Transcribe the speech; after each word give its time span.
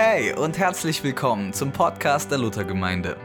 Hey 0.00 0.32
und 0.32 0.56
herzlich 0.58 1.02
willkommen 1.02 1.52
zum 1.52 1.72
Podcast 1.72 2.30
der 2.30 2.38
Luthergemeinde. 2.38 3.16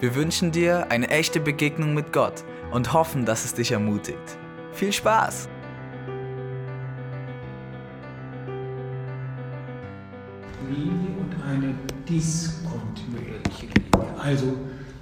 Wir 0.00 0.16
wünschen 0.16 0.50
dir 0.50 0.90
eine 0.90 1.08
echte 1.08 1.38
Begegnung 1.38 1.94
mit 1.94 2.12
Gott 2.12 2.42
und 2.72 2.92
hoffen, 2.92 3.24
dass 3.24 3.44
es 3.44 3.54
dich 3.54 3.70
ermutigt. 3.70 4.36
Viel 4.72 4.92
Spaß! 4.92 5.48
Linie 10.68 11.16
und 11.16 11.44
eine 11.48 11.74
diskontinuierliche 12.08 13.66
Linie. 13.66 14.20
Also 14.20 14.56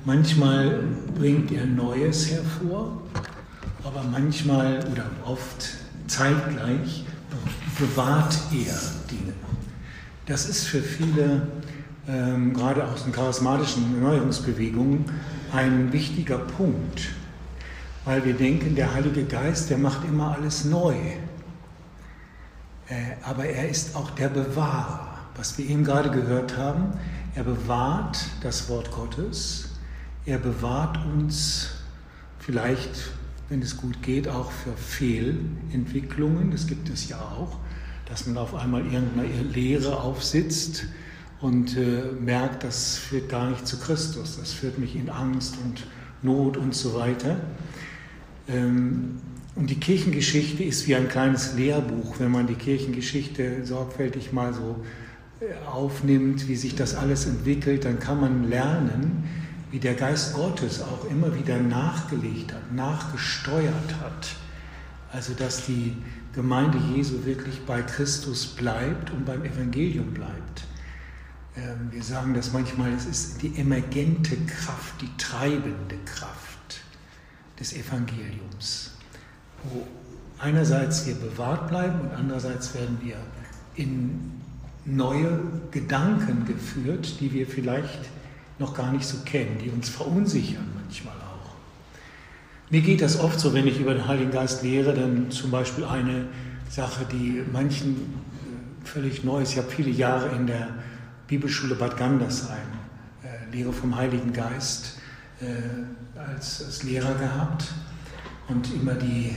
manchmal 0.05 0.79
bringt 1.19 1.51
er 1.53 1.65
Neues 1.65 2.33
hervor, 2.33 3.01
aber 3.83 4.03
manchmal 4.13 4.87
oder 4.93 5.07
oft 5.25 5.71
zeitgleich 6.07 7.07
bewahrt 7.79 8.37
er. 8.53 9.04
Das 10.27 10.49
ist 10.49 10.65
für 10.65 10.81
viele, 10.81 11.49
ähm, 12.09 12.55
gerade 12.55 12.89
aus 12.89 13.05
den 13.05 13.13
charismatischen 13.13 13.95
Erneuerungsbewegungen, 13.97 15.05
ein 15.53 15.93
wichtiger 15.93 16.39
Punkt, 16.39 17.11
weil 18.07 18.25
wir 18.25 18.33
denken, 18.33 18.75
der 18.75 18.95
Heilige 18.95 19.25
Geist, 19.25 19.69
der 19.69 19.77
macht 19.77 20.03
immer 20.09 20.35
alles 20.35 20.65
neu. 20.65 20.95
Äh, 22.89 22.95
aber 23.23 23.45
er 23.45 23.69
ist 23.69 23.95
auch 23.97 24.11
der 24.13 24.31
Bewahrer. 24.31 25.19
Was 25.37 25.59
wir 25.59 25.69
eben 25.69 25.85
gerade 25.85 26.11
gehört 26.11 26.57
haben, 26.57 26.95
er 27.35 27.45
bewahrt 27.45 28.25
das 28.43 28.71
Wort 28.71 28.91
Gottes, 28.93 29.69
er 30.25 30.39
bewahrt 30.39 30.99
uns 31.05 31.69
vielleicht, 32.39 33.11
wenn 33.51 33.61
es 33.61 33.77
gut 33.77 34.01
geht, 34.03 34.27
auch 34.27 34.51
für 34.51 34.73
Fehlentwicklungen. 34.73 36.51
Das 36.51 36.67
gibt 36.67 36.89
es 36.89 37.11
ja 37.11 37.19
auch 37.19 37.59
dass 38.07 38.27
man 38.27 38.37
auf 38.39 38.55
einmal 38.55 38.83
irgendeine 38.83 39.29
Lehre 39.53 40.01
aufsitzt 40.01 40.87
und 41.41 41.77
äh, 41.77 42.13
merkt, 42.21 42.65
das 42.65 42.97
führt 42.97 43.29
gar 43.29 43.51
nicht 43.51 43.67
zu 43.67 43.79
Christus, 43.79 44.39
das 44.39 44.53
führt 44.53 44.79
mich 44.79 44.97
in 44.97 45.11
Angst 45.11 45.57
und 45.63 45.87
Not 46.23 46.57
und 46.57 46.75
so 46.75 46.95
weiter. 46.95 47.37
Ähm, 48.49 49.21
und 49.57 49.71
die 49.71 49.79
Kirchengeschichte 49.79 50.65
ist 50.65 50.89
wie 50.89 50.97
ein 50.97 51.09
kleines 51.09 51.55
Lehrbuch, 51.55 52.19
wenn 52.19 52.31
man 52.31 52.47
die 52.47 52.55
Kirchengeschichte 52.55 53.65
sorgfältig 53.65 54.33
mal 54.33 54.53
so 54.53 54.85
äh, 55.41 55.67
aufnimmt, 55.67 56.49
wie 56.49 56.57
sich 56.57 56.75
das 56.75 56.95
alles 56.95 57.27
entwickelt, 57.27 57.85
dann 57.85 57.99
kann 58.01 58.21
man 58.21 58.49
lernen, 58.49 59.25
wie 59.71 59.79
der 59.79 59.95
Geist 59.95 60.35
Gottes 60.35 60.83
auch 60.83 61.11
immer 61.11 61.37
wieder 61.37 61.59
nachgelegt 61.59 62.53
hat, 62.53 62.73
nachgesteuert 62.73 63.95
hat. 64.01 64.29
Also 65.13 65.35
dass 65.35 65.67
die 65.67 65.97
Gemeinde 66.35 66.79
Jesu 66.95 67.25
wirklich 67.25 67.65
bei 67.65 67.83
Christus 67.83 68.47
bleibt 68.47 69.11
und 69.11 69.25
beim 69.25 69.45
Evangelium 69.45 70.13
bleibt. 70.13 70.65
Ähm, 71.57 71.89
wir 71.91 72.03
sagen 72.03 72.35
das 72.35 72.53
manchmal, 72.53 72.93
es 72.93 73.07
ist 73.07 73.43
die 73.43 73.57
emergente 73.57 74.37
Kraft, 74.47 75.01
die 75.01 75.11
treibende 75.17 75.97
Kraft 76.05 76.81
des 77.59 77.73
Evangeliums, 77.73 78.93
wo 79.65 79.87
einerseits 80.39 81.07
wir 81.07 81.15
bewahrt 81.15 81.69
bleiben 81.69 82.01
und 82.01 82.11
andererseits 82.11 82.75
werden 82.75 82.99
wir 83.01 83.17
in 83.77 84.33
neue 84.85 85.41
Gedanken 85.71 86.45
geführt, 86.45 87.21
die 87.21 87.33
wir 87.33 87.47
vielleicht 87.47 88.01
noch 88.59 88.75
gar 88.75 88.93
nicht 88.93 89.07
so 89.07 89.19
kennen, 89.25 89.59
die 89.63 89.71
uns 89.71 89.89
verunsichern 89.89 90.71
mir 92.75 92.81
geht 92.81 93.03
das 93.03 93.21
oft 93.21 93.39
so, 93.39 93.55
wenn 93.55 93.69
ich 93.69 93.79
über 93.79 93.95
den 93.95 94.09
Heiligen 94.09 94.33
Geist 94.33 94.65
lehre, 94.65 94.95
dann 94.95 95.31
zum 95.31 95.53
Beispiel 95.53 95.85
eine 95.85 96.27
Sache, 96.69 97.05
die 97.05 97.41
manchen 97.53 97.95
äh, 97.95 98.85
völlig 98.85 99.23
neu 99.23 99.43
ist. 99.43 99.53
Ich 99.53 99.59
habe 99.59 99.71
viele 99.71 99.91
Jahre 99.91 100.35
in 100.35 100.49
der 100.49 100.71
Bibelschule 101.29 101.77
Bad 101.77 101.97
Gandersheim 101.97 102.67
äh, 103.23 103.57
Lehre 103.57 103.73
vom 103.73 103.95
Heiligen 103.95 104.33
Geist 104.33 104.99
äh, 105.41 106.19
als, 106.19 106.65
als 106.65 106.83
Lehrer 106.83 107.15
gehabt 107.15 107.67
und 108.49 108.69
immer 108.75 108.95
die 108.95 109.37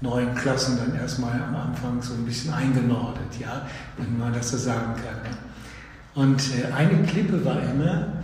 neuen 0.00 0.34
Klassen 0.34 0.78
dann 0.78 0.98
erstmal 0.98 1.38
am 1.38 1.54
Anfang 1.54 2.00
so 2.00 2.14
ein 2.14 2.24
bisschen 2.24 2.50
eingenordet, 2.54 3.38
ja, 3.38 3.66
wenn 3.98 4.18
man 4.18 4.32
das 4.32 4.52
so 4.52 4.56
sagen 4.56 4.94
kann. 4.94 5.36
Und 6.14 6.42
äh, 6.58 6.72
eine 6.72 7.02
Klippe 7.02 7.44
war 7.44 7.62
immer, 7.62 8.19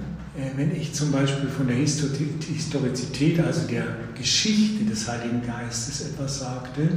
wenn 0.57 0.75
ich 0.75 0.93
zum 0.93 1.13
Beispiel 1.13 1.49
von 1.49 1.67
der 1.67 1.77
Historizität, 1.77 3.41
also 3.41 3.67
der 3.67 3.87
Geschichte 4.15 4.85
des 4.85 5.09
Heiligen 5.09 5.43
Geistes 5.43 6.03
etwas 6.03 6.41
sagte, 6.41 6.89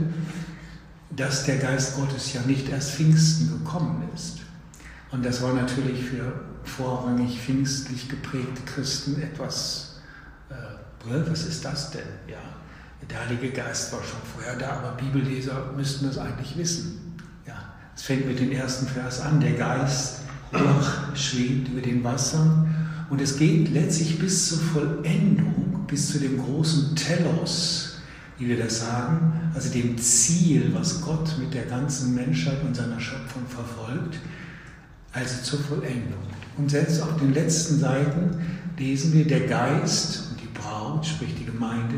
dass 1.15 1.45
der 1.45 1.57
Geist 1.57 1.95
Gottes 1.95 2.33
ja 2.33 2.41
nicht 2.41 2.69
erst 2.69 2.91
Pfingsten 2.91 3.49
gekommen 3.49 4.03
ist. 4.13 4.39
Und 5.11 5.25
das 5.25 5.41
war 5.41 5.53
natürlich 5.53 6.03
für 6.03 6.33
vorrangig 6.63 7.39
pfingstlich 7.39 8.09
geprägte 8.09 8.61
Christen 8.65 9.21
etwas, 9.21 10.01
äh, 10.49 10.53
was 11.05 11.45
ist 11.45 11.63
das 11.63 11.91
denn? 11.91 12.01
Ja, 12.27 12.37
der 13.09 13.25
Heilige 13.25 13.51
Geist 13.51 13.91
war 13.93 14.01
schon 14.03 14.19
vorher 14.35 14.57
da, 14.57 14.77
aber 14.77 14.91
Bibelleser 14.97 15.71
müssten 15.75 16.05
das 16.05 16.17
eigentlich 16.17 16.57
wissen. 16.57 17.15
Ja, 17.47 17.73
es 17.95 18.03
fängt 18.03 18.27
mit 18.27 18.39
dem 18.39 18.51
ersten 18.51 18.85
Vers 18.85 19.21
an, 19.21 19.39
der 19.39 19.53
Geist 19.53 20.19
schwebt 21.13 21.69
über 21.69 21.81
den 21.81 22.03
Wassern 22.03 22.78
und 23.09 23.21
es 23.21 23.37
geht 23.37 23.69
letztlich 23.69 24.19
bis 24.19 24.49
zur 24.49 24.59
Vollendung, 24.59 25.85
bis 25.87 26.11
zu 26.11 26.19
dem 26.19 26.37
großen 26.37 26.95
Telos, 26.95 27.97
wie 28.37 28.47
wir 28.47 28.57
das 28.57 28.79
sagen, 28.79 29.51
also 29.53 29.71
dem 29.73 29.97
Ziel, 29.97 30.71
was 30.73 31.01
Gott 31.01 31.37
mit 31.39 31.53
der 31.53 31.65
ganzen 31.65 32.15
Menschheit 32.15 32.63
und 32.63 32.75
seiner 32.75 32.99
Schöpfung 32.99 33.43
verfolgt, 33.47 34.19
also 35.11 35.41
zur 35.41 35.59
Vollendung. 35.59 36.19
Und 36.57 36.69
selbst 36.69 37.01
auf 37.01 37.17
den 37.17 37.33
letzten 37.33 37.79
Seiten 37.79 38.37
lesen 38.77 39.13
wir, 39.13 39.25
der 39.25 39.47
Geist 39.47 40.29
und 40.31 40.41
die 40.41 40.59
Braut, 40.59 41.05
sprich 41.05 41.33
die 41.35 41.45
Gemeinde, 41.45 41.95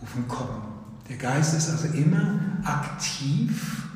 rufen 0.00 0.26
kommen. 0.26 0.62
Der 1.08 1.16
Geist 1.16 1.54
ist 1.54 1.68
also 1.70 1.88
immer 1.94 2.40
aktiv 2.64 3.86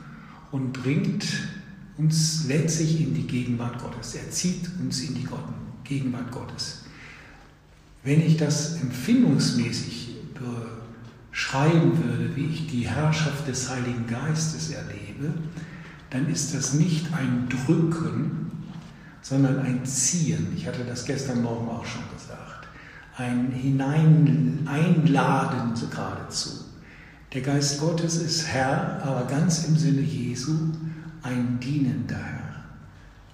und 0.50 0.72
bringt 0.72 1.26
uns 1.96 2.44
letztlich 2.46 3.00
in 3.00 3.14
die 3.14 3.26
Gegenwart 3.26 3.80
Gottes. 3.80 4.14
Er 4.14 4.30
zieht 4.30 4.68
uns 4.80 5.00
in 5.00 5.14
die 5.14 5.24
Gotten. 5.24 5.65
Gegenwart 5.86 6.30
Gottes. 6.30 6.82
Wenn 8.02 8.20
ich 8.20 8.36
das 8.36 8.80
empfindungsmäßig 8.80 10.16
beschreiben 11.30 12.02
würde, 12.04 12.36
wie 12.36 12.46
ich 12.46 12.66
die 12.68 12.88
Herrschaft 12.88 13.48
des 13.48 13.68
Heiligen 13.68 14.06
Geistes 14.06 14.70
erlebe, 14.70 15.34
dann 16.10 16.28
ist 16.28 16.54
das 16.54 16.74
nicht 16.74 17.12
ein 17.12 17.48
Drücken, 17.48 18.52
sondern 19.22 19.58
ein 19.58 19.84
Ziehen. 19.84 20.52
Ich 20.56 20.66
hatte 20.66 20.84
das 20.84 21.04
gestern 21.04 21.42
Morgen 21.42 21.68
auch 21.68 21.84
schon 21.84 22.04
gesagt. 22.14 22.68
Ein 23.16 23.50
Hinein, 23.50 24.66
Einladen 24.66 25.74
geradezu. 25.90 26.64
Der 27.32 27.40
Geist 27.40 27.80
Gottes 27.80 28.16
ist 28.16 28.46
Herr, 28.46 29.02
aber 29.02 29.26
ganz 29.26 29.64
im 29.64 29.76
Sinne 29.76 30.02
Jesu 30.02 30.52
ein 31.22 31.58
dienender 31.60 32.16
Herr. 32.16 32.64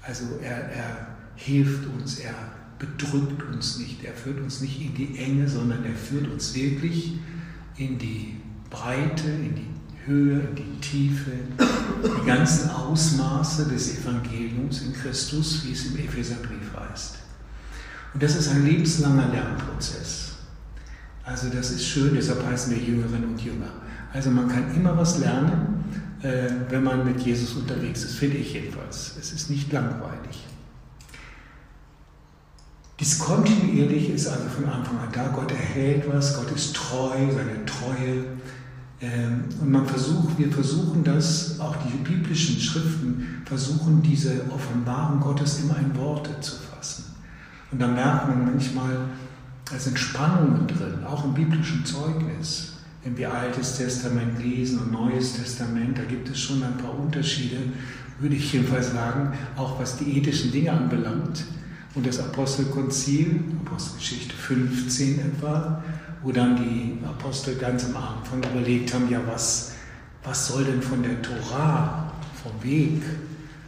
Also 0.03 0.25
er, 0.43 0.71
er 0.71 1.12
hilft 1.37 1.87
uns, 1.87 2.19
er 2.19 2.35
bedrückt 2.79 3.43
uns 3.53 3.79
nicht, 3.79 4.03
er 4.05 4.13
führt 4.13 4.41
uns 4.41 4.61
nicht 4.61 4.81
in 4.81 4.95
die 4.95 5.19
Enge, 5.19 5.49
sondern 5.49 5.85
er 5.85 5.95
führt 5.95 6.31
uns 6.31 6.55
wirklich 6.55 7.19
in 7.77 7.99
die 7.99 8.37
Breite, 8.71 9.29
in 9.29 9.55
die 9.55 9.73
Höhe, 10.05 10.41
in 10.41 10.55
die 10.57 10.81
Tiefe, 10.81 11.31
die 12.03 12.27
ganzen 12.27 12.71
Ausmaße 12.71 13.69
des 13.69 13.99
Evangeliums 13.99 14.83
in 14.83 14.93
Christus, 14.93 15.65
wie 15.65 15.73
es 15.73 15.87
im 15.87 15.99
Epheserbrief 15.99 16.73
heißt. 16.77 17.17
Und 18.15 18.23
das 18.23 18.37
ist 18.37 18.49
ein 18.49 18.67
lebenslanger 18.67 19.29
Lernprozess. 19.29 20.33
Also 21.25 21.49
das 21.51 21.71
ist 21.71 21.87
schön, 21.87 22.15
deshalb 22.15 22.45
heißen 22.45 22.75
wir 22.75 22.83
Jüngerinnen 22.83 23.31
und 23.31 23.41
Jünger. 23.41 23.71
Also 24.13 24.31
man 24.31 24.49
kann 24.49 24.75
immer 24.75 24.97
was 24.97 25.19
lernen, 25.19 25.85
äh, 26.23 26.51
wenn 26.69 26.83
man 26.83 27.05
mit 27.05 27.21
Jesus 27.21 27.55
unterwegs 27.55 28.05
ist, 28.05 28.17
finde 28.17 28.39
ich 28.39 28.53
jedenfalls. 28.53 29.17
Es 29.19 29.33
ist 29.33 29.51
nicht 29.51 29.73
langweilig. 29.73 30.47
Dies 33.03 33.19
kontinuierlich 33.19 34.11
ist 34.11 34.29
also 34.29 34.45
von 34.49 34.65
Anfang 34.67 34.97
an 35.01 35.09
da. 35.13 35.27
Gott 35.35 35.51
erhält 35.51 36.05
was, 36.09 36.37
Gott 36.37 36.53
ist 36.53 36.77
treu, 36.77 37.09
seine 37.11 37.65
Treue. 37.67 38.27
Ähm, 39.01 39.47
und 39.61 39.73
man 39.73 39.85
versucht, 39.85 40.39
wir 40.39 40.53
versuchen 40.53 41.03
das, 41.03 41.59
auch 41.59 41.75
die 41.85 41.97
biblischen 41.97 42.61
Schriften 42.61 43.43
versuchen 43.45 44.03
diese 44.03 44.45
Offenbarung 44.55 45.19
Gottes 45.19 45.65
immer 45.65 45.79
in 45.81 45.97
Worte 45.97 46.31
zu 46.41 46.55
fassen. 46.55 47.07
Und 47.73 47.83
da 47.83 47.89
merkt 47.89 48.29
man 48.29 48.45
manchmal, 48.45 48.97
da 49.69 49.77
sind 49.81 49.99
Spannungen 49.99 50.69
drin, 50.69 51.05
auch 51.05 51.25
im 51.25 51.35
biblischen 51.35 51.85
Zeugnis. 51.85 52.75
Wenn 53.03 53.17
wir 53.17 53.35
Altes 53.35 53.79
Testament 53.79 54.41
lesen 54.41 54.79
und 54.79 54.93
Neues 54.93 55.33
Testament, 55.33 55.99
da 55.99 56.05
gibt 56.05 56.29
es 56.29 56.39
schon 56.39 56.63
ein 56.63 56.77
paar 56.77 56.97
Unterschiede, 56.97 57.57
würde 58.21 58.37
ich 58.37 58.53
jedenfalls 58.53 58.93
sagen, 58.93 59.33
auch 59.57 59.81
was 59.81 59.97
die 59.97 60.19
ethischen 60.19 60.53
Dinge 60.53 60.71
anbelangt 60.71 61.43
und 61.95 62.07
das 62.07 62.19
Apostelkonzil, 62.21 63.41
Apostelgeschichte 63.67 64.35
15 64.35 65.19
etwa, 65.21 65.83
wo 66.23 66.33
dann 66.33 66.57
die 66.57 67.05
Apostel 67.05 67.57
ganz 67.57 67.85
am 67.85 67.97
Anfang 67.97 68.39
überlegt 68.51 68.95
haben, 68.95 69.11
ja, 69.11 69.21
was, 69.27 69.73
was 70.25 70.49
soll 70.49 70.65
denn 70.65 70.81
von 70.81 71.03
der 71.03 71.21
Torah, 71.21 72.13
vom 72.43 72.53
Weg, 72.63 73.03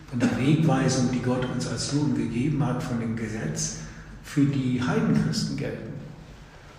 von 0.08 0.18
der 0.18 0.38
Wegweisung, 0.38 1.10
die 1.12 1.20
Gott 1.20 1.44
uns 1.52 1.66
als 1.66 1.92
Juden 1.92 2.14
gegeben 2.14 2.64
hat, 2.64 2.82
von 2.82 3.00
dem 3.00 3.16
Gesetz, 3.16 3.78
für 4.22 4.44
die 4.44 4.80
Heidenchristen 4.82 5.56
gelten. 5.56 5.92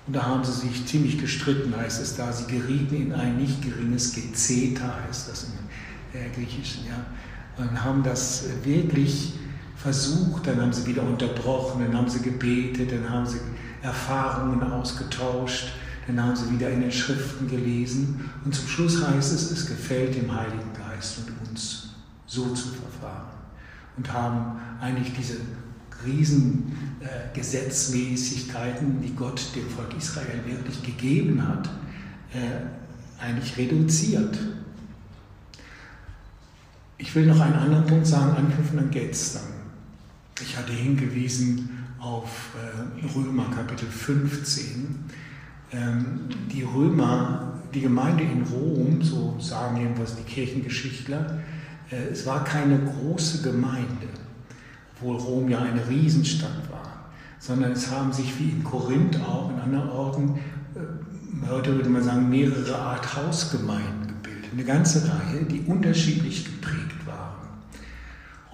Und 0.08 0.16
da 0.16 0.24
haben 0.24 0.44
sie 0.44 0.68
sich 0.68 0.86
ziemlich 0.86 1.20
gestritten, 1.20 1.76
heißt 1.76 2.02
es 2.02 2.16
da. 2.16 2.32
Sie 2.32 2.46
gerieten 2.46 2.96
in 2.96 3.14
ein 3.14 3.38
nicht 3.38 3.62
geringes 3.62 4.14
Gezeta, 4.14 5.00
heißt 5.08 5.30
das 5.30 5.46
im 5.46 6.20
äh, 6.20 6.30
Griechischen, 6.30 6.86
ja. 6.88 7.06
Und 7.58 7.84
haben 7.84 8.04
das 8.04 8.44
wirklich 8.64 9.34
versucht, 9.86 10.48
dann 10.48 10.60
haben 10.60 10.74
sie 10.74 10.88
wieder 10.88 11.04
unterbrochen, 11.04 11.86
dann 11.86 11.96
haben 11.96 12.10
sie 12.10 12.20
gebetet, 12.20 12.92
dann 12.92 13.08
haben 13.08 13.28
sie 13.28 13.38
Erfahrungen 13.84 14.64
ausgetauscht, 14.64 15.74
dann 16.08 16.24
haben 16.24 16.36
sie 16.36 16.50
wieder 16.52 16.72
in 16.72 16.82
den 16.82 16.92
Schriften 16.92 17.48
gelesen. 17.48 18.28
Und 18.44 18.56
zum 18.56 18.68
Schluss 18.68 19.08
heißt 19.08 19.32
es, 19.32 19.52
es 19.52 19.68
gefällt 19.68 20.16
dem 20.16 20.36
Heiligen 20.36 20.74
Geist 20.74 21.20
und 21.20 21.50
uns 21.50 21.90
so 22.26 22.50
zu 22.56 22.70
verfahren. 22.70 23.28
Und 23.96 24.12
haben 24.12 24.60
eigentlich 24.82 25.14
diese 25.14 25.36
riesen 26.04 26.76
äh, 27.02 27.32
die 29.04 29.16
Gott 29.16 29.40
dem 29.56 29.70
Volk 29.70 29.96
Israel 29.96 30.42
wirklich 30.48 30.82
gegeben 30.82 31.48
hat, 31.48 31.70
äh, 32.34 33.24
eigentlich 33.24 33.56
reduziert. 33.56 34.36
Ich 36.98 37.14
will 37.14 37.28
noch 37.28 37.40
einen 37.40 37.54
anderen 37.54 37.86
Punkt 37.86 38.08
sagen, 38.08 38.36
anknüpfen 38.36 38.80
an 38.80 38.90
gestern. 38.90 39.55
Ich 40.42 40.58
hatte 40.58 40.74
hingewiesen 40.74 41.86
auf 42.00 42.56
äh, 42.56 43.18
Römer 43.18 43.46
Kapitel 43.56 43.88
15. 43.88 45.06
Ähm, 45.72 46.30
die 46.52 46.64
Römer, 46.64 47.62
die 47.74 47.82
Gemeinde 47.82 48.24
in 48.24 48.44
Rom, 48.44 49.02
so 49.02 49.38
sagen 49.40 49.78
jedenfalls 49.78 50.16
die 50.16 50.24
Kirchengeschichtler, 50.24 51.40
äh, 51.90 52.10
es 52.12 52.26
war 52.26 52.44
keine 52.44 52.80
große 52.80 53.42
Gemeinde 53.42 54.08
obwohl 54.96 55.18
Rom 55.18 55.50
ja 55.50 55.60
eine 55.60 55.88
Riesenstadt 55.88 56.72
war, 56.72 57.10
sondern 57.40 57.74
es 57.74 57.92
haben 57.92 58.14
sich 58.14 58.40
wie 58.40 58.50
in 58.50 58.64
Korinth 58.64 59.20
auch 59.22 59.50
in 59.50 59.60
anderen 59.60 59.90
Orten, 59.90 60.40
äh, 60.76 61.50
heute 61.50 61.76
würde 61.76 61.90
man 61.90 62.04
sagen, 62.04 62.30
mehrere 62.30 62.78
Art 62.78 63.16
Hausgemeinden 63.16 64.08
gebildet. 64.08 64.52
Eine 64.54 64.64
ganze 64.64 65.04
Reihe, 65.08 65.44
die 65.44 65.62
unterschiedlich 65.62 66.46
geprägt. 66.46 66.95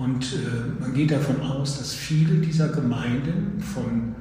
Und 0.01 0.33
äh, 0.33 0.81
man 0.81 0.95
geht 0.95 1.11
davon 1.11 1.41
aus, 1.41 1.77
dass 1.77 1.93
viele 1.93 2.39
dieser 2.39 2.69
Gemeinden 2.69 3.61
von 3.61 4.15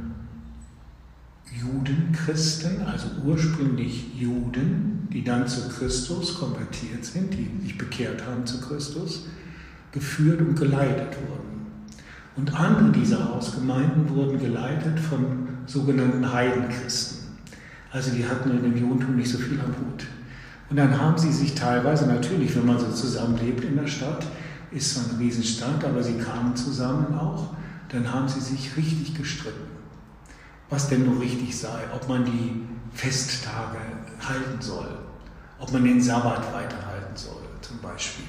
Judenchristen, 1.58 2.82
also 2.82 3.06
ursprünglich 3.24 4.14
Juden, 4.14 5.08
die 5.10 5.24
dann 5.24 5.48
zu 5.48 5.70
Christus 5.70 6.34
konvertiert 6.38 7.02
sind, 7.02 7.32
die 7.32 7.48
sich 7.62 7.78
bekehrt 7.78 8.26
haben 8.26 8.44
zu 8.44 8.60
Christus, 8.60 9.26
geführt 9.90 10.42
und 10.42 10.54
geleitet 10.54 11.16
wurden. 11.26 11.66
Und 12.36 12.54
andere 12.54 12.92
dieser 12.92 13.30
Hausgemeinden 13.30 14.10
wurden 14.10 14.38
geleitet 14.38 15.00
von 15.00 15.48
sogenannten 15.64 16.30
Heidenchristen. 16.30 17.20
Also 17.90 18.10
die 18.10 18.26
hatten 18.26 18.50
in 18.50 18.62
dem 18.62 18.76
Judentum 18.76 19.16
nicht 19.16 19.30
so 19.30 19.38
viel 19.38 19.58
am 19.58 19.68
Hut. 19.68 20.04
Und 20.68 20.76
dann 20.76 21.00
haben 21.00 21.16
sie 21.16 21.32
sich 21.32 21.54
teilweise, 21.54 22.06
natürlich, 22.06 22.54
wenn 22.54 22.66
man 22.66 22.78
so 22.78 22.92
zusammenlebt 22.92 23.64
in 23.64 23.76
der 23.76 23.86
Stadt, 23.86 24.26
ist 24.72 24.94
zwar 24.94 25.10
eine 25.10 25.18
Riesenstadt, 25.18 25.84
aber 25.84 26.02
sie 26.02 26.18
kamen 26.18 26.54
zusammen 26.54 27.14
auch, 27.18 27.54
dann 27.88 28.12
haben 28.12 28.28
sie 28.28 28.40
sich 28.40 28.76
richtig 28.76 29.14
gestritten. 29.14 29.68
Was 30.68 30.88
denn 30.88 31.04
nur 31.04 31.20
richtig 31.20 31.58
sei, 31.58 31.80
ob 31.94 32.08
man 32.08 32.24
die 32.24 32.62
Festtage 32.92 33.78
halten 34.20 34.60
soll, 34.60 34.88
ob 35.58 35.72
man 35.72 35.84
den 35.84 36.00
Sabbat 36.00 36.52
weiterhalten 36.52 37.16
soll, 37.16 37.42
zum 37.60 37.78
Beispiel. 37.78 38.24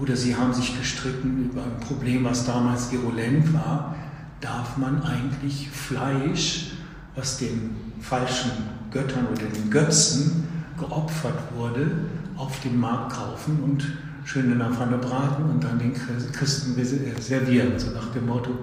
Oder 0.00 0.16
sie 0.16 0.34
haben 0.34 0.52
sich 0.52 0.76
gestritten 0.78 1.50
über 1.50 1.62
ein 1.62 1.80
Problem, 1.80 2.24
was 2.24 2.44
damals 2.44 2.90
virulent 2.90 3.52
war. 3.54 3.94
Darf 4.40 4.76
man 4.76 5.02
eigentlich 5.02 5.70
Fleisch, 5.70 6.72
was 7.14 7.38
den 7.38 7.76
falschen 8.00 8.50
Göttern 8.90 9.26
oder 9.28 9.46
den 9.46 9.70
Götzen 9.70 10.48
geopfert 10.78 11.38
wurde, 11.54 11.90
auf 12.36 12.60
dem 12.60 12.80
Markt 12.80 13.12
kaufen 13.12 13.62
und 13.62 13.86
schön 14.24 14.50
in 14.50 14.58
der 14.58 14.70
Pfanne 14.70 14.98
braten 14.98 15.44
und 15.44 15.62
dann 15.62 15.78
den 15.78 15.92
Christen 15.94 16.74
servieren, 17.20 17.78
so 17.78 17.90
nach 17.90 18.10
dem 18.12 18.26
Motto, 18.26 18.58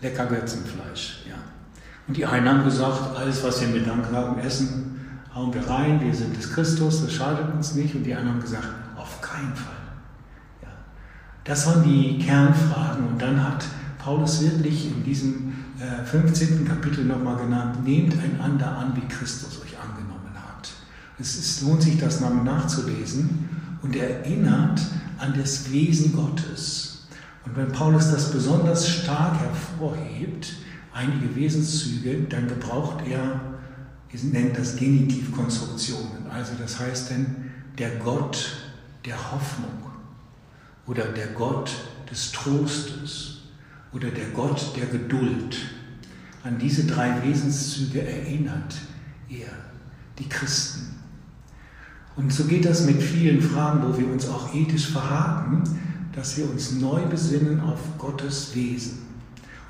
lecker 0.00 0.26
Götzenfleisch. 0.26 1.24
Ja. 1.28 1.34
Und 2.06 2.16
die 2.16 2.24
einen 2.24 2.48
haben 2.48 2.64
gesagt, 2.64 3.16
alles, 3.16 3.42
was 3.44 3.60
wir 3.60 3.68
mit 3.68 3.86
Dank 3.86 4.10
haben, 4.12 4.38
essen, 4.38 5.00
hauen 5.34 5.52
wir 5.52 5.68
rein, 5.68 6.00
wir 6.00 6.14
sind 6.14 6.36
des 6.36 6.52
Christus, 6.52 7.02
das 7.02 7.12
schadet 7.12 7.52
uns 7.52 7.74
nicht. 7.74 7.94
Und 7.94 8.04
die 8.04 8.14
anderen 8.14 8.36
haben 8.36 8.42
gesagt, 8.42 8.68
auf 8.96 9.20
keinen 9.20 9.54
Fall. 9.54 9.72
Das 11.44 11.66
waren 11.66 11.82
die 11.82 12.18
Kernfragen. 12.18 13.06
Und 13.08 13.20
dann 13.20 13.42
hat 13.42 13.64
Paulus 13.98 14.42
wirklich 14.42 14.86
in 14.86 15.02
diesem 15.02 15.52
15. 16.04 16.64
Äh, 16.64 16.68
Kapitel 16.68 17.04
nochmal 17.04 17.36
genannt, 17.36 17.84
nehmt 17.84 18.14
einander 18.22 18.78
an, 18.78 18.92
wie 18.94 19.08
Christus 19.08 19.60
euch 19.62 19.76
angenommen 19.80 20.32
hat. 20.34 20.68
Es 21.18 21.34
ist, 21.36 21.62
lohnt 21.62 21.82
sich, 21.82 21.98
das 21.98 22.20
nachzulesen 22.20 23.48
und 23.82 23.96
erinnert 23.96 24.80
an 25.18 25.34
das 25.36 25.70
Wesen 25.70 26.12
Gottes. 26.14 27.06
Und 27.44 27.56
wenn 27.56 27.72
Paulus 27.72 28.10
das 28.10 28.30
besonders 28.30 28.88
stark 28.88 29.38
hervorhebt, 29.40 30.54
einige 30.92 31.34
Wesenszüge, 31.34 32.22
dann 32.28 32.48
gebraucht 32.48 33.04
er, 33.08 33.40
wir 34.10 34.20
nennen 34.30 34.52
das 34.54 34.76
Genitivkonstruktionen. 34.76 36.30
Also 36.30 36.52
das 36.60 36.78
heißt 36.78 37.10
denn, 37.10 37.50
der 37.78 37.96
Gott 37.96 38.56
der 39.04 39.32
Hoffnung 39.32 39.90
oder 40.86 41.04
der 41.04 41.28
Gott 41.28 41.70
des 42.10 42.30
Trostes 42.32 43.38
oder 43.92 44.10
der 44.10 44.28
Gott 44.28 44.76
der 44.76 44.86
Geduld. 44.86 45.56
An 46.44 46.58
diese 46.58 46.84
drei 46.84 47.22
Wesenszüge 47.22 48.02
erinnert 48.02 48.74
er 49.28 49.48
die 50.18 50.28
Christen. 50.28 51.01
Und 52.16 52.32
so 52.32 52.44
geht 52.44 52.64
das 52.64 52.84
mit 52.84 53.02
vielen 53.02 53.40
Fragen, 53.40 53.82
wo 53.82 53.96
wir 53.96 54.10
uns 54.10 54.28
auch 54.28 54.54
ethisch 54.54 54.88
verhaken, 54.90 55.62
dass 56.14 56.36
wir 56.36 56.50
uns 56.50 56.72
neu 56.72 57.00
besinnen 57.06 57.60
auf 57.60 57.80
Gottes 57.98 58.54
Wesen. 58.54 58.98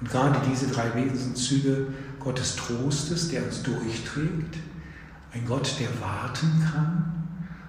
Und 0.01 0.11
gerade 0.11 0.41
diese 0.51 0.67
drei 0.67 0.93
Wesenszüge 0.95 1.87
Gottes 2.19 2.57
Trostes, 2.57 3.31
der 3.31 3.45
uns 3.45 3.63
durchträgt, 3.63 4.57
ein 5.33 5.45
Gott, 5.47 5.77
der 5.79 5.89
warten 6.01 6.63
kann. 6.73 7.05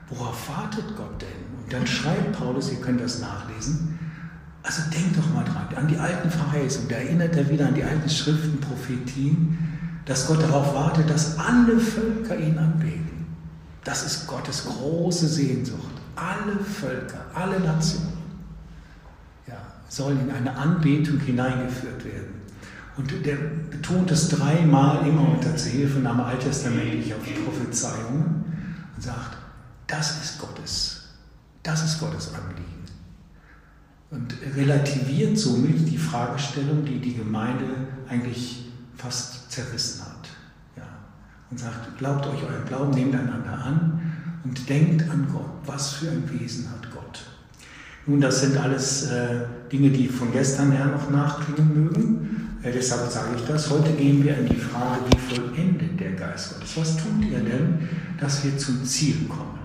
Worauf 0.10 0.50
wartet 0.50 0.96
Gott 0.98 1.22
denn? 1.22 1.54
dann 1.74 1.88
schreibt 1.88 2.34
Paulus, 2.34 2.72
ihr 2.72 2.80
könnt 2.81 3.02
das 3.02 3.20
nachlesen, 3.20 3.98
also 4.62 4.81
denkt 4.92 5.18
doch 5.18 5.34
mal 5.34 5.44
dran, 5.44 5.68
an 5.75 5.88
die 5.88 5.98
alten 5.98 6.30
Verheißungen, 6.30 6.90
da 6.90 6.96
erinnert 6.96 7.36
er 7.36 7.50
wieder 7.50 7.68
an 7.68 7.74
die 7.74 7.84
alten 7.84 8.10
Schriften, 8.10 8.60
Prophetien, 8.60 9.58
dass 10.06 10.27
Gott 10.27 10.42
darauf 10.42 10.74
wartet, 10.74 11.10
dass 11.10 11.38
alle 11.39 11.80
Völker 11.80 12.38
ihn 12.38 12.58
anbeten. 12.58 13.12
Das 13.84 14.06
ist 14.06 14.28
Gottes 14.28 14.66
große 14.66 15.28
Sehnsucht. 15.28 15.94
Alle 16.16 16.58
Völker, 16.63 17.25
alle 17.34 17.60
Nationen 17.60 18.13
ja, 19.48 19.58
sollen 19.90 20.22
in 20.22 20.32
eine 20.32 20.56
Anbetung 20.56 21.20
hineingeführt 21.20 22.06
werden. 22.06 22.42
Und 22.96 23.12
der 23.25 23.36
betont 23.72 24.12
es 24.12 24.30
dreimal 24.30 25.06
immer 25.08 25.34
unter 25.34 25.56
Zuhilfenahme 25.56 26.24
alttestamentlich 26.24 27.13
auf 27.13 27.24
die 27.25 27.34
Prophezeiungen 27.34 28.46
und 28.96 29.02
sagt, 29.02 29.38
das 29.88 30.24
ist 30.24 30.40
Gottes 30.40 31.04
das 31.63 31.84
ist 31.86 32.00
Gottes 32.00 32.32
Anliegen. 32.34 32.84
Und 34.12 34.36
relativiert 34.56 35.40
somit 35.40 35.90
die 35.90 35.98
Fragestellung, 35.98 36.86
die 36.86 37.00
die 37.00 37.16
Gemeinde 37.16 37.66
eigentlich 38.08 38.66
fast 38.96 39.52
zerrissen 39.52 40.02
hat. 40.02 40.12
Und 41.50 41.60
sagt, 41.60 41.98
glaubt 41.98 42.26
euch 42.26 42.44
euren 42.44 42.66
Glauben, 42.68 42.92
nehmt 42.92 43.14
einander 43.14 43.54
an 43.54 44.02
und 44.44 44.70
denkt 44.70 45.10
an 45.10 45.28
Gott. 45.32 45.52
Was 45.66 45.94
für 45.94 46.10
ein 46.10 46.24
Wesen 46.32 46.70
hat 46.70 46.92
Gott? 46.92 47.22
Nun, 48.06 48.20
das 48.20 48.42
sind 48.42 48.58
alles 48.58 49.10
äh, 49.12 49.46
Dinge, 49.72 49.90
die 49.90 50.08
von 50.08 50.32
gestern 50.32 50.72
her 50.72 50.88
noch 50.88 51.10
nachklingen 51.10 51.86
mögen. 51.86 52.60
Äh, 52.62 52.72
deshalb 52.72 53.10
sage 53.10 53.36
ich 53.38 53.46
das. 53.46 53.70
Heute 53.70 53.92
gehen 53.94 54.24
wir 54.24 54.38
in 54.38 54.48
die 54.48 54.56
Frage, 54.56 55.02
wie 55.12 55.36
vollendet 55.36 56.00
der 56.00 56.12
Geist 56.12 56.54
Gottes? 56.54 56.78
Was 56.78 56.98
tut 56.98 57.32
er 57.32 57.40
denn, 57.40 57.88
dass 58.20 58.44
wir 58.44 58.58
zum 58.58 58.84
Ziel 58.84 59.28
kommen? 59.28 59.60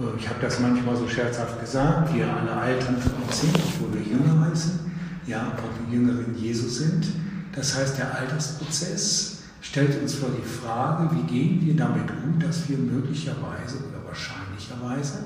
Äh, 0.00 0.18
ich 0.18 0.28
habe 0.28 0.40
das 0.40 0.58
manchmal 0.60 0.96
so 0.96 1.06
scherzhaft 1.08 1.60
gesagt, 1.60 2.14
wir 2.14 2.26
alle 2.26 2.52
altern 2.52 2.96
von 2.98 3.12
uns 3.22 3.40
sind, 3.40 3.54
obwohl 3.56 3.94
wir 3.94 4.02
jünger 4.02 4.48
heißen, 4.48 4.80
ja, 5.26 5.42
aber 5.42 5.68
die 5.86 5.94
Jüngeren 5.94 6.34
Jesus 6.36 6.78
sind. 6.78 7.06
Das 7.54 7.76
heißt, 7.76 7.98
der 7.98 8.16
Altersprozess 8.16 9.31
stellt 9.62 10.02
uns 10.02 10.14
vor 10.14 10.28
die 10.30 10.46
Frage, 10.46 11.16
wie 11.16 11.22
gehen 11.22 11.64
wir 11.64 11.74
damit 11.74 12.10
um, 12.10 12.38
dass 12.38 12.68
wir 12.68 12.76
möglicherweise 12.76 13.78
oder 13.78 14.04
wahrscheinlicherweise 14.04 15.24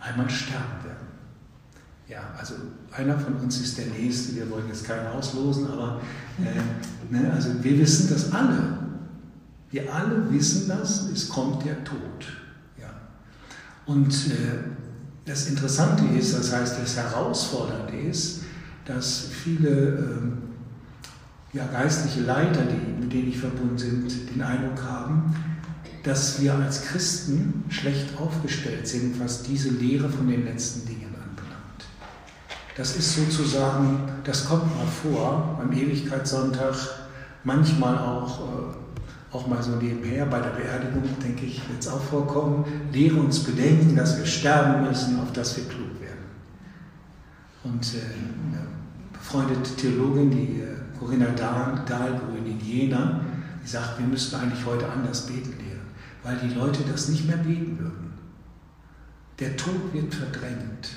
einmal 0.00 0.30
sterben 0.30 0.84
werden. 0.84 1.08
Ja, 2.08 2.32
also 2.38 2.54
einer 2.90 3.18
von 3.18 3.34
uns 3.34 3.60
ist 3.60 3.76
der 3.76 3.86
Nächste, 3.86 4.36
wir 4.36 4.50
wollen 4.50 4.68
jetzt 4.68 4.84
keinen 4.84 5.06
auslosen, 5.08 5.68
aber 5.70 6.00
äh, 6.38 7.12
ne, 7.14 7.30
also 7.32 7.50
wir 7.62 7.78
wissen 7.78 8.08
das 8.10 8.32
alle. 8.32 8.78
Wir 9.70 9.94
alle 9.94 10.30
wissen 10.30 10.68
das, 10.68 11.10
es 11.10 11.28
kommt 11.28 11.64
der 11.64 11.84
Tod. 11.84 12.26
Und 13.86 14.12
äh, 14.12 14.58
das 15.24 15.48
Interessante 15.48 16.04
ist, 16.16 16.36
das 16.36 16.52
heißt, 16.52 16.80
das 16.80 16.96
Herausfordernde 16.96 17.96
ist, 17.96 18.42
dass 18.84 19.28
viele 19.44 19.68
ähm, 19.68 20.38
ja, 21.52 21.66
geistliche 21.66 22.22
Leiter, 22.22 22.62
die, 22.62 23.02
mit 23.02 23.12
denen 23.12 23.28
ich 23.28 23.38
verbunden 23.38 23.76
sind, 23.76 24.34
den 24.34 24.42
Eindruck 24.42 24.82
haben, 24.82 25.34
dass 26.02 26.40
wir 26.40 26.54
als 26.54 26.86
Christen 26.86 27.64
schlecht 27.68 28.18
aufgestellt 28.18 28.88
sind, 28.88 29.20
was 29.20 29.42
diese 29.42 29.68
Lehre 29.68 30.08
von 30.08 30.28
den 30.28 30.44
letzten 30.44 30.86
Dingen 30.86 31.14
anbelangt. 31.14 31.84
Das 32.76 32.96
ist 32.96 33.14
sozusagen, 33.14 34.00
das 34.24 34.46
kommt 34.46 34.64
mal 34.76 34.86
vor 34.86 35.58
am 35.62 35.72
Ewigkeitssonntag, 35.72 36.74
manchmal 37.44 37.98
auch, 37.98 38.40
äh, 38.40 39.34
auch 39.34 39.46
mal 39.46 39.62
so 39.62 39.76
nebenher 39.76 40.26
bei 40.26 40.40
der 40.40 40.50
Beerdigung, 40.50 41.04
denke 41.22 41.44
ich, 41.44 41.60
wird 41.68 41.80
es 41.80 41.88
auch 41.88 42.02
vorkommen. 42.02 42.64
Lehre 42.92 43.16
uns 43.16 43.40
bedenken, 43.40 43.94
dass 43.94 44.18
wir 44.18 44.26
sterben 44.26 44.86
müssen, 44.88 45.20
auf 45.20 45.32
dass 45.32 45.56
wir 45.56 45.64
klug 45.64 46.00
werden. 46.00 46.24
Und 47.62 47.94
äh, 47.94 47.98
eine 47.98 48.66
befreundete 49.12 49.76
Theologin, 49.76 50.30
die 50.30 50.60
äh, 50.60 50.81
Corinna 51.02 51.30
Dahlgrün 51.30 52.46
in 52.46 52.60
Jena, 52.60 53.20
die 53.62 53.68
sagt, 53.68 53.98
wir 53.98 54.06
müssten 54.06 54.36
eigentlich 54.36 54.64
heute 54.64 54.88
anders 54.88 55.26
beten 55.26 55.54
lehren, 55.58 55.86
weil 56.22 56.36
die 56.36 56.54
Leute 56.54 56.84
das 56.90 57.08
nicht 57.08 57.26
mehr 57.26 57.38
beten 57.38 57.76
würden. 57.78 58.12
Der 59.40 59.56
Tod 59.56 59.92
wird 59.92 60.14
verdrängt. 60.14 60.90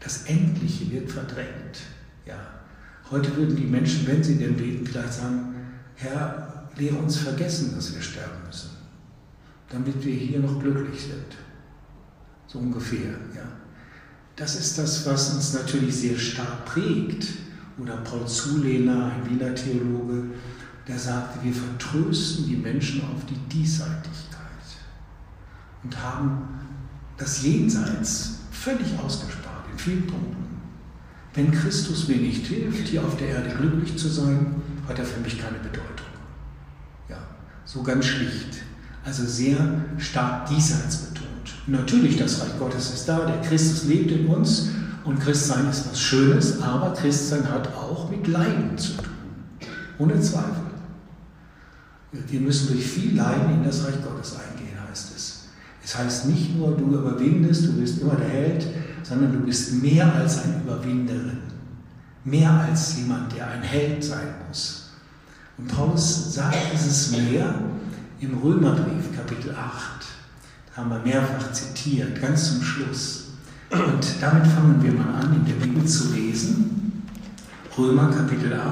Das 0.00 0.24
Endliche 0.24 0.90
wird 0.90 1.10
verdrängt. 1.10 1.82
Ja. 2.26 2.38
Heute 3.10 3.36
würden 3.36 3.56
die 3.56 3.66
Menschen, 3.66 4.06
wenn 4.06 4.24
sie 4.24 4.36
denn 4.36 4.56
beten, 4.56 4.86
vielleicht 4.86 5.12
sagen, 5.12 5.54
Herr, 5.96 6.70
lehre 6.76 6.96
uns 6.96 7.18
vergessen, 7.18 7.74
dass 7.76 7.94
wir 7.94 8.00
sterben 8.00 8.46
müssen, 8.46 8.70
damit 9.68 10.02
wir 10.02 10.14
hier 10.14 10.40
noch 10.40 10.58
glücklich 10.58 11.02
sind. 11.02 11.36
So 12.46 12.58
ungefähr, 12.58 13.10
ja. 13.34 13.42
Das 14.34 14.56
ist 14.56 14.78
das, 14.78 15.04
was 15.06 15.34
uns 15.34 15.52
natürlich 15.52 15.94
sehr 15.94 16.16
stark 16.16 16.64
prägt 16.64 17.41
oder 17.82 17.96
Paul 17.96 18.26
Zulehner, 18.26 19.12
ein 19.12 19.28
Wiener 19.28 19.54
Theologe, 19.54 20.24
der 20.86 20.98
sagte, 20.98 21.40
wir 21.42 21.52
vertrösten 21.52 22.46
die 22.46 22.56
Menschen 22.56 23.02
auf 23.02 23.24
die 23.26 23.38
Diesseitigkeit 23.52 24.38
und 25.82 26.02
haben 26.02 26.48
das 27.16 27.42
Jenseits 27.42 28.40
völlig 28.50 28.98
ausgespart 28.98 29.64
in 29.72 29.78
vielen 29.78 30.06
Punkten. 30.06 30.36
Wenn 31.34 31.50
Christus 31.50 32.08
mir 32.08 32.18
nicht 32.18 32.46
hilft, 32.46 32.88
hier 32.88 33.04
auf 33.04 33.16
der 33.16 33.28
Erde 33.28 33.50
glücklich 33.56 33.96
zu 33.96 34.08
sein, 34.08 34.54
hat 34.86 34.98
er 34.98 35.04
für 35.04 35.20
mich 35.20 35.40
keine 35.40 35.58
Bedeutung. 35.58 36.06
Ja, 37.08 37.18
so 37.64 37.82
ganz 37.82 38.04
schlicht. 38.04 38.62
Also 39.04 39.24
sehr 39.24 39.56
stark 39.98 40.46
diesseits 40.48 40.96
betont. 40.98 41.54
Natürlich, 41.66 42.16
das 42.16 42.40
Reich 42.40 42.58
Gottes 42.58 42.92
ist 42.92 43.08
da, 43.08 43.24
der 43.24 43.40
Christus 43.40 43.84
lebt 43.84 44.10
in 44.12 44.26
uns 44.26 44.70
und 45.04 45.18
Christsein 45.18 45.68
ist 45.68 45.90
was 45.90 46.00
Schönes, 46.00 46.60
aber 46.62 46.92
Christsein 46.94 47.48
hat 47.50 47.68
auch 47.74 48.10
mit 48.10 48.26
Leiden 48.26 48.76
zu 48.76 48.92
tun. 48.94 49.06
Ohne 49.98 50.20
Zweifel. 50.20 50.62
Wir 52.12 52.40
müssen 52.40 52.68
durch 52.68 52.86
viel 52.86 53.16
Leiden 53.16 53.54
in 53.54 53.64
das 53.64 53.84
Reich 53.84 54.02
Gottes 54.02 54.36
eingehen, 54.36 54.76
heißt 54.88 55.12
es. 55.16 55.44
Es 55.84 55.96
heißt 55.96 56.26
nicht 56.26 56.56
nur, 56.56 56.76
du 56.76 56.84
überwindest, 56.84 57.66
du 57.66 57.72
bist 57.72 58.00
immer 58.00 58.14
der 58.14 58.28
Held, 58.28 58.66
sondern 59.02 59.32
du 59.32 59.40
bist 59.40 59.82
mehr 59.82 60.12
als 60.14 60.44
ein 60.44 60.62
Überwinderin. 60.62 61.38
Mehr 62.24 62.50
als 62.50 62.98
jemand, 62.98 63.34
der 63.34 63.48
ein 63.48 63.62
Held 63.62 64.04
sein 64.04 64.34
muss. 64.46 64.90
Und 65.58 65.68
Paulus 65.68 66.34
sagt 66.34 66.56
dieses 66.72 67.10
mehr 67.10 67.54
im 68.20 68.38
Römerbrief, 68.38 69.16
Kapitel 69.16 69.50
8. 69.50 70.06
Da 70.70 70.82
haben 70.82 70.90
wir 70.90 70.98
mehrfach 71.00 71.52
zitiert, 71.52 72.20
ganz 72.20 72.52
zum 72.52 72.62
Schluss. 72.62 73.21
Und 73.72 74.04
damit 74.20 74.46
fangen 74.48 74.82
wir 74.82 74.92
mal 74.92 75.14
an, 75.14 75.34
in 75.34 75.46
der 75.46 75.54
Bibel 75.54 75.86
zu 75.86 76.12
lesen. 76.12 77.08
Römer 77.78 78.10
Kapitel 78.10 78.52
8. 78.52 78.68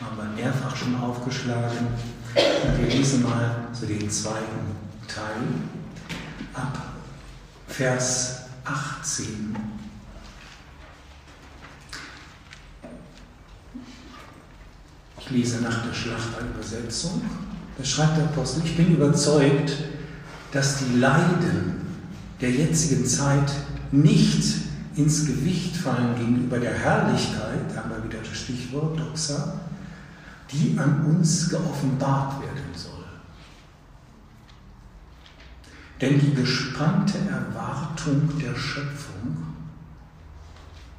Haben 0.00 0.16
wir 0.16 0.42
mehrfach 0.42 0.74
schon 0.74 0.94
aufgeschlagen. 0.96 1.88
Und 2.34 2.78
wir 2.78 2.88
lesen 2.88 3.24
mal 3.24 3.68
so 3.74 3.84
den 3.84 4.08
zweiten 4.08 4.74
Teil 5.06 5.42
ab 6.54 6.78
Vers 7.66 8.44
18. 8.64 9.54
Ich 15.20 15.30
lese 15.30 15.60
nach 15.60 15.84
der 15.84 15.92
Schlachterübersetzung. 15.92 17.20
Da 17.76 17.84
schreibt 17.84 18.16
der 18.16 18.24
Apostel, 18.24 18.62
ich 18.64 18.78
bin 18.78 18.94
überzeugt, 18.94 19.76
dass 20.52 20.78
die 20.78 20.98
Leiden 20.98 21.86
der 22.40 22.50
jetzigen 22.50 23.04
Zeit 23.04 23.52
nicht 23.92 24.44
ins 24.96 25.26
Gewicht 25.26 25.76
fallen 25.76 26.16
gegenüber 26.16 26.58
der 26.58 26.74
Herrlichkeit, 26.74 27.60
da 27.74 27.82
haben 27.82 27.90
wir 27.90 28.04
wieder 28.04 28.18
das 28.18 28.36
Stichwort 28.36 28.98
Doxa, 28.98 29.60
die 30.50 30.76
an 30.78 31.04
uns 31.04 31.50
geoffenbart 31.50 32.40
werden 32.40 32.74
soll. 32.74 32.92
Denn 36.00 36.18
die 36.20 36.34
gespannte 36.34 37.18
Erwartung 37.18 38.30
der 38.38 38.54
Schöpfung 38.56 39.36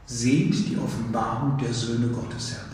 seht 0.06 0.70
die 0.70 0.78
Offenbarung 0.78 1.58
der 1.58 1.74
Söhne 1.74 2.08
Gottes 2.08 2.54
herbei. 2.54 2.69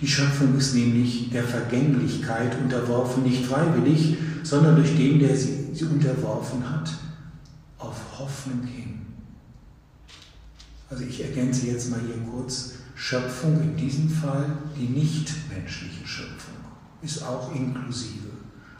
Die 0.00 0.08
Schöpfung 0.08 0.56
ist 0.56 0.74
nämlich 0.74 1.30
der 1.30 1.44
Vergänglichkeit 1.44 2.56
unterworfen, 2.60 3.22
nicht 3.22 3.46
freiwillig, 3.46 4.16
sondern 4.42 4.76
durch 4.76 4.96
den, 4.96 5.18
der 5.18 5.36
sie, 5.36 5.68
sie 5.72 5.84
unterworfen 5.84 6.68
hat, 6.68 6.90
auf 7.78 7.96
Hoffnung 8.18 8.62
hin. 8.64 9.00
Also 10.90 11.04
ich 11.04 11.22
ergänze 11.22 11.68
jetzt 11.68 11.90
mal 11.90 12.00
hier 12.00 12.22
kurz, 12.30 12.74
Schöpfung 12.94 13.60
in 13.60 13.76
diesem 13.76 14.08
Fall 14.08 14.58
die 14.78 14.88
nichtmenschliche 14.88 16.06
Schöpfung 16.06 16.54
ist 17.04 17.22
auch 17.22 17.54
inklusive, 17.54 18.30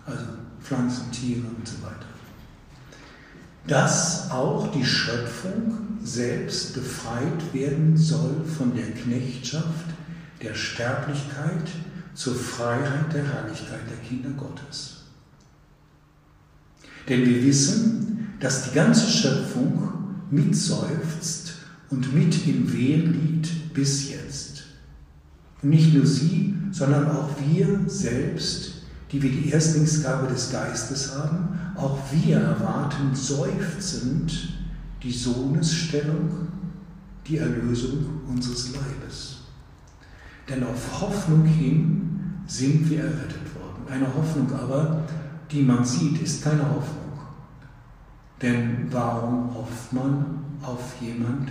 also 0.06 0.24
Pflanzen, 0.62 1.10
Tiere 1.12 1.46
und 1.46 1.66
so 1.66 1.82
weiter. 1.82 2.06
Dass 3.66 4.30
auch 4.30 4.70
die 4.72 4.84
Schöpfung 4.84 5.98
selbst 6.02 6.74
befreit 6.74 7.52
werden 7.52 7.96
soll 7.96 8.44
von 8.58 8.74
der 8.74 8.90
Knechtschaft 8.92 9.86
der 10.44 10.54
Sterblichkeit 10.54 11.68
zur 12.14 12.34
Freiheit 12.34 13.12
der 13.12 13.24
Herrlichkeit 13.24 13.80
der 13.90 13.96
Kinder 14.08 14.30
Gottes. 14.30 15.04
Denn 17.08 17.26
wir 17.26 17.42
wissen, 17.44 18.34
dass 18.40 18.64
die 18.64 18.74
ganze 18.74 19.10
Schöpfung 19.10 19.92
mitseufzt 20.30 21.54
und 21.90 22.14
mit 22.14 22.46
im 22.46 22.72
Wehen 22.72 23.12
liegt 23.12 23.74
bis 23.74 24.10
jetzt. 24.10 24.64
Und 25.62 25.70
nicht 25.70 25.94
nur 25.94 26.06
sie, 26.06 26.54
sondern 26.70 27.10
auch 27.10 27.30
wir 27.46 27.80
selbst, 27.86 28.82
die 29.12 29.22
wir 29.22 29.30
die 29.30 29.50
Erstlingsgabe 29.50 30.26
des 30.26 30.50
Geistes 30.50 31.14
haben, 31.14 31.58
auch 31.76 31.98
wir 32.12 32.36
erwarten 32.36 33.14
seufzend 33.14 34.54
die 35.02 35.12
Sohnesstellung, 35.12 36.48
die 37.26 37.38
Erlösung 37.38 38.20
unseres 38.28 38.72
Leibes. 38.72 39.33
Denn 40.48 40.62
auf 40.64 41.00
Hoffnung 41.00 41.44
hin 41.44 42.42
sind 42.46 42.88
wir 42.90 43.04
errettet 43.04 43.54
worden. 43.54 43.86
Eine 43.90 44.14
Hoffnung 44.14 44.52
aber, 44.52 45.02
die 45.50 45.62
man 45.62 45.84
sieht, 45.84 46.20
ist 46.20 46.44
keine 46.44 46.62
Hoffnung. 46.62 47.04
Denn 48.42 48.88
warum 48.90 49.54
hofft 49.54 49.92
man 49.92 50.44
auf 50.62 51.00
jemand, 51.00 51.50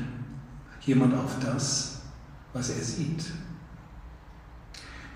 jemand 0.82 1.16
auf 1.16 1.40
das, 1.40 2.02
was 2.54 2.70
er 2.70 2.84
sieht? 2.84 3.26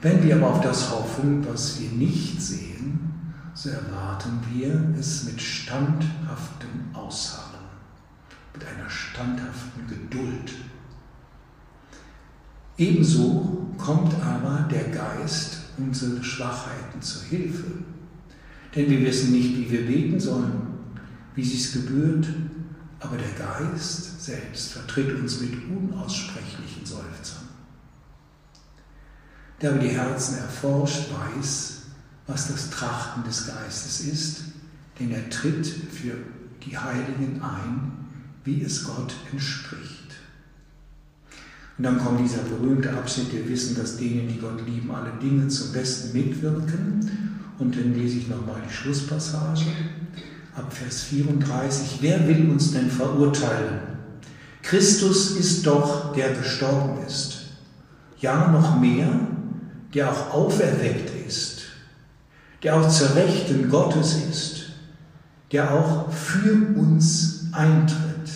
Wenn 0.01 0.23
wir 0.23 0.37
aber 0.37 0.51
auf 0.51 0.61
das 0.61 0.91
hoffen, 0.91 1.45
was 1.47 1.79
wir 1.79 1.89
nicht 1.89 2.41
sehen, 2.41 3.33
so 3.53 3.69
erwarten 3.69 4.39
wir 4.51 4.93
es 4.99 5.23
mit 5.23 5.41
standhaftem 5.41 6.69
Ausharren, 6.93 7.65
mit 8.53 8.63
einer 8.65 8.89
standhaften 8.89 9.87
Geduld 9.87 10.53
Ebenso 12.77 13.73
kommt 13.77 14.13
aber 14.23 14.67
der 14.71 14.89
Geist 14.89 15.57
unsere 15.77 16.23
Schwachheiten 16.23 17.01
zur 17.01 17.23
Hilfe. 17.23 17.71
Denn 18.75 18.89
wir 18.89 19.01
wissen 19.01 19.31
nicht, 19.31 19.57
wie 19.57 19.71
wir 19.71 19.85
beten 19.87 20.19
sollen, 20.19 20.61
wie 21.35 21.41
es 21.41 21.73
gebührt, 21.73 22.27
aber 22.99 23.17
der 23.17 23.31
Geist 23.31 24.23
selbst 24.23 24.73
vertritt 24.73 25.19
uns 25.19 25.39
mit 25.39 25.53
unaussprechlichen 25.69 26.85
Seufzern. 26.85 27.47
Der 29.61 29.71
aber 29.71 29.79
die 29.79 29.89
Herzen 29.89 30.37
erforscht, 30.37 31.09
weiß, 31.11 31.81
was 32.27 32.47
das 32.49 32.69
Trachten 32.69 33.23
des 33.23 33.47
Geistes 33.47 34.01
ist, 34.01 34.41
denn 34.99 35.11
er 35.11 35.29
tritt 35.29 35.65
für 35.65 36.13
die 36.63 36.77
Heiligen 36.77 37.41
ein, 37.41 38.05
wie 38.43 38.61
es 38.61 38.83
Gott 38.83 39.15
entspricht. 39.31 39.96
Und 41.77 41.83
dann 41.83 41.99
kommt 41.99 42.19
dieser 42.19 42.41
berühmte 42.41 42.91
Abschnitt, 42.91 43.31
wir 43.31 43.47
wissen, 43.47 43.75
dass 43.75 43.97
denen, 43.97 44.27
die 44.27 44.39
Gott 44.39 44.65
lieben, 44.65 44.89
alle 44.89 45.11
Dinge 45.21 45.47
zum 45.47 45.71
Besten 45.73 46.17
mitwirken. 46.17 47.39
Und 47.59 47.75
dann 47.75 47.93
lese 47.93 48.17
ich 48.17 48.27
nochmal 48.27 48.61
die 48.67 48.73
Schlusspassage. 48.73 49.65
ab 50.55 50.73
Vers 50.73 51.03
34, 51.03 51.99
wer 52.01 52.27
will 52.27 52.49
uns 52.49 52.71
denn 52.71 52.89
verurteilen? 52.89 53.79
Christus 54.63 55.37
ist 55.37 55.67
doch, 55.67 56.13
der 56.13 56.33
gestorben 56.33 57.05
ist. 57.05 57.45
Ja, 58.19 58.51
noch 58.51 58.79
mehr, 58.79 59.07
der 59.93 60.11
auch 60.11 60.33
auferweckt 60.33 61.11
ist, 61.27 61.61
der 62.63 62.75
auch 62.75 62.89
zur 62.89 63.13
Rechten 63.13 63.69
Gottes 63.69 64.17
ist, 64.27 64.71
der 65.51 65.71
auch 65.71 66.11
für 66.11 66.53
uns 66.75 67.45
eintritt. 67.51 68.31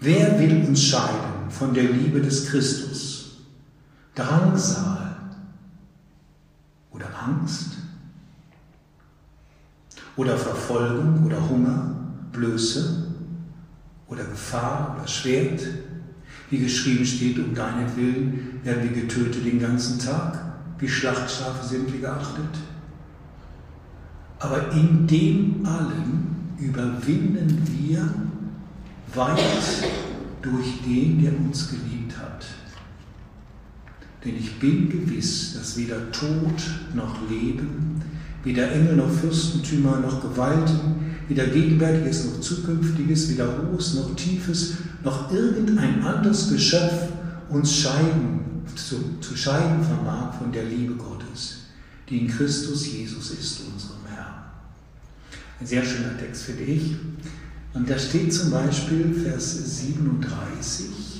Wer 0.00 0.40
will 0.40 0.64
uns 0.66 0.82
scheiden 0.82 1.27
von 1.58 1.74
der 1.74 1.84
Liebe 1.84 2.20
des 2.20 2.46
Christus? 2.46 3.38
Drangsal 4.14 5.16
oder 6.90 7.06
Angst 7.24 7.72
oder 10.16 10.36
Verfolgung 10.36 11.24
oder 11.24 11.48
Hunger, 11.48 11.94
Blöße 12.32 13.06
oder 14.08 14.24
Gefahr 14.24 14.96
oder 14.96 15.06
Schwert. 15.06 15.62
Wie 16.50 16.58
geschrieben 16.58 17.04
steht, 17.04 17.38
um 17.38 17.54
deinetwillen 17.54 18.60
werden 18.64 18.82
wir 18.82 19.02
getötet 19.02 19.44
den 19.44 19.60
ganzen 19.60 19.98
Tag. 19.98 20.44
Wie 20.78 20.88
Schlachtschafe 20.88 21.66
sind 21.66 21.92
wir 21.92 22.00
geachtet. 22.00 22.58
Aber 24.38 24.72
in 24.72 25.06
dem 25.06 25.66
allen 25.66 26.56
überwinden 26.58 27.62
wir 27.66 28.08
weit 29.14 29.38
durch 30.42 30.82
den, 30.84 31.22
der 31.22 31.32
uns 31.38 31.68
geliebt 31.70 32.16
hat. 32.18 32.46
Denn 34.24 34.36
ich 34.36 34.58
bin 34.58 34.88
gewiss, 34.90 35.54
dass 35.54 35.76
weder 35.76 36.10
Tod 36.10 36.60
noch 36.94 37.28
Leben, 37.30 38.02
weder 38.44 38.72
Engel 38.72 38.96
noch 38.96 39.10
Fürstentümer 39.10 40.00
noch 40.00 40.20
Gewalten, 40.20 41.14
weder 41.28 41.46
Gegenwärtiges 41.46 42.24
noch 42.24 42.40
Zukünftiges, 42.40 43.30
weder 43.30 43.48
Hohes 43.58 43.94
noch 43.94 44.14
Tiefes, 44.16 44.78
noch 45.04 45.32
irgendein 45.32 46.02
anderes 46.02 46.50
Geschöpf 46.50 47.08
uns 47.48 47.76
scheiden, 47.76 48.40
zu, 48.74 49.18
zu 49.20 49.36
scheiden 49.36 49.82
vermag 49.82 50.34
von 50.38 50.52
der 50.52 50.64
Liebe 50.64 50.94
Gottes, 50.94 51.60
die 52.08 52.18
in 52.18 52.28
Christus 52.28 52.92
Jesus 52.92 53.30
ist, 53.30 53.62
unserem 53.72 54.00
Herrn. 54.08 54.44
Ein 55.60 55.66
sehr 55.66 55.84
schöner 55.84 56.16
Text, 56.18 56.42
finde 56.42 56.64
ich. 56.64 56.96
Und 57.74 57.88
da 57.88 57.98
steht 57.98 58.32
zum 58.32 58.50
Beispiel 58.50 59.14
Vers 59.14 59.78
37. 59.80 61.18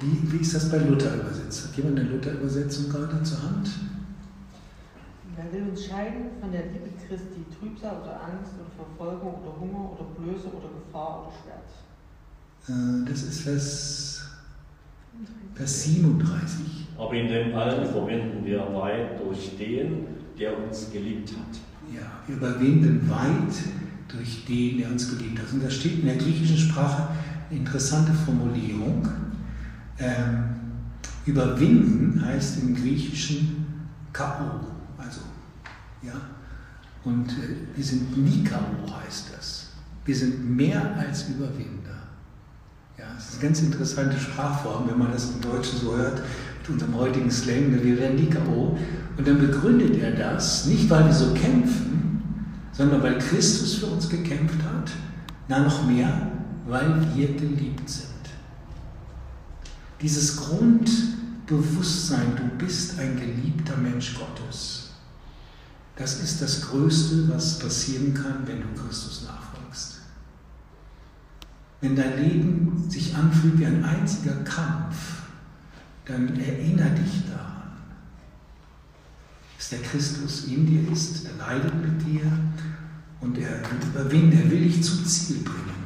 Wie, 0.00 0.32
wie 0.32 0.36
ist 0.36 0.54
das 0.54 0.70
bei 0.70 0.78
Luther 0.78 1.14
übersetzt? 1.14 1.68
Hat 1.68 1.76
jemand 1.76 1.98
eine 1.98 2.08
Luther-Übersetzung 2.10 2.88
gerade 2.88 3.22
zur 3.22 3.42
Hand? 3.42 3.70
Wer 5.36 5.52
will 5.52 5.70
uns 5.70 5.86
scheiden 5.86 6.30
von 6.40 6.50
der 6.52 6.66
Liebe 6.66 6.90
Christi, 7.06 7.44
Trübsal 7.58 8.02
oder 8.02 8.20
Angst 8.22 8.52
oder 8.58 8.70
Verfolgung 8.76 9.34
oder 9.42 9.60
Hunger 9.60 9.92
oder 9.92 10.04
Blöße 10.18 10.48
oder 10.48 10.68
Gefahr 10.84 11.22
oder 11.22 11.32
Schwert? 11.42 11.68
Äh, 12.68 13.08
das 13.08 13.22
ist 13.22 13.40
Vers, 13.40 14.22
Vers 15.54 15.82
37. 15.84 16.88
Aber 16.98 17.14
in 17.14 17.28
dem 17.28 17.54
allen 17.54 17.86
verwenden 17.86 18.44
wir 18.44 18.58
weit 18.74 19.20
durch 19.24 19.56
den, 19.56 20.06
der 20.38 20.58
uns 20.58 20.90
geliebt 20.92 21.30
hat. 21.30 21.58
Ja, 21.94 22.02
wir 22.26 22.36
überwinden 22.36 23.08
weit 23.08 23.54
durch 24.08 24.44
den, 24.46 24.78
der 24.78 24.90
uns 24.90 25.08
geliebt 25.10 25.38
hat. 25.38 25.52
Und 25.52 25.62
da 25.62 25.70
steht 25.70 26.00
in 26.00 26.06
der 26.06 26.16
griechischen 26.16 26.56
Sprache 26.56 27.08
eine 27.50 27.60
interessante 27.60 28.12
Formulierung. 28.12 29.06
Ähm, 29.98 30.44
überwinden 31.26 32.24
heißt 32.24 32.62
im 32.62 32.74
Griechischen 32.74 33.66
K.O. 34.12 34.66
Also, 34.96 35.20
ja. 36.02 36.14
Und 37.04 37.30
äh, 37.30 37.76
wir 37.76 37.84
sind 37.84 38.16
nie 38.16 38.42
K.O. 38.44 38.92
heißt 39.04 39.26
das. 39.36 39.68
Wir 40.04 40.16
sind 40.16 40.56
mehr 40.56 40.96
als 40.96 41.28
Überwinder. 41.28 41.88
Ja, 42.98 43.04
das 43.14 43.28
ist 43.28 43.34
eine 43.34 43.42
ganz 43.42 43.60
interessante 43.60 44.18
Sprachform, 44.18 44.88
wenn 44.88 44.98
man 44.98 45.12
das 45.12 45.30
im 45.30 45.40
Deutschen 45.40 45.78
so 45.78 45.96
hört, 45.96 46.22
mit 46.60 46.70
unserem 46.70 46.96
heutigen 46.96 47.30
Slang, 47.30 47.72
wir 47.72 47.98
werden 47.98 48.16
nie 48.16 48.30
K.O. 48.30 48.78
Und 49.16 49.26
dann 49.26 49.38
begründet 49.38 49.96
er 49.96 50.12
das, 50.12 50.66
nicht 50.66 50.88
weil 50.88 51.04
wir 51.04 51.12
so 51.12 51.34
kämpfen, 51.34 52.07
sondern 52.78 53.02
weil 53.02 53.18
Christus 53.18 53.74
für 53.74 53.86
uns 53.86 54.08
gekämpft 54.08 54.62
hat, 54.62 54.92
na 55.48 55.64
noch 55.64 55.84
mehr, 55.84 56.30
weil 56.68 57.04
wir 57.14 57.34
geliebt 57.34 57.90
sind. 57.90 58.06
Dieses 60.00 60.36
Grundbewusstsein, 60.36 62.36
du 62.36 62.44
bist 62.64 63.00
ein 63.00 63.16
geliebter 63.16 63.76
Mensch 63.76 64.16
Gottes, 64.16 64.90
das 65.96 66.22
ist 66.22 66.40
das 66.40 66.62
Größte, 66.62 67.28
was 67.28 67.58
passieren 67.58 68.14
kann, 68.14 68.46
wenn 68.46 68.60
du 68.60 68.68
Christus 68.80 69.26
nachfolgst. 69.26 69.96
Wenn 71.80 71.96
dein 71.96 72.22
Leben 72.22 72.88
sich 72.88 73.16
anfühlt 73.16 73.58
wie 73.58 73.66
ein 73.66 73.84
einziger 73.84 74.36
Kampf, 74.44 75.22
dann 76.04 76.28
erinnere 76.38 76.90
dich 76.90 77.24
daran, 77.28 77.57
dass 79.58 79.70
der 79.70 79.80
Christus 79.80 80.44
in 80.44 80.64
dir 80.64 80.92
ist, 80.92 81.26
er 81.26 81.36
leidet 81.36 81.74
mit 81.74 82.06
dir 82.06 82.22
und 83.20 83.36
er 83.38 83.60
überwindet, 83.92 84.44
er 84.44 84.50
will 84.52 84.60
dich 84.60 84.82
zum 84.82 85.04
Ziel 85.04 85.38
bringen. 85.38 85.78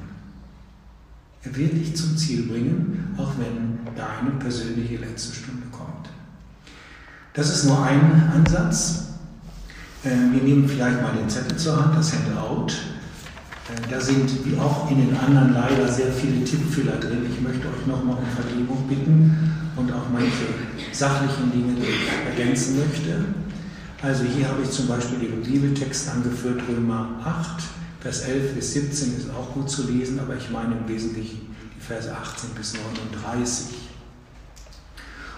Er 1.42 1.56
wird 1.56 1.72
dich 1.72 1.96
zum 1.96 2.16
Ziel 2.16 2.42
bringen, 2.42 3.14
auch 3.16 3.32
wenn 3.38 3.78
deine 3.96 4.38
persönliche 4.38 4.98
letzte 4.98 5.34
Stunde 5.34 5.66
kommt. 5.72 6.10
Das 7.32 7.48
ist 7.48 7.64
nur 7.64 7.82
ein 7.82 8.30
Ansatz. 8.34 9.06
Äh, 10.04 10.10
wir 10.10 10.42
nehmen 10.42 10.68
vielleicht 10.68 11.00
mal 11.00 11.14
den 11.14 11.28
Zettel 11.28 11.56
zur 11.56 11.82
Hand, 11.82 11.96
das 11.96 12.12
Handout. 12.12 12.66
Äh, 12.68 13.90
da 13.90 13.98
sind 13.98 14.30
wie 14.44 14.56
auch 14.58 14.90
in 14.90 14.98
den 14.98 15.16
anderen 15.16 15.54
leider 15.54 15.88
sehr 15.88 16.12
viele 16.12 16.44
Tippfehler 16.44 16.98
drin. 16.98 17.24
Ich 17.32 17.40
möchte 17.40 17.66
euch 17.68 17.86
nochmal 17.86 18.18
um 18.18 18.26
Vergebung 18.26 18.86
bitten 18.86 19.50
und 19.76 19.90
auch 19.92 20.10
manche 20.12 20.44
sachlichen 20.92 21.50
Dinge, 21.50 21.74
die 21.74 21.86
ich 21.88 22.38
ergänzen 22.38 22.78
möchte. 22.78 23.24
Also 24.02 24.24
hier 24.24 24.48
habe 24.48 24.62
ich 24.62 24.70
zum 24.70 24.88
Beispiel 24.88 25.20
den 25.20 25.42
Bibeltext 25.42 26.08
angeführt, 26.08 26.60
Römer 26.68 27.20
8, 27.24 27.62
Vers 28.00 28.22
11 28.22 28.54
bis 28.56 28.72
17 28.72 29.16
ist 29.16 29.30
auch 29.30 29.52
gut 29.52 29.70
zu 29.70 29.86
lesen, 29.86 30.18
aber 30.18 30.34
ich 30.34 30.50
meine 30.50 30.76
im 30.76 30.88
Wesentlichen 30.88 31.54
die 31.76 31.80
Verse 31.80 32.12
18 32.12 32.50
bis 32.50 32.74
39. 32.74 33.76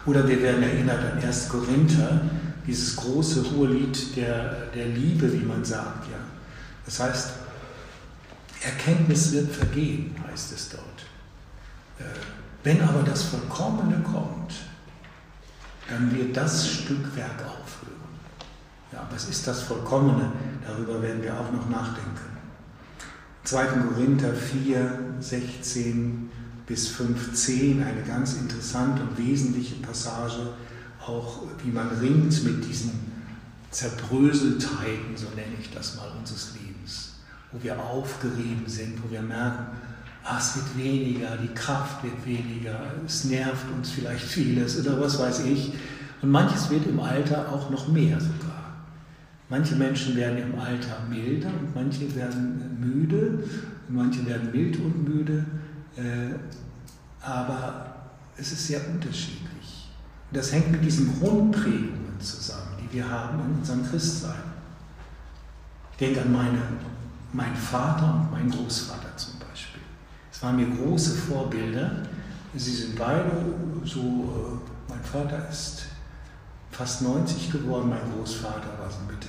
Oder 0.06 0.26
wir 0.26 0.40
werden 0.42 0.62
erinnert 0.62 0.98
an 1.12 1.22
1. 1.22 1.50
Korinther, 1.50 2.22
dieses 2.66 2.96
große 2.96 3.50
hohe 3.50 3.68
Lied 3.68 4.16
der, 4.16 4.66
der 4.74 4.86
Liebe, 4.86 5.30
wie 5.30 5.44
man 5.44 5.62
sagt. 5.62 6.10
Ja. 6.10 6.16
Das 6.86 7.00
heißt, 7.00 7.32
Erkenntnis 8.62 9.32
wird 9.32 9.54
vergehen, 9.54 10.16
heißt 10.26 10.52
es 10.52 10.70
dort. 10.70 10.82
Äh, 11.98 12.04
wenn 12.62 12.80
aber 12.80 13.02
das 13.02 13.24
Vollkommene 13.24 14.02
kommt, 14.02 14.54
dann 15.90 16.16
wird 16.16 16.34
das 16.34 16.66
Stückwerk 16.66 17.42
aufhören. 17.42 17.73
Ja, 18.94 19.08
was 19.10 19.28
ist 19.28 19.44
das 19.48 19.62
Vollkommene? 19.62 20.30
Darüber 20.64 21.02
werden 21.02 21.20
wir 21.20 21.34
auch 21.34 21.50
noch 21.50 21.68
nachdenken. 21.68 22.38
2. 23.42 23.66
Korinther 23.66 24.32
4, 24.32 25.16
16 25.18 26.30
bis 26.64 26.88
15, 26.88 27.82
eine 27.82 28.02
ganz 28.02 28.34
interessante 28.34 29.02
und 29.02 29.18
wesentliche 29.18 29.74
Passage, 29.82 30.50
auch 31.04 31.42
wie 31.64 31.72
man 31.72 31.88
ringt 31.88 32.44
mit 32.44 32.64
diesen 32.64 32.92
Zerbröseltheiten, 33.72 35.16
so 35.16 35.26
nenne 35.30 35.56
ich 35.60 35.72
das 35.72 35.96
mal, 35.96 36.12
unseres 36.16 36.52
Lebens, 36.54 37.14
wo 37.50 37.60
wir 37.60 37.76
aufgerieben 37.76 38.68
sind, 38.68 39.02
wo 39.02 39.10
wir 39.10 39.22
merken, 39.22 39.66
ach, 40.22 40.38
es 40.38 40.54
wird 40.54 40.78
weniger, 40.78 41.36
die 41.36 41.52
Kraft 41.52 42.04
wird 42.04 42.24
weniger, 42.24 42.80
es 43.04 43.24
nervt 43.24 43.66
uns 43.76 43.90
vielleicht 43.90 44.24
vieles 44.24 44.78
oder 44.78 45.00
was 45.00 45.18
weiß 45.18 45.40
ich. 45.46 45.72
Und 46.22 46.30
manches 46.30 46.70
wird 46.70 46.86
im 46.86 47.00
Alter 47.00 47.52
auch 47.52 47.68
noch 47.70 47.88
mehr 47.88 48.20
sogar. 48.20 48.43
Manche 49.48 49.76
Menschen 49.76 50.16
werden 50.16 50.38
im 50.38 50.58
Alter 50.58 51.00
milder 51.08 51.48
und 51.48 51.74
manche 51.74 52.14
werden 52.14 52.78
müde, 52.80 53.44
und 53.88 53.96
manche 53.96 54.24
werden 54.26 54.50
mild 54.50 54.76
und 54.78 55.06
müde, 55.06 55.44
äh, 55.96 56.34
aber 57.20 57.94
es 58.36 58.52
ist 58.52 58.66
sehr 58.66 58.80
unterschiedlich. 58.88 59.90
Das 60.32 60.52
hängt 60.52 60.72
mit 60.72 60.84
diesen 60.84 61.18
Grundprägungen 61.18 62.18
zusammen, 62.18 62.76
die 62.80 62.96
wir 62.96 63.08
haben 63.08 63.38
in 63.40 63.58
unserem 63.58 63.86
Christsein. 63.88 64.42
Ich 65.92 65.98
denke 65.98 66.22
an 66.22 66.32
meine, 66.32 66.58
meinen 67.32 67.54
Vater 67.54 68.14
und 68.14 68.32
meinen 68.32 68.50
Großvater 68.50 69.16
zum 69.16 69.38
Beispiel. 69.38 69.82
Es 70.32 70.42
waren 70.42 70.56
mir 70.56 70.66
große 70.76 71.14
Vorbilder. 71.14 71.90
Sie 72.56 72.72
sind 72.72 72.96
beide 72.96 73.30
so, 73.84 74.00
äh, 74.00 74.90
mein 74.90 75.04
Vater 75.04 75.48
ist 75.48 75.84
fast 76.74 77.02
90 77.02 77.52
geworden, 77.52 77.90
mein 77.90 78.12
Großvater 78.12 78.78
war 78.80 78.90
so 78.90 78.98
Mitte, 79.06 79.28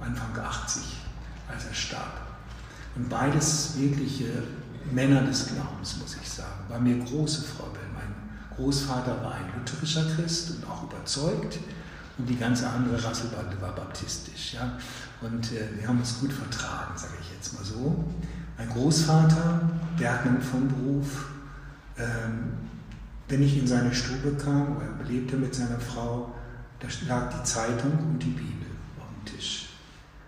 Anfang 0.00 0.36
80, 0.36 0.82
als 1.48 1.66
er 1.66 1.74
starb. 1.74 2.20
Und 2.94 3.08
beides 3.08 3.74
wirkliche 3.76 4.42
Männer 4.90 5.22
des 5.22 5.48
Glaubens, 5.48 5.96
muss 5.98 6.16
ich 6.20 6.28
sagen, 6.28 6.64
war 6.68 6.80
mir 6.80 6.98
große 6.98 7.42
Vorbilder. 7.42 7.86
Mein 7.94 8.56
Großvater 8.56 9.22
war 9.22 9.34
ein 9.34 9.52
lutherischer 9.58 10.04
Christ 10.14 10.50
und 10.52 10.70
auch 10.70 10.84
überzeugt 10.84 11.58
und 12.18 12.28
die 12.28 12.36
ganze 12.36 12.68
andere 12.68 13.02
Rasselbande 13.02 13.60
war 13.60 13.74
baptistisch. 13.74 14.54
Ja? 14.54 14.78
Und 15.20 15.52
äh, 15.52 15.78
wir 15.78 15.86
haben 15.86 15.98
uns 15.98 16.18
gut 16.20 16.32
vertragen, 16.32 16.96
sage 16.96 17.14
ich 17.20 17.34
jetzt 17.34 17.54
mal 17.54 17.64
so. 17.64 18.04
Mein 18.56 18.68
Großvater, 18.70 19.60
Bergmann 19.98 20.40
vom 20.40 20.68
Beruf, 20.68 21.26
ähm, 21.98 22.54
wenn 23.28 23.42
ich 23.42 23.58
in 23.58 23.66
seine 23.66 23.94
Stube 23.94 24.36
kam, 24.42 24.76
er 24.80 25.04
lebte 25.04 25.36
mit 25.36 25.54
seiner 25.54 25.80
Frau, 25.80 26.32
da 26.78 26.86
lag 27.08 27.32
die 27.34 27.42
Zeitung 27.44 27.92
und 27.98 28.18
die 28.22 28.30
Bibel 28.30 28.68
auf 28.98 29.08
dem 29.08 29.36
Tisch. 29.36 29.65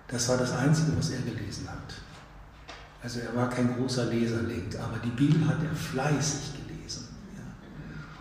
Das 0.09 0.29
war 0.29 0.39
das 0.39 0.53
Einzige, 0.53 0.97
was 0.97 1.11
er 1.11 1.21
gelesen 1.21 1.69
hat. 1.69 1.95
Also 3.03 3.21
er 3.21 3.35
war 3.37 3.49
kein 3.49 3.77
großer 3.77 4.07
Leserling, 4.07 4.65
aber 4.83 4.99
die 5.05 5.11
Bibel 5.11 5.47
hat 5.47 5.63
er 5.63 5.75
fleißig 5.75 6.53
gelesen. 6.67 7.09
Ja. 7.37 7.45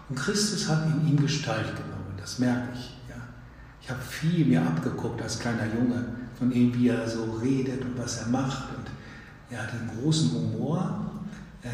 Und 0.10 0.16
Christus 0.16 0.68
hat 0.68 0.86
in 0.86 1.08
ihm 1.08 1.22
Gestalt 1.22 1.76
genommen, 1.76 2.14
das 2.18 2.40
merke 2.40 2.68
ich. 2.74 2.98
Ja. 3.10 3.16
Ich 3.82 3.90
habe 3.90 4.02
viel 4.02 4.46
mir 4.46 4.62
abgeguckt 4.62 5.22
als 5.22 5.40
kleiner 5.40 5.66
Junge 5.66 6.06
von 6.38 6.52
ihm, 6.52 6.74
wie 6.76 6.90
er 6.90 7.10
so 7.10 7.24
redet 7.42 7.82
und 7.82 7.98
was 7.98 8.20
er 8.20 8.28
macht. 8.28 8.66
Und 8.76 8.86
er 9.50 9.64
hat 9.64 9.72
einen 9.72 9.90
großen 10.02 10.32
Humor. 10.32 11.12
Äh, 11.64 11.70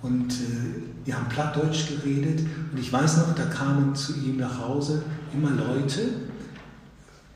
und 0.00 0.32
äh, 0.32 1.06
wir 1.06 1.16
haben 1.16 1.28
Plattdeutsch 1.28 1.88
geredet. 1.88 2.46
Und 2.70 2.78
ich 2.78 2.92
weiß 2.92 3.16
noch, 3.16 3.34
da 3.34 3.46
kamen 3.46 3.94
zu 3.94 4.14
ihm 4.14 4.36
nach 4.36 4.58
Hause 4.60 5.02
immer 5.32 5.50
Leute, 5.50 6.02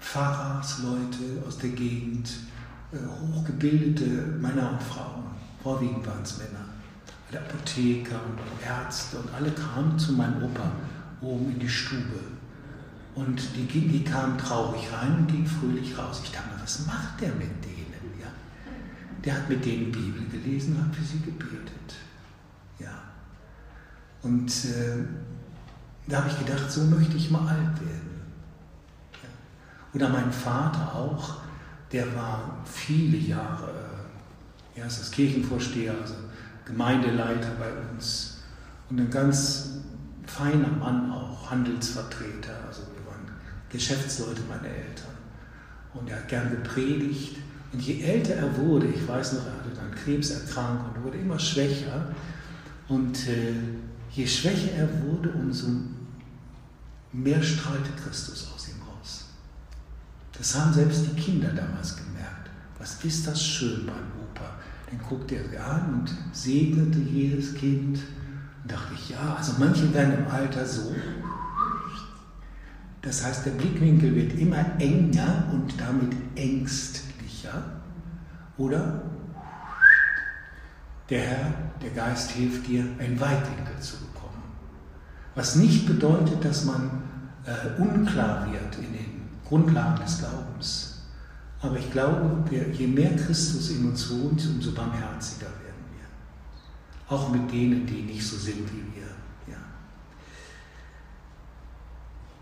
Pfarrersleute 0.03 1.43
aus 1.47 1.59
der 1.59 1.71
Gegend, 1.71 2.29
äh, 2.93 2.97
hochgebildete 2.97 4.05
Männer 4.41 4.73
und 4.73 4.83
Frauen. 4.83 5.25
Vorwiegend 5.63 6.07
waren 6.07 6.23
es 6.23 6.39
Männer. 6.39 6.67
Alle 7.31 7.41
Apotheker 7.41 8.21
und 8.27 8.39
Ärzte 8.67 9.19
und 9.19 9.33
alle 9.33 9.51
kamen 9.53 9.99
zu 9.99 10.13
meinem 10.13 10.43
Opa 10.43 10.71
oben 11.23 11.53
in 11.53 11.61
die 11.61 11.69
Stube. 11.69 12.21
Und 13.15 13.41
die, 13.57 13.67
die 13.67 14.05
kamen 14.05 14.37
traurig 14.37 14.89
rein 14.93 15.19
und 15.19 15.27
gingen 15.29 15.47
fröhlich 15.47 15.97
raus. 15.97 16.21
Ich 16.25 16.33
dachte 16.33 16.49
mir, 16.55 16.63
was 16.63 16.87
macht 16.87 17.21
der 17.21 17.31
mit 17.35 17.65
denen? 17.65 18.21
Ja? 18.21 18.29
Der 19.25 19.35
hat 19.35 19.49
mit 19.49 19.65
denen 19.65 19.93
Bibel 19.93 20.27
gelesen 20.29 20.77
und 20.77 20.85
hat 20.85 20.97
für 20.97 21.05
sie 21.05 21.21
gebetet. 21.21 21.95
Ja. 22.79 23.03
Und 24.23 24.51
äh, 24.65 25.05
da 26.09 26.19
habe 26.19 26.29
ich 26.29 26.39
gedacht, 26.45 26.71
so 26.71 26.85
möchte 26.85 27.17
ich 27.17 27.31
mal 27.31 27.47
alt 27.49 27.81
werden. 27.81 28.12
Oder 29.95 30.09
mein 30.09 30.33
Vater 30.33 30.95
auch, 30.95 31.39
der 31.91 32.15
war 32.15 32.59
viele 32.65 33.19
Jahre, 33.19 33.71
äh, 34.77 34.81
er 34.81 34.87
ist 34.87 35.01
das 35.01 35.11
Kirchenvorsteher, 35.11 35.95
also 36.01 36.15
Gemeindeleiter 36.65 37.51
bei 37.59 37.71
uns 37.91 38.43
und 38.89 39.01
ein 39.01 39.11
ganz 39.11 39.81
feiner 40.27 40.69
Mann 40.69 41.11
auch, 41.11 41.51
Handelsvertreter, 41.51 42.55
also 42.67 42.83
wir 42.95 43.07
waren 43.07 43.27
Geschäftsleute, 43.69 44.43
meine 44.49 44.69
Eltern. 44.69 45.13
Und 45.95 46.09
er 46.09 46.17
hat 46.17 46.29
gern 46.29 46.51
gepredigt. 46.51 47.37
Und 47.73 47.81
je 47.81 48.03
älter 48.03 48.35
er 48.35 48.57
wurde, 48.57 48.87
ich 48.87 49.07
weiß 49.07 49.35
noch, 49.35 49.47
er 49.47 49.53
hatte 49.53 49.75
dann 49.75 49.95
Krebserkrankung 49.95 50.95
und 50.95 51.05
wurde 51.05 51.19
immer 51.19 51.39
schwächer. 51.39 52.15
Und 52.89 53.29
äh, 53.29 53.55
je 54.11 54.27
schwächer 54.27 54.73
er 54.73 54.89
wurde, 55.05 55.31
umso 55.31 55.69
mehr 57.13 57.43
strahlte 57.43 57.91
Christus 58.03 58.51
aus 58.55 58.69
ihm. 58.69 58.82
Das 60.43 60.59
haben 60.59 60.73
selbst 60.73 61.07
die 61.07 61.21
Kinder 61.21 61.51
damals 61.51 61.97
gemerkt. 61.97 62.51
Was 62.77 63.05
ist 63.05 63.29
das 63.29 63.41
schön 63.41 63.87
beim 63.87 63.95
Opa? 64.21 64.51
Dann 64.91 64.99
guckte 65.09 65.37
er 65.37 65.49
sie 65.49 65.57
an 65.57 66.01
und 66.01 66.13
segnete 66.33 66.99
jedes 66.99 67.55
Kind. 67.55 68.01
Und 68.63 68.73
dachte 68.73 68.93
ich, 68.93 69.11
ja, 69.11 69.37
also 69.39 69.53
manche 69.61 69.95
werden 69.95 70.19
im 70.19 70.27
Alter 70.27 70.67
so. 70.67 70.93
Das 73.03 73.25
heißt, 73.25 73.47
der 73.47 73.53
Blickwinkel 73.53 74.17
wird 74.17 74.37
immer 74.37 74.65
enger 74.81 75.45
und 75.53 75.81
damit 75.81 76.13
ängstlicher. 76.35 77.63
Oder 78.57 79.01
der 81.09 81.21
Herr, 81.21 81.55
der 81.81 81.91
Geist 81.91 82.33
hilft 82.33 82.67
dir, 82.67 82.85
einen 82.99 83.21
Weitwinkel 83.21 83.79
zu 83.79 83.97
bekommen. 83.99 84.43
Was 85.37 85.55
nicht 85.55 85.87
bedeutet, 85.87 86.45
dass 86.45 86.65
man 86.65 87.05
äh, 87.47 87.81
unklar 87.81 88.51
wird 88.51 88.77
in 88.79 88.93
den 88.93 89.12
Grundlagen 89.53 90.03
des 90.03 90.19
Glaubens. 90.19 90.95
Aber 91.61 91.79
ich 91.79 91.93
glaube, 91.93 92.43
je 92.73 92.87
mehr 92.87 93.15
Christus 93.17 93.69
in 93.69 93.85
uns 93.91 94.09
wohnt, 94.09 94.43
umso 94.47 94.73
barmherziger 94.73 95.47
werden 95.47 95.85
wir. 95.93 97.15
Auch 97.15 97.29
mit 97.29 97.53
denen, 97.53 97.85
die 97.85 98.01
nicht 98.01 98.27
so 98.27 98.39
sind 98.39 98.67
wie 98.73 98.97
wir. 98.97 99.03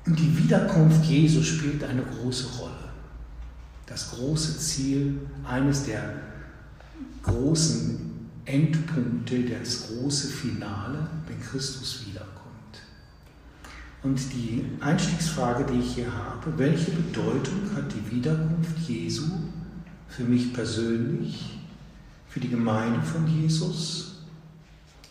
Und 0.07 0.18
die 0.18 0.38
Wiederkunft 0.38 1.05
Jesu 1.05 1.42
spielt 1.42 1.83
eine 1.85 2.03
große 2.03 2.59
Rolle. 2.59 2.90
Das 3.87 4.12
große 4.12 4.59
Ziel, 4.59 5.20
eines 5.44 5.85
der 5.85 6.14
großen 7.25 8.29
Endpunkte, 8.44 9.44
das 9.44 9.88
große 9.88 10.29
Finale, 10.29 11.09
wenn 11.27 11.40
Christus 11.40 12.01
wiederkommt. 12.01 12.10
Und 14.03 14.19
die 14.33 14.65
Einstiegsfrage, 14.81 15.65
die 15.71 15.81
ich 15.81 15.95
hier 15.95 16.13
habe, 16.13 16.57
welche 16.57 16.91
Bedeutung 16.91 17.71
hat 17.77 17.85
die 17.93 18.17
Wiederkunft 18.17 18.79
Jesu 18.89 19.27
für 20.09 20.25
mich 20.25 20.55
persönlich, 20.55 21.59
für 22.27 22.41
die 22.41 22.49
Gemeinde 22.49 23.03
von 23.03 23.27
Jesus? 23.27 24.23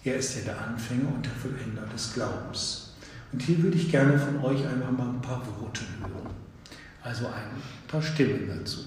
Er 0.04 0.16
ist 0.16 0.38
ja 0.38 0.42
der 0.42 0.68
Anfänger 0.68 1.14
und 1.14 1.24
der 1.24 1.34
Vollender 1.34 1.86
des 1.94 2.14
Glaubens. 2.14 2.94
Und 3.32 3.42
hier 3.44 3.62
würde 3.62 3.78
ich 3.78 3.92
gerne 3.92 4.18
von 4.18 4.44
euch 4.44 4.66
einmal 4.66 4.92
mal 4.92 5.10
ein 5.10 5.22
paar 5.22 5.46
Worte 5.60 5.82
hören, 6.00 6.34
also 7.04 7.28
ein 7.28 7.62
paar 7.88 8.02
Stimmen 8.02 8.48
dazu. 8.48 8.80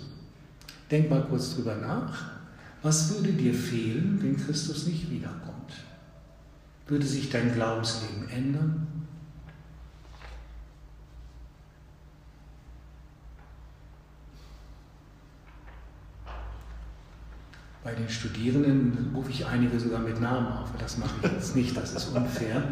Denk 0.90 1.08
mal 1.08 1.22
kurz 1.22 1.54
drüber 1.54 1.76
nach. 1.76 2.32
Was 2.82 3.14
würde 3.14 3.32
dir 3.32 3.54
fehlen, 3.54 4.18
wenn 4.20 4.36
Christus 4.36 4.86
nicht 4.88 5.08
wiederkommt? 5.10 5.72
Würde 6.88 7.06
sich 7.06 7.30
dein 7.30 7.54
Glaubensleben 7.54 8.28
ändern? 8.28 8.88
Bei 17.84 17.92
den 17.94 18.08
Studierenden 18.08 19.12
rufe 19.14 19.30
ich 19.30 19.44
einige 19.44 19.78
sogar 19.80 19.98
mit 20.00 20.20
Namen 20.20 20.46
auf. 20.46 20.68
Das 20.78 20.98
mache 20.98 21.10
ich 21.22 21.32
jetzt 21.32 21.56
nicht, 21.56 21.76
das 21.76 21.92
ist 21.92 22.14
unfair. 22.14 22.62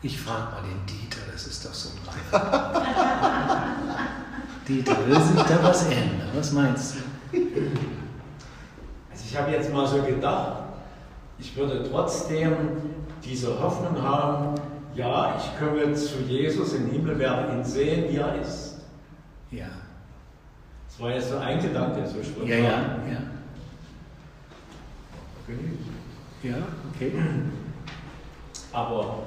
Ich 0.00 0.20
frage 0.20 0.52
mal 0.52 0.62
den 0.62 0.86
Dieter, 0.86 1.20
das 1.30 1.46
ist 1.46 1.64
doch 1.64 1.74
so 1.74 1.90
ein 1.90 1.98
reifer. 2.06 3.76
Dieter, 4.66 5.06
will 5.06 5.20
sich 5.20 5.42
da 5.42 5.62
was 5.62 5.84
ändern? 5.86 6.28
Was 6.34 6.52
meinst 6.52 6.96
du? 6.96 6.98
Also 9.10 9.24
ich 9.26 9.36
habe 9.36 9.50
jetzt 9.50 9.70
mal 9.72 9.86
so 9.86 10.02
gedacht, 10.02 10.62
ich 11.38 11.54
würde 11.54 11.86
trotzdem 11.90 12.54
diese 13.22 13.60
Hoffnung 13.60 14.00
haben, 14.00 14.54
ja, 14.94 15.36
ich 15.38 15.58
komme 15.58 15.92
zu 15.94 16.18
Jesus 16.26 16.74
im 16.74 16.90
Himmel, 16.90 17.18
werde 17.18 17.52
ihn 17.52 17.64
sehen, 17.64 18.12
wie 18.12 18.16
er 18.16 18.40
ist. 18.40 18.78
Ja. 19.50 19.66
Das 20.86 21.00
war 21.00 21.10
jetzt 21.10 21.28
so 21.28 21.38
ein 21.38 21.60
Gedanke, 21.60 22.06
so 22.06 22.22
spontan. 22.22 22.48
Ja, 22.48 22.56
ja, 22.56 22.98
ja. 23.10 23.22
Genügt. 25.46 25.84
Ja, 26.42 26.56
okay. 26.94 27.12
Aber 28.72 29.24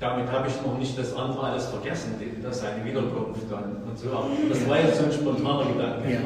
damit 0.00 0.30
habe 0.30 0.48
ich 0.48 0.62
noch 0.62 0.78
nicht 0.78 0.98
das 0.98 1.14
andere 1.14 1.46
alles 1.46 1.66
vergessen, 1.66 2.14
dass 2.42 2.60
seine 2.60 2.84
Wiederkunft 2.84 3.50
dann 3.50 3.82
und 3.88 3.98
so. 3.98 4.10
Aber 4.10 4.28
das 4.48 4.68
war 4.68 4.80
jetzt 4.80 4.98
so 4.98 5.04
ein 5.04 5.12
spontaner 5.12 5.72
Gedanke. 5.72 6.12
Ja, 6.12 6.20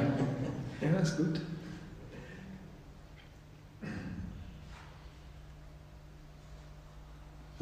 ja 0.89 0.99
ist 1.01 1.17
gut. 1.17 1.41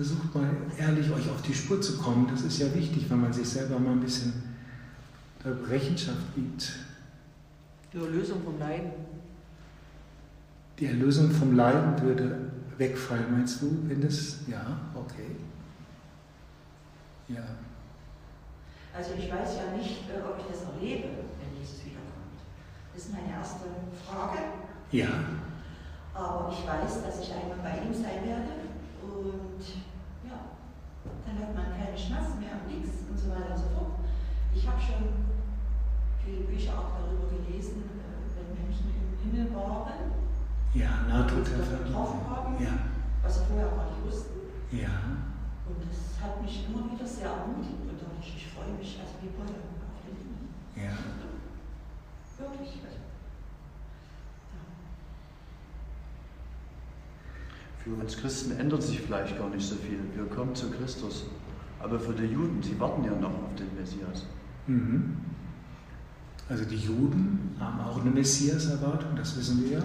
Versucht 0.01 0.35
mal 0.35 0.49
ehrlich 0.79 1.11
euch 1.11 1.29
auf 1.29 1.43
die 1.43 1.53
Spur 1.53 1.79
zu 1.79 1.99
kommen. 1.99 2.27
Das 2.27 2.41
ist 2.41 2.59
ja 2.59 2.75
wichtig, 2.75 3.11
wenn 3.11 3.21
man 3.21 3.35
sich 3.35 3.47
selber 3.47 3.79
mal 3.79 3.91
ein 3.91 4.01
bisschen 4.01 4.33
Rechenschaft 5.45 6.35
gibt. 6.35 6.73
Die 7.93 7.99
Erlösung 7.99 8.43
vom 8.43 8.59
Leiden. 8.59 8.93
Die 10.79 10.87
Erlösung 10.87 11.31
vom 11.31 11.55
Leiden 11.55 12.01
würde 12.01 12.51
wegfallen, 12.79 13.27
meinst 13.31 13.61
du, 13.61 13.77
wenn 13.89 14.01
das? 14.01 14.39
Ja, 14.47 14.79
okay. 14.95 15.37
Ja. 17.29 17.45
Also 18.97 19.11
ich 19.19 19.31
weiß 19.31 19.57
ja 19.59 19.77
nicht, 19.77 20.09
äh, 20.09 20.27
ob 20.27 20.39
ich 20.39 20.47
das 20.51 20.63
erlebe, 20.63 21.09
wenn 21.43 21.61
Jesus 21.61 21.85
wiederkommt. 21.85 22.41
Das 22.95 23.05
ist 23.05 23.13
meine 23.13 23.35
erste 23.35 23.67
Frage. 24.09 24.39
Ja. 24.93 25.09
Aber 26.15 26.51
ich 26.51 26.67
weiß, 26.67 27.03
dass 27.03 27.21
ich 27.21 27.35
einmal 27.35 27.59
bei 27.63 27.87
ihm 27.87 27.93
sein 27.93 28.25
werde 28.25 28.65
und 29.03 29.90
dann 31.27 31.37
hat 31.41 31.53
man 31.55 31.67
keine 31.77 31.97
Schmerzen 31.97 32.39
mehr, 32.41 32.57
nichts 32.67 33.05
und 33.09 33.17
so 33.19 33.31
weiter 33.31 33.53
und 33.55 33.61
so 33.61 33.69
fort. 33.75 33.93
Ich 34.55 34.67
habe 34.67 34.81
schon 34.81 35.27
viele 36.25 36.43
Bücher 36.49 36.73
auch 36.79 36.91
darüber 36.99 37.27
gelesen, 37.31 37.85
äh, 37.87 38.27
wenn 38.37 38.49
Menschen 38.57 38.91
im 38.95 39.09
Himmel 39.23 39.55
waren, 39.55 40.11
Ja, 40.75 41.03
Nahtoderfahrung. 41.09 41.85
getroffen 41.87 42.21
haben, 42.31 42.57
Ja, 42.63 42.75
was 43.23 43.39
sie 43.39 43.45
vorher 43.47 43.69
gar 43.75 43.87
nicht 43.91 44.03
wussten. 44.07 44.39
ja. 44.73 44.93
Und 45.71 45.79
das 45.87 46.19
hat 46.19 46.43
mich 46.43 46.67
immer 46.67 46.83
wieder 46.91 47.07
sehr 47.07 47.31
ermutigt 47.31 47.79
und 47.87 47.95
dachte 47.95 48.19
ich, 48.21 48.35
ich 48.43 48.47
freue 48.51 48.75
mich, 48.75 48.99
also 48.99 49.15
wie 49.23 49.31
Bolle 49.39 49.55
auf 49.55 50.03
den 50.03 50.19
Himmel. 50.19 50.51
Ja. 50.75 50.99
Wirklich. 52.39 52.81
Also, 52.83 52.99
Für 57.85 57.91
uns 57.91 58.17
Christen 58.17 58.59
ändert 58.59 58.83
sich 58.83 59.01
vielleicht 59.01 59.39
gar 59.39 59.49
nicht 59.49 59.67
so 59.67 59.77
viel. 59.77 60.01
Wir 60.15 60.27
kommen 60.27 60.55
zu 60.55 60.71
Christus. 60.71 61.25
Aber 61.79 61.99
für 61.99 62.13
die 62.13 62.27
Juden, 62.27 62.63
sie 62.63 62.79
warten 62.79 63.05
ja 63.05 63.13
noch 63.13 63.31
auf 63.31 63.55
den 63.59 63.75
Messias. 63.75 64.27
Mhm. 64.67 65.17
Also 66.49 66.65
die 66.65 66.77
Juden 66.77 67.57
haben 67.59 67.81
auch 67.81 68.01
eine 68.01 68.11
Messias-Erwartung, 68.11 69.17
das 69.17 69.37
wissen 69.37 69.65
wir 69.65 69.79
ja. 69.79 69.83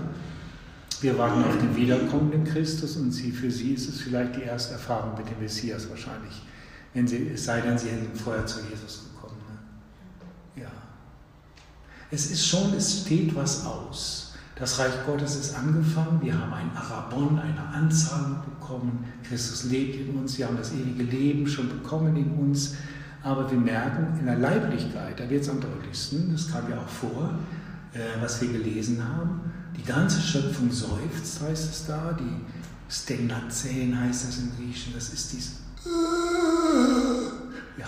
Wir 1.01 1.17
warten 1.17 1.43
auf 1.43 1.57
den 1.57 1.75
wiederkommenden 1.75 2.43
Christus 2.43 2.97
und 2.97 3.11
sie, 3.11 3.31
für 3.31 3.51
sie 3.51 3.73
ist 3.73 3.87
es 3.87 4.01
vielleicht 4.01 4.35
die 4.35 4.41
erste 4.41 4.73
Erfahrung 4.73 5.15
mit 5.17 5.29
dem 5.29 5.39
Messias 5.39 5.89
wahrscheinlich. 5.89 6.41
Wenn 6.93 7.07
sie, 7.07 7.29
es 7.33 7.45
sei 7.45 7.61
denn, 7.61 7.77
sie 7.77 7.89
hätten 7.89 8.17
vorher 8.17 8.45
zu 8.45 8.61
Jesus 8.69 9.03
gekommen. 9.11 9.37
Ne? 9.47 10.63
Ja. 10.63 10.71
Es 12.09 12.31
ist 12.31 12.47
schon, 12.47 12.73
es 12.73 13.01
steht 13.01 13.35
was 13.35 13.65
aus. 13.65 14.24
Das 14.55 14.79
Reich 14.79 15.05
Gottes 15.05 15.35
ist 15.35 15.53
angefangen, 15.53 16.21
wir 16.21 16.33
haben 16.33 16.53
ein 16.53 16.71
Arabon, 16.75 17.37
eine 17.37 17.59
Anzahlung 17.59 18.37
bekommen, 18.45 19.03
Christus 19.27 19.65
lebt 19.65 19.95
in 19.95 20.15
uns, 20.15 20.37
wir 20.37 20.47
haben 20.47 20.55
das 20.55 20.71
ewige 20.71 21.03
Leben 21.03 21.45
schon 21.45 21.67
bekommen 21.67 22.15
in 22.15 22.31
uns, 22.31 22.75
aber 23.21 23.51
wir 23.51 23.57
merken 23.57 24.17
in 24.17 24.25
der 24.25 24.37
Leiblichkeit, 24.37 25.19
da 25.19 25.29
wird 25.29 25.43
es 25.43 25.49
am 25.49 25.59
deutlichsten, 25.59 26.31
das 26.31 26.49
kam 26.49 26.69
ja 26.69 26.77
auch 26.77 26.87
vor, 26.87 27.31
äh, 27.93 27.99
was 28.21 28.41
wir 28.41 28.49
gelesen 28.53 29.03
haben, 29.03 29.41
die 29.75 29.83
ganze 29.83 30.21
Schöpfung 30.21 30.71
seufzt, 30.71 31.41
heißt 31.41 31.69
es 31.71 31.85
da, 31.87 32.13
die 32.17 32.45
Stenazän 32.89 33.99
heißt 33.99 34.29
das 34.29 34.37
im 34.37 34.55
Griechischen, 34.55 34.93
das 34.93 35.09
ist 35.09 35.33
dies. 35.33 35.51
Ja, 37.77 37.87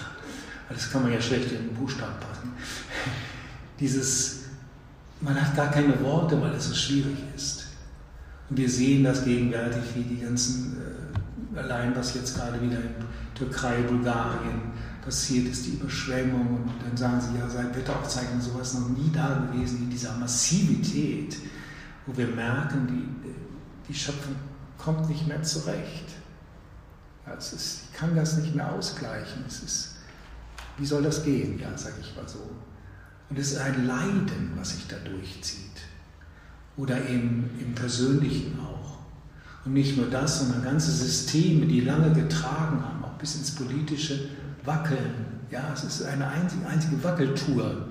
das 0.68 0.92
kann 0.92 1.04
man 1.04 1.14
ja 1.14 1.22
schlecht 1.22 1.50
in 1.52 1.68
den 1.68 1.76
Buchstaben 1.76 2.20
passen. 2.20 2.52
Dieses, 3.80 4.37
man 5.22 5.40
hat 5.40 5.56
gar 5.56 5.72
keine 5.72 6.00
Worte, 6.04 6.40
weil 6.42 6.54
es 6.54 6.68
so 6.68 6.76
schwierig 6.76 7.18
ist. 7.36 7.68
Und 8.50 8.58
wir 8.58 8.70
sehen 8.70 9.04
das 9.04 9.24
gegenwärtig, 9.24 9.84
wie 9.96 10.04
die 10.04 10.22
ganzen, 10.22 10.78
äh, 11.56 11.60
allein 11.60 11.96
was 11.96 12.14
jetzt 12.14 12.36
gerade 12.36 12.62
wieder 12.62 12.78
in 12.78 12.96
Türkei, 13.36 13.82
Bulgarien 13.82 14.62
passiert 15.04 15.48
ist, 15.48 15.66
die 15.66 15.72
Überschwemmungen. 15.72 16.64
Und 16.64 16.74
dann 16.84 16.96
sagen 16.96 17.22
sie, 17.22 17.40
ja, 17.40 17.50
seit 17.50 17.76
Wetteraufzeichnungen 17.76 18.42
sowas 18.42 18.74
noch 18.76 18.90
nie 18.90 19.12
da 19.14 19.48
gewesen, 19.52 19.84
in 19.84 19.90
dieser 19.90 20.14
Massivität, 20.18 21.38
wo 22.06 22.16
wir 22.16 22.28
merken, 22.28 22.88
die, 22.88 23.92
die 23.92 23.98
Schöpfung 23.98 24.36
kommt 24.78 25.10
nicht 25.10 25.28
mehr 25.28 25.42
zurecht. 25.44 26.14
Ja, 27.26 27.34
es 27.38 27.54
ist, 27.54 27.84
ich 27.92 27.98
kann 27.98 28.16
das 28.16 28.38
nicht 28.38 28.56
mehr 28.56 28.72
ausgleichen. 28.72 29.44
Es 29.48 29.62
ist, 29.62 29.96
wie 30.78 30.86
soll 30.86 31.04
das 31.04 31.24
gehen? 31.24 31.60
Ja, 31.60 31.78
sage 31.78 31.96
ich 32.02 32.16
mal 32.16 32.28
so. 32.28 32.40
Und 33.30 33.40
es 33.40 33.54
ist 33.54 33.60
ein 33.60 33.86
Leiden, 33.86 34.52
was 34.56 34.72
sich 34.72 34.88
da 34.88 34.96
durchzieht. 34.98 35.64
Oder 36.78 37.06
im, 37.08 37.50
im 37.60 37.74
Persönlichen 37.76 38.60
auch. 38.60 39.00
Und 39.66 39.74
nicht 39.74 39.98
nur 39.98 40.08
das, 40.08 40.40
sondern 40.40 40.64
ganze 40.64 40.92
Systeme, 40.92 41.66
die 41.66 41.82
lange 41.82 42.14
getragen 42.14 42.82
haben, 42.84 43.04
auch 43.04 43.18
bis 43.18 43.36
ins 43.36 43.52
Politische, 43.52 44.30
wackeln. 44.64 45.26
Ja, 45.50 45.72
es 45.74 45.84
ist 45.84 46.04
eine 46.04 46.28
einzige, 46.28 46.68
einzige 46.68 47.04
Wackeltour. 47.04 47.88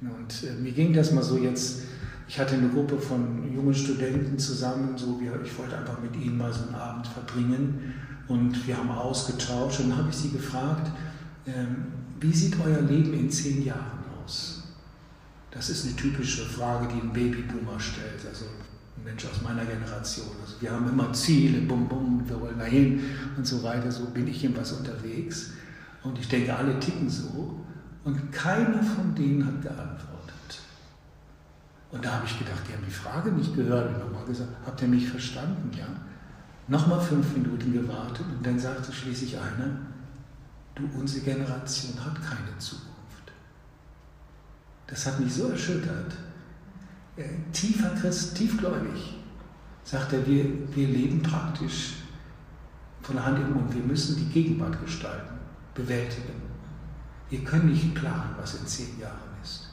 Und 0.00 0.44
äh, 0.44 0.52
mir 0.60 0.72
ging 0.72 0.92
das 0.92 1.12
mal 1.12 1.22
so 1.22 1.38
jetzt, 1.38 1.82
ich 2.28 2.38
hatte 2.38 2.54
eine 2.54 2.68
Gruppe 2.68 2.98
von 2.98 3.52
jungen 3.52 3.74
Studenten 3.74 4.38
zusammen, 4.38 4.96
so 4.96 5.20
wir, 5.20 5.40
ich 5.42 5.58
wollte 5.58 5.76
einfach 5.76 6.00
mit 6.00 6.14
ihnen 6.16 6.36
mal 6.36 6.52
so 6.52 6.64
einen 6.64 6.74
Abend 6.74 7.06
verbringen 7.06 7.94
und 8.28 8.66
wir 8.66 8.76
haben 8.76 8.90
ausgetauscht 8.90 9.80
und 9.80 9.90
dann 9.90 9.98
habe 9.98 10.10
ich 10.10 10.16
sie 10.16 10.30
gefragt, 10.30 10.90
ähm, 11.46 11.86
wie 12.20 12.32
sieht 12.32 12.56
euer 12.64 12.80
Leben 12.82 13.14
in 13.14 13.30
zehn 13.30 13.64
Jahren? 13.64 14.03
Das 15.54 15.70
ist 15.70 15.86
eine 15.86 15.94
typische 15.96 16.44
Frage, 16.44 16.88
die 16.88 17.00
ein 17.00 17.12
Babyboomer 17.12 17.78
stellt, 17.78 18.26
also 18.28 18.46
ein 18.96 19.04
Mensch 19.04 19.24
aus 19.24 19.40
meiner 19.42 19.64
Generation. 19.64 20.26
Also 20.42 20.60
wir 20.60 20.72
haben 20.72 20.88
immer 20.88 21.12
Ziele, 21.12 21.60
bum 21.60 21.88
bum, 21.88 22.28
wir 22.28 22.40
wollen 22.40 22.58
dahin 22.58 23.00
und 23.36 23.46
so 23.46 23.62
weiter, 23.62 23.90
so 23.90 24.06
bin 24.06 24.26
ich 24.26 24.42
jedenfalls 24.42 24.72
unterwegs. 24.72 25.52
Und 26.02 26.18
ich 26.18 26.28
denke, 26.28 26.54
alle 26.54 26.78
ticken 26.80 27.08
so. 27.08 27.60
Und 28.02 28.32
keiner 28.32 28.82
von 28.82 29.14
denen 29.14 29.46
hat 29.46 29.62
geantwortet. 29.62 30.60
Und 31.90 32.04
da 32.04 32.14
habe 32.14 32.26
ich 32.26 32.38
gedacht, 32.38 32.62
die 32.68 32.74
haben 32.74 32.84
die 32.84 32.92
Frage 32.92 33.30
nicht 33.30 33.54
gehört. 33.54 33.94
Habe 33.94 34.04
nochmal 34.04 34.26
gesagt, 34.26 34.50
habt 34.66 34.82
ihr 34.82 34.88
mich 34.88 35.08
verstanden? 35.08 35.70
Ja. 35.78 35.86
Nochmal 36.66 37.00
fünf 37.00 37.32
Minuten 37.34 37.72
gewartet 37.72 38.26
und 38.26 38.44
dann 38.44 38.58
sagte 38.58 38.92
schließlich 38.92 39.36
einer, 39.36 39.78
du, 40.74 40.82
unsere 40.98 41.24
Generation 41.24 41.92
hat 42.04 42.16
keine 42.16 42.58
Zukunft. 42.58 42.93
Das 44.94 45.06
hat 45.06 45.18
mich 45.18 45.34
so 45.34 45.48
erschüttert. 45.48 46.14
Tiefer 47.52 47.90
Christ, 48.00 48.36
tiefgläubig, 48.36 49.16
sagt 49.82 50.12
er, 50.12 50.24
wir, 50.24 50.44
wir 50.72 50.86
leben 50.86 51.20
praktisch 51.20 51.94
von 53.02 53.22
Hand 53.24 53.40
im 53.40 53.54
Mund. 53.54 53.74
Wir 53.74 53.82
müssen 53.82 54.16
die 54.16 54.32
Gegenwart 54.32 54.80
gestalten, 54.84 55.34
bewältigen. 55.74 56.40
Wir 57.28 57.42
können 57.42 57.72
nicht 57.72 57.92
planen, 57.96 58.36
was 58.38 58.54
in 58.54 58.68
zehn 58.68 59.00
Jahren 59.00 59.34
ist. 59.42 59.70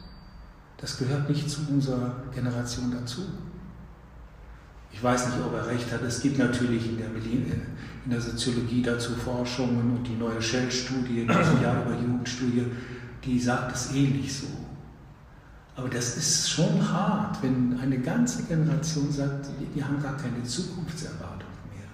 Das 0.78 0.98
gehört 0.98 1.30
nicht 1.30 1.48
zu 1.48 1.68
unserer 1.70 2.24
Generation 2.34 2.92
dazu. 2.92 3.22
Ich 4.92 5.04
weiß 5.04 5.28
nicht, 5.28 5.38
ob 5.46 5.54
er 5.54 5.68
recht 5.68 5.92
hat. 5.92 6.02
Es 6.02 6.20
gibt 6.24 6.40
natürlich 6.40 6.88
in 6.90 6.98
der, 6.98 7.10
in 7.10 8.10
der 8.10 8.22
Soziologie 8.22 8.82
dazu 8.82 9.14
Forschungen 9.14 9.98
und 9.98 10.04
die 10.04 10.16
neue 10.16 10.42
Shell-Studie 10.42 11.22
in 11.22 11.28
diesem 11.28 11.62
Jahr 11.62 11.86
über 11.86 11.96
Jugendstudie, 11.96 12.66
die 13.24 13.40
sagt 13.40 13.76
es 13.76 13.94
ähnlich 13.94 14.36
so. 14.36 14.61
Aber 15.76 15.90
das 15.90 16.18
ist 16.18 16.50
schon 16.50 16.92
hart, 16.92 17.42
wenn 17.42 17.80
eine 17.80 17.98
ganze 18.00 18.44
Generation 18.44 19.12
sagt, 19.12 19.48
wir 19.74 19.88
haben 19.88 20.02
gar 20.02 20.18
keine 20.18 20.44
Zukunftserwartung 20.44 21.50
mehr. 21.74 21.88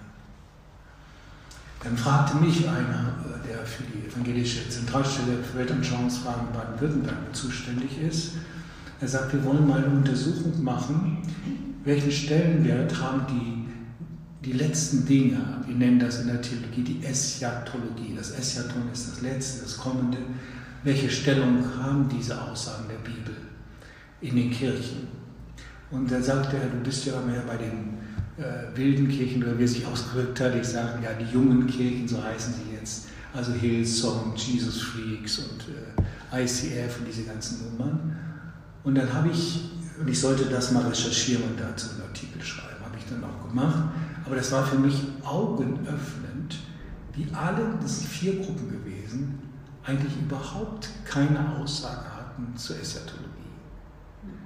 Dann 1.84 1.96
fragte 1.96 2.36
mich 2.38 2.68
einer, 2.68 3.14
der 3.48 3.64
für 3.64 3.84
die 3.84 4.08
evangelische 4.08 4.68
Zentralstelle 4.68 5.38
für 5.44 5.58
Weltanschauungsfragen 5.58 6.48
in 6.48 6.52
Baden-Württemberg 6.52 7.34
zuständig 7.34 8.00
ist, 8.02 8.32
er 9.00 9.06
sagt, 9.06 9.32
wir 9.32 9.44
wollen 9.44 9.66
mal 9.66 9.84
eine 9.84 9.94
Untersuchung 9.94 10.62
machen, 10.62 11.18
welchen 11.84 12.10
Stellenwert 12.10 13.00
haben 13.00 13.22
die, 13.30 14.48
die 14.48 14.52
letzten 14.54 15.06
Dinge, 15.06 15.62
wir 15.66 15.74
nennen 15.74 16.00
das 16.00 16.20
in 16.20 16.26
der 16.26 16.42
Theologie 16.42 16.82
die 16.82 17.04
Eschatologie. 17.04 18.14
Das 18.16 18.32
Eschaton 18.32 18.90
ist 18.92 19.12
das 19.12 19.20
Letzte, 19.20 19.62
das 19.62 19.78
Kommende. 19.78 20.18
Welche 20.82 21.08
Stellung 21.10 21.62
haben 21.80 22.08
diese 22.08 22.40
Aussagen 22.40 22.86
der 22.88 23.08
Bibel 23.08 23.36
in 24.20 24.36
den 24.36 24.50
Kirchen? 24.50 25.08
Und 25.90 26.10
da 26.10 26.20
sagte 26.20 26.56
er, 26.56 26.68
du 26.68 26.78
bist 26.78 27.06
ja 27.06 27.20
mehr 27.20 27.42
bei 27.46 27.56
den 27.56 27.98
äh, 28.36 28.76
wilden 28.76 29.08
Kirchen, 29.08 29.42
oder 29.42 29.58
wie 29.58 29.64
er 29.64 29.68
sich 29.68 29.86
ausgedrückt 29.86 30.40
hat, 30.40 30.54
ich 30.54 30.68
sage 30.68 31.02
ja 31.02 31.10
die 31.14 31.32
jungen 31.32 31.66
Kirchen, 31.66 32.06
so 32.06 32.22
heißen 32.22 32.54
sie 32.54 32.76
jetzt, 32.76 33.08
also 33.32 33.52
Hillsong, 33.52 34.34
Jesus 34.36 34.82
Freaks 34.82 35.38
und 35.38 35.66
äh, 35.68 36.42
ICF 36.44 36.98
und 36.98 37.08
diese 37.08 37.24
ganzen 37.24 37.64
Nummern. 37.64 38.16
Und 38.84 38.94
dann 38.94 39.12
habe 39.12 39.28
ich, 39.28 39.70
und 40.00 40.08
ich 40.08 40.20
sollte 40.20 40.44
das 40.44 40.72
mal 40.72 40.86
recherchieren 40.86 41.42
und 41.44 41.60
dazu 41.60 41.90
einen 41.90 42.02
Artikel 42.02 42.40
schreiben, 42.42 42.84
habe 42.84 42.96
ich 42.96 43.04
dann 43.06 43.24
auch 43.24 43.48
gemacht. 43.48 43.88
Aber 44.24 44.36
das 44.36 44.52
war 44.52 44.64
für 44.64 44.78
mich 44.78 45.02
augenöffnend, 45.24 46.58
wie 47.14 47.26
alle, 47.32 47.78
das 47.80 48.00
sind 48.00 48.08
vier 48.08 48.36
Gruppen 48.36 48.70
gewesen, 48.70 49.38
eigentlich 49.84 50.12
überhaupt 50.20 50.90
keine 51.04 51.56
Aussage 51.56 52.04
hatten 52.14 52.56
zur 52.56 52.78
Eschatologie. 52.78 53.27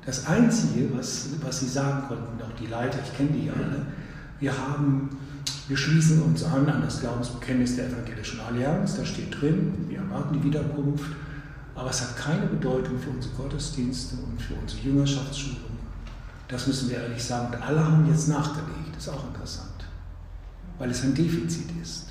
Das 0.05 0.27
Einzige, 0.27 0.97
was, 0.97 1.29
was 1.43 1.61
sie 1.61 1.69
sagen 1.69 2.09
konnten, 2.09 2.43
auch 2.43 2.57
die 2.61 2.67
Leiter, 2.67 2.99
ich 3.05 3.17
kenne 3.17 3.31
die 3.31 3.47
ja 3.47 3.53
alle, 3.53 3.87
wir 4.41 4.53
haben, 4.57 5.11
wir 5.69 5.77
schließen 5.77 6.23
uns 6.23 6.43
an 6.43 6.69
an 6.69 6.83
das 6.83 7.01
Glaubensbekenntnis 7.01 7.77
der 7.77 7.87
Evangelischen 7.87 8.41
Allianz, 8.41 8.97
da 8.97 9.05
steht 9.05 9.41
drin, 9.41 9.87
wir 9.89 9.99
erwarten 9.99 10.35
die 10.35 10.45
Wiederkunft, 10.45 11.13
aber 11.77 11.91
es 11.91 12.01
hat 12.01 12.17
keine 12.17 12.47
Bedeutung 12.47 12.99
für 12.99 13.11
unsere 13.11 13.35
Gottesdienste 13.35 14.17
und 14.17 14.43
für 14.43 14.55
unsere 14.55 14.83
Jüngerschaftsschulung. 14.83 15.79
Das 16.49 16.67
müssen 16.67 16.91
wir 16.91 16.99
ehrlich 16.99 17.25
sagen. 17.25 17.55
Und 17.55 17.63
alle 17.63 17.83
haben 17.83 18.07
jetzt 18.09 18.29
nachgelegt, 18.29 18.95
das 18.95 19.07
ist 19.07 19.09
auch 19.09 19.27
interessant, 19.29 19.87
weil 20.79 20.91
es 20.91 21.03
ein 21.03 21.15
Defizit 21.15 21.71
ist. 21.81 22.09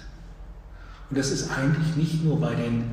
Und 1.10 1.18
das 1.18 1.30
ist 1.30 1.52
eigentlich 1.52 1.96
nicht 1.96 2.24
nur 2.24 2.40
bei 2.40 2.56
den 2.56 2.86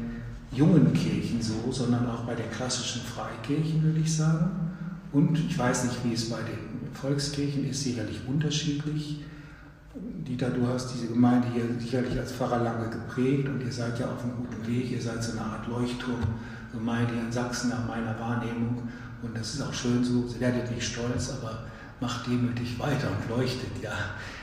jungen 0.50 0.92
Kirchen 0.92 1.40
so, 1.40 1.70
sondern 1.70 2.08
auch 2.10 2.24
bei 2.24 2.34
den 2.34 2.50
klassischen 2.50 3.02
Freikirchen, 3.02 3.82
würde 3.82 4.00
ich 4.00 4.14
sagen. 4.14 4.76
Und 5.12 5.38
ich 5.38 5.58
weiß 5.58 5.84
nicht, 5.84 6.04
wie 6.04 6.12
es 6.12 6.28
bei 6.28 6.38
den 6.38 6.92
Volkskirchen 6.92 7.68
ist, 7.68 7.82
sicherlich 7.82 8.20
unterschiedlich. 8.26 9.24
Dieter, 9.94 10.50
du 10.50 10.66
hast 10.66 10.94
diese 10.94 11.08
Gemeinde 11.08 11.48
hier 11.52 11.64
sicherlich 11.80 12.18
als 12.18 12.32
Pfarrer 12.32 12.62
lange 12.62 12.90
geprägt 12.90 13.48
und 13.48 13.60
ihr 13.62 13.72
seid 13.72 13.98
ja 13.98 14.06
auf 14.06 14.22
einem 14.22 14.36
guten 14.36 14.66
Weg. 14.66 14.90
Ihr 14.90 15.00
seid 15.00 15.22
so 15.22 15.32
eine 15.32 15.40
Art 15.40 15.66
Leuchtturmgemeinde 15.66 17.14
in 17.14 17.32
Sachsen 17.32 17.70
nach 17.70 17.86
meiner 17.86 18.18
Wahrnehmung. 18.20 18.82
Und 19.22 19.36
das 19.36 19.54
ist 19.54 19.62
auch 19.62 19.72
schön 19.72 20.04
so. 20.04 20.28
Werdet 20.38 20.70
nicht 20.70 20.86
stolz, 20.86 21.30
aber 21.30 21.64
macht 22.00 22.26
demütig 22.26 22.78
weiter 22.78 23.08
und 23.10 23.36
leuchtet. 23.36 23.82
Ja, 23.82 23.92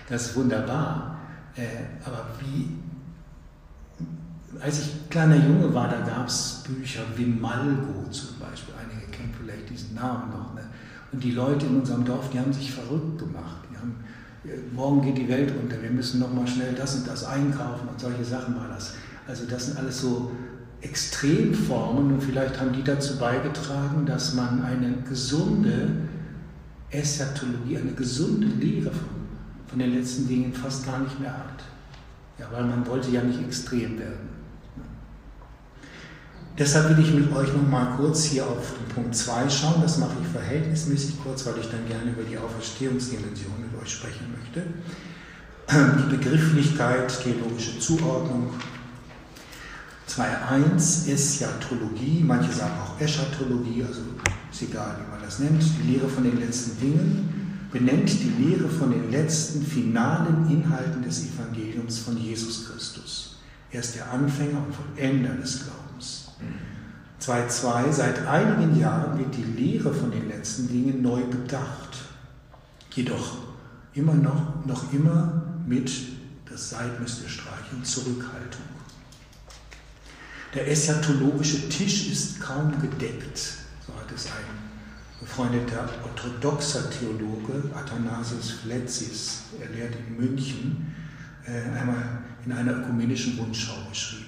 das 0.09 0.27
ist 0.27 0.35
wunderbar. 0.35 1.19
Äh, 1.55 2.05
aber 2.05 2.27
wie, 2.41 2.69
als 4.59 4.79
ich 4.79 5.09
kleiner 5.09 5.37
Junge 5.37 5.73
war, 5.73 5.87
da 5.87 6.01
gab 6.01 6.27
es 6.27 6.63
Bücher, 6.67 7.03
Wimalgo 7.15 8.09
zum 8.09 8.39
Beispiel, 8.39 8.73
einige 8.77 9.09
kennen 9.11 9.33
vielleicht 9.39 9.69
diesen 9.69 9.95
Namen 9.95 10.31
noch. 10.31 10.54
Und 11.15 11.23
die 11.23 11.31
Leute 11.31 11.65
in 11.65 11.77
unserem 11.77 12.03
Dorf, 12.03 12.29
die 12.29 12.37
haben 12.37 12.51
sich 12.51 12.73
verrückt 12.73 13.19
gemacht. 13.19 13.61
Die 13.71 13.77
haben, 13.77 13.95
äh, 14.43 14.75
morgen 14.75 15.01
geht 15.01 15.17
die 15.17 15.29
Welt 15.29 15.53
unter, 15.57 15.81
wir 15.81 15.89
müssen 15.89 16.19
nochmal 16.19 16.45
schnell 16.45 16.73
das 16.73 16.93
und 16.97 17.07
das 17.07 17.23
einkaufen 17.23 17.87
und 17.87 17.97
solche 17.97 18.25
Sachen 18.25 18.53
war 18.57 18.67
das. 18.67 18.95
Also 19.25 19.45
das 19.45 19.67
sind 19.67 19.77
alles 19.77 20.01
so 20.01 20.31
Extremformen 20.81 22.15
und 22.15 22.21
vielleicht 22.21 22.59
haben 22.59 22.73
die 22.73 22.83
dazu 22.83 23.17
beigetragen, 23.17 24.05
dass 24.05 24.33
man 24.33 24.61
eine 24.61 24.91
gesunde 25.07 25.87
Eschatologie, 26.89 27.77
eine 27.77 27.93
gesunde 27.93 28.47
Lehre 28.47 28.91
von, 28.91 29.07
von 29.67 29.79
den 29.79 29.93
letzten 29.93 30.27
Dingen 30.27 30.51
fast 30.51 30.85
gar 30.85 30.99
nicht 30.99 31.17
mehr 31.17 31.31
hat. 31.31 31.63
Ja, 32.37 32.47
weil 32.51 32.65
man 32.65 32.85
wollte 32.87 33.09
ja 33.09 33.23
nicht 33.23 33.41
extrem 33.41 33.97
werden. 33.97 34.34
Deshalb 36.57 36.89
will 36.89 37.03
ich 37.03 37.13
mit 37.13 37.35
euch 37.35 37.51
noch 37.53 37.67
mal 37.67 37.97
kurz 37.97 38.23
hier 38.23 38.45
auf 38.45 38.73
den 38.79 38.95
Punkt 38.95 39.13
2 39.13 39.49
schauen. 39.49 39.81
Das 39.81 39.97
mache 39.97 40.15
ich 40.21 40.27
verhältnismäßig 40.29 41.21
kurz, 41.21 41.45
weil 41.45 41.55
ich 41.59 41.69
dann 41.69 41.85
gerne 41.87 42.11
über 42.11 42.23
die 42.23 42.37
Auferstehungsdimension 42.37 43.51
mit 43.59 43.81
euch 43.81 43.91
sprechen 43.91 44.27
möchte. 44.31 44.63
Die 45.69 46.15
Begrifflichkeit, 46.15 47.13
theologische 47.21 47.77
Zuordnung. 47.79 48.51
2.1 50.07 51.11
Eschatologie, 51.11 52.23
manche 52.23 52.53
sagen 52.53 52.75
auch 52.81 53.01
Eschatologie, 53.01 53.83
also 53.83 54.01
ist 54.49 54.61
egal, 54.61 54.95
wie 55.01 55.11
man 55.11 55.21
das 55.25 55.39
nennt. 55.39 55.61
Die 55.61 55.91
Lehre 55.91 56.07
von 56.07 56.23
den 56.23 56.39
letzten 56.39 56.79
Dingen 56.79 57.59
benennt 57.69 58.09
die 58.09 58.31
Lehre 58.41 58.69
von 58.69 58.91
den 58.91 59.11
letzten 59.11 59.65
finalen 59.65 60.49
Inhalten 60.49 61.03
des 61.03 61.25
Evangeliums 61.25 61.99
von 61.99 62.15
Jesus 62.17 62.69
Christus. 62.69 63.39
Er 63.71 63.81
ist 63.81 63.95
der 63.95 64.09
Anfänger 64.09 64.63
und 64.65 64.73
Vollender 64.73 65.33
des 65.33 65.63
Glaubens. 65.63 65.84
2.2. 67.25 67.91
Seit 67.91 68.27
einigen 68.27 68.79
Jahren 68.79 69.17
wird 69.17 69.35
die 69.35 69.43
Lehre 69.43 69.91
von 69.91 70.11
den 70.11 70.29
letzten 70.29 70.67
Dingen 70.67 71.01
neu 71.01 71.23
bedacht. 71.23 71.97
Jedoch 72.91 73.37
immer 73.95 74.13
noch, 74.13 74.63
noch 74.65 74.93
immer 74.93 75.41
mit, 75.65 75.91
das 76.47 76.69
Seid 76.69 76.99
müsste 76.99 77.27
streichen, 77.27 77.83
Zurückhaltung. 77.83 78.61
Der 80.53 80.69
eschatologische 80.71 81.67
Tisch 81.67 82.11
ist 82.11 82.39
kaum 82.39 82.71
gedeckt, 82.79 83.37
so 83.85 83.93
hat 83.93 84.11
es 84.13 84.27
ein 84.27 84.65
befreundeter 85.19 85.89
orthodoxer 86.03 86.89
Theologe, 86.91 87.63
Athanasius 87.75 88.51
Fletzis, 88.51 89.39
er 89.59 89.69
lehrt 89.69 89.95
in 89.95 90.15
München, 90.15 90.95
äh, 91.45 91.77
einmal 91.77 92.19
in 92.45 92.51
einer 92.51 92.77
ökumenischen 92.77 93.37
Rundschau 93.37 93.89
geschrieben. 93.89 94.24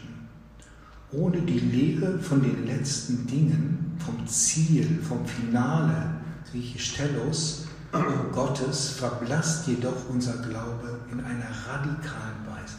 Ohne 1.12 1.42
die 1.42 1.60
Lehre 1.60 2.20
von 2.20 2.42
den 2.42 2.66
letzten 2.66 3.26
Dingen, 3.28 3.96
vom 3.98 4.28
Ziel, 4.28 5.00
vom 5.02 5.26
Finale, 5.26 6.16
griechisch 6.52 6.96
Telos, 6.96 7.68
Gottes, 8.34 8.90
verblasst 8.92 9.68
jedoch 9.68 10.10
unser 10.10 10.38
Glaube 10.38 11.00
in 11.12 11.20
einer 11.22 11.50
radikalen 11.68 12.46
Weise. 12.46 12.78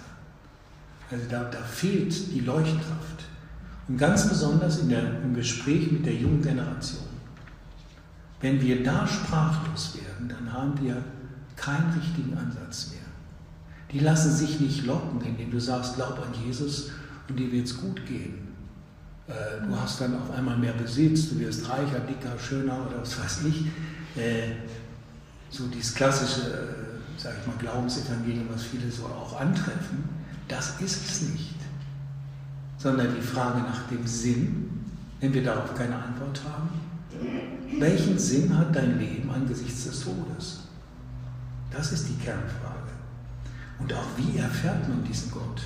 Also 1.10 1.24
da, 1.30 1.44
da 1.44 1.62
fehlt 1.62 2.32
die 2.32 2.40
Leuchtkraft. 2.40 3.24
Und 3.88 3.96
ganz 3.96 4.28
besonders 4.28 4.80
in 4.80 4.90
der, 4.90 5.22
im 5.22 5.34
Gespräch 5.34 5.90
mit 5.90 6.04
der 6.04 6.14
jungen 6.14 6.42
Generation. 6.42 7.08
Wenn 8.42 8.60
wir 8.60 8.84
da 8.84 9.06
sprachlos 9.06 9.96
werden, 9.96 10.28
dann 10.28 10.52
haben 10.52 10.78
wir 10.82 11.02
keinen 11.56 11.92
richtigen 11.98 12.36
Ansatz 12.36 12.90
mehr. 12.90 13.00
Die 13.90 14.00
lassen 14.00 14.36
sich 14.36 14.60
nicht 14.60 14.84
locken, 14.84 15.22
indem 15.22 15.50
du 15.50 15.58
sagst, 15.58 15.96
glaub 15.96 16.18
an 16.18 16.34
Jesus 16.44 16.90
und 17.28 17.36
dir 17.38 17.50
wird 17.52 17.66
es 17.66 17.76
gut 17.76 18.04
gehen. 18.06 18.48
Äh, 19.26 19.66
du 19.66 19.78
hast 19.78 20.00
dann 20.00 20.16
auf 20.16 20.30
einmal 20.30 20.56
mehr 20.56 20.72
Besitz, 20.72 21.28
du 21.30 21.38
wirst 21.38 21.68
reicher, 21.68 22.00
dicker, 22.00 22.38
schöner 22.38 22.86
oder 22.86 23.02
was 23.02 23.20
weiß 23.20 23.44
ich. 23.46 23.66
Äh, 24.20 24.52
so 25.50 25.66
dieses 25.66 25.94
klassische, 25.94 26.48
äh, 26.48 27.20
sage 27.20 27.36
ich 27.40 27.46
mal, 27.46 27.56
Glaubensevangelium, 27.58 28.48
was 28.52 28.64
viele 28.64 28.90
so 28.90 29.04
auch 29.04 29.38
antreffen, 29.40 30.04
das 30.46 30.80
ist 30.80 31.10
es 31.10 31.22
nicht. 31.22 31.56
Sondern 32.78 33.14
die 33.14 33.22
Frage 33.22 33.60
nach 33.60 33.86
dem 33.88 34.06
Sinn, 34.06 34.70
wenn 35.20 35.34
wir 35.34 35.44
darauf 35.44 35.74
keine 35.74 35.96
Antwort 35.96 36.40
haben, 36.44 36.70
welchen 37.78 38.18
Sinn 38.18 38.56
hat 38.56 38.74
dein 38.74 38.98
Leben 38.98 39.30
angesichts 39.30 39.84
des 39.84 40.00
Todes? 40.00 40.60
Das 41.70 41.92
ist 41.92 42.08
die 42.08 42.24
Kernfrage. 42.24 42.78
Und 43.78 43.92
auch 43.92 44.06
wie 44.16 44.38
erfährt 44.38 44.88
man 44.88 45.04
diesen 45.04 45.30
Gott? 45.30 45.62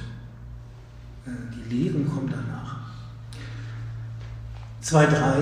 Die 1.26 1.74
Lehren 1.74 2.08
kommen 2.08 2.28
danach. 2.30 2.80
Zwei, 4.80 5.06
drei 5.06 5.38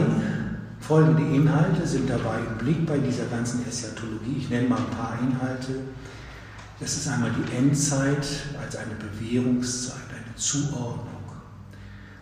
folgende 0.79 1.23
Inhalte 1.35 1.87
sind 1.87 2.11
dabei 2.11 2.39
im 2.39 2.59
Blick 2.59 2.87
bei 2.87 2.99
dieser 2.99 3.25
ganzen 3.27 3.67
Eschatologie. 3.67 4.37
Ich 4.39 4.51
nenne 4.51 4.69
mal 4.69 4.79
ein 4.79 4.91
paar 4.91 5.19
Inhalte. 5.23 5.81
Das 6.79 6.97
ist 6.97 7.09
einmal 7.09 7.31
die 7.33 7.57
Endzeit 7.57 8.27
als 8.61 8.77
eine 8.77 8.95
Bewährungszeit, 8.95 10.09
eine 10.11 10.35
Zuordnung. 10.37 11.07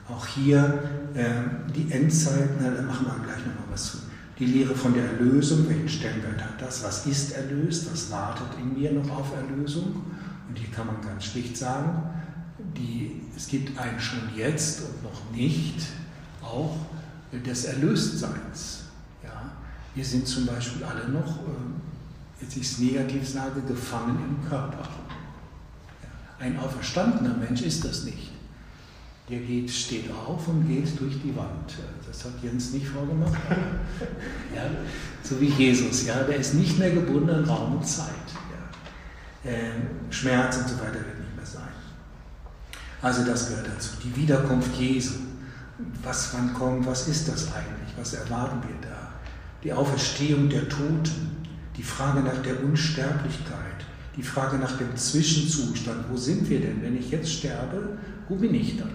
Auch 0.09 0.27
hier 0.27 0.83
äh, 1.15 1.73
die 1.75 1.91
Endzeit, 1.93 2.51
na, 2.61 2.71
da 2.71 2.83
machen 2.83 3.07
wir 3.07 3.25
gleich 3.25 3.39
nochmal 3.39 3.69
was 3.71 3.93
zu. 3.93 3.99
Die 4.39 4.47
Lehre 4.47 4.75
von 4.75 4.95
der 4.95 5.05
Erlösung, 5.05 5.69
welchen 5.69 5.89
Stellenwert 5.89 6.41
hat 6.41 6.63
das? 6.63 6.85
Was 6.85 7.07
ist 7.07 7.33
erlöst? 7.33 7.91
Was 7.93 8.11
wartet 8.11 8.47
in 8.61 8.81
mir 8.81 8.93
noch 8.93 9.11
auf 9.11 9.33
Erlösung? 9.35 10.03
Und 10.49 10.57
hier 10.57 10.71
kann 10.71 10.87
man 10.87 11.01
ganz 11.03 11.25
schlicht 11.25 11.57
sagen, 11.57 12.03
die, 12.77 13.23
es 13.37 13.49
gibt 13.49 13.79
ein 13.79 14.01
schon 14.01 14.21
jetzt 14.37 14.83
und 14.83 15.03
noch 15.03 15.31
nicht 15.33 15.87
auch 16.43 16.77
des 17.33 17.65
Erlöstseins. 17.65 18.85
Ja? 19.23 19.53
Wir 19.95 20.05
sind 20.05 20.27
zum 20.27 20.47
Beispiel 20.47 20.85
alle 20.85 21.09
noch, 21.09 21.39
äh, 21.39 22.43
jetzt 22.43 22.57
ich 22.57 22.63
es 22.63 22.79
negativ 22.79 23.29
sage, 23.29 23.61
gefangen 23.63 24.19
im 24.29 24.49
Körper. 24.49 24.89
Ein 26.41 26.59
auferstandener 26.59 27.35
Mensch 27.35 27.63
ist 27.63 27.85
das 27.85 28.05
nicht. 28.05 28.31
Der 29.29 29.41
geht, 29.41 29.71
steht 29.71 30.11
auf 30.11 30.49
und 30.49 30.67
geht 30.67 30.99
durch 30.99 31.21
die 31.23 31.37
Wand. 31.37 31.77
Das 32.07 32.25
hat 32.25 32.33
Jens 32.43 32.73
nicht 32.73 32.87
vorgemacht. 32.87 33.35
ja? 34.57 34.63
So 35.23 35.39
wie 35.41 35.49
Jesus. 35.49 36.07
Ja? 36.07 36.23
Der 36.23 36.37
ist 36.37 36.55
nicht 36.55 36.79
mehr 36.79 36.91
gebunden 36.91 37.31
an 37.31 37.45
Raum 37.45 37.77
und 37.77 37.87
Zeit. 37.87 38.09
Ja? 39.45 39.51
Äh, 39.51 39.73
Schmerz 40.11 40.57
und 40.57 40.69
so 40.69 40.77
weiter 40.77 40.95
wird. 40.95 41.18
Also 43.01 43.25
das 43.25 43.49
gehört 43.49 43.69
dazu. 43.69 43.91
Die 44.03 44.15
Wiederkunft 44.17 44.77
Jesu. 44.77 45.15
Was 46.03 46.35
wann 46.35 46.53
kommt, 46.55 46.87
was 46.87 47.07
ist 47.07 47.29
das 47.29 47.53
eigentlich? 47.53 47.97
Was 47.97 48.15
erwarten 48.15 48.61
wir 48.67 48.89
da? 48.89 49.13
Die 49.63 49.73
Auferstehung 49.73 50.49
der 50.49 50.69
Toten, 50.69 51.45
die 51.77 51.83
Frage 51.83 52.21
nach 52.21 52.43
der 52.43 52.63
Unsterblichkeit, 52.65 53.85
die 54.17 54.23
Frage 54.23 54.57
nach 54.57 54.77
dem 54.77 54.97
Zwischenzustand. 54.97 56.07
Wo 56.11 56.17
sind 56.17 56.49
wir 56.49 56.61
denn? 56.61 56.83
Wenn 56.83 56.99
ich 56.99 57.11
jetzt 57.11 57.33
sterbe, 57.33 57.99
wo 58.29 58.35
bin 58.35 58.55
ich 58.55 58.77
dann? 58.77 58.91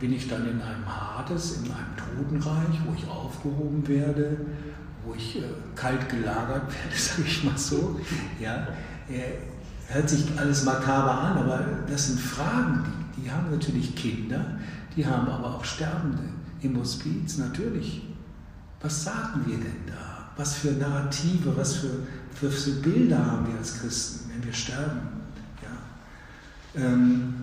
Bin 0.00 0.12
ich 0.12 0.28
dann 0.28 0.42
in 0.48 0.60
einem 0.60 0.84
Hades, 0.84 1.58
in 1.58 1.70
einem 1.70 1.94
Totenreich, 1.96 2.80
wo 2.84 2.94
ich 2.94 3.06
aufgehoben 3.08 3.86
werde, 3.86 4.36
wo 5.04 5.14
ich 5.14 5.36
äh, 5.36 5.42
kalt 5.76 6.08
gelagert 6.08 6.62
werde, 6.84 6.96
sage 6.96 7.22
ich 7.24 7.44
mal 7.44 7.56
so? 7.56 8.00
Ja, 8.40 8.66
äh, 9.08 9.38
hört 9.88 10.08
sich 10.08 10.26
alles 10.36 10.64
makaber 10.64 11.18
an, 11.18 11.38
aber 11.38 11.64
das 11.88 12.08
sind 12.08 12.20
Fragen, 12.20 12.84
die, 13.16 13.22
die 13.22 13.30
haben 13.30 13.50
natürlich 13.50 13.94
Kinder, 13.94 14.44
die 14.96 15.06
haben 15.06 15.28
aber 15.28 15.56
auch 15.56 15.64
Sterbende 15.64 16.22
im 16.62 16.78
Hospiz, 16.78 17.38
natürlich. 17.38 18.02
Was 18.80 19.04
sagen 19.04 19.42
wir 19.46 19.56
denn 19.56 19.86
da? 19.86 20.30
Was 20.36 20.54
für 20.54 20.72
Narrative, 20.72 21.56
was 21.56 21.76
für, 21.76 22.06
für, 22.34 22.50
für 22.50 22.72
Bilder 22.82 23.24
haben 23.24 23.46
wir 23.48 23.58
als 23.58 23.80
Christen, 23.80 24.30
wenn 24.30 24.44
wir 24.44 24.52
sterben? 24.52 25.00
Ja. 25.62 26.82
Ähm, 26.82 27.34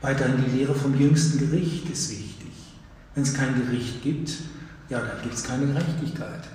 weiterhin 0.00 0.44
die 0.44 0.58
Lehre 0.58 0.74
vom 0.74 0.98
jüngsten 0.98 1.38
Gericht 1.38 1.88
ist 1.88 2.10
wichtig. 2.10 2.52
Wenn 3.14 3.22
es 3.22 3.34
kein 3.34 3.54
Gericht 3.54 4.02
gibt, 4.02 4.32
ja, 4.88 5.00
dann 5.00 5.22
gibt 5.22 5.34
es 5.34 5.44
keine 5.44 5.66
Gerechtigkeit. 5.66 6.48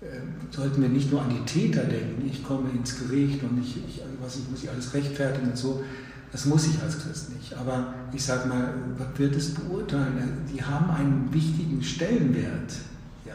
Ähm, 0.00 0.34
sollten 0.50 0.80
wir 0.80 0.88
nicht 0.88 1.10
nur 1.10 1.22
an 1.22 1.30
die 1.30 1.44
Täter 1.44 1.82
denken, 1.82 2.24
ich 2.24 2.44
komme 2.44 2.70
ins 2.70 2.98
Gericht 2.98 3.42
und 3.42 3.60
ich, 3.60 3.76
ich, 3.78 4.00
was 4.20 4.36
ich 4.36 4.48
muss 4.48 4.62
ich 4.62 4.70
alles 4.70 4.94
rechtfertigen 4.94 5.48
und 5.48 5.58
so. 5.58 5.82
Das 6.30 6.44
muss 6.44 6.66
ich 6.66 6.80
als 6.82 6.98
Christ 7.00 7.34
nicht. 7.34 7.54
Aber 7.54 7.94
ich 8.12 8.22
sage 8.22 8.48
mal, 8.48 8.74
was 8.98 9.18
wird 9.18 9.34
es 9.34 9.54
beurteilen? 9.54 10.44
Die 10.52 10.62
haben 10.62 10.90
einen 10.90 11.32
wichtigen 11.32 11.82
Stellenwert. 11.82 12.74
Ja. 13.24 13.34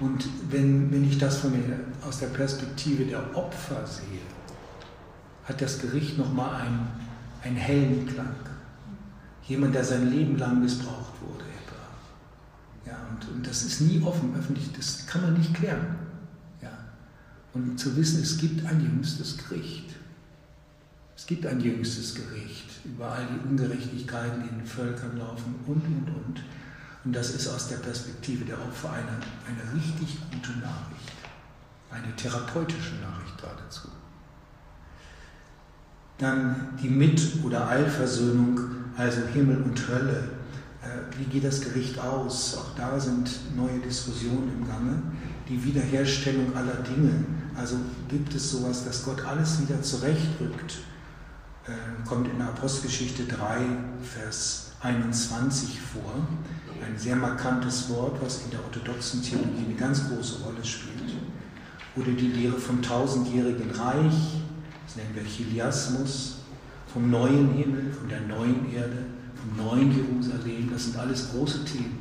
Und 0.00 0.26
wenn, 0.50 0.90
wenn 0.90 1.04
ich 1.04 1.18
das 1.18 1.36
von 1.36 1.52
der, 1.52 2.08
aus 2.08 2.18
der 2.18 2.28
Perspektive 2.28 3.04
der 3.04 3.36
Opfer 3.36 3.86
sehe, 3.86 4.20
hat 5.44 5.60
das 5.60 5.80
Gericht 5.80 6.18
nochmal 6.18 6.62
einen, 6.62 6.88
einen 7.44 7.56
hellen 7.56 8.06
Klang. 8.06 8.34
Jemand, 9.46 9.74
der 9.74 9.84
sein 9.84 10.10
Leben 10.10 10.38
lang 10.38 10.60
missbraucht 10.60 11.12
wurde. 11.20 11.44
Und, 13.12 13.28
und 13.28 13.46
das 13.46 13.62
ist 13.62 13.80
nie 13.80 14.02
offen, 14.02 14.34
öffentlich, 14.36 14.72
das 14.72 15.06
kann 15.06 15.22
man 15.22 15.34
nicht 15.34 15.54
klären. 15.54 15.96
Ja. 16.62 16.70
Und 17.52 17.78
zu 17.78 17.96
wissen, 17.96 18.22
es 18.22 18.38
gibt 18.38 18.64
ein 18.66 18.80
jüngstes 18.80 19.36
Gericht. 19.38 19.90
Es 21.16 21.26
gibt 21.26 21.46
ein 21.46 21.60
jüngstes 21.60 22.14
Gericht 22.14 22.70
über 22.84 23.12
all 23.12 23.26
die 23.26 23.48
Ungerechtigkeiten, 23.48 24.42
die 24.42 24.48
in 24.48 24.58
den 24.58 24.66
Völkern 24.66 25.16
laufen 25.18 25.54
und, 25.66 25.84
und, 25.84 26.08
und. 26.08 26.42
Und 27.04 27.12
das 27.12 27.30
ist 27.34 27.48
aus 27.48 27.68
der 27.68 27.76
Perspektive 27.76 28.44
der 28.44 28.58
Opfer 28.58 28.92
eine, 28.92 29.02
eine 29.46 29.74
richtig 29.74 30.18
gute 30.30 30.52
Nachricht, 30.58 31.12
eine 31.90 32.14
therapeutische 32.16 32.94
Nachricht 32.96 33.38
geradezu. 33.38 33.88
Dann 36.18 36.78
die 36.80 36.88
Mit- 36.88 37.44
oder 37.44 37.66
Allversöhnung, 37.68 38.60
also 38.96 39.20
Himmel 39.32 39.62
und 39.62 39.88
Hölle. 39.88 40.41
Wie 41.18 41.24
geht 41.24 41.44
das 41.44 41.60
Gericht 41.60 41.98
aus? 41.98 42.56
Auch 42.56 42.76
da 42.76 42.98
sind 42.98 43.30
neue 43.56 43.78
Diskussionen 43.80 44.50
im 44.58 44.66
Gange. 44.66 45.02
Die 45.48 45.62
Wiederherstellung 45.62 46.54
aller 46.56 46.76
Dinge. 46.76 47.24
Also 47.54 47.76
gibt 48.08 48.34
es 48.34 48.50
sowas, 48.50 48.84
dass 48.84 49.04
Gott 49.04 49.24
alles 49.24 49.60
wieder 49.60 49.82
zurechtrückt? 49.82 50.78
Äh, 51.66 52.06
kommt 52.08 52.28
in 52.28 52.38
der 52.38 52.48
Apostelgeschichte 52.48 53.24
3, 53.24 53.58
Vers 54.02 54.72
21 54.80 55.80
vor. 55.80 56.14
Ein 56.84 56.98
sehr 56.98 57.14
markantes 57.14 57.88
Wort, 57.90 58.20
was 58.22 58.42
in 58.44 58.50
der 58.50 58.64
orthodoxen 58.64 59.22
Theologie 59.22 59.66
eine 59.66 59.74
ganz 59.74 60.08
große 60.08 60.42
Rolle 60.42 60.64
spielt. 60.64 60.92
Oder 61.94 62.12
die 62.12 62.28
Lehre 62.28 62.58
vom 62.58 62.80
tausendjährigen 62.80 63.70
Reich, 63.70 64.40
das 64.86 64.96
nennen 64.96 65.14
wir 65.14 65.24
Chiliasmus, 65.24 66.38
vom 66.92 67.10
neuen 67.10 67.52
Himmel, 67.52 67.92
von 67.92 68.08
der 68.08 68.20
neuen 68.22 68.72
Erde, 68.72 69.06
vom 69.42 69.66
neuen 69.66 69.90
Jerusalem. 69.90 70.70
Das 70.72 70.84
sind 70.84 70.96
alles 70.96 71.30
große 71.30 71.64
Themen. 71.64 71.98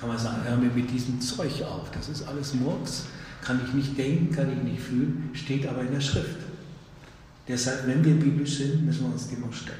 Kann 0.00 0.08
man 0.08 0.18
sagen, 0.18 0.42
hör 0.44 0.56
mir 0.56 0.70
mit 0.70 0.90
diesem 0.90 1.20
Zeug 1.20 1.62
auf. 1.62 1.90
Das 1.90 2.08
ist 2.08 2.26
alles 2.26 2.54
Murks. 2.54 3.04
Kann 3.42 3.60
ich 3.64 3.72
nicht 3.72 3.96
denken, 3.96 4.34
kann 4.34 4.50
ich 4.50 4.62
nicht 4.62 4.82
fühlen, 4.82 5.30
steht 5.32 5.66
aber 5.68 5.82
in 5.82 5.92
der 5.92 6.00
Schrift. 6.00 6.38
Deshalb, 7.46 7.86
wenn 7.86 8.04
wir 8.04 8.14
biblisch 8.16 8.56
sind, 8.58 8.84
müssen 8.84 9.06
wir 9.06 9.12
uns 9.12 9.28
dem 9.28 9.44
auch 9.44 9.52
stellen. 9.52 9.78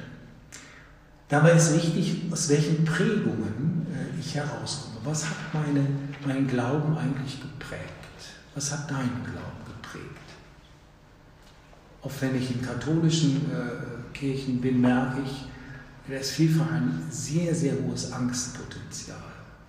Dabei 1.27 1.51
ist 1.51 1.73
wichtig, 1.73 2.21
aus 2.31 2.47
welchen 2.47 2.85
Prägungen 2.85 3.85
äh, 3.91 4.17
ich 4.19 4.35
herauskomme. 4.35 4.95
Was 5.03 5.25
hat 5.29 5.35
meine, 5.53 5.85
meinen 6.25 6.47
Glauben 6.47 6.97
eigentlich 6.97 7.41
geprägt? 7.41 7.81
Was 8.55 8.71
hat 8.71 8.89
deinen 8.89 9.21
Glauben 9.25 9.65
geprägt? 9.65 10.05
Auch 12.01 12.11
wenn 12.21 12.35
ich 12.37 12.51
in 12.51 12.61
katholischen 12.61 13.51
äh, 13.51 14.17
Kirchen 14.17 14.61
bin, 14.61 14.79
merke 14.79 15.21
ich, 15.25 15.46
da 16.07 16.15
ist 16.15 16.31
vielfach 16.31 16.71
ein 16.71 17.05
sehr, 17.09 17.53
sehr 17.53 17.73
hohes 17.83 18.11
Angstpotenzial. 18.11 19.17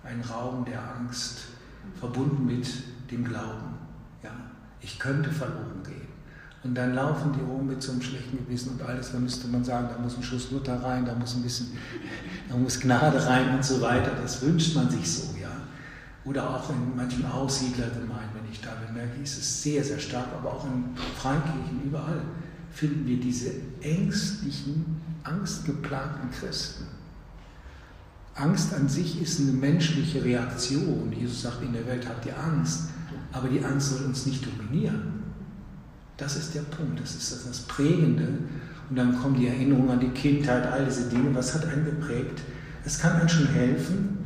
Ein 0.03 0.21
Raum 0.21 0.65
der 0.65 0.79
Angst, 0.95 1.39
verbunden 1.99 2.45
mit 2.45 2.67
dem 3.11 3.25
Glauben. 3.25 3.77
Ja, 4.23 4.31
ich 4.81 4.99
könnte 4.99 5.29
verloren 5.31 5.83
gehen. 5.83 6.07
Und 6.63 6.75
dann 6.75 6.93
laufen 6.93 7.31
die 7.33 7.41
rum 7.41 7.67
mit 7.67 7.81
so 7.81 7.93
einem 7.93 8.01
schlechten 8.01 8.37
Gewissen 8.37 8.71
und 8.71 8.81
alles. 8.81 9.11
Da 9.11 9.19
müsste 9.19 9.47
man 9.47 9.63
sagen, 9.63 9.87
da 9.93 10.01
muss 10.01 10.17
ein 10.17 10.23
Schuss 10.23 10.51
Luther 10.51 10.81
rein, 10.83 11.05
da 11.05 11.15
muss 11.15 11.35
ein 11.35 11.41
bisschen, 11.41 11.67
da 12.49 12.57
muss 12.57 12.79
Gnade 12.79 13.25
rein 13.25 13.55
und 13.55 13.63
so 13.63 13.81
weiter. 13.81 14.11
Das 14.21 14.41
wünscht 14.41 14.75
man 14.75 14.89
sich 14.89 15.09
so, 15.09 15.37
ja. 15.41 15.49
Oder 16.25 16.49
auch 16.49 16.69
in 16.69 16.95
manchen 16.97 17.25
Aussiedlergemeinden, 17.25 18.29
wenn 18.33 18.51
ich 18.51 18.59
da 18.59 18.71
bin, 18.85 18.93
merke 18.93 19.15
ich, 19.17 19.23
ist 19.23 19.39
es 19.39 19.63
sehr, 19.63 19.83
sehr 19.83 19.99
stark. 19.99 20.27
Aber 20.37 20.53
auch 20.53 20.65
in 20.65 20.83
Freikirchen, 21.17 21.81
überall 21.85 22.21
finden 22.71 23.07
wir 23.07 23.19
diese 23.19 23.51
ängstlichen, 23.81 25.01
angstgeplagten 25.29 26.31
Christen. 26.31 26.85
Angst 28.35 28.73
an 28.73 28.87
sich 28.87 29.21
ist 29.21 29.39
eine 29.39 29.51
menschliche 29.51 30.23
Reaktion. 30.23 31.11
Jesus 31.11 31.41
sagt, 31.41 31.61
in 31.61 31.73
der 31.73 31.85
Welt 31.85 32.07
habt 32.07 32.25
ihr 32.25 32.37
Angst, 32.41 32.89
aber 33.31 33.49
die 33.49 33.63
Angst 33.63 33.91
soll 33.91 34.05
uns 34.05 34.25
nicht 34.25 34.45
dominieren. 34.45 35.23
Das 36.17 36.35
ist 36.35 36.55
der 36.55 36.61
Punkt, 36.61 36.99
das 37.01 37.15
ist 37.15 37.47
das 37.47 37.59
Prägende. 37.61 38.27
Und 38.89 38.95
dann 38.95 39.19
kommen 39.19 39.35
die 39.35 39.47
Erinnerungen 39.47 39.91
an 39.91 39.99
die 39.99 40.09
Kindheit, 40.09 40.65
all 40.65 40.85
diese 40.85 41.09
Dinge. 41.09 41.33
Was 41.35 41.53
hat 41.53 41.65
einen 41.67 41.85
geprägt? 41.85 42.41
Es 42.85 42.99
kann 42.99 43.13
einem 43.13 43.29
schon 43.29 43.47
helfen. 43.47 44.17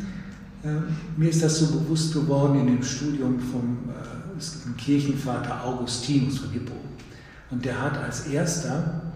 Ähm, 0.63 0.83
mir 1.17 1.29
ist 1.29 1.43
das 1.43 1.59
so 1.59 1.67
bewusst 1.67 2.13
geworden 2.13 2.59
in 2.61 2.67
dem 2.67 2.83
Studium 2.83 3.39
vom 3.39 3.89
äh, 3.89 4.81
Kirchenvater 4.81 5.63
Augustinus 5.63 6.39
von 6.39 6.51
Hippo. 6.51 6.73
Und 7.51 7.65
der 7.65 7.79
hat 7.79 7.97
als 7.97 8.27
erster 8.27 9.13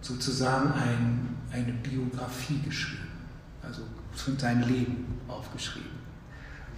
sozusagen 0.00 0.72
ein, 0.72 1.36
eine 1.52 1.72
Biografie 1.72 2.60
geschrieben, 2.60 3.08
also 3.62 3.82
von 4.12 4.38
seinem 4.38 4.68
Leben 4.68 5.04
aufgeschrieben. 5.28 5.90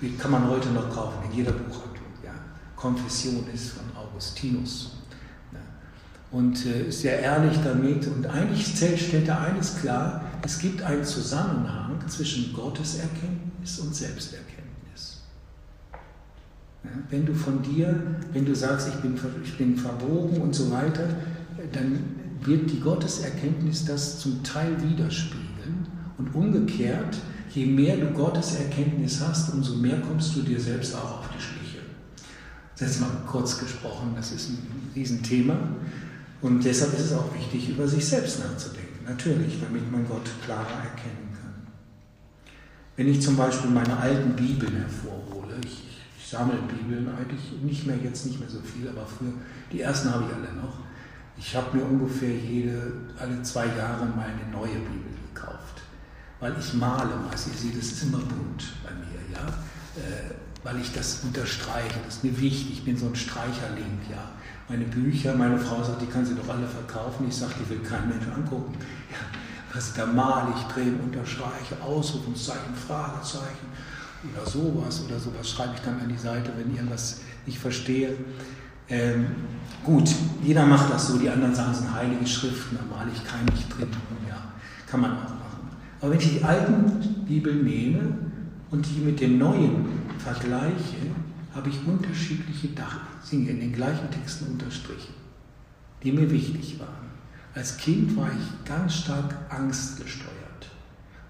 Die 0.00 0.16
kann 0.16 0.32
man 0.32 0.48
heute 0.48 0.70
noch 0.70 0.92
kaufen 0.92 1.30
in 1.30 1.36
jeder 1.36 1.52
Buchhandlung. 1.52 2.12
Ja. 2.24 2.32
Konfession 2.74 3.46
ist 3.52 3.70
von 3.70 3.84
Augustinus 3.96 5.02
und 6.32 6.66
äh, 6.66 6.88
ist 6.88 7.02
sehr 7.02 7.20
ehrlich 7.20 7.58
damit. 7.62 8.06
Und 8.08 8.26
eigentlich 8.26 8.66
stellt 8.66 9.28
er 9.28 9.40
eines 9.42 9.80
klar, 9.80 10.24
es 10.44 10.58
gibt 10.58 10.82
einen 10.82 11.04
Zusammenhang 11.04 12.00
zwischen 12.08 12.52
Gotteserkenntnis 12.52 13.78
und 13.78 13.94
Selbsterkenntnis. 13.94 15.22
Ja, 16.82 16.90
wenn 17.10 17.26
du 17.26 17.34
von 17.34 17.62
dir, 17.62 17.94
wenn 18.32 18.44
du 18.44 18.54
sagst, 18.56 18.88
ich 18.88 18.94
bin, 18.96 19.16
ich 19.44 19.56
bin 19.56 19.76
verbogen 19.76 20.40
und 20.40 20.54
so 20.54 20.70
weiter, 20.70 21.06
dann 21.72 22.21
wird 22.46 22.70
die 22.70 22.80
Gotteserkenntnis 22.80 23.84
das 23.84 24.18
zum 24.18 24.42
Teil 24.42 24.76
widerspiegeln. 24.82 25.86
Und 26.18 26.34
umgekehrt, 26.34 27.18
je 27.54 27.66
mehr 27.66 27.96
du 27.96 28.06
Gotteserkenntnis 28.12 29.20
hast, 29.20 29.52
umso 29.52 29.76
mehr 29.76 30.00
kommst 30.00 30.36
du 30.36 30.42
dir 30.42 30.60
selbst 30.60 30.94
auch 30.94 31.20
auf 31.20 31.28
die 31.36 31.42
Schliche. 31.42 31.78
Das 32.78 32.90
ist 32.90 33.00
mal 33.00 33.10
kurz 33.26 33.58
gesprochen, 33.58 34.12
das 34.16 34.32
ist 34.32 34.50
ein 34.50 34.58
Riesenthema. 34.94 35.56
Und 36.40 36.64
deshalb 36.64 36.92
ist 36.94 37.06
es 37.06 37.12
auch 37.12 37.32
wichtig, 37.34 37.70
über 37.70 37.86
sich 37.86 38.04
selbst 38.04 38.40
nachzudenken. 38.40 39.04
Natürlich, 39.06 39.60
damit 39.60 39.90
man 39.90 40.06
Gott 40.06 40.28
klarer 40.44 40.82
erkennen 40.82 41.28
kann. 41.40 41.54
Wenn 42.96 43.08
ich 43.08 43.20
zum 43.20 43.36
Beispiel 43.36 43.70
meine 43.70 43.96
alten 43.96 44.34
Bibeln 44.34 44.74
hervorhole, 44.76 45.54
ich, 45.64 45.84
ich 46.18 46.28
sammle 46.28 46.58
Bibeln 46.62 47.08
eigentlich 47.08 47.62
nicht 47.62 47.86
mehr, 47.86 47.96
jetzt 48.02 48.26
nicht 48.26 48.40
mehr 48.40 48.48
so 48.48 48.60
viel, 48.60 48.88
aber 48.88 49.06
früher, 49.06 49.32
die 49.72 49.80
ersten 49.80 50.12
habe 50.12 50.24
ich 50.28 50.34
alle 50.34 50.60
noch. 50.60 50.78
Ich 51.36 51.56
habe 51.56 51.76
mir 51.76 51.84
ungefähr 51.84 52.34
jede, 52.34 52.92
alle 53.18 53.42
zwei 53.42 53.66
Jahre 53.66 54.04
mal 54.06 54.26
eine 54.26 54.50
neue 54.50 54.78
Bibel 54.78 55.12
gekauft. 55.32 55.82
Weil 56.40 56.54
ich 56.58 56.74
male 56.74 57.16
meist. 57.28 57.48
Ihr 57.48 57.54
seht, 57.54 57.76
das 57.76 57.86
ist 57.86 58.02
immer 58.04 58.18
bunt 58.18 58.64
bei 58.84 58.90
mir, 58.90 59.20
ja. 59.32 59.46
Äh, 59.96 60.34
weil 60.62 60.80
ich 60.80 60.92
das 60.92 61.24
unterstreiche, 61.24 61.98
das 62.04 62.16
ist 62.16 62.24
mir 62.24 62.38
wichtig, 62.38 62.72
ich 62.72 62.84
bin 62.84 62.96
so 62.96 63.06
ein 63.06 63.16
Streicherling, 63.16 63.98
ja 64.10 64.30
meine 64.72 64.84
Bücher, 64.84 65.34
meine 65.34 65.58
Frau 65.58 65.82
sagt, 65.82 66.00
die 66.00 66.06
kann 66.06 66.24
sie 66.24 66.34
doch 66.34 66.48
alle 66.48 66.66
verkaufen. 66.66 67.26
Ich 67.28 67.36
sage, 67.36 67.52
die 67.60 67.68
will 67.68 67.80
kein 67.80 68.08
Mensch 68.08 68.26
angucken. 68.26 68.74
Ja, 69.10 69.18
was 69.74 69.92
da 69.92 70.06
male 70.06 70.54
ich, 70.56 70.62
drehe, 70.72 70.92
unterstreiche, 70.94 71.80
Ausrufungszeichen, 71.82 72.74
Fragezeichen 72.74 73.66
oder 74.32 74.48
sowas 74.48 75.02
oder 75.04 75.18
sowas 75.18 75.50
schreibe 75.50 75.74
ich 75.74 75.80
dann 75.80 76.00
an 76.00 76.08
die 76.08 76.16
Seite, 76.16 76.52
wenn 76.56 76.70
ich 76.70 76.76
irgendwas 76.76 77.20
nicht 77.44 77.58
verstehe. 77.58 78.16
Ähm, 78.92 79.26
gut, 79.82 80.14
jeder 80.42 80.66
macht 80.66 80.92
das 80.92 81.08
so, 81.08 81.16
die 81.16 81.30
anderen 81.30 81.54
sagen, 81.54 81.70
es 81.72 81.78
sind 81.78 81.94
heilige 81.94 82.26
Schriften, 82.26 82.76
da 82.76 82.94
male 82.94 83.10
ich 83.10 83.24
kein 83.24 83.46
nicht 83.46 83.66
drin. 83.74 83.88
Ja, 84.28 84.36
kann 84.86 85.00
man 85.00 85.12
auch 85.12 85.30
machen. 85.30 85.70
Aber 85.98 86.10
wenn 86.10 86.18
ich 86.18 86.38
die 86.38 86.44
alten 86.44 87.24
Bibeln 87.24 87.64
nehme 87.64 88.00
und 88.70 88.84
die 88.86 89.00
mit 89.00 89.18
den 89.18 89.38
neuen 89.38 89.86
vergleiche, 90.18 91.06
habe 91.54 91.70
ich 91.70 91.86
unterschiedliche 91.86 92.68
Dinge 93.30 93.50
in 93.50 93.60
den 93.60 93.72
gleichen 93.72 94.10
Texten 94.10 94.52
unterstrichen, 94.52 95.14
die 96.02 96.12
mir 96.12 96.30
wichtig 96.30 96.78
waren. 96.78 97.10
Als 97.54 97.78
Kind 97.78 98.14
war 98.14 98.28
ich 98.28 98.68
ganz 98.68 98.94
stark 98.96 99.34
angstgesteuert. 99.48 100.68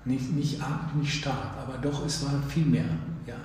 Nicht, 0.05 0.33
nicht, 0.33 0.59
nicht 0.97 1.15
stark, 1.15 1.57
aber 1.61 1.79
doch, 1.79 2.05
es 2.05 2.25
war 2.25 2.43
viel 2.49 2.65
mehr. 2.65 2.85
Ja. 3.25 3.37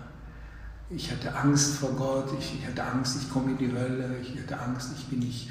Ich 0.89 1.11
hatte 1.11 1.35
Angst 1.35 1.75
vor 1.75 1.91
Gott, 1.91 2.29
ich, 2.39 2.59
ich 2.59 2.65
hatte 2.65 2.83
Angst, 2.83 3.17
ich 3.21 3.29
komme 3.29 3.51
in 3.51 3.57
die 3.57 3.71
Hölle, 3.71 4.15
ich 4.21 4.39
hatte 4.39 4.57
Angst, 4.57 4.91
ich 4.97 5.05
bin 5.07 5.19
nicht 5.19 5.49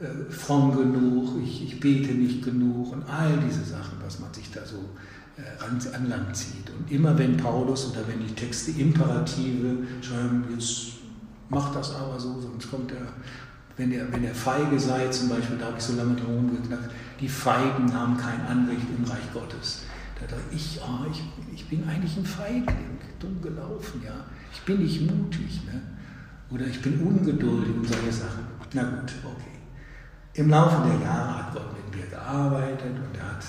äh, 0.00 0.30
fromm 0.30 0.76
genug, 0.76 1.40
ich, 1.40 1.64
ich 1.64 1.78
bete 1.78 2.12
nicht 2.12 2.44
genug 2.44 2.92
und 2.92 3.04
all 3.08 3.38
diese 3.46 3.64
Sachen, 3.64 3.98
was 4.04 4.18
man 4.18 4.34
sich 4.34 4.50
da 4.50 4.66
so 4.66 4.78
äh, 5.36 5.64
an, 5.64 5.78
an 5.94 6.08
Land 6.08 6.36
zieht. 6.36 6.68
Und 6.76 6.90
immer 6.90 7.16
wenn 7.16 7.36
Paulus 7.36 7.92
oder 7.92 8.08
wenn 8.08 8.26
die 8.26 8.34
Texte 8.34 8.72
Imperative 8.72 9.86
schreiben, 10.00 10.46
jetzt 10.52 10.94
macht 11.48 11.76
das 11.76 11.94
aber 11.94 12.18
so, 12.18 12.40
sonst 12.40 12.68
kommt 12.68 12.90
er, 12.90 13.06
wenn 13.76 13.92
ihr, 13.92 14.06
wenn 14.10 14.34
feige 14.34 14.80
seid, 14.80 15.14
zum 15.14 15.28
Beispiel, 15.28 15.58
da 15.58 15.66
habe 15.66 15.78
ich 15.78 15.84
so 15.84 15.94
lange 15.94 16.16
drum 16.16 16.50
gedacht, 16.60 16.90
die 17.20 17.28
Feigen 17.28 17.94
haben 17.94 18.16
kein 18.16 18.40
Anrecht 18.46 18.86
im 18.98 19.04
Reich 19.04 19.32
Gottes. 19.32 19.82
Da 20.18 20.26
dachte 20.26 20.42
ich, 20.54 20.80
oh, 20.82 21.06
ich, 21.10 21.22
ich 21.54 21.68
bin 21.68 21.88
eigentlich 21.88 22.16
ein 22.16 22.26
Feigling, 22.26 22.98
dumm 23.20 23.40
gelaufen, 23.40 24.02
ja. 24.04 24.24
Ich 24.52 24.60
bin 24.62 24.82
nicht 24.82 25.00
mutig, 25.10 25.64
ne? 25.64 25.80
Oder 26.50 26.66
ich 26.66 26.80
bin 26.82 27.00
ungeduldig 27.00 27.74
und 27.74 27.88
solche 27.88 28.12
Sachen. 28.12 28.44
Na 28.74 28.82
gut, 28.82 29.12
okay. 29.24 29.58
Im 30.34 30.50
Laufe 30.50 30.88
der 30.88 31.00
Jahre 31.00 31.38
hat 31.38 31.52
Gott 31.52 31.72
mit 31.74 31.96
mir 31.96 32.06
gearbeitet 32.06 32.96
und 32.96 33.16
er 33.18 33.32
hat 33.32 33.44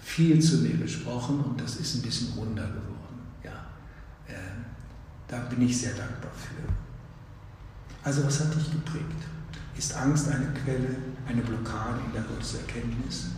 viel 0.00 0.40
zu 0.40 0.58
mir 0.58 0.76
gesprochen 0.76 1.40
und 1.40 1.60
das 1.60 1.76
ist 1.76 1.96
ein 1.96 2.02
bisschen 2.02 2.32
runder 2.36 2.66
geworden. 2.66 3.20
Ja, 3.44 3.66
äh, 4.26 4.34
da 5.28 5.38
bin 5.40 5.62
ich 5.62 5.78
sehr 5.78 5.94
dankbar 5.94 6.32
für. 6.36 6.72
Also 8.04 8.24
was 8.24 8.40
hat 8.40 8.54
dich 8.54 8.70
geprägt? 8.70 9.22
Ist 9.76 9.94
Angst 9.96 10.28
eine 10.28 10.46
Quelle, 10.52 10.96
eine 11.26 11.42
Blockade 11.42 12.00
in 12.06 12.12
der 12.12 12.22
Gotteserkenntnis? 12.22 13.30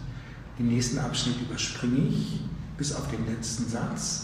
Den 0.58 0.68
nächsten 0.68 0.98
Abschnitt 0.98 1.40
überspringe 1.40 2.08
ich 2.08 2.40
bis 2.76 2.94
auf 2.94 3.10
den 3.10 3.26
letzten 3.26 3.68
Satz. 3.68 4.23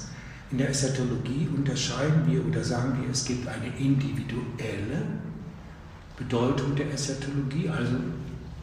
In 0.51 0.59
der 0.59 0.70
Eschatologie 0.70 1.48
unterscheiden 1.55 2.26
wir 2.26 2.44
oder 2.44 2.64
sagen 2.64 3.01
wir, 3.01 3.11
es 3.11 3.24
gibt 3.24 3.46
eine 3.46 3.68
individuelle 3.78 5.07
Bedeutung 6.16 6.74
der 6.74 6.92
Eschatologie, 6.92 7.68
also 7.68 7.94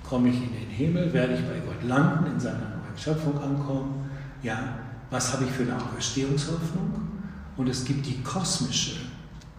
komme 0.07 0.29
ich 0.29 0.35
in 0.35 0.53
den 0.53 0.69
Himmel, 0.69 1.13
werde 1.13 1.35
ich 1.35 1.41
bei 1.41 1.59
Gott 1.59 1.83
landen, 1.83 2.33
in 2.33 2.39
seiner 2.39 2.59
neuen 2.59 2.97
Schöpfung 2.97 3.39
ankommen. 3.41 4.09
Ja, 4.43 4.79
was 5.09 5.33
habe 5.33 5.45
ich 5.45 5.51
für 5.51 5.63
eine 5.63 5.75
Auferstehungshoffnung? 5.77 6.93
Und 7.55 7.69
es 7.69 7.85
gibt 7.85 8.05
die 8.05 8.21
kosmische. 8.21 8.97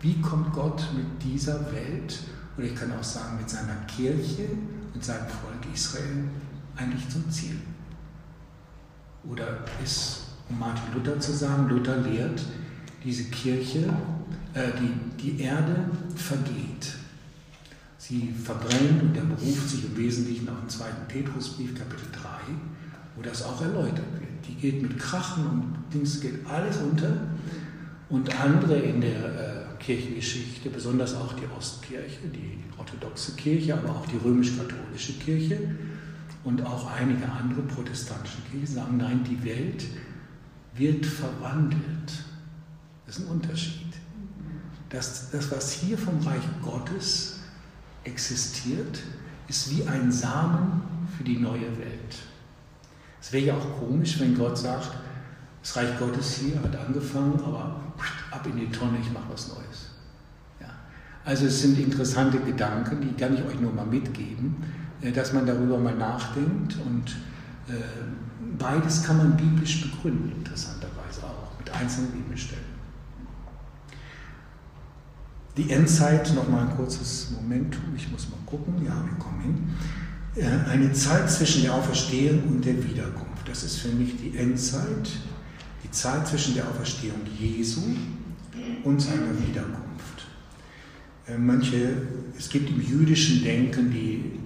Wie 0.00 0.20
kommt 0.20 0.52
Gott 0.52 0.86
mit 0.94 1.22
dieser 1.22 1.72
Welt, 1.72 2.20
oder 2.56 2.66
ich 2.66 2.74
kann 2.74 2.92
auch 2.92 3.02
sagen 3.02 3.38
mit 3.38 3.50
seiner 3.50 3.74
Kirche 3.86 4.48
und 4.94 5.02
seinem 5.02 5.26
Volk 5.26 5.74
Israel, 5.74 6.24
eigentlich 6.76 7.08
zum 7.08 7.28
Ziel? 7.30 7.56
Oder 9.28 9.64
ist, 9.82 10.26
um 10.48 10.58
Martin 10.58 10.94
Luther 10.94 11.18
zu 11.20 11.32
sagen, 11.32 11.68
Luther 11.68 11.96
lehrt, 11.98 12.42
diese 13.04 13.24
Kirche, 13.24 13.92
äh, 14.54 14.68
die, 14.80 15.22
die 15.22 15.42
Erde 15.42 15.90
vergeht. 16.14 16.94
Sie 17.98 18.32
verbrennt 18.32 19.02
und 19.02 19.16
er 19.16 19.24
beruft 19.24 19.68
sich 19.68 19.84
im 19.84 19.96
Wesentlichen 19.96 20.48
auf 20.48 20.60
den 20.60 20.68
zweiten 20.68 21.06
Petrusbrief, 21.08 21.74
Kapitel 21.74 22.08
3, 22.12 22.28
wo 23.16 23.22
das 23.22 23.42
auch 23.42 23.60
erläutert 23.60 24.06
wird. 24.12 24.46
Die 24.48 24.54
geht 24.54 24.82
mit 24.82 24.98
Krachen 24.98 25.46
und 25.46 25.76
Dings 25.92 26.20
geht 26.20 26.46
alles 26.46 26.78
unter. 26.78 27.12
Und 28.08 28.40
andere 28.40 28.78
in 28.78 29.02
der 29.02 29.10
äh, 29.10 29.64
Kirchengeschichte, 29.78 30.70
besonders 30.70 31.14
auch 31.14 31.34
die 31.34 31.44
Ostkirche, 31.56 32.28
die 32.34 32.58
orthodoxe 32.78 33.32
Kirche, 33.32 33.74
aber 33.74 33.90
auch 33.90 34.06
die 34.06 34.16
römisch-katholische 34.16 35.12
Kirche 35.14 35.58
und 36.44 36.64
auch 36.64 36.90
einige 36.90 37.30
andere 37.30 37.60
protestantische 37.62 38.38
Kirchen 38.50 38.74
sagen, 38.74 38.96
nein, 38.96 39.20
die 39.28 39.44
Welt 39.44 39.84
wird 40.78 41.04
verwandelt. 41.04 42.12
Das 43.06 43.18
ist 43.18 43.26
ein 43.26 43.30
Unterschied. 43.30 43.86
Das, 44.88 45.30
das, 45.30 45.50
was 45.50 45.72
hier 45.72 45.98
vom 45.98 46.18
Reich 46.20 46.42
Gottes 46.62 47.40
existiert, 48.04 49.02
ist 49.48 49.70
wie 49.70 49.86
ein 49.86 50.10
Samen 50.10 50.82
für 51.16 51.24
die 51.24 51.38
neue 51.38 51.76
Welt. 51.78 52.16
Es 53.20 53.32
wäre 53.32 53.46
ja 53.46 53.54
auch 53.56 53.80
komisch, 53.80 54.20
wenn 54.20 54.36
Gott 54.36 54.56
sagt, 54.56 54.96
das 55.62 55.76
Reich 55.76 55.98
Gottes 55.98 56.36
hier 56.36 56.62
hat 56.62 56.74
angefangen, 56.76 57.38
aber 57.44 57.80
ab 58.30 58.46
in 58.46 58.56
die 58.56 58.70
Tonne, 58.70 58.98
ich 59.00 59.12
mache 59.12 59.24
was 59.30 59.48
Neues. 59.48 59.90
Ja. 60.60 60.68
Also 61.24 61.46
es 61.46 61.60
sind 61.60 61.78
interessante 61.78 62.38
Gedanken, 62.38 63.00
die 63.00 63.12
kann 63.20 63.34
ich 63.34 63.42
euch 63.44 63.60
nur 63.60 63.72
mal 63.72 63.84
mitgeben, 63.84 64.56
äh, 65.02 65.12
dass 65.12 65.32
man 65.32 65.46
darüber 65.46 65.78
mal 65.78 65.94
nachdenkt 65.94 66.76
und 66.86 67.16
äh, 67.68 67.74
beides 68.58 69.04
kann 69.04 69.18
man 69.18 69.36
biblisch 69.36 69.82
begründen, 69.82 70.32
interessanterweise 70.38 71.22
auch, 71.24 71.58
mit 71.58 71.70
einzelnen 71.70 72.10
Bibelstellen. 72.12 72.78
Die 75.56 75.70
Endzeit, 75.70 76.32
nochmal 76.34 76.68
ein 76.68 76.76
kurzes 76.76 77.32
Momentum, 77.32 77.82
ich 77.96 78.10
muss 78.12 78.28
mal 78.28 78.38
gucken, 78.46 78.74
ja, 78.84 78.94
wir 79.04 79.18
kommen 79.18 79.40
hin. 79.40 79.68
Äh, 80.36 80.70
eine 80.70 80.92
Zeit 80.92 81.30
zwischen 81.30 81.62
der 81.62 81.74
Auferstehung 81.74 82.44
und 82.44 82.64
der 82.64 82.76
Wiederkunft. 82.84 83.48
Das 83.48 83.64
ist 83.64 83.78
für 83.78 83.88
mich 83.88 84.16
die 84.16 84.36
Endzeit, 84.36 85.10
die 85.82 85.90
Zeit 85.90 86.28
zwischen 86.28 86.54
der 86.54 86.68
Auferstehung 86.68 87.20
Jesu 87.38 87.80
und 88.84 89.00
seiner 89.00 89.36
Wiederkunft. 89.46 90.26
Äh, 91.26 91.36
manche, 91.38 92.02
es 92.36 92.48
gibt 92.48 92.70
im 92.70 92.80
jüdischen 92.80 93.42
Denken, 93.42 93.90
die, 93.90 94.38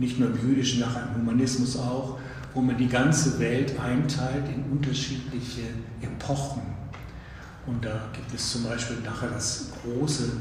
nicht 0.00 0.18
nur 0.18 0.30
im 0.30 0.48
jüdischen, 0.48 0.80
nach 0.80 0.96
einem 0.96 1.20
Humanismus 1.20 1.76
auch, 1.76 2.18
wo 2.54 2.60
man 2.60 2.76
die 2.76 2.88
ganze 2.88 3.38
Welt 3.38 3.78
einteilt 3.80 4.48
in 4.48 4.64
unterschiedliche 4.70 5.62
Epochen 6.00 6.62
und 7.66 7.84
da 7.84 8.08
gibt 8.12 8.34
es 8.34 8.52
zum 8.52 8.64
Beispiel 8.64 8.96
nachher 9.04 9.30
das 9.30 9.70
große 9.82 10.32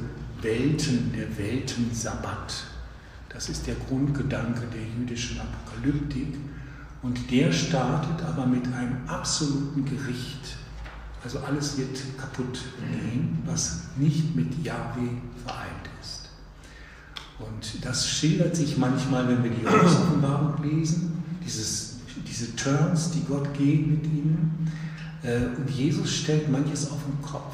Welten, 0.42 1.14
der 1.16 1.38
Weltensabbat. 1.38 2.64
Das 3.30 3.48
ist 3.50 3.68
der 3.68 3.76
Grundgedanke 3.76 4.62
der 4.74 4.82
jüdischen 4.82 5.40
Apokalyptik. 5.40 6.36
Und 7.04 7.32
der 7.32 7.52
startet 7.52 8.26
aber 8.26 8.46
mit 8.46 8.66
einem 8.74 9.08
absoluten 9.08 9.86
Gericht. 9.86 10.58
Also 11.24 11.40
alles 11.40 11.78
wird 11.78 12.00
kaputt 12.18 12.60
gehen, 12.80 13.40
was 13.46 13.84
nicht 13.98 14.36
mit 14.36 14.64
Yahweh 14.64 15.18
vereint 15.46 15.90
ist. 16.02 16.30
Und 17.40 17.86
das 17.86 18.08
schildert 18.08 18.56
sich 18.56 18.78
manchmal, 18.78 19.28
wenn 19.28 19.44
wir 19.44 19.52
die 19.52 19.66
Offenbarung 19.66 20.62
lesen, 20.64 21.24
dieses, 21.44 21.91
diese 22.42 22.56
Turns, 22.56 23.12
die 23.12 23.24
Gott 23.26 23.54
geht 23.54 23.88
mit 23.88 24.04
ihnen. 24.06 24.72
Äh, 25.22 25.46
und 25.58 25.70
Jesus 25.70 26.12
stellt 26.16 26.50
manches 26.50 26.90
auf 26.90 27.00
den 27.04 27.22
Kopf. 27.22 27.54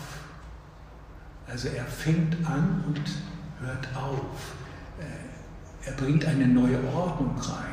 Also 1.46 1.68
er 1.70 1.86
fängt 1.86 2.36
an 2.46 2.84
und 2.88 3.02
hört 3.60 3.88
auf. 3.96 4.54
Äh, 5.00 5.88
er 5.88 5.94
bringt 5.94 6.26
eine 6.26 6.48
neue 6.48 6.82
Ordnung 6.94 7.38
rein. 7.38 7.66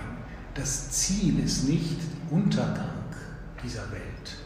Das 0.55 0.91
Ziel 0.91 1.39
ist 1.39 1.69
nicht 1.69 2.01
Untergang 2.31 3.05
dieser 3.63 3.91
Welt. 3.93 4.37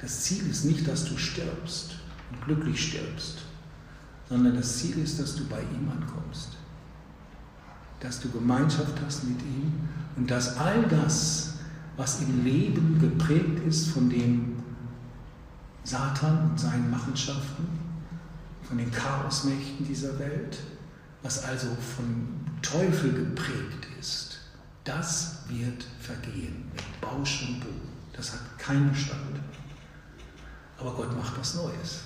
Das 0.00 0.22
Ziel 0.22 0.48
ist 0.48 0.64
nicht, 0.64 0.86
dass 0.88 1.04
du 1.04 1.16
stirbst 1.18 1.96
und 2.30 2.44
glücklich 2.44 2.88
stirbst, 2.88 3.42
sondern 4.28 4.56
das 4.56 4.78
Ziel 4.78 4.98
ist, 4.98 5.18
dass 5.20 5.34
du 5.34 5.44
bei 5.46 5.60
ihm 5.60 5.90
ankommst. 5.90 6.56
Dass 8.00 8.20
du 8.20 8.30
Gemeinschaft 8.30 8.94
hast 9.04 9.24
mit 9.24 9.40
ihm 9.42 9.72
und 10.16 10.30
dass 10.30 10.56
all 10.56 10.82
das, 10.84 11.57
was 11.98 12.22
im 12.22 12.44
Leben 12.44 12.98
geprägt 13.00 13.66
ist 13.66 13.88
von 13.90 14.08
dem 14.08 14.62
Satan 15.82 16.50
und 16.50 16.58
seinen 16.58 16.90
Machenschaften, 16.90 17.66
von 18.62 18.78
den 18.78 18.90
Chaosmächten 18.90 19.84
dieser 19.84 20.18
Welt, 20.18 20.58
was 21.22 21.44
also 21.44 21.66
vom 21.96 22.28
Teufel 22.62 23.12
geprägt 23.12 23.88
ist, 23.98 24.38
das 24.84 25.40
wird 25.48 25.86
vergehen 26.00 26.70
Bausch 27.00 27.46
und 27.48 27.60
Bogen. 27.60 27.88
Das 28.12 28.32
hat 28.32 28.58
keinen 28.58 28.90
Bestand. 28.90 29.40
Aber 30.78 30.92
Gott 30.92 31.16
macht 31.16 31.38
was 31.38 31.56
Neues. 31.56 32.04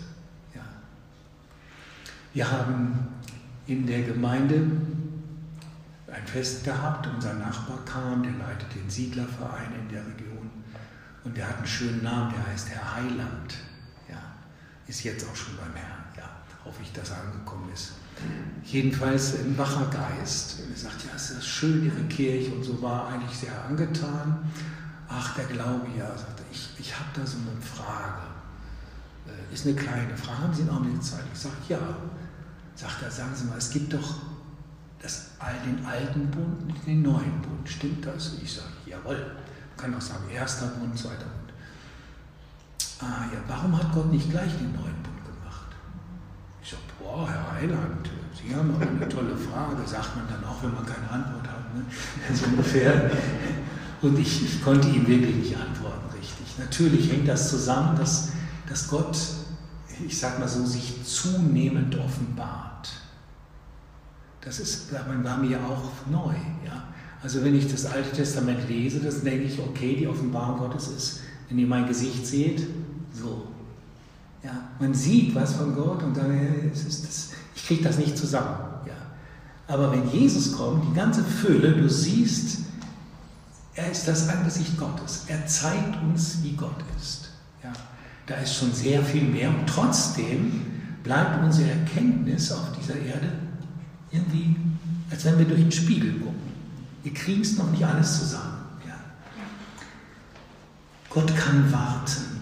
Ja. 0.55 0.63
Wir 2.33 2.51
haben 2.51 3.09
in 3.67 3.87
der 3.87 4.03
Gemeinde 4.03 4.67
ein 6.13 6.27
Fest 6.27 6.65
gehabt. 6.65 7.07
Unser 7.07 7.35
Nachbar 7.35 7.79
kam, 7.85 8.23
der 8.23 8.33
leitet 8.33 8.75
den 8.75 8.89
Siedlerverein 8.89 9.73
in 9.81 9.89
der 9.89 10.07
Region 10.07 10.51
und 11.25 11.37
der 11.37 11.49
hat 11.49 11.59
einen 11.59 11.67
schönen 11.67 12.03
Namen, 12.03 12.33
der 12.35 12.47
heißt 12.53 12.69
Herr 12.71 12.97
Heiland. 12.97 13.55
Ja, 14.09 14.21
ist 14.87 15.05
jetzt 15.05 15.27
auch 15.29 15.37
schon 15.37 15.57
beim 15.57 15.75
Herrn. 15.75 16.05
Ja, 16.17 16.29
hoffe 16.65 16.83
ich, 16.83 16.93
dass 16.93 17.11
er 17.11 17.21
angekommen 17.21 17.71
ist. 17.73 17.93
Jedenfalls 18.65 19.35
ein 19.39 19.57
wacher 19.57 19.87
Geist. 19.87 20.61
Er 20.71 20.77
sagt, 20.77 21.05
ja, 21.05 21.15
ist 21.15 21.47
schön, 21.47 21.85
Ihre 21.85 22.03
Kirche 22.05 22.53
und 22.53 22.63
so 22.63 22.81
war 22.83 23.09
eigentlich 23.09 23.37
sehr 23.37 23.65
angetan. 23.65 24.51
Ach, 25.09 25.35
der 25.35 25.45
Glaube, 25.45 25.87
ja, 25.97 26.07
sagt 26.17 26.41
er, 26.41 26.47
ich, 26.51 26.71
ich 26.79 26.95
habe 26.95 27.09
da 27.15 27.27
so 27.27 27.39
eine 27.39 27.61
Frage. 27.61 28.23
Äh, 29.27 29.55
ist 29.55 29.67
eine 29.67 29.75
kleine 29.75 30.17
Frage. 30.17 30.39
Haben 30.39 30.55
Sie 30.55 30.65
noch 30.65 30.83
eine 30.83 31.01
Zeit? 31.01 31.25
Ich 31.33 31.41
sage, 31.41 31.57
ja. 31.69 31.79
Sagt 32.75 33.03
er, 33.03 33.11
sagen 33.11 33.33
Sie 33.35 33.45
mal, 33.45 33.59
es 33.59 33.71
gibt 33.71 33.93
doch 33.93 34.17
das, 35.03 35.31
den 35.67 35.85
alten 35.85 36.31
Bund, 36.31 36.67
nicht 36.67 36.87
den 36.87 37.03
neuen 37.03 37.43
Bund. 37.43 37.69
Stimmt 37.69 38.07
das? 38.07 38.35
Ich 38.43 38.53
sage, 38.53 38.69
jawohl. 38.87 39.17
Man 39.17 39.77
kann 39.77 39.95
auch 39.95 40.01
sagen, 40.01 40.31
erster 40.33 40.67
Bund, 40.69 40.97
zweiter 40.97 41.27
Bund. 41.27 41.53
Ah 43.01 43.25
ja, 43.33 43.41
warum 43.49 43.77
hat 43.77 43.93
Gott 43.93 44.13
nicht 44.13 44.31
gleich 44.31 44.53
den 44.59 44.73
neuen 44.73 45.03
Bund 45.03 45.25
gemacht? 45.25 45.69
Ich 46.63 46.71
sage, 46.71 46.83
boah, 47.01 47.29
Herr 47.29 47.53
Heiland, 47.53 48.09
Sie 48.35 48.55
haben 48.55 48.75
aber 48.75 48.89
eine 48.89 49.09
tolle 49.09 49.37
Frage, 49.37 49.87
sagt 49.87 50.17
man 50.17 50.27
dann 50.29 50.45
auch, 50.45 50.63
wenn 50.63 50.75
man 50.75 50.87
keine 50.87 51.09
Antwort 51.11 51.47
hat. 51.47 51.75
Ne? 51.75 51.85
So 52.35 52.47
ungefähr. 52.47 53.11
Und 54.01 54.19
ich, 54.19 54.45
ich 54.45 54.63
konnte 54.63 54.89
ihm 54.89 55.07
wirklich 55.07 55.37
nicht 55.37 55.57
antworten, 55.57 56.09
richtig. 56.17 56.59
Natürlich 56.59 57.13
hängt 57.13 57.29
das 57.29 57.51
zusammen, 57.51 57.97
dass, 57.97 58.33
dass 58.69 58.89
Gott, 58.89 59.17
ich 60.05 60.19
sag 60.19 60.39
mal 60.39 60.49
so, 60.49 60.65
sich 60.65 61.05
zunehmend 61.05 61.97
offenbart. 61.97 62.72
Das 64.45 64.59
ist, 64.59 64.93
war 64.93 65.39
mir 65.39 65.59
auch 65.65 65.91
neu. 66.11 66.35
Ja? 66.65 66.85
Also 67.23 67.45
wenn 67.45 67.55
ich 67.55 67.71
das 67.71 67.87
Alte 67.87 68.11
Testament 68.11 68.69
lese, 68.69 68.99
dann 69.01 69.25
denke 69.25 69.45
ich, 69.45 69.59
okay, 69.61 69.97
die 69.97 70.09
Offenbarung 70.09 70.59
Gottes 70.59 70.89
ist, 70.89 71.21
wenn 71.49 71.59
ihr 71.59 71.67
mein 71.67 71.87
Gesicht 71.87 72.27
seht, 72.27 72.67
so. 73.13 73.47
Ja, 74.43 74.71
man 74.81 74.93
sieht 74.93 75.35
was 75.37 75.55
von 75.55 75.75
Gott 75.75 76.03
und 76.03 76.17
dann 76.17 76.37
ist 76.73 77.07
das, 77.07 77.31
ich 77.55 77.65
kriege 77.65 77.85
das 77.85 77.99
nicht 77.99 78.19
zusammen. 78.19 78.57
Ja. 78.87 78.95
Aber 79.69 79.93
wenn 79.93 80.11
Jesus 80.11 80.53
kommt, 80.53 80.85
die 80.91 80.97
ganze 80.97 81.23
Fülle, 81.23 81.77
du 81.77 81.89
siehst, 81.89 82.63
er 83.75 83.93
ist 83.93 84.09
das 84.09 84.29
Angesicht 84.29 84.77
Gottes. 84.77 85.25
Er 85.29 85.47
zeigt 85.47 86.03
uns, 86.03 86.39
wie 86.43 86.57
Gott 86.57 86.83
ist. 87.01 87.31
Ja. 87.63 87.73
Da 88.27 88.35
ist 88.37 88.57
schon 88.57 88.73
sehr 88.73 89.01
viel 89.03 89.23
mehr 89.23 89.49
und 89.49 89.67
trotzdem 89.69 90.63
bleibt 91.05 91.41
unsere 91.45 91.71
Erkenntnis 91.71 92.51
auf 92.51 92.73
dieser 92.81 92.97
Erde 92.97 93.31
irgendwie 94.13 94.57
als 95.13 95.25
wenn 95.27 95.39
wir 95.39 95.45
durch 95.45 95.61
den 95.61 95.73
Spiegel 95.73 96.15
gucken. 96.15 96.41
Wir 97.03 97.13
kriegen 97.13 97.43
es 97.43 97.59
noch 97.59 97.71
nicht 97.71 97.85
alles 97.85 98.19
zusammen. 98.19 98.65
Ja. 98.87 98.95
Gott 101.11 101.37
kann 101.37 101.71
warten. 101.71 102.41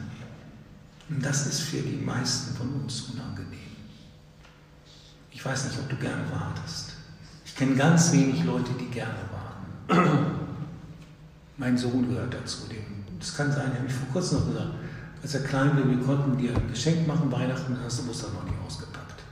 Und 1.09 1.25
das 1.25 1.47
ist 1.49 1.61
für 1.63 1.81
die 1.81 1.97
meisten 1.97 2.55
von 2.57 2.73
uns 2.75 3.03
unangenehm. 3.13 3.59
Ich 5.33 5.45
weiß 5.45 5.65
nicht, 5.65 5.79
ob 5.81 5.89
du 5.89 5.97
gerne 5.97 6.23
wartest. 6.31 6.93
Ich 7.45 7.57
kenne 7.57 7.75
ganz 7.75 8.13
wenig 8.13 8.45
Leute, 8.45 8.71
die 8.79 8.87
gerne 8.87 9.19
warten. 9.33 10.37
mein 11.57 11.77
Sohn 11.77 12.09
gehört 12.09 12.33
dazu. 12.33 12.59
Das 13.19 13.37
kann 13.37 13.51
sein, 13.51 13.73
er 13.73 13.79
hat 13.79 13.83
mich 13.83 13.93
vor 13.93 14.09
kurzem 14.13 14.39
noch 14.39 14.47
gesagt, 14.47 14.71
als 15.23 15.35
er 15.35 15.43
klein 15.43 15.77
war, 15.77 15.89
wir 15.89 15.99
konnten 15.99 16.39
dir 16.39 16.57
ein 16.57 16.71
Geschenk 16.71 17.07
machen, 17.07 17.31
Weihnachten, 17.33 17.75
dann 17.75 17.85
hast 17.85 18.01
du 18.01 18.05
Muster 18.05 18.29
noch 18.29 18.45
nicht 18.45 18.57
ausgepackt. 18.65 19.23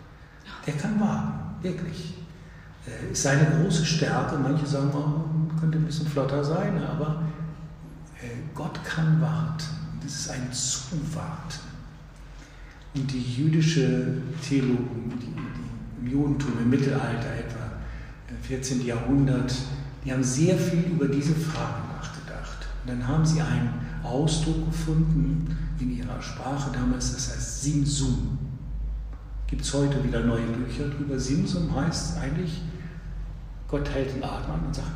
Der 0.66 0.74
kann 0.74 1.00
warten, 1.00 1.62
wirklich. 1.62 2.18
Ist 3.12 3.22
seine 3.22 3.46
große 3.46 3.84
Stärke. 3.84 4.38
Manche 4.38 4.66
sagen, 4.66 4.90
oh, 4.94 5.58
könnte 5.60 5.78
ein 5.78 5.84
bisschen 5.84 6.06
flotter 6.06 6.42
sein, 6.44 6.82
aber 6.82 7.22
äh, 8.22 8.28
Gott 8.54 8.82
kann 8.84 9.20
warten. 9.20 9.64
Das 10.02 10.12
ist 10.12 10.30
ein 10.30 10.52
Zuwarten. 10.52 11.68
Und 12.94 13.12
die 13.12 13.20
jüdische 13.20 14.22
Theologie, 14.46 15.12
die, 15.20 16.00
im 16.00 16.10
Judentum 16.10 16.52
im 16.60 16.70
Mittelalter 16.70 17.32
etwa, 17.34 17.68
14. 18.42 18.80
Äh, 18.80 18.84
Jahrhundert, 18.84 19.54
die 20.04 20.12
haben 20.12 20.24
sehr 20.24 20.56
viel 20.56 20.84
über 20.92 21.08
diese 21.08 21.34
Frage 21.34 21.82
nachgedacht. 21.96 22.66
Und 22.82 22.90
dann 22.90 23.06
haben 23.06 23.24
sie 23.24 23.40
einen 23.40 23.70
Ausdruck 24.02 24.66
gefunden 24.66 25.56
in 25.78 25.96
ihrer 25.96 26.20
Sprache 26.22 26.70
damals, 26.72 27.14
das 27.14 27.34
heißt 27.34 27.62
Simsum. 27.62 28.38
Gibt 29.46 29.62
es 29.62 29.72
heute 29.74 30.02
wieder 30.04 30.20
neue 30.20 30.46
Bücher 30.46 30.88
drüber. 30.88 31.18
Simsum 31.18 31.74
heißt 31.74 32.18
eigentlich, 32.18 32.62
Gott 33.68 33.88
hält 33.90 34.14
den 34.14 34.24
Atem 34.24 34.52
an 34.52 34.60
und 34.66 34.74
sagt, 34.74 34.88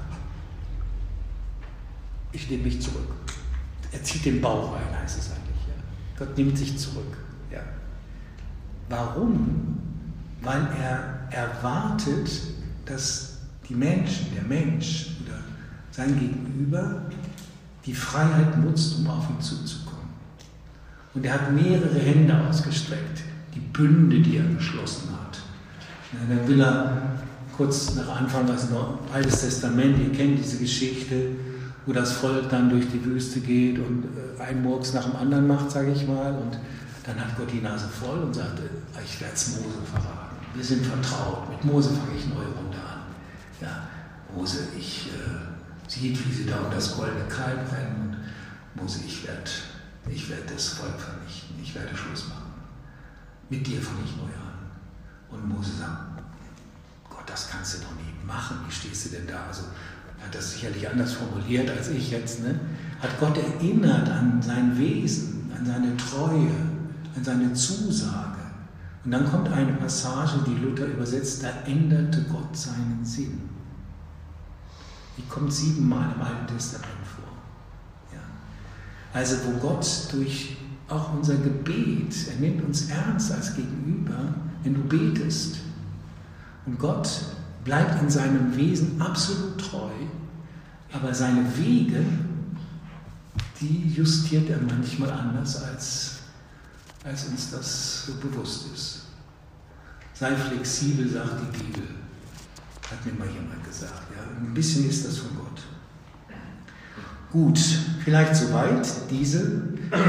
ich 2.33 2.49
nehme 2.51 2.64
mich 2.64 2.81
zurück. 2.81 3.09
Er 3.93 4.03
zieht 4.03 4.25
den 4.25 4.41
Bauch 4.41 4.75
ein, 4.75 4.99
heißt 5.01 5.18
es 5.18 5.31
eigentlich. 5.31 5.68
Ja. 5.68 5.75
Gott 6.18 6.37
nimmt 6.37 6.57
sich 6.57 6.79
zurück. 6.79 7.18
Ja. 7.51 7.61
Warum? 8.89 9.79
Weil 10.41 10.66
er 10.81 11.29
erwartet, 11.31 12.31
dass 12.87 13.39
die 13.68 13.75
Menschen, 13.75 14.35
der 14.35 14.45
Mensch 14.45 15.11
oder 15.25 15.39
sein 15.91 16.18
Gegenüber 16.18 17.03
die 17.85 17.95
Freiheit 17.95 18.59
nutzt, 18.59 18.99
um 18.99 19.09
auf 19.09 19.29
ihn 19.29 19.41
zuzukommen. 19.41 19.93
Und 21.14 21.27
er 21.27 21.35
hat 21.35 21.53
mehrere 21.53 21.99
Hände 21.99 22.37
ausgestreckt, 22.49 23.23
die 23.55 23.61
Bünde, 23.61 24.20
die 24.20 24.39
er 24.39 24.45
geschlossen 24.45 25.11
hat. 25.12 25.39
Dann 26.29 26.49
will 26.49 26.61
er 26.61 27.12
kurz 27.57 27.95
nach 27.95 28.09
Anfang 28.17 28.47
des 28.47 28.69
Altes 29.13 29.41
Testament, 29.41 29.99
ihr 29.99 30.13
kennt 30.13 30.39
diese 30.39 30.59
Geschichte, 30.59 31.31
wo 31.87 31.93
das 31.93 32.13
Volk 32.13 32.49
dann 32.49 32.71
durch 32.71 32.87
die 32.91 33.05
Wüste 33.05 33.41
geht 33.41 33.79
und 33.79 34.05
äh, 34.05 34.43
ein 34.43 34.63
Murks 34.63 34.93
nach 34.93 35.05
dem 35.05 35.17
anderen 35.17 35.47
macht, 35.47 35.71
sage 35.71 35.93
ich 35.93 36.07
mal. 36.07 36.33
Und 36.35 36.59
dann 37.05 37.19
hat 37.19 37.37
Gott 37.37 37.51
die 37.53 37.61
Nase 37.61 37.89
voll 37.89 38.21
und 38.21 38.35
sagte, 38.35 38.63
ich 39.05 39.21
werde 39.21 39.35
es 39.35 39.57
Mose 39.57 39.79
verraten. 39.85 40.37
Wir 40.55 40.65
sind 40.65 40.87
vertraut. 40.87 41.51
Mit 41.51 41.65
Mose 41.65 41.91
fange 41.91 42.17
ich 42.17 42.27
neue 42.27 42.47
Runde 42.47 42.79
an. 42.79 43.01
Ja, 43.61 43.89
Mose, 44.35 44.69
ich 44.79 45.09
äh, 45.09 45.91
sieht, 45.91 46.27
wie 46.27 46.33
sie 46.33 46.47
da 46.47 46.61
um 46.61 46.71
das 46.71 46.97
goldene 46.97 47.25
Kalb 47.29 47.61
rennen. 47.73 48.17
Mose, 48.75 49.01
ich 49.07 49.27
werde 49.27 49.51
ich 50.11 50.29
werd 50.29 50.51
das 50.53 50.69
Volk 50.69 50.99
vernichten. 50.99 51.57
Ich 51.63 51.75
werde 51.75 51.97
Schluss 51.97 52.29
machen. 52.29 52.53
Mit 53.49 53.67
dir 53.67 53.81
fange 53.81 54.01
ich 54.05 54.17
neu 54.17 54.25
an. 54.25 54.53
Und 55.31 55.49
Mose 55.49 55.73
sagt, 55.79 56.12
das 57.33 57.49
kannst 57.49 57.74
du 57.74 57.78
doch 57.78 57.97
nicht 57.97 58.26
machen. 58.26 58.59
Wie 58.66 58.72
stehst 58.72 59.07
du 59.07 59.09
denn 59.16 59.26
da? 59.26 59.47
Also, 59.49 59.62
er 60.20 60.26
hat 60.26 60.35
das 60.35 60.53
sicherlich 60.53 60.89
anders 60.89 61.14
formuliert 61.14 61.68
als 61.70 61.89
ich 61.89 62.11
jetzt. 62.11 62.43
Ne? 62.43 62.61
Hat 63.01 63.18
Gott 63.18 63.37
erinnert 63.39 64.09
an 64.09 64.41
sein 64.41 64.78
Wesen, 64.78 65.51
an 65.59 65.64
seine 65.64 65.97
Treue, 65.97 66.53
an 67.16 67.24
seine 67.24 67.53
Zusage. 67.55 68.39
Und 69.05 69.11
dann 69.11 69.28
kommt 69.28 69.51
eine 69.51 69.72
Passage, 69.72 70.45
die 70.47 70.62
Luther 70.62 70.87
übersetzt, 70.87 71.43
da 71.43 71.49
änderte 71.66 72.22
Gott 72.24 72.57
seinen 72.57 73.01
Sinn. 73.03 73.49
Die 75.16 75.22
kommt 75.28 75.53
siebenmal 75.53 76.12
im 76.14 76.22
Alten 76.22 76.47
Testament 76.47 77.05
vor. 77.16 77.33
Ja. 78.12 78.20
Also 79.12 79.37
wo 79.47 79.59
Gott 79.59 79.87
durch 80.12 80.57
auch 80.89 81.14
unser 81.14 81.37
Gebet, 81.37 82.14
er 82.28 82.41
nimmt 82.41 82.62
uns 82.62 82.91
ernst 82.91 83.33
als 83.33 83.57
Gegenüber, 83.57 84.35
wenn 84.62 84.74
du 84.74 84.83
betest. 84.83 85.62
Und 86.67 86.79
Gott 86.79 87.09
bleibt 87.65 88.03
in 88.03 88.11
seinem 88.11 88.57
Wesen 88.57 89.01
absolut 89.01 89.59
treu, 89.59 89.91
aber 90.93 91.15
seine 91.15 91.45
Wege, 91.57 92.05
die 93.61 93.89
justiert 93.89 94.51
er 94.51 94.59
manchmal 94.61 95.11
anders 95.11 95.63
als 95.63 96.13
als 97.05 97.25
uns 97.25 97.51
das 97.51 98.07
so 98.07 98.15
bewusst 98.15 98.67
ist. 98.75 99.03
Sei 100.15 100.37
flexibel, 100.37 101.09
sagt 101.09 101.41
die 101.41 101.65
Bibel, 101.65 101.83
hat 102.91 103.05
mir 103.05 103.13
mal 103.13 103.29
jemand 103.29 103.65
gesagt. 103.65 104.03
Ja, 104.15 104.23
ein 104.23 104.55
bisschen 104.55 104.89
ist 104.89 105.07
das 105.07 105.19
von 105.19 105.37
Gott. 105.37 105.63
Gut, 107.33 107.59
vielleicht 108.05 108.37
soweit 108.37 108.87
diese. 109.11 109.63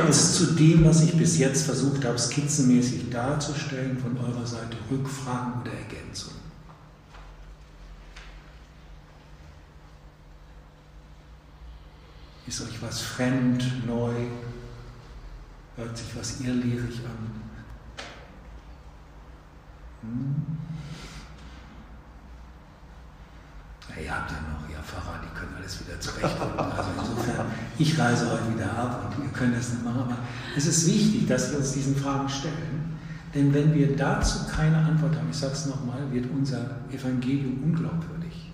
Jetzt 0.06 0.36
zu 0.36 0.54
dem, 0.54 0.86
was 0.86 1.02
ich 1.02 1.18
bis 1.18 1.38
jetzt 1.38 1.66
versucht 1.66 2.06
habe, 2.06 2.18
skizzenmäßig 2.18 3.10
darzustellen, 3.10 3.98
von 3.98 4.18
eurer 4.18 4.46
Seite 4.46 4.78
Rückfragen 4.92 5.62
oder 5.62 5.72
Ergänzungen. 5.72 6.43
Ist 12.46 12.62
euch 12.62 12.82
was 12.82 13.02
fremd, 13.02 13.86
neu, 13.88 14.12
Hört 15.76 15.98
sich 15.98 16.16
was 16.16 16.40
irrlehrig 16.42 17.02
an. 17.04 17.42
Hm? 20.02 20.36
Ja, 23.90 24.04
ihr 24.04 24.16
habt 24.16 24.32
ja 24.32 24.38
noch, 24.38 24.70
ja, 24.70 24.82
Pfarrer, 24.84 25.20
die 25.24 25.38
können 25.38 25.56
alles 25.58 25.80
wieder 25.80 26.00
zurechtrücken. 26.00 26.60
Also 26.60 26.90
insofern, 26.98 27.48
ich 27.80 27.98
reise 27.98 28.32
heute 28.32 28.54
wieder 28.54 28.72
ab 28.72 29.16
und 29.18 29.24
ihr 29.24 29.32
könnt 29.32 29.58
das 29.58 29.70
nicht 29.70 29.84
machen. 29.84 30.02
Aber 30.02 30.18
es 30.56 30.68
ist 30.68 30.86
wichtig, 30.86 31.28
dass 31.28 31.52
wir 31.52 31.58
uns 31.58 31.72
diesen 31.72 31.96
Fragen 31.96 32.30
stellen. 32.30 32.98
Denn 33.34 33.52
wenn 33.52 33.74
wir 33.74 33.96
dazu 33.96 34.46
keine 34.46 34.78
Antwort 34.78 35.16
haben, 35.16 35.30
ich 35.32 35.38
sage 35.38 35.54
es 35.54 35.66
nochmal, 35.66 36.12
wird 36.12 36.28
unser 36.32 36.82
Evangelium 36.92 37.64
unglaubwürdig. 37.64 38.52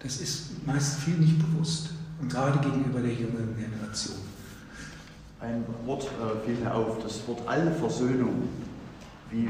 Das 0.00 0.16
ist 0.16 0.66
meist 0.66 0.98
viel 0.98 1.14
nicht 1.14 1.38
bewusst. 1.38 1.90
Und 2.24 2.32
gerade 2.32 2.58
gegenüber 2.58 3.00
der 3.00 3.12
jungen 3.12 3.54
Generation 3.54 4.16
ein 5.40 5.62
Wort 5.84 6.04
äh, 6.04 6.46
fiel 6.46 6.56
mir 6.56 6.74
auf, 6.74 7.02
das 7.02 7.28
Wort 7.28 7.46
Allversöhnung. 7.46 8.48
Wie 9.30 9.46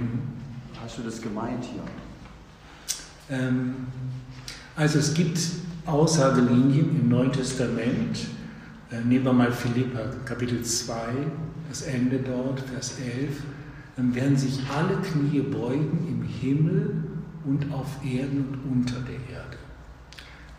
hast 0.82 0.98
du 0.98 1.02
das 1.02 1.22
gemeint 1.22 1.64
hier? 1.64 1.82
Ähm, 3.30 3.86
also 4.74 4.98
es 4.98 5.14
gibt 5.14 5.38
Aussagelinien 5.86 7.00
im 7.00 7.08
Neuen 7.08 7.30
Testament. 7.30 8.26
Äh, 8.90 9.02
nehmen 9.04 9.24
wir 9.24 9.32
mal 9.32 9.52
Philippa, 9.52 10.00
Kapitel 10.24 10.64
2, 10.64 10.94
das 11.68 11.82
Ende 11.82 12.18
dort, 12.18 12.58
Vers 12.58 12.98
11. 12.98 13.40
Dann 13.94 14.12
werden 14.16 14.36
sich 14.36 14.58
alle 14.76 14.96
Knie 14.96 15.42
beugen 15.42 16.08
im 16.08 16.22
Himmel 16.24 17.04
und 17.44 17.72
auf 17.72 18.04
Erden 18.04 18.58
und 18.64 18.78
unter 18.78 18.98
der 19.02 19.20
Erde. 19.32 19.58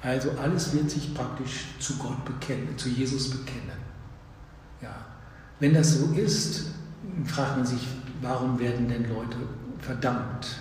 Also 0.06 0.30
alles 0.40 0.72
wird 0.72 0.92
sich 0.92 1.16
praktisch 1.16 1.66
zu 1.80 1.96
Gott 1.98 2.24
bekennen, 2.26 2.78
zu 2.78 2.90
Jesus 2.90 3.32
bekennen. 3.32 3.80
Ja. 4.80 4.96
Wenn 5.60 5.74
das 5.74 5.98
so 5.98 6.14
ist, 6.14 6.68
fragt 7.26 7.58
man 7.58 7.66
sich, 7.66 7.88
warum 8.22 8.60
werden 8.60 8.88
denn 8.88 9.10
Leute 9.10 9.38
verdammt? 9.80 10.60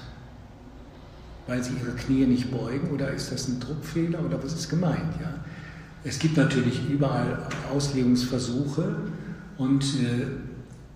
Weil 1.47 1.63
sie 1.63 1.75
ihre 1.75 1.95
Knie 1.95 2.25
nicht 2.25 2.51
beugen 2.51 2.91
oder 2.91 3.11
ist 3.11 3.31
das 3.33 3.49
ein 3.49 3.61
Druckfehler 3.61 4.25
oder 4.25 4.43
was 4.43 4.55
ist 4.55 4.71
gemeint? 4.71 5.21
Ja? 5.21 5.35
Es 6.05 6.19
gibt 6.19 6.39
natürlich 6.39 6.89
überall 6.89 7.47
Auslegungsversuche 7.71 8.97
und 9.59 9.85
äh, 9.85 10.27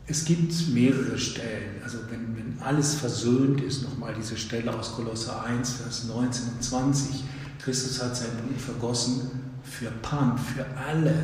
es 0.06 0.24
gibt 0.24 0.68
mehrere 0.70 1.18
Stellen. 1.18 1.82
Also 1.84 1.98
wenn, 2.10 2.34
wenn 2.34 2.62
alles 2.62 2.94
versöhnt 2.94 3.60
ist, 3.60 3.82
nochmal 3.82 4.14
diese 4.18 4.38
Stelle 4.38 4.74
aus 4.74 4.94
Kolosser 4.94 5.44
1, 5.44 5.72
Vers 5.72 6.04
19 6.04 6.44
und 6.54 6.64
20, 6.64 7.24
Christus 7.58 8.02
hat 8.02 8.16
sein 8.16 8.30
Blut 8.44 8.60
vergossen 8.60 9.30
für 9.62 9.90
Pan, 10.02 10.38
für 10.38 10.64
alle 10.76 11.14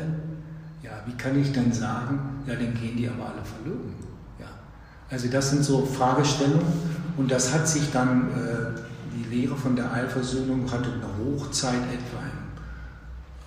ja, 0.85 0.91
wie 1.07 1.13
kann 1.13 1.39
ich 1.39 1.51
denn 1.51 1.73
sagen, 1.73 2.43
ja, 2.45 2.53
dann 2.53 2.73
gehen 2.75 2.95
die 2.95 3.09
aber 3.09 3.25
alle 3.25 3.43
verloren. 3.43 3.95
Ja. 4.39 4.45
Also 5.09 5.27
das 5.29 5.49
sind 5.49 5.63
so 5.63 5.83
Fragestellungen 5.83 6.65
und 7.17 7.31
das 7.31 7.51
hat 7.51 7.67
sich 7.67 7.91
dann, 7.91 8.29
äh, 8.29 8.79
die 9.15 9.35
Lehre 9.35 9.55
von 9.55 9.75
der 9.75 9.91
Allversöhnung 9.91 10.71
hatte 10.71 10.91
eine 10.93 11.07
Hochzeit 11.17 11.73
etwa 11.73 12.19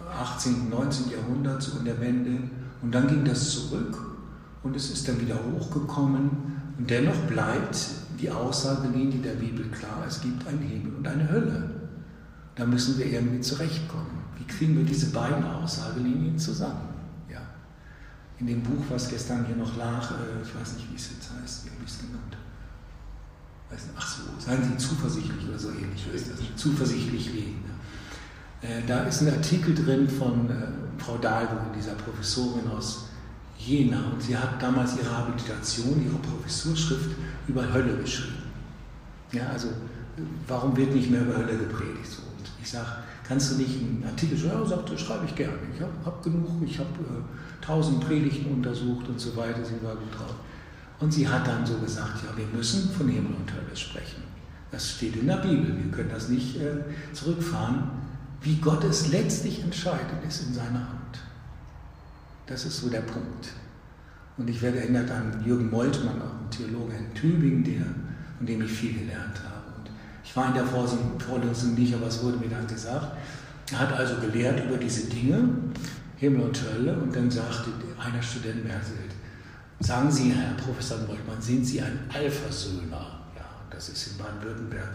im 0.01 0.09
18., 0.20 0.68
19. 0.68 1.12
Jahrhundert, 1.12 1.62
so 1.62 1.78
in 1.78 1.84
der 1.84 2.01
Wende. 2.01 2.43
Und 2.82 2.93
dann 2.93 3.07
ging 3.07 3.24
das 3.24 3.51
zurück 3.51 4.16
und 4.64 4.74
es 4.74 4.91
ist 4.91 5.07
dann 5.07 5.20
wieder 5.20 5.36
hochgekommen. 5.53 6.30
Und 6.76 6.91
dennoch 6.91 7.16
bleibt 7.28 7.78
die 8.20 8.30
Aussagenlinie 8.30 9.20
der 9.20 9.34
Bibel 9.34 9.66
klar, 9.68 10.05
es 10.09 10.20
gibt 10.20 10.45
einen 10.49 10.61
Himmel 10.61 10.95
und 10.97 11.07
eine 11.07 11.30
Hölle. 11.30 11.78
Da 12.59 12.66
müssen 12.66 12.98
wir 12.98 13.06
irgendwie 13.06 13.40
zurechtkommen. 13.40 14.18
Wie 14.36 14.44
kriegen 14.44 14.76
wir 14.76 14.84
diese 14.84 15.11
beiden 15.11 15.44
Aussagelinien 15.44 16.36
zusammen? 16.36 16.88
Ja. 17.30 17.40
In 18.40 18.48
dem 18.48 18.62
Buch, 18.62 18.82
was 18.90 19.09
gestern 19.09 19.46
hier 19.46 19.54
noch 19.54 19.76
lag, 19.76 20.11
äh, 20.11 20.42
ich 20.42 20.54
weiß 20.61 20.74
nicht, 20.74 20.90
wie 20.90 20.96
es 20.96 21.11
jetzt 21.12 21.30
heißt, 21.40 21.64
wie 21.64 21.70
habe 21.70 21.80
ich 21.84 21.90
es 21.90 22.00
genannt? 22.00 22.36
Ach 23.96 24.06
so, 24.06 24.22
seien 24.38 24.64
Sie 24.64 24.76
zuversichtlich 24.76 25.46
oder 25.48 25.59
so 25.59 25.70
ähnlich, 25.70 26.06
ist 26.12 26.30
das? 26.30 26.38
Zuversichtlich 26.56 27.32
leben. 27.32 27.64
Äh, 28.62 28.82
da 28.86 29.04
ist 29.04 29.20
ein 29.20 29.28
Artikel 29.28 29.74
drin 29.74 30.09
von 30.09 30.50
äh, 30.50 30.54
Frau 30.96 31.16
Dahlwohl, 31.18 31.70
dieser 31.76 31.92
Professorin 31.92 32.66
aus 32.68 33.09
Jena, 33.56 34.11
und 34.12 34.22
sie 34.22 34.36
hat 34.36 34.61
damals 34.61 34.96
ihre 34.96 35.16
Habilitation, 35.16 36.02
ihre 36.04 36.18
Professurschrift 36.18 37.11
über 37.46 37.72
Hölle 37.72 37.98
geschrieben. 37.98 38.42
Ja, 39.32 39.48
also 39.48 39.68
warum 40.48 40.76
wird 40.76 40.94
nicht 40.94 41.11
mehr 41.11 41.22
über 41.22 41.36
Hölle 41.36 41.56
gepredigt? 41.59 42.06
So, 42.06 42.22
ich 42.68 42.72
sage, 42.72 42.88
kannst 43.26 43.52
du 43.52 43.56
nicht 43.56 43.80
einen 43.80 44.04
Artikel 44.06 44.36
schreiben? 44.36 44.60
Ja, 44.62 44.66
sagt, 44.66 44.92
das 44.92 45.00
schreibe 45.00 45.24
ich 45.24 45.34
gerne. 45.34 45.54
Ich 45.74 45.80
habe 45.80 45.92
hab 46.04 46.22
genug, 46.22 46.62
ich 46.62 46.78
habe 46.78 46.90
äh, 46.90 47.64
tausend 47.64 48.06
Predigten 48.06 48.52
untersucht 48.52 49.08
und 49.08 49.18
so 49.18 49.34
weiter, 49.36 49.64
sie 49.64 49.82
war 49.82 49.96
gut 49.96 50.14
drauf. 50.14 50.34
Und 51.00 51.10
sie 51.10 51.26
hat 51.26 51.46
dann 51.46 51.64
so 51.64 51.78
gesagt, 51.78 52.24
ja, 52.24 52.36
wir 52.36 52.46
müssen 52.54 52.90
von 52.90 53.08
Himmel 53.08 53.32
und 53.32 53.50
Hölle 53.50 53.74
sprechen. 53.74 54.22
Das 54.70 54.90
steht 54.90 55.16
in 55.16 55.28
der 55.28 55.36
Bibel, 55.36 55.74
wir 55.82 55.90
können 55.90 56.10
das 56.10 56.28
nicht 56.28 56.60
äh, 56.60 56.84
zurückfahren. 57.14 57.84
Wie 58.42 58.56
Gott 58.56 58.84
es 58.84 59.08
letztlich 59.08 59.62
entscheidet, 59.62 60.22
ist 60.26 60.48
in 60.48 60.52
seiner 60.52 60.80
Hand. 60.80 61.20
Das 62.46 62.66
ist 62.66 62.82
so 62.82 62.90
der 62.90 63.00
Punkt. 63.00 63.48
Und 64.36 64.50
ich 64.50 64.60
werde 64.60 64.80
erinnert 64.80 65.10
an 65.10 65.42
Jürgen 65.44 65.70
Moltmann, 65.70 66.20
auch 66.20 66.44
ein 66.44 66.50
Theologe 66.50 66.92
in 66.96 67.14
Tübingen, 67.14 67.64
der, 67.64 67.86
von 68.36 68.46
dem 68.46 68.62
ich 68.62 68.70
viel 68.70 68.92
gelernt 68.92 69.40
habe. 69.42 69.57
Ich 70.29 70.37
war 70.37 70.49
in 70.49 70.55
der 70.55 70.66
Vorlesung 70.66 71.74
nicht, 71.74 71.95
aber 71.95 72.07
es 72.07 72.22
wurde 72.22 72.37
mir 72.37 72.51
dann 72.51 72.66
gesagt. 72.66 73.16
Er 73.72 73.79
hat 73.79 73.93
also 73.95 74.16
gelehrt 74.16 74.62
über 74.62 74.76
diese 74.76 75.09
Dinge, 75.09 75.49
Himmel 76.18 76.43
und 76.43 76.62
Hölle, 76.62 76.99
und 76.99 77.16
dann 77.16 77.31
sagte 77.31 77.70
einer 77.99 78.22
Student 78.22 78.62
mir, 78.62 78.79
sagen 79.81 80.11
Sie, 80.11 80.31
Herr 80.31 80.53
Professor 80.53 80.99
Moltmann, 81.07 81.41
sind 81.41 81.64
Sie 81.64 81.81
ein 81.81 81.99
Alphasöhner? 82.12 83.22
Ja, 83.37 83.45
das 83.70 83.89
ist 83.89 84.07
in 84.12 84.18
Baden-Württemberg 84.18 84.91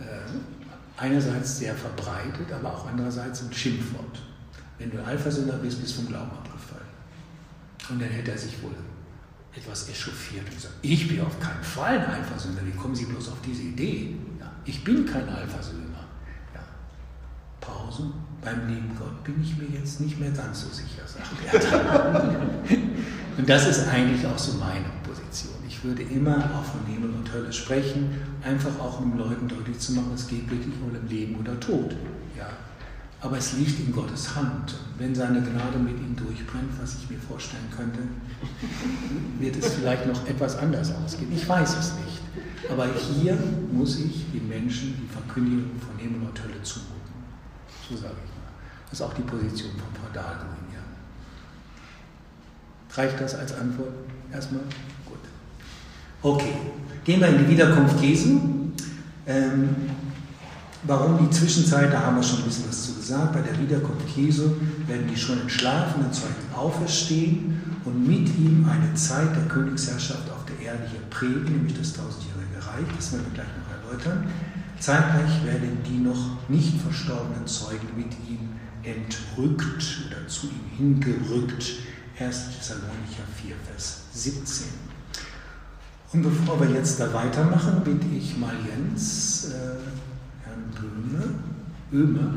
äh, 0.00 1.00
einerseits 1.00 1.58
sehr 1.58 1.74
verbreitet, 1.74 2.52
aber 2.52 2.74
auch 2.74 2.86
andererseits 2.86 3.44
ein 3.44 3.52
Schimpfwort. 3.54 4.20
Wenn 4.78 4.90
du 4.90 5.02
Alphasöhner 5.02 5.54
bist, 5.54 5.80
bist 5.80 5.96
du 5.96 6.02
vom 6.02 6.08
Glauben 6.08 6.30
abgefallen. 6.30 6.84
Und 7.88 8.02
dann 8.02 8.10
hätte 8.10 8.32
er 8.32 8.38
sich 8.38 8.62
wohl 8.62 8.74
etwas 9.54 9.88
echauffiert 9.88 10.44
und 10.44 10.56
gesagt, 10.56 10.74
ich 10.82 11.08
bin 11.08 11.22
auf 11.22 11.40
keinen 11.40 11.62
Fall 11.62 11.98
ein 11.98 12.06
Alphasöhner. 12.06 12.60
Wie 12.66 12.76
kommen 12.76 12.94
Sie 12.94 13.06
bloß 13.06 13.30
auf 13.30 13.40
diese 13.46 13.62
Idee? 13.62 14.16
Ich 14.64 14.84
bin 14.84 15.04
kein 15.04 15.28
Alphasöhner. 15.28 16.04
Ja. 16.54 16.60
Pause. 17.60 18.04
Beim 18.42 18.68
lieben 18.68 18.90
Gott 18.98 19.22
bin 19.24 19.40
ich 19.42 19.56
mir 19.56 19.78
jetzt 19.78 20.00
nicht 20.00 20.18
mehr 20.18 20.30
ganz 20.30 20.62
so 20.62 20.68
sicher, 20.68 21.02
sagt 21.06 21.30
er. 21.52 22.74
und 23.38 23.48
das 23.48 23.68
ist 23.68 23.86
eigentlich 23.88 24.26
auch 24.26 24.38
so 24.38 24.58
meine 24.58 24.86
Position. 25.04 25.54
Ich 25.68 25.84
würde 25.84 26.02
immer 26.02 26.36
auch 26.36 26.64
von 26.64 26.84
Himmel 26.86 27.10
und 27.10 27.32
Hölle 27.32 27.52
sprechen, 27.52 28.16
einfach 28.42 28.78
auch 28.80 29.00
um 29.00 29.16
Leuten 29.16 29.46
deutlich 29.46 29.78
zu 29.78 29.92
machen, 29.92 30.10
es 30.14 30.26
geht 30.26 30.50
wirklich 30.50 30.74
wohl 30.80 30.96
um 30.96 31.06
Leben 31.08 31.36
oder 31.36 31.58
Tod. 31.60 31.94
Ja. 32.36 32.48
Aber 33.20 33.38
es 33.38 33.52
liegt 33.52 33.78
in 33.78 33.92
Gottes 33.92 34.34
Hand. 34.34 34.74
Wenn 34.98 35.14
seine 35.14 35.40
Gnade 35.40 35.78
mit 35.78 35.96
ihm 36.00 36.16
durchbrennt, 36.16 36.70
was 36.80 36.96
ich 36.96 37.08
mir 37.08 37.20
vorstellen 37.20 37.68
könnte, 37.76 38.00
wird 39.38 39.56
es 39.56 39.74
vielleicht 39.74 40.06
noch 40.08 40.26
etwas 40.26 40.58
anders 40.58 40.92
ausgehen. 40.92 41.32
Ich 41.32 41.48
weiß 41.48 41.78
es 41.78 41.92
nicht. 42.04 42.20
Aber 42.70 42.86
hier 42.86 43.36
muss 43.72 43.98
ich 43.98 44.30
den 44.32 44.48
Menschen 44.48 44.94
die 45.00 45.12
Verkündigung 45.12 45.72
von 45.80 45.98
Himmel 45.98 46.28
und 46.28 46.42
Hölle 46.42 46.62
zumuten. 46.62 47.12
So 47.88 47.96
sage 47.96 48.14
ich 48.24 48.30
mal. 48.30 48.52
Das 48.88 49.00
ist 49.00 49.02
auch 49.02 49.14
die 49.14 49.22
Position 49.22 49.72
von 49.72 49.88
Frau 50.00 50.12
Dahlgrün 50.12 50.48
hier. 50.70 50.80
Reicht 52.94 53.20
das 53.20 53.34
als 53.34 53.54
Antwort 53.54 53.92
erstmal? 54.32 54.62
Gut. 55.06 55.18
Okay, 56.22 56.54
gehen 57.04 57.20
wir 57.20 57.28
in 57.28 57.38
die 57.38 57.48
Wiederkunft 57.48 58.00
Jesu. 58.00 58.40
Ähm, 59.26 59.68
Warum 60.84 61.16
die 61.16 61.30
Zwischenzeit, 61.30 61.92
da 61.92 62.00
haben 62.00 62.16
wir 62.16 62.24
schon 62.24 62.40
ein 62.40 62.44
bisschen 62.44 62.64
was 62.68 62.86
zu 62.86 62.94
gesagt. 62.94 63.32
Bei 63.32 63.40
der 63.40 63.56
Wiederkunft 63.60 64.16
Jesu 64.16 64.50
werden 64.88 65.06
die 65.08 65.16
schon 65.16 65.40
entschlafenen 65.40 66.12
Zeugen 66.12 66.34
auferstehen 66.56 67.62
und 67.84 68.04
mit 68.04 68.28
ihm 68.36 68.66
eine 68.68 68.92
Zeit 68.94 69.34
der 69.36 69.44
Königsherrschaft 69.44 70.28
auf 70.28 70.44
der 70.46 70.66
Erde 70.66 70.82
hier 70.90 71.00
prägen, 71.08 71.44
nämlich 71.44 71.78
das 71.78 71.92
tausendjährige 71.92 72.31
Reich. 72.72 72.86
Das 72.96 73.12
werden 73.12 73.26
wir 73.26 73.34
gleich 73.34 73.48
noch 73.58 73.90
erläutern. 73.90 74.26
Zeitgleich 74.78 75.44
werden 75.44 75.78
die 75.86 75.98
noch 75.98 76.48
nicht 76.48 76.80
verstorbenen 76.80 77.46
Zeugen 77.46 77.88
mit 77.96 78.12
ihm 78.28 78.48
entrückt 78.82 80.08
oder 80.08 80.26
zu 80.26 80.48
ihm 80.48 80.76
hingerückt. 80.76 81.72
1. 82.18 82.56
Thessalonicher 82.56 83.24
4, 83.42 83.54
Vers 83.70 84.02
17. 84.12 84.66
Und 86.12 86.22
bevor 86.22 86.60
wir 86.60 86.70
jetzt 86.70 87.00
da 87.00 87.12
weitermachen, 87.14 87.82
bitte 87.84 88.06
ich 88.14 88.36
mal 88.36 88.54
Jens. 88.68 89.50
Äh, 89.50 89.76
Böhme, 90.82 91.34
Öme, 91.92 92.34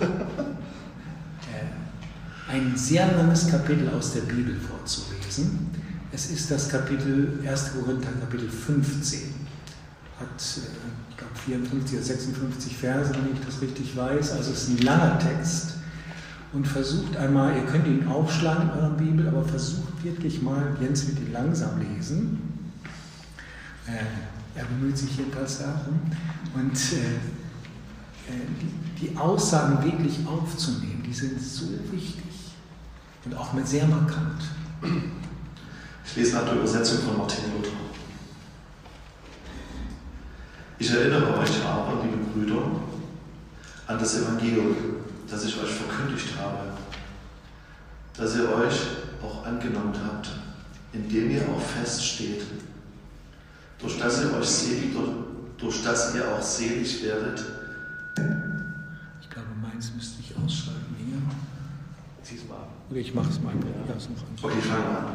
äh, 1.52 2.50
ein 2.50 2.76
sehr 2.76 3.14
langes 3.16 3.48
Kapitel 3.50 3.90
aus 3.90 4.14
der 4.14 4.22
Bibel 4.22 4.56
vorzulesen. 4.56 5.68
Es 6.12 6.30
ist 6.30 6.50
das 6.50 6.70
Kapitel 6.70 7.40
1. 7.46 7.72
Korinther, 7.72 8.12
Kapitel 8.20 8.48
15. 8.48 9.45
Hat, 10.18 10.40
äh, 10.56 10.60
ich 11.10 11.16
glaube, 11.16 11.34
54 11.44 11.98
oder 11.98 12.06
56 12.06 12.76
Verse, 12.76 13.14
wenn 13.14 13.34
ich 13.34 13.44
das 13.44 13.60
richtig 13.60 13.96
weiß. 13.96 14.32
Also 14.32 14.52
es 14.52 14.62
ist 14.62 14.68
ein 14.70 14.78
langer 14.84 15.18
Text. 15.18 15.74
Und 16.52 16.66
versucht 16.66 17.16
einmal, 17.16 17.56
ihr 17.56 17.66
könnt 17.66 17.86
ihn 17.86 18.06
aufschlagen 18.08 18.70
in 18.70 18.70
eurer 18.70 18.90
Bibel, 18.90 19.28
aber 19.28 19.44
versucht 19.44 20.02
wirklich 20.02 20.40
mal, 20.40 20.76
Jens 20.80 21.06
wird 21.06 21.18
ihn 21.18 21.32
langsam 21.32 21.78
lesen. 21.80 22.40
Äh, 23.86 24.58
er 24.58 24.64
bemüht 24.64 24.96
sich 24.96 25.10
paar 25.30 25.46
Sachen. 25.46 26.00
Und 26.54 26.72
äh, 26.72 27.20
die, 28.28 29.06
die 29.06 29.16
Aussagen 29.16 29.84
wirklich 29.84 30.26
aufzunehmen, 30.26 31.02
die 31.06 31.12
sind 31.12 31.40
so 31.40 31.66
wichtig 31.92 32.24
und 33.24 33.34
auch 33.34 33.52
mit 33.52 33.66
sehr 33.66 33.86
markant. 33.86 34.42
Ich 36.04 36.16
lese 36.16 36.36
nach 36.36 36.44
der 36.44 36.54
Übersetzung 36.54 36.98
von 37.00 37.18
Martin 37.18 37.44
Luther. 37.56 37.70
Ich 40.78 40.90
erinnere 40.90 41.38
euch 41.38 41.64
aber, 41.64 42.02
liebe 42.02 42.18
Brüder, 42.32 42.62
an 43.86 43.98
das 43.98 44.20
Evangelium, 44.20 44.76
das 45.28 45.44
ich 45.44 45.58
euch 45.60 45.70
verkündigt 45.70 46.28
habe, 46.38 46.58
dass 48.14 48.36
ihr 48.36 48.48
euch 48.52 48.80
auch 49.22 49.46
angenommen 49.46 49.94
habt, 50.04 50.30
indem 50.92 51.30
ihr 51.30 51.42
auch 51.48 51.60
feststeht, 51.60 52.42
durch 53.78 53.98
das 53.98 54.22
ihr 54.22 54.34
euch 54.34 54.46
selig, 54.46 54.92
durch, 54.94 55.10
durch 55.56 55.82
das 55.82 56.14
ihr 56.14 56.30
auch 56.34 56.42
selig 56.42 57.02
werdet, 57.04 57.42
ich 59.20 59.30
glaube, 59.30 59.48
meins 59.62 59.92
müsste 59.94 60.20
ich 60.20 60.36
ausschreiben 60.36 60.94
hier. 60.98 61.18
Zieh 62.22 62.36
es 62.36 62.48
mal 62.48 62.56
ab. 62.56 62.70
Ich 62.90 63.14
mache 63.14 63.30
es 63.30 63.40
mal. 63.40 63.52
Ja. 63.54 63.94
Okay, 64.42 64.60
fangen 64.60 64.82
wir 64.82 64.98
an. 64.98 65.06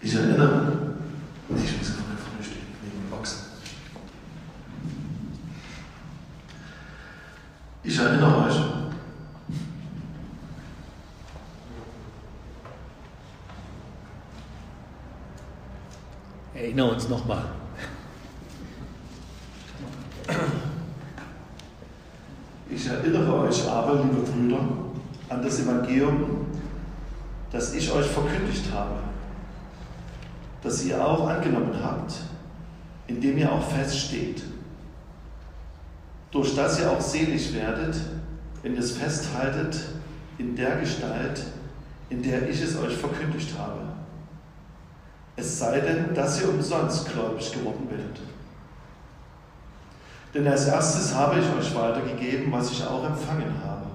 Ich 0.00 0.14
erinnere, 0.14 0.72
ich 1.56 1.73
Boxen. 3.14 3.38
Ich 7.82 7.98
erinnere 7.98 8.46
euch, 8.46 8.56
Erinnere 16.54 16.92
uns 16.92 17.08
nochmal. 17.08 17.44
Ich 22.70 22.86
erinnere 22.86 23.40
euch 23.40 23.68
aber, 23.68 24.02
liebe 24.02 24.22
Brüder, 24.22 24.60
an 25.28 25.42
das 25.42 25.60
Evangelium, 25.60 26.46
das 27.52 27.74
ich 27.74 27.90
euch 27.92 28.06
verkündigt 28.06 28.72
habe, 28.72 29.00
das 30.62 30.84
ihr 30.84 31.04
auch 31.04 31.28
angenommen 31.28 31.74
habt, 31.82 32.14
indem 33.06 33.38
ihr 33.38 33.52
auch 33.52 33.62
feststeht, 33.62 34.42
durch 36.30 36.54
das 36.54 36.80
ihr 36.80 36.90
auch 36.90 37.00
selig 37.00 37.54
werdet, 37.54 37.96
wenn 38.62 38.74
ihr 38.74 38.80
es 38.80 38.92
festhaltet 38.92 39.78
in 40.38 40.56
der 40.56 40.76
Gestalt, 40.76 41.44
in 42.08 42.22
der 42.22 42.48
ich 42.48 42.60
es 42.60 42.76
euch 42.76 42.96
verkündigt 42.96 43.56
habe. 43.58 43.80
Es 45.36 45.58
sei 45.58 45.80
denn, 45.80 46.14
dass 46.14 46.40
ihr 46.40 46.48
umsonst 46.48 47.10
gläubig 47.12 47.52
geworden 47.52 47.88
werdet. 47.90 48.20
Denn 50.32 50.46
als 50.48 50.66
erstes 50.66 51.14
habe 51.14 51.38
ich 51.38 51.46
euch 51.46 51.74
weitergegeben, 51.74 52.50
was 52.50 52.72
ich 52.72 52.84
auch 52.84 53.04
empfangen 53.04 53.52
habe. 53.64 53.86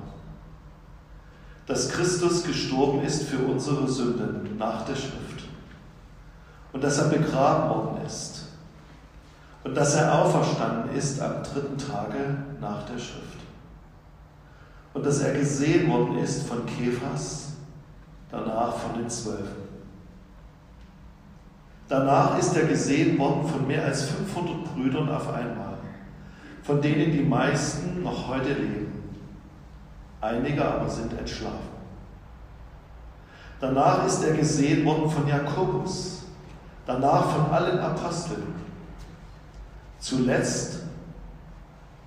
Dass 1.65 1.89
Christus 1.89 2.43
gestorben 2.43 3.01
ist 3.03 3.23
für 3.23 3.39
unsere 3.39 3.87
Sünden 3.87 4.57
nach 4.57 4.85
der 4.85 4.95
Schrift 4.95 5.43
und 6.71 6.83
dass 6.83 6.97
er 6.97 7.09
begraben 7.09 7.69
worden 7.69 8.05
ist 8.05 8.38
und 9.63 9.75
dass 9.75 9.95
er 9.95 10.21
auferstanden 10.21 10.95
ist 10.95 11.21
am 11.21 11.43
dritten 11.43 11.77
Tage 11.77 12.37
nach 12.61 12.83
der 12.83 12.97
Schrift. 12.97 13.39
Und 14.93 15.05
dass 15.05 15.19
er 15.19 15.33
gesehen 15.33 15.91
worden 15.91 16.17
ist 16.17 16.47
von 16.47 16.65
Kephas, 16.65 17.53
danach 18.31 18.75
von 18.75 18.99
den 18.99 19.09
Zwölfen. 19.09 19.69
Danach 21.87 22.37
ist 22.37 22.55
er 22.55 22.67
gesehen 22.67 23.17
worden 23.17 23.47
von 23.47 23.67
mehr 23.67 23.83
als 23.83 24.03
500 24.03 24.73
Brüdern 24.73 25.09
auf 25.09 25.27
einmal, 25.33 25.77
von 26.63 26.81
denen 26.81 27.11
die 27.11 27.23
meisten 27.23 28.03
noch 28.03 28.27
heute 28.27 28.53
leben. 28.53 28.89
Einige 30.21 30.63
aber 30.65 30.87
sind 30.87 31.17
entschlafen. 31.17 31.79
Danach 33.59 34.05
ist 34.05 34.23
er 34.23 34.35
gesehen 34.35 34.85
worden 34.85 35.09
von 35.09 35.27
Jakobus, 35.27 36.23
danach 36.85 37.29
von 37.29 37.51
allen 37.51 37.79
Aposteln. 37.79 38.68
Zuletzt 39.99 40.79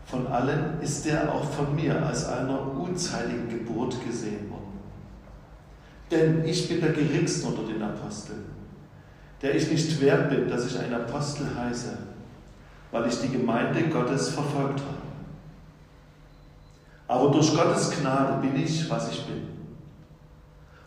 von 0.07 0.27
allen 0.27 0.81
ist 0.81 1.07
er 1.07 1.33
auch 1.33 1.45
von 1.45 1.75
mir 1.75 2.05
als 2.05 2.27
einer 2.27 2.75
unzeitigen 2.75 3.49
Geburt 3.49 3.97
gesehen 4.05 4.51
worden. 4.51 4.79
Denn 6.11 6.45
ich 6.45 6.69
bin 6.69 6.81
der 6.81 6.93
geringste 6.93 7.47
unter 7.47 7.63
den 7.63 7.83
Aposteln, 7.83 8.45
der 9.41 9.55
ich 9.55 9.71
nicht 9.71 10.01
wert 10.01 10.29
bin, 10.29 10.49
dass 10.49 10.67
ich 10.67 10.79
ein 10.79 10.93
Apostel 10.93 11.47
heiße, 11.57 11.97
weil 12.91 13.09
ich 13.09 13.21
die 13.21 13.31
Gemeinde 13.31 13.89
Gottes 13.89 14.29
verfolgt 14.29 14.81
habe. 14.81 15.03
Aber 17.09 17.31
durch 17.31 17.55
Gottes 17.55 17.91
Gnade 17.91 18.47
bin 18.47 18.63
ich, 18.63 18.89
was 18.91 19.11
ich 19.11 19.25
bin. 19.25 19.49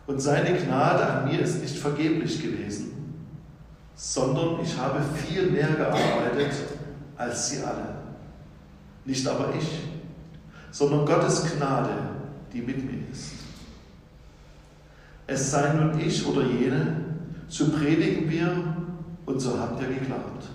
Und 0.08 0.20
seine 0.20 0.56
Gnade 0.56 1.06
an 1.06 1.28
mir 1.28 1.39
ist 1.39 1.62
nicht 1.62 1.78
vergeblich 1.78 2.41
gewesen, 2.41 3.16
sondern 3.95 4.60
ich 4.62 4.78
habe 4.78 5.01
viel 5.01 5.49
mehr 5.49 5.70
gearbeitet 5.70 6.74
als 7.18 7.49
sie 7.49 7.63
alle. 7.63 7.95
Nicht 9.05 9.28
aber 9.28 9.53
ich, 9.57 9.82
sondern 10.72 11.05
Gottes 11.05 11.45
Gnade, 11.45 11.91
die 12.51 12.61
mit 12.61 12.84
mir 12.84 13.09
ist. 13.11 13.34
Es 15.28 15.51
sei 15.51 15.74
nun 15.74 15.99
ich 15.99 16.26
oder 16.26 16.43
jene, 16.43 16.97
so 17.47 17.70
predigen 17.70 18.30
wir 18.30 18.76
und 19.26 19.39
so 19.39 19.59
habt 19.59 19.82
ihr 19.82 19.88
geglaubt. 19.88 20.45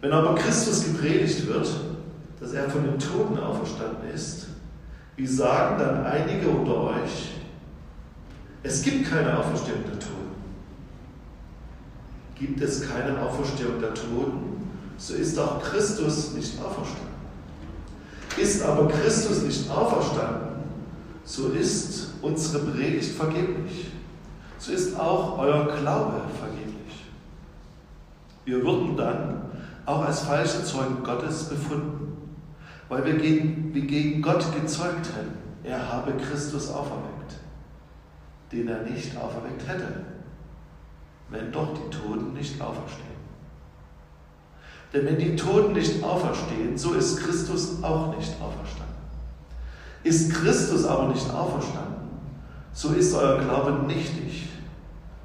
Wenn 0.00 0.12
aber 0.12 0.34
Christus 0.34 0.84
gepredigt 0.84 1.46
wird, 1.46 1.68
dass 2.40 2.52
er 2.52 2.68
von 2.68 2.84
den 2.84 2.98
Toten 2.98 3.38
auferstanden 3.38 4.10
ist, 4.14 4.48
wie 5.16 5.26
sagen 5.26 5.78
dann 5.78 6.04
einige 6.04 6.48
unter 6.48 6.76
euch, 6.82 7.32
es 8.62 8.82
gibt 8.82 9.08
keine 9.10 9.38
Auferstehung 9.38 9.82
der 9.84 9.98
Toten. 9.98 10.14
Gibt 12.34 12.60
es 12.60 12.88
keine 12.88 13.20
Auferstehung 13.20 13.80
der 13.80 13.94
Toten, 13.94 14.70
so 14.96 15.14
ist 15.14 15.38
auch 15.38 15.62
Christus 15.62 16.32
nicht 16.32 16.60
auferstanden. 16.60 17.14
Ist 18.36 18.62
aber 18.62 18.88
Christus 18.88 19.42
nicht 19.42 19.70
auferstanden, 19.70 20.64
so 21.24 21.48
ist 21.48 22.12
unsere 22.20 22.64
Predigt 22.64 23.14
vergeblich. 23.14 23.90
So 24.58 24.72
ist 24.72 24.98
auch 24.98 25.38
euer 25.38 25.66
Glaube 25.76 26.22
vergeblich. 26.38 27.04
Wir 28.44 28.62
würden 28.64 28.96
dann 28.96 29.42
auch 29.86 30.04
als 30.04 30.20
falsche 30.20 30.64
Zeugen 30.64 31.02
Gottes 31.02 31.44
befunden, 31.44 32.16
weil 32.88 33.04
wir 33.04 33.14
gegen, 33.14 33.74
wie 33.74 33.82
gegen 33.82 34.22
Gott 34.22 34.44
gezeugt 34.54 35.06
hätten, 35.16 35.38
er 35.62 35.92
habe 35.92 36.12
Christus 36.12 36.68
auferweckt, 36.70 37.36
den 38.52 38.68
er 38.68 38.82
nicht 38.82 39.16
auferweckt 39.16 39.66
hätte, 39.66 40.04
wenn 41.30 41.52
doch 41.52 41.74
die 41.74 41.96
Toten 41.96 42.32
nicht 42.32 42.60
auferstehen. 42.60 43.14
Denn 44.92 45.06
wenn 45.06 45.18
die 45.18 45.34
Toten 45.34 45.72
nicht 45.72 46.02
auferstehen, 46.04 46.78
so 46.78 46.94
ist 46.94 47.18
Christus 47.18 47.82
auch 47.82 48.16
nicht 48.16 48.32
auferstanden. 48.40 48.94
Ist 50.04 50.32
Christus 50.32 50.84
aber 50.84 51.08
nicht 51.08 51.28
auferstanden, 51.30 52.10
so 52.72 52.90
ist 52.90 53.14
euer 53.14 53.40
Glaube 53.40 53.86
nichtig, 53.86 54.48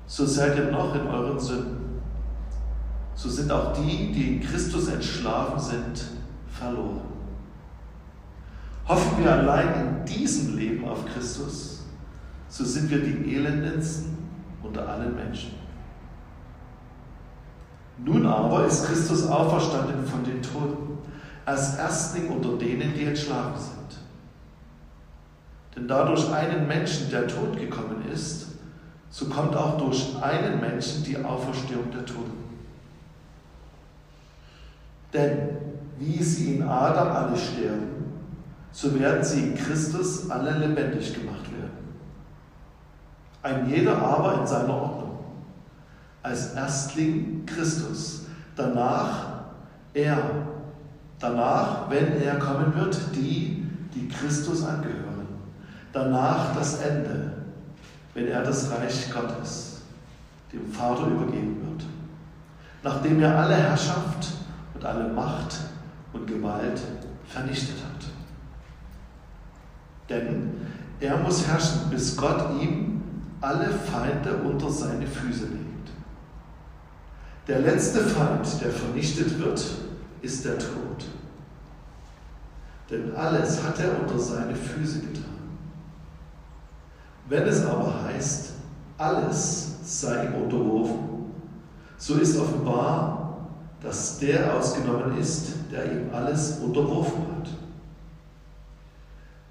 so 0.07 0.25
seid 0.25 0.57
ihr 0.57 0.71
noch 0.71 0.95
in 0.95 1.05
euren 1.05 1.39
Sünden. 1.39 2.01
So 3.13 3.29
sind 3.29 3.51
auch 3.51 3.73
die, 3.73 4.11
die 4.11 4.37
in 4.37 4.41
Christus 4.41 4.87
entschlafen 4.87 5.59
sind, 5.59 6.05
verloren. 6.49 7.01
Hoffen 8.87 9.23
wir 9.23 9.31
allein 9.31 9.99
in 9.99 10.05
diesem 10.05 10.57
Leben 10.57 10.87
auf 10.87 11.05
Christus, 11.05 11.83
so 12.47 12.63
sind 12.63 12.89
wir 12.89 13.01
die 13.01 13.35
elendendsten 13.35 14.17
unter 14.63 14.87
allen 14.87 15.15
Menschen. 15.15 15.58
Nun 18.05 18.25
aber 18.25 18.65
ist 18.65 18.85
Christus 18.85 19.27
auferstanden 19.27 20.05
von 20.05 20.23
den 20.23 20.41
Toten, 20.41 20.97
als 21.45 21.77
Erstling 21.77 22.29
unter 22.29 22.57
denen, 22.57 22.93
die 22.93 23.05
entschlafen 23.05 23.59
sind. 23.59 23.99
Denn 25.75 25.87
da 25.87 26.05
durch 26.05 26.31
einen 26.31 26.67
Menschen 26.67 27.09
der 27.09 27.27
Tod 27.27 27.57
gekommen 27.57 28.05
ist, 28.11 28.47
so 29.09 29.25
kommt 29.25 29.55
auch 29.55 29.77
durch 29.77 30.15
einen 30.21 30.59
Menschen 30.61 31.03
die 31.03 31.17
Auferstehung 31.17 31.91
der 31.91 32.05
Toten. 32.05 32.37
Denn 35.11 35.49
wie 35.97 36.21
sie 36.23 36.55
in 36.55 36.63
Adam 36.63 37.09
alle 37.09 37.35
sterben, 37.35 37.89
so 38.71 38.97
werden 38.99 39.23
sie 39.23 39.47
in 39.47 39.55
Christus 39.55 40.29
alle 40.29 40.51
lebendig 40.59 41.13
gemacht 41.13 41.51
werden. 41.51 41.69
Ein 43.41 43.67
jeder 43.69 43.97
aber 43.97 44.39
in 44.39 44.47
seiner 44.47 44.73
Ordnung 44.73 45.08
als 46.23 46.53
Erstling 46.53 47.45
Christus. 47.45 48.25
Danach 48.55 49.27
er. 49.93 50.17
Danach, 51.19 51.89
wenn 51.89 52.21
er 52.21 52.39
kommen 52.39 52.73
wird, 52.75 52.97
die, 53.13 53.67
die 53.93 54.07
Christus 54.07 54.63
angehören. 54.63 55.27
Danach 55.91 56.55
das 56.55 56.81
Ende, 56.81 57.33
wenn 58.13 58.27
er 58.27 58.41
das 58.41 58.71
Reich 58.71 59.11
Gottes 59.11 59.81
dem 60.53 60.71
Vater 60.71 61.07
übergeben 61.07 61.57
wird. 61.67 61.83
Nachdem 62.83 63.21
er 63.21 63.37
alle 63.37 63.55
Herrschaft 63.55 64.29
und 64.73 64.85
alle 64.85 65.09
Macht 65.09 65.57
und 66.13 66.25
Gewalt 66.25 66.79
vernichtet 67.27 67.75
hat. 67.83 68.05
Denn 70.09 70.51
er 70.99 71.17
muss 71.17 71.45
herrschen, 71.45 71.89
bis 71.91 72.15
Gott 72.17 72.61
ihm 72.61 73.01
alle 73.41 73.69
Feinde 73.69 74.35
unter 74.37 74.69
seine 74.69 75.05
Füße 75.05 75.45
legt. 75.45 75.68
Der 77.49 77.61
letzte 77.61 78.01
Feind, 78.01 78.47
der 78.61 78.69
vernichtet 78.69 79.39
wird, 79.39 79.59
ist 80.21 80.45
der 80.45 80.59
Tod. 80.59 81.03
Denn 82.91 83.15
alles 83.15 83.63
hat 83.63 83.79
er 83.79 83.99
unter 83.99 84.19
seine 84.19 84.53
Füße 84.53 84.99
getan. 84.99 85.23
Wenn 87.27 87.47
es 87.47 87.65
aber 87.65 88.03
heißt, 88.03 88.51
alles 88.99 89.77
sei 89.81 90.25
ihm 90.25 90.43
unterworfen, 90.43 90.99
so 91.97 92.19
ist 92.19 92.37
offenbar, 92.37 93.47
dass 93.81 94.19
der 94.19 94.55
ausgenommen 94.55 95.17
ist, 95.17 95.47
der 95.71 95.91
ihm 95.91 96.13
alles 96.13 96.59
unterworfen 96.59 97.23
hat. 97.35 97.49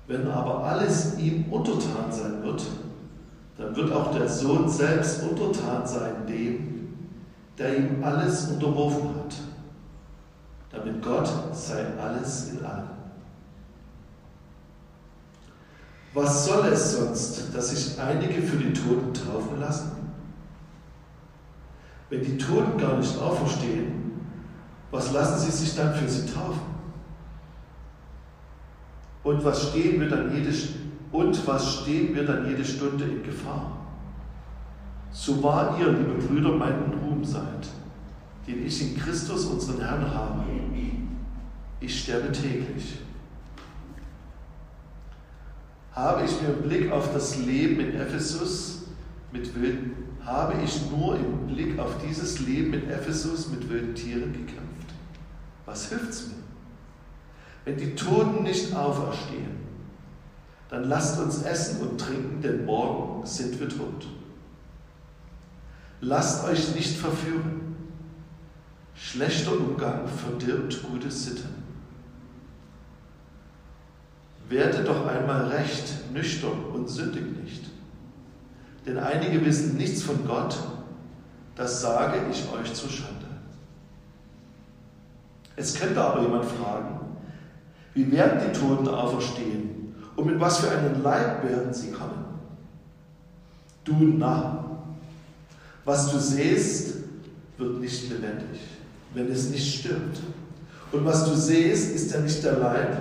Wenn 0.07 0.29
aber 0.29 0.63
alles 0.63 1.19
ihm 1.19 1.47
untertan 1.51 2.13
sein 2.13 2.45
wird, 2.45 2.63
dann 3.57 3.75
wird 3.75 3.91
auch 3.91 4.15
der 4.15 4.29
Sohn 4.29 4.69
selbst 4.69 5.25
untertan 5.25 5.85
sein 5.85 6.25
dem, 6.29 6.68
der 7.59 7.77
ihm 7.77 8.03
alles 8.03 8.49
unterworfen 8.49 9.09
hat, 9.17 9.35
damit 10.71 11.03
Gott 11.03 11.29
sei 11.53 11.85
alles 11.99 12.53
in 12.53 12.65
allem. 12.65 12.89
Was 16.15 16.47
soll 16.47 16.67
es 16.67 16.93
sonst, 16.93 17.55
dass 17.55 17.71
sich 17.71 18.01
einige 18.01 18.43
für 18.43 18.57
die 18.57 18.73
Toten 18.73 19.13
taufen 19.13 19.61
lassen? 19.61 19.93
Wenn 22.11 22.23
die 22.23 22.39
Toten 22.39 22.79
gar 22.79 22.97
nicht 22.97 23.19
auferstehen, 23.19 24.23
was 24.91 25.13
lassen 25.13 25.39
sie 25.39 25.51
sich 25.51 25.77
dann 25.77 25.95
für 25.95 26.09
sie 26.09 26.27
taufen? 26.27 26.79
Und 29.23 29.45
was 29.45 29.69
stehen 29.69 30.01
wir 30.01 30.09
dann 30.09 30.35
jede, 30.35 30.55
und 31.13 31.47
was 31.47 31.75
stehen 31.75 32.15
wir 32.15 32.25
dann 32.25 32.49
jede 32.49 32.65
Stunde 32.65 33.05
in 33.05 33.23
Gefahr? 33.23 33.79
so 35.11 35.43
wahr 35.43 35.77
ihr, 35.79 35.89
liebe 35.89 36.15
Brüder, 36.15 36.53
meinen 36.53 36.93
Ruhm 37.19 37.25
seid, 37.25 37.67
den 38.47 38.65
ich 38.65 38.81
in 38.81 38.97
Christus, 38.97 39.47
unseren 39.47 39.81
Herrn, 39.81 40.15
habe. 40.15 40.45
Ich 41.81 42.01
sterbe 42.01 42.31
täglich. 42.31 42.99
Habe 45.93 46.25
ich 46.25 46.41
mir 46.41 46.49
im 46.49 46.63
Blick 46.63 46.93
auf 46.93 47.13
das 47.13 47.39
Leben 47.39 47.81
in 47.81 47.95
Ephesus 47.95 48.83
mit 49.33 49.61
wilden, 49.61 49.95
habe 50.25 50.55
ich 50.65 50.91
nur 50.91 51.17
im 51.17 51.49
Blick 51.49 51.79
auf 51.79 51.97
dieses 52.07 52.41
Leben 52.41 52.73
in 52.73 52.89
Ephesus 52.89 53.49
mit 53.49 53.69
wilden 53.69 53.95
Tieren 53.95 54.33
gekämpft? 54.33 54.95
Was 55.67 55.89
hilft's 55.89 56.29
mir? 56.29 56.35
Wenn 57.65 57.77
die 57.77 57.95
Toten 57.95 58.45
nicht 58.45 58.75
auferstehen, 58.75 59.59
dann 60.71 60.85
lasst 60.85 61.19
uns 61.19 61.43
essen 61.43 61.81
und 61.81 62.01
trinken, 62.01 62.41
denn 62.43 62.65
morgen 62.65 63.27
sind 63.27 63.59
wir 63.59 63.69
tot. 63.69 64.07
Lasst 66.01 66.45
euch 66.45 66.75
nicht 66.75 66.97
verführen. 66.97 67.77
Schlechter 68.95 69.53
Umgang 69.53 70.07
verdirbt 70.07 70.83
gute 70.83 71.11
Sitten. 71.11 71.49
Werde 74.49 74.83
doch 74.83 75.07
einmal 75.07 75.49
recht, 75.49 76.13
nüchtern 76.13 76.65
und 76.73 76.89
sündig 76.89 77.25
nicht. 77.43 77.65
Denn 78.87 78.99
einige 78.99 79.45
wissen 79.45 79.77
nichts 79.77 80.03
von 80.03 80.27
Gott, 80.27 80.57
das 81.55 81.83
sage 81.83 82.21
ich 82.31 82.51
euch 82.53 82.73
zur 82.73 82.89
Schande. 82.89 83.27
Es 85.57 85.75
könnte 85.75 86.01
aber 86.01 86.23
jemand 86.23 86.45
fragen, 86.45 87.01
wie 87.95 88.11
werden 88.13 88.41
die 88.47 88.59
Toten 88.59 88.89
auferstehen 88.89 89.95
und 90.17 90.27
mit 90.27 90.41
was 90.41 90.59
für 90.59 90.71
einem 90.71 91.03
Leib 91.03 91.43
werden 91.45 91.75
sie 91.75 91.91
kommen? 91.91 92.25
Du 93.85 93.95
Narr, 93.95 94.68
was 95.89 96.11
du 96.11 96.19
siehst, 96.19 96.97
wird 97.57 97.81
nicht 97.81 98.11
lebendig, 98.11 98.61
wenn 99.15 99.33
es 99.33 99.49
nicht 99.49 99.81
stirbt. 99.81 100.21
Und 100.93 101.05
was 101.07 101.25
du 101.25 101.35
siehst, 101.35 101.95
ist 101.95 102.13
ja 102.13 102.21
nicht 102.21 102.45
der 102.45 102.59
Leib, 102.59 102.99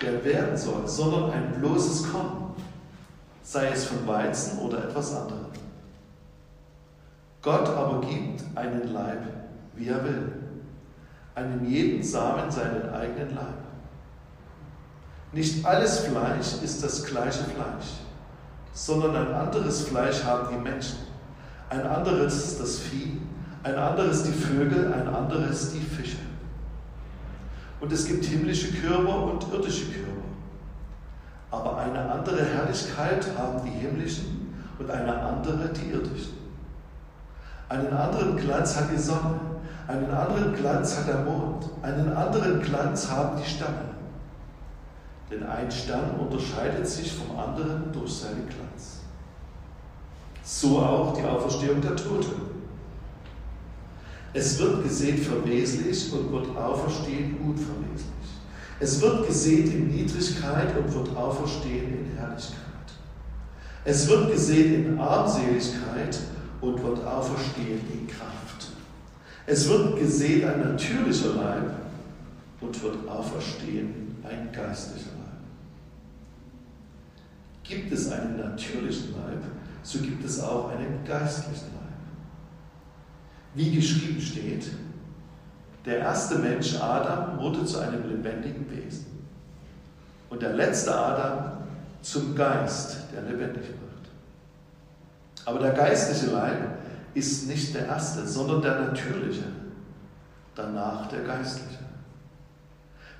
der 0.00 0.24
werden 0.24 0.56
soll, 0.56 0.86
sondern 0.86 1.32
ein 1.32 1.52
bloßes 1.58 2.12
Korn, 2.12 2.54
sei 3.42 3.70
es 3.72 3.86
von 3.86 4.06
Weizen 4.06 4.60
oder 4.60 4.84
etwas 4.84 5.12
anderem. 5.16 5.46
Gott 7.42 7.68
aber 7.68 8.00
gibt 8.02 8.44
einen 8.54 8.92
Leib, 8.92 9.22
wie 9.74 9.88
er 9.88 10.04
will, 10.04 10.32
einem 11.34 11.64
jeden 11.68 12.04
Samen 12.04 12.52
seinen 12.52 12.88
eigenen 12.90 13.34
Leib. 13.34 13.58
Nicht 15.32 15.64
alles 15.64 16.00
Fleisch 16.00 16.62
ist 16.62 16.84
das 16.84 17.04
gleiche 17.04 17.44
Fleisch, 17.44 17.98
sondern 18.72 19.16
ein 19.16 19.34
anderes 19.34 19.82
Fleisch 19.82 20.22
haben 20.22 20.48
die 20.52 20.60
Menschen, 20.60 21.09
ein 21.70 21.86
anderes 21.86 22.58
das 22.58 22.80
Vieh, 22.80 23.20
ein 23.62 23.76
anderes 23.76 24.24
die 24.24 24.32
Vögel, 24.32 24.92
ein 24.92 25.08
anderes 25.08 25.72
die 25.72 25.80
Fische. 25.80 26.18
Und 27.80 27.92
es 27.92 28.06
gibt 28.06 28.24
himmlische 28.24 28.72
Körper 28.72 29.24
und 29.24 29.46
irdische 29.52 29.86
Körper. 29.86 30.10
Aber 31.50 31.78
eine 31.78 32.10
andere 32.10 32.44
Herrlichkeit 32.44 33.26
haben 33.38 33.62
die 33.64 33.70
himmlischen 33.70 34.52
und 34.78 34.90
eine 34.90 35.16
andere 35.18 35.68
die 35.68 35.90
irdischen. 35.90 36.34
Einen 37.68 37.92
anderen 37.92 38.36
Glanz 38.36 38.76
hat 38.76 38.90
die 38.92 38.98
Sonne, 38.98 39.38
einen 39.86 40.10
anderen 40.10 40.54
Glanz 40.54 40.98
hat 40.98 41.06
der 41.06 41.20
Mond, 41.20 41.66
einen 41.82 42.12
anderen 42.12 42.60
Glanz 42.60 43.08
haben 43.08 43.40
die 43.40 43.48
Sterne. 43.48 43.90
Denn 45.30 45.46
ein 45.46 45.70
Stern 45.70 46.16
unterscheidet 46.18 46.86
sich 46.86 47.12
vom 47.12 47.38
anderen 47.38 47.92
durch 47.92 48.12
seinen 48.12 48.48
Glanz. 48.48 48.99
So 50.42 50.78
auch 50.78 51.16
die 51.16 51.24
Auferstehung 51.24 51.80
der 51.80 51.96
Toten. 51.96 52.50
Es 54.32 54.58
wird 54.58 54.84
gesehen 54.84 55.18
verweslich 55.18 56.12
und 56.12 56.32
wird 56.32 56.56
auferstehen 56.56 57.36
unverweslich. 57.44 58.10
Es 58.78 59.00
wird 59.00 59.26
gesehen 59.26 59.70
in 59.72 59.88
Niedrigkeit 59.88 60.76
und 60.76 60.94
wird 60.94 61.16
auferstehen 61.16 62.06
in 62.06 62.16
Herrlichkeit. 62.16 62.56
Es 63.84 64.08
wird 64.08 64.30
gesehen 64.30 64.86
in 64.86 65.00
Armseligkeit 65.00 66.18
und 66.60 66.82
wird 66.82 67.04
auferstehen 67.04 67.80
in 67.92 68.06
Kraft. 68.06 68.68
Es 69.46 69.68
wird 69.68 69.98
gesehen 69.98 70.48
ein 70.48 70.60
natürlicher 70.60 71.34
Leib 71.34 71.72
und 72.60 72.82
wird 72.82 73.08
auferstehen 73.08 74.16
ein 74.22 74.50
geistlicher 74.52 75.10
Leib. 75.10 75.40
Gibt 77.64 77.92
es 77.92 78.10
einen 78.12 78.36
natürlichen 78.36 79.12
Leib, 79.12 79.42
so 79.82 79.98
gibt 80.00 80.24
es 80.24 80.40
auch 80.40 80.70
einen 80.70 81.04
geistlichen 81.04 81.68
Leib. 81.74 81.80
Wie 83.54 83.74
geschrieben 83.74 84.20
steht, 84.20 84.66
der 85.84 85.98
erste 85.98 86.38
Mensch, 86.38 86.76
Adam, 86.76 87.38
wurde 87.38 87.64
zu 87.64 87.78
einem 87.78 88.08
lebendigen 88.08 88.70
Wesen. 88.70 89.26
Und 90.28 90.42
der 90.42 90.52
letzte 90.52 90.94
Adam 90.94 91.52
zum 92.02 92.34
Geist, 92.34 92.98
der 93.12 93.22
lebendig 93.22 93.68
wird. 93.68 93.80
Aber 95.46 95.58
der 95.58 95.72
geistliche 95.72 96.32
Leib 96.32 96.78
ist 97.14 97.48
nicht 97.48 97.74
der 97.74 97.86
erste, 97.86 98.26
sondern 98.26 98.62
der 98.62 98.80
natürliche, 98.80 99.44
danach 100.54 101.08
der 101.08 101.20
geistliche. 101.20 101.78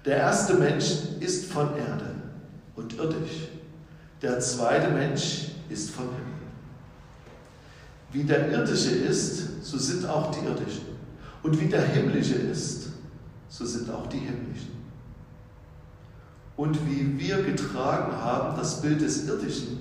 Der 0.05 0.17
erste 0.19 0.55
Mensch 0.55 0.93
ist 1.21 1.51
von 1.51 1.77
Erde 1.77 2.15
und 2.77 2.97
irdisch. 2.97 3.49
Der 4.23 4.39
zweite 4.41 4.91
Mensch 4.91 5.49
ist 5.69 5.91
von 5.91 6.05
Himmel. 6.05 6.30
Wie 8.13 8.25
der 8.25 8.51
irdische 8.51 8.91
ist, 8.91 9.65
so 9.65 9.79
sind 9.79 10.07
auch 10.07 10.31
die 10.31 10.45
irdischen. 10.45 10.87
Und 11.43 11.61
wie 11.61 11.67
der 11.67 11.83
himmlische 11.83 12.35
ist, 12.35 12.89
so 13.49 13.65
sind 13.65 13.91
auch 13.91 14.07
die 14.09 14.19
himmlischen. 14.19 14.81
Und 16.57 16.79
wie 16.87 17.19
wir 17.19 17.43
getragen 17.43 18.13
haben 18.13 18.57
das 18.57 18.83
Bild 18.83 19.01
des 19.01 19.27
irdischen, 19.27 19.79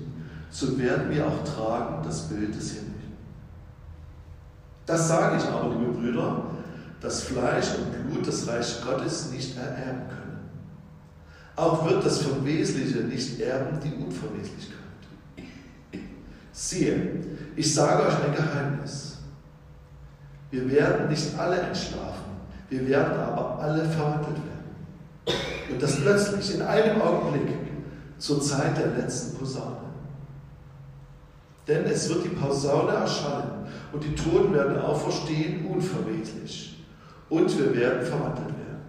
so 0.50 0.78
werden 0.78 1.10
wir 1.10 1.26
auch 1.26 1.44
tragen 1.44 2.02
das 2.04 2.28
Bild 2.28 2.54
des 2.54 2.72
himmlischen. 2.72 2.90
Das 4.86 5.08
sage 5.08 5.36
ich 5.36 5.44
aber, 5.44 5.74
liebe 5.74 5.92
Brüder, 5.92 6.44
dass 7.00 7.22
Fleisch 7.22 7.66
und 7.78 8.10
Blut 8.10 8.26
das 8.26 8.46
Reich 8.48 8.82
Gottes 8.84 9.30
nicht 9.30 9.56
ererben 9.56 10.08
können. 10.08 10.50
Auch 11.56 11.88
wird 11.88 12.04
das 12.04 12.22
Verwesliche 12.22 12.98
nicht 13.00 13.40
erben 13.40 13.78
die 13.80 14.02
Unverweslichkeit. 14.02 14.79
Siehe, 16.62 17.12
ich 17.56 17.74
sage 17.74 18.02
euch 18.02 18.22
ein 18.22 18.34
Geheimnis. 18.34 19.16
Wir 20.50 20.70
werden 20.70 21.08
nicht 21.08 21.38
alle 21.38 21.58
entschlafen, 21.58 22.36
wir 22.68 22.86
werden 22.86 23.18
aber 23.18 23.60
alle 23.60 23.82
verwandelt 23.86 24.36
werden. 24.36 25.40
Und 25.72 25.82
das 25.82 26.02
plötzlich 26.02 26.56
in 26.56 26.60
einem 26.60 27.00
Augenblick 27.00 27.48
zur 28.18 28.42
Zeit 28.42 28.76
der 28.76 28.88
letzten 28.88 29.38
Posaune. 29.38 29.78
Denn 31.66 31.86
es 31.86 32.10
wird 32.10 32.24
die 32.24 32.28
Posaune 32.28 32.92
erschallen 32.92 33.66
und 33.92 34.04
die 34.04 34.14
Toten 34.14 34.52
werden 34.52 34.76
auferstehen 34.82 35.64
unverweslich 35.64 36.84
und 37.30 37.58
wir 37.58 37.74
werden 37.74 38.02
verwandelt 38.02 38.48
werden. 38.48 38.84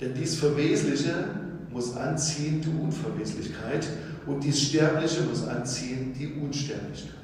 Denn 0.00 0.12
dies 0.12 0.40
Verwesliche 0.40 1.14
muss 1.70 1.96
anziehen 1.96 2.60
die 2.60 2.82
Unverweslichkeit 2.82 3.86
und 4.26 4.42
dies 4.42 4.68
Sterbliche 4.68 5.22
muss 5.22 5.46
anziehen 5.46 6.14
die 6.18 6.32
Unsterblichkeit. 6.32 7.14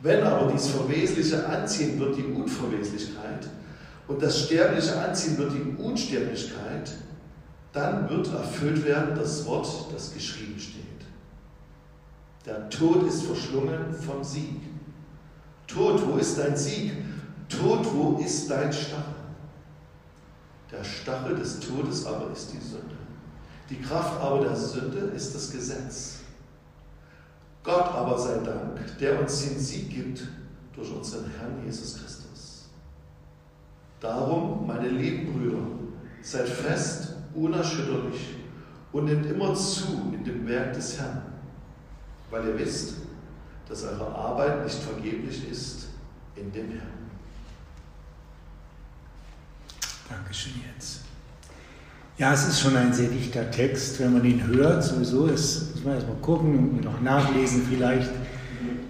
Wenn 0.00 0.22
aber 0.22 0.50
dies 0.50 0.68
Verwesliche 0.68 1.46
anziehen 1.46 1.98
wird 2.00 2.16
die 2.16 2.24
Unverweslichkeit 2.24 3.48
und 4.08 4.22
das 4.22 4.46
Sterbliche 4.46 4.98
anziehen 4.98 5.36
wird 5.38 5.52
die 5.52 5.82
Unsterblichkeit, 5.82 6.90
dann 7.72 8.08
wird 8.08 8.32
erfüllt 8.32 8.84
werden 8.84 9.14
das 9.14 9.44
Wort, 9.46 9.68
das 9.94 10.12
geschrieben 10.12 10.58
steht. 10.58 10.84
Der 12.46 12.68
Tod 12.70 13.06
ist 13.06 13.22
verschlungen 13.22 13.94
vom 13.94 14.24
Sieg. 14.24 14.62
Tod, 15.66 16.02
wo 16.06 16.16
ist 16.16 16.38
dein 16.38 16.56
Sieg? 16.56 16.92
Tod, 17.48 17.86
wo 17.94 18.18
ist 18.18 18.50
dein 18.50 18.72
Stachel? 18.72 19.14
Der 20.72 20.82
Stachel 20.82 21.36
des 21.36 21.60
Todes 21.60 22.06
aber 22.06 22.32
ist 22.32 22.52
die 22.52 22.58
Sünde. 22.58 22.99
Die 23.70 23.80
Kraft 23.80 24.20
aber 24.20 24.40
der 24.40 24.56
Sünde 24.56 24.98
ist 24.98 25.32
das 25.34 25.52
Gesetz. 25.52 26.18
Gott 27.62 27.86
aber 27.94 28.18
sei 28.18 28.38
Dank, 28.38 28.98
der 28.98 29.20
uns 29.20 29.42
den 29.44 29.58
Sieg 29.58 29.90
gibt 29.90 30.26
durch 30.74 30.90
unseren 30.92 31.30
Herrn 31.38 31.64
Jesus 31.64 31.98
Christus. 31.98 32.64
Darum, 34.00 34.66
meine 34.66 34.88
lieben 34.88 35.32
Brüder, 35.32 35.62
seid 36.22 36.48
fest, 36.48 37.14
unerschütterlich 37.34 38.34
und 38.92 39.04
nehmt 39.04 39.26
immer 39.26 39.54
zu 39.54 40.12
in 40.12 40.24
dem 40.24 40.48
Werk 40.48 40.72
des 40.72 40.98
Herrn, 40.98 41.22
weil 42.30 42.48
ihr 42.48 42.58
wisst, 42.58 42.94
dass 43.68 43.84
eure 43.84 44.12
Arbeit 44.12 44.64
nicht 44.64 44.82
vergeblich 44.82 45.48
ist 45.48 45.88
in 46.34 46.50
dem 46.50 46.72
Herrn. 46.72 47.00
Dankeschön, 50.08 50.54
Jens. 50.66 51.02
Ja, 52.20 52.34
es 52.34 52.46
ist 52.46 52.60
schon 52.60 52.76
ein 52.76 52.92
sehr 52.92 53.08
dichter 53.08 53.50
Text, 53.50 53.98
wenn 53.98 54.12
man 54.12 54.22
ihn 54.26 54.46
hört. 54.46 54.84
Sowieso 54.84 55.24
ist, 55.24 55.74
muss 55.74 55.84
man 55.84 55.94
erstmal 55.94 56.16
gucken 56.16 56.54
und 56.54 56.84
noch 56.84 57.00
nachlesen 57.00 57.62
vielleicht. 57.66 58.10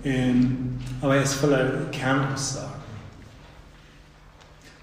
Ähm, 0.03 0.81
aber 1.01 1.15
er 1.15 1.23
ist 1.23 1.35
voller 1.35 1.87
Kernaussagen. 1.93 2.73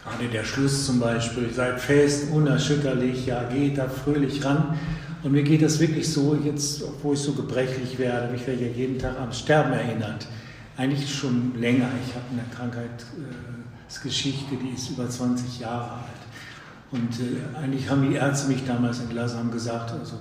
Gerade 0.01 0.29
der 0.31 0.45
Schluss 0.45 0.85
zum 0.85 1.01
Beispiel, 1.01 1.51
seid 1.51 1.81
fest, 1.81 2.31
unerschütterlich, 2.31 3.25
ja, 3.25 3.43
geht 3.49 3.77
da 3.77 3.89
fröhlich 3.89 4.45
ran. 4.45 4.79
Und 5.23 5.33
mir 5.33 5.43
geht 5.43 5.61
das 5.61 5.81
wirklich 5.81 6.09
so, 6.09 6.39
jetzt, 6.41 6.81
obwohl 6.83 7.15
ich 7.15 7.19
so 7.19 7.33
gebrechlich 7.33 7.99
werde, 7.99 8.31
mich 8.31 8.47
werde 8.47 8.65
ja 8.65 8.71
jeden 8.71 8.97
Tag 8.97 9.19
am 9.19 9.33
Sterben 9.33 9.73
erinnert. 9.73 10.25
Eigentlich 10.77 11.13
schon 11.13 11.51
länger. 11.59 11.89
Ich 12.07 12.15
habe 12.15 12.23
eine 12.31 12.45
Krankheitsgeschichte, 12.55 14.55
äh, 14.55 14.59
die 14.63 14.69
ist 14.73 14.91
über 14.91 15.09
20 15.09 15.59
Jahre 15.59 15.95
alt. 15.95 16.26
Und 16.91 17.19
äh, 17.19 17.57
eigentlich 17.61 17.89
haben 17.89 18.09
die 18.09 18.15
Ärzte 18.15 18.47
mich 18.47 18.65
damals 18.65 18.99
entlassen, 18.99 19.39
haben 19.39 19.51
gesagt, 19.51 19.91
also 19.91 20.15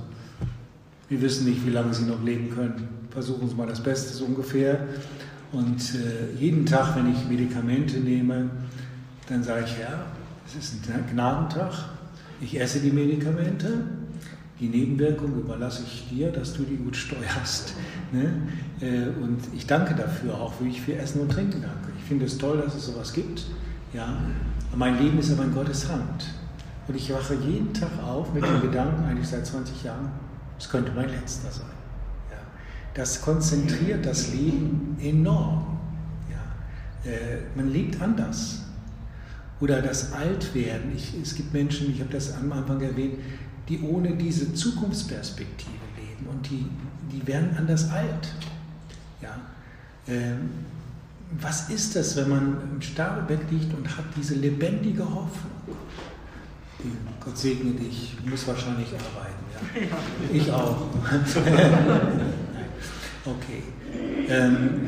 wir 1.08 1.20
wissen 1.20 1.46
nicht, 1.46 1.64
wie 1.64 1.70
lange 1.70 1.94
sie 1.94 2.04
noch 2.04 2.22
leben 2.22 2.50
können. 2.50 2.88
Versuchen 3.10 3.48
Sie 3.48 3.54
mal 3.54 3.66
das 3.66 3.82
Beste 3.82 4.12
so 4.12 4.24
ungefähr. 4.24 4.80
Und 5.52 5.94
äh, 5.94 6.36
jeden 6.38 6.66
Tag, 6.66 6.96
wenn 6.96 7.12
ich 7.12 7.28
Medikamente 7.28 7.98
nehme, 7.98 8.50
dann 9.28 9.42
sage 9.42 9.64
ich, 9.66 9.76
Herr, 9.76 10.06
es 10.46 10.56
ist 10.56 10.74
ein 10.90 11.04
Gnadentag, 11.12 11.72
ich 12.40 12.60
esse 12.60 12.80
die 12.80 12.90
Medikamente, 12.90 13.84
die 14.60 14.68
Nebenwirkung 14.68 15.38
überlasse 15.38 15.82
ich 15.86 16.08
dir, 16.08 16.30
dass 16.30 16.54
du 16.54 16.62
die 16.62 16.76
gut 16.76 16.96
steuerst. 16.96 17.74
Ne? 18.12 18.30
Äh, 18.80 19.08
und 19.20 19.40
ich 19.56 19.66
danke 19.66 19.92
dafür 19.92 20.34
auch, 20.34 20.54
wie 20.60 20.68
ich 20.68 20.80
für 20.80 20.94
Essen 20.94 21.20
und 21.22 21.32
Trinken 21.32 21.60
danke. 21.60 21.90
Ich 21.98 22.04
finde 22.04 22.24
es 22.24 22.38
toll, 22.38 22.62
dass 22.64 22.76
es 22.76 22.86
sowas 22.86 23.12
gibt. 23.12 23.46
Ja? 23.92 24.16
Mein 24.76 24.96
Leben 25.02 25.18
ist 25.18 25.32
aber 25.32 25.42
in 25.42 25.52
Gottes 25.52 25.88
Hand. 25.88 26.24
Und 26.88 26.94
ich 26.94 27.12
wache 27.12 27.34
jeden 27.34 27.72
Tag 27.74 27.90
auf 28.02 28.32
mit 28.32 28.44
dem 28.44 28.60
Gedanken, 28.60 29.04
eigentlich 29.04 29.28
seit 29.28 29.44
20 29.44 29.84
Jahren, 29.84 30.10
es 30.58 30.68
könnte 30.68 30.92
mein 30.92 31.08
letzter 31.08 31.50
sein. 31.50 31.66
Ja? 32.30 32.38
Das 32.94 33.20
konzentriert 33.20 34.06
das 34.06 34.32
Leben 34.32 34.96
enorm. 35.00 35.78
Ja? 36.30 37.10
Äh, 37.10 37.38
man 37.54 37.70
lebt 37.72 38.00
anders. 38.00 38.62
Oder 39.60 39.82
das 39.82 40.12
Altwerden. 40.12 40.94
Ich, 40.94 41.14
es 41.20 41.34
gibt 41.34 41.52
Menschen, 41.52 41.90
ich 41.90 42.00
habe 42.00 42.12
das 42.12 42.34
am 42.36 42.52
Anfang 42.52 42.80
erwähnt, 42.80 43.18
die 43.68 43.80
ohne 43.80 44.14
diese 44.14 44.54
Zukunftsperspektive 44.54 45.72
leben 45.96 46.26
und 46.30 46.48
die, 46.48 46.66
die 47.10 47.26
werden 47.26 47.56
anders 47.56 47.90
alt. 47.90 48.32
Ja. 49.20 49.40
Ähm, 50.06 50.50
was 51.40 51.70
ist 51.70 51.96
das, 51.96 52.16
wenn 52.16 52.28
man 52.28 52.56
im 52.74 52.80
Sterbebett 52.80 53.50
liegt 53.50 53.74
und 53.74 53.96
hat 53.96 54.04
diese 54.16 54.34
lebendige 54.34 55.04
Hoffnung? 55.04 55.50
Gott 57.24 57.38
segne 57.38 57.72
dich, 57.72 58.16
du 58.22 58.30
musst 58.30 58.46
wahrscheinlich 58.46 58.88
arbeiten. 58.88 59.44
Ja. 59.74 59.96
Ich 60.32 60.52
auch. 60.52 60.82
okay. 63.24 63.62
Ähm, 64.28 64.80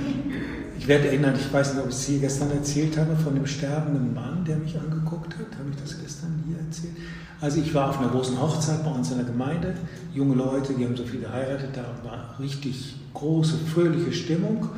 ich 0.78 0.86
werde 0.86 1.09
erinnern, 1.09 1.34
ich 1.39 1.53
weiß 1.53 1.74
nicht, 1.74 1.82
ob 1.82 1.89
ich 1.89 1.97
es 1.97 2.07
hier 2.07 2.20
gestern 2.20 2.51
erzählt 2.53 2.97
habe, 2.97 3.16
von 3.16 3.34
dem 3.34 3.47
sterbenden 3.47 4.14
Mann, 4.14 4.45
der 4.45 4.57
mich 4.57 4.78
angeguckt 4.78 5.34
hat. 5.34 5.59
Habe 5.59 5.70
ich 5.70 5.76
das 5.82 6.01
gestern 6.01 6.45
hier 6.47 6.59
erzählt? 6.59 6.95
Also 7.41 7.61
ich 7.61 7.72
war 7.74 7.91
auf 7.91 7.99
einer 8.01 8.11
großen 8.11 8.41
Hochzeit 8.41 8.84
bei 8.84 8.91
uns 8.91 9.11
in 9.11 9.18
der 9.18 9.26
Gemeinde. 9.26 9.74
Junge 10.14 10.34
Leute, 10.34 10.74
die 10.74 10.84
haben 10.84 10.97
so 10.97 11.05
viel 11.05 11.20
geheiratet, 11.20 11.70
da 11.74 11.84
war 12.09 12.39
richtig 12.39 12.97
große, 13.14 13.59
fröhliche 13.72 14.12
Stimmung. 14.12 14.68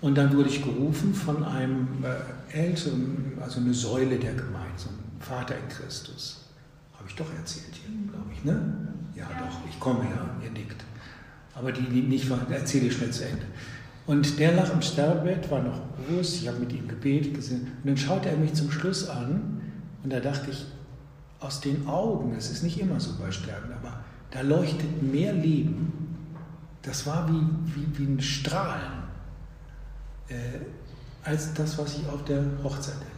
Und 0.00 0.16
dann 0.16 0.36
wurde 0.36 0.48
ich 0.48 0.62
gerufen 0.62 1.12
von 1.12 1.44
einem 1.44 1.88
äh, 2.04 2.56
älteren, 2.56 3.32
also 3.40 3.60
eine 3.60 3.74
Säule 3.74 4.16
der 4.16 4.34
Gemeinde, 4.34 4.76
so 4.76 4.88
ein 4.90 5.20
Vater 5.20 5.54
in 5.56 5.68
Christus. 5.68 6.37
Doch 7.18 7.34
erzählt 7.34 7.74
hier, 7.74 8.10
glaube 8.10 8.30
ich, 8.32 8.44
ne? 8.44 8.94
Ja, 9.14 9.26
doch, 9.38 9.68
ich 9.68 9.78
komme 9.80 10.04
ja, 10.04 10.44
ihr 10.44 10.50
nickt. 10.52 10.84
Aber 11.54 11.72
die, 11.72 11.82
die 11.82 12.02
nicht 12.02 12.30
waren, 12.30 12.50
erzähle 12.52 12.86
ich 12.86 12.96
schnell 12.96 13.10
zu 13.10 13.24
Ende. 13.24 13.44
Und 14.06 14.38
der 14.38 14.54
lag 14.54 14.72
im 14.72 14.80
Sterbebett, 14.80 15.50
war 15.50 15.60
noch 15.60 15.80
groß, 15.96 16.42
ich 16.42 16.48
habe 16.48 16.60
mit 16.60 16.72
ihm 16.72 16.86
gebetet 16.86 17.34
gesehen. 17.34 17.72
Und 17.82 17.86
dann 17.90 17.96
schaute 17.96 18.30
er 18.30 18.36
mich 18.36 18.54
zum 18.54 18.70
Schluss 18.70 19.08
an 19.08 19.60
und 20.02 20.12
da 20.12 20.20
dachte 20.20 20.50
ich, 20.50 20.66
aus 21.40 21.60
den 21.60 21.86
Augen, 21.86 22.34
es 22.36 22.50
ist 22.50 22.62
nicht 22.62 22.80
immer 22.80 22.98
so 22.98 23.12
bei 23.18 23.30
Sterben, 23.30 23.72
aber 23.72 24.00
da 24.30 24.40
leuchtet 24.40 25.02
mehr 25.02 25.32
Leben. 25.32 25.92
Das 26.82 27.06
war 27.06 27.28
wie, 27.28 27.74
wie, 27.74 27.98
wie 27.98 28.12
ein 28.12 28.20
Strahlen, 28.20 29.02
äh, 30.28 30.34
als 31.22 31.52
das, 31.54 31.76
was 31.78 31.98
ich 31.98 32.08
auf 32.08 32.24
der 32.24 32.42
Hochzeit 32.62 32.94
erlebt 32.94 33.08
habe. 33.08 33.17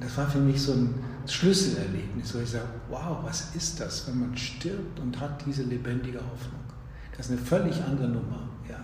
das 0.00 0.16
war 0.16 0.28
für 0.28 0.38
mich 0.38 0.60
so 0.60 0.72
ein 0.72 0.94
Schlüsselerlebnis, 1.26 2.34
wo 2.34 2.38
ich 2.38 2.50
sage, 2.50 2.68
wow, 2.88 3.18
was 3.24 3.54
ist 3.54 3.80
das, 3.80 4.06
wenn 4.08 4.20
man 4.20 4.36
stirbt 4.36 5.00
und 5.00 5.18
hat 5.20 5.44
diese 5.46 5.64
lebendige 5.64 6.18
Hoffnung. 6.18 6.60
Das 7.16 7.26
ist 7.26 7.32
eine 7.32 7.40
völlig 7.40 7.82
andere 7.82 8.08
Nummer. 8.08 8.48
Ja. 8.68 8.78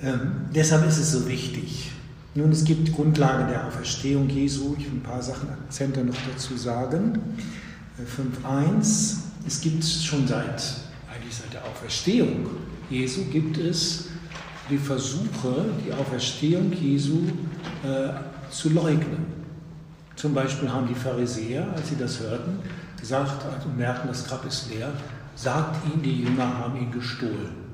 Ähm, 0.00 0.46
deshalb 0.54 0.86
ist 0.86 0.98
es 0.98 1.12
so 1.12 1.26
wichtig, 1.28 1.90
nun, 2.36 2.50
es 2.50 2.64
gibt 2.64 2.92
Grundlagen 2.92 3.46
der 3.48 3.64
Auferstehung 3.64 4.28
Jesu. 4.28 4.74
Ich 4.76 4.86
will 4.86 4.98
ein 4.98 5.02
paar 5.04 5.22
Sachen, 5.22 5.48
Akzente 5.50 6.04
noch 6.04 6.16
dazu 6.32 6.56
sagen. 6.56 7.20
5.1. 7.96 8.42
Äh, 8.42 9.46
es 9.46 9.60
gibt 9.60 9.84
schon 9.84 10.26
seit, 10.26 10.60
eigentlich 11.08 11.36
seit 11.36 11.52
der 11.52 11.64
Auferstehung 11.64 12.46
Jesu, 12.90 13.26
gibt 13.26 13.56
es 13.58 14.06
die 14.68 14.78
Versuche, 14.78 15.66
die 15.86 15.92
Auferstehung 15.92 16.72
Jesu 16.72 17.20
äh, 17.84 18.08
zu 18.54 18.70
leugnen. 18.70 19.26
Zum 20.16 20.34
Beispiel 20.34 20.70
haben 20.70 20.86
die 20.86 20.94
Pharisäer, 20.94 21.66
als 21.74 21.88
sie 21.88 21.96
das 21.96 22.20
hörten, 22.20 22.58
gesagt 22.98 23.44
also 23.44 23.68
merkten, 23.68 24.08
das 24.08 24.26
Grab 24.26 24.46
ist 24.46 24.70
leer, 24.70 24.92
sagt 25.34 25.76
ihnen, 25.92 26.02
die 26.02 26.22
Jünger 26.22 26.58
haben 26.58 26.76
ihn 26.76 26.92
gestohlen. 26.92 27.64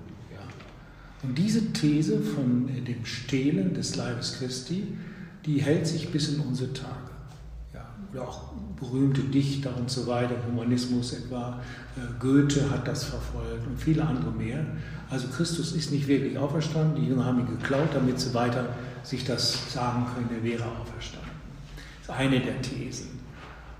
Und 1.23 1.37
diese 1.37 1.73
These 1.73 2.21
von 2.21 2.67
dem 2.67 3.05
Stehlen 3.05 3.75
des 3.75 3.97
Leibes 3.97 4.39
Christi, 4.39 4.97
die 5.45 5.61
hält 5.61 5.87
sich 5.87 6.11
bis 6.11 6.31
in 6.31 6.41
unsere 6.41 6.73
Tage. 6.73 7.00
Oder 8.13 8.23
auch 8.23 8.41
berühmte 8.79 9.23
Dichter 9.23 9.77
und 9.77 9.91
so 9.91 10.07
weiter, 10.07 10.35
Humanismus 10.51 11.13
etwa, 11.13 11.61
äh, 11.97 12.01
Goethe 12.19 12.69
hat 12.71 12.89
das 12.89 13.05
verfolgt 13.05 13.67
und 13.67 13.79
viele 13.79 14.05
andere 14.05 14.31
mehr. 14.33 14.65
Also 15.11 15.29
Christus 15.29 15.73
ist 15.73 15.93
nicht 15.93 16.09
wirklich 16.09 16.37
auferstanden, 16.37 16.97
die 16.97 17.09
Jünger 17.09 17.25
haben 17.25 17.41
ihn 17.41 17.59
geklaut, 17.59 17.91
damit 17.95 18.19
sie 18.19 18.35
weiter 18.35 18.69
sich 19.03 19.25
das 19.25 19.73
sagen 19.73 20.07
können, 20.15 20.31
er 20.37 20.43
wäre 20.43 20.65
auferstanden. 20.65 21.31
Das 22.07 22.17
ist 22.17 22.21
eine 22.21 22.41
der 22.41 22.61
Thesen. 22.63 23.21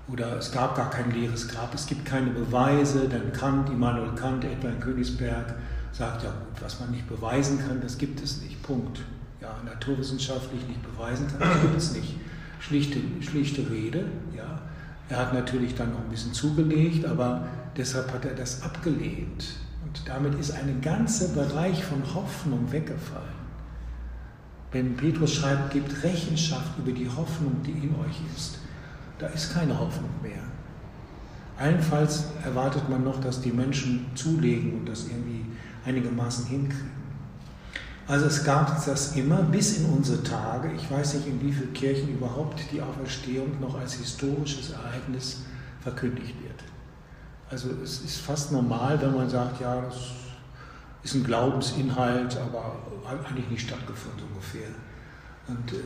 Oder 0.07 0.37
es 0.37 0.51
gab 0.51 0.75
gar 0.75 0.89
kein 0.89 1.11
leeres 1.11 1.47
Grab, 1.47 1.73
es 1.73 1.85
gibt 1.85 2.05
keine 2.05 2.31
Beweise, 2.31 3.07
dann 3.07 3.31
Kant, 3.33 3.69
Immanuel 3.69 4.13
Kant 4.15 4.43
etwa 4.43 4.69
in 4.69 4.79
Königsberg, 4.79 5.55
sagt, 5.91 6.23
ja 6.23 6.29
gut, 6.29 6.61
was 6.61 6.79
man 6.79 6.91
nicht 6.91 7.07
beweisen 7.07 7.59
kann, 7.59 7.81
das 7.81 7.97
gibt 7.97 8.21
es 8.21 8.41
nicht. 8.41 8.61
Punkt. 8.63 9.01
Ja, 9.41 9.55
naturwissenschaftlich 9.65 10.67
nicht 10.67 10.81
beweisen 10.83 11.27
kann, 11.27 11.39
das 11.39 11.61
gibt 11.61 11.77
es 11.77 11.93
nicht. 11.93 12.15
Schlichte, 12.61 12.99
schlichte 13.21 13.69
Rede, 13.69 14.05
ja. 14.35 14.61
Er 15.09 15.17
hat 15.17 15.33
natürlich 15.33 15.75
dann 15.75 15.91
noch 15.91 15.99
ein 15.99 16.09
bisschen 16.09 16.31
zugelegt, 16.31 17.05
aber 17.05 17.45
deshalb 17.75 18.13
hat 18.13 18.23
er 18.23 18.35
das 18.35 18.61
abgelehnt. 18.61 19.57
Und 19.83 20.07
damit 20.07 20.39
ist 20.39 20.51
ein 20.51 20.79
ganzer 20.79 21.29
Bereich 21.29 21.83
von 21.83 22.01
Hoffnung 22.13 22.71
weggefallen. 22.71 23.41
Wenn 24.71 24.95
Petrus 24.95 25.33
schreibt, 25.33 25.71
gebt 25.73 26.03
Rechenschaft 26.03 26.77
über 26.77 26.91
die 26.91 27.09
Hoffnung, 27.09 27.57
die 27.65 27.71
in 27.71 27.95
euch 27.95 28.21
ist, 28.37 28.59
da 29.17 29.27
ist 29.27 29.53
keine 29.53 29.77
Hoffnung 29.77 30.11
mehr. 30.21 30.43
Allenfalls 31.57 32.25
erwartet 32.45 32.87
man 32.89 33.03
noch, 33.03 33.19
dass 33.19 33.41
die 33.41 33.51
Menschen 33.51 34.05
zulegen 34.15 34.79
und 34.79 34.87
das 34.87 35.07
irgendwie 35.07 35.45
einigermaßen 35.83 36.45
hinkriegen. 36.45 36.90
Also 38.11 38.25
es 38.25 38.43
gab 38.43 38.85
das 38.85 39.15
immer 39.15 39.41
bis 39.41 39.77
in 39.77 39.85
unsere 39.85 40.21
Tage. 40.21 40.69
Ich 40.75 40.91
weiß 40.91 41.13
nicht, 41.13 41.27
in 41.27 41.41
wie 41.41 41.53
vielen 41.53 41.71
Kirchen 41.71 42.09
überhaupt 42.09 42.59
die 42.69 42.81
Auferstehung 42.81 43.57
noch 43.61 43.79
als 43.79 43.93
historisches 43.93 44.71
Ereignis 44.71 45.43
verkündigt 45.79 46.35
wird. 46.43 46.61
Also 47.49 47.69
es 47.81 48.01
ist 48.01 48.17
fast 48.17 48.51
normal, 48.51 49.01
wenn 49.01 49.15
man 49.15 49.29
sagt, 49.29 49.61
ja, 49.61 49.79
das 49.79 49.95
ist 51.03 51.15
ein 51.15 51.23
Glaubensinhalt, 51.23 52.37
aber 52.37 52.75
hat 53.07 53.25
eigentlich 53.29 53.49
nicht 53.49 53.65
stattgefunden 53.65 54.23
ungefähr. 54.33 54.67
Und 55.47 55.71
äh, 55.71 55.77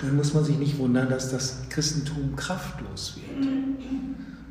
dann 0.00 0.16
muss 0.16 0.32
man 0.32 0.44
sich 0.44 0.56
nicht 0.56 0.78
wundern, 0.78 1.10
dass 1.10 1.30
das 1.30 1.58
Christentum 1.68 2.34
kraftlos 2.34 3.16
wird. 3.16 3.46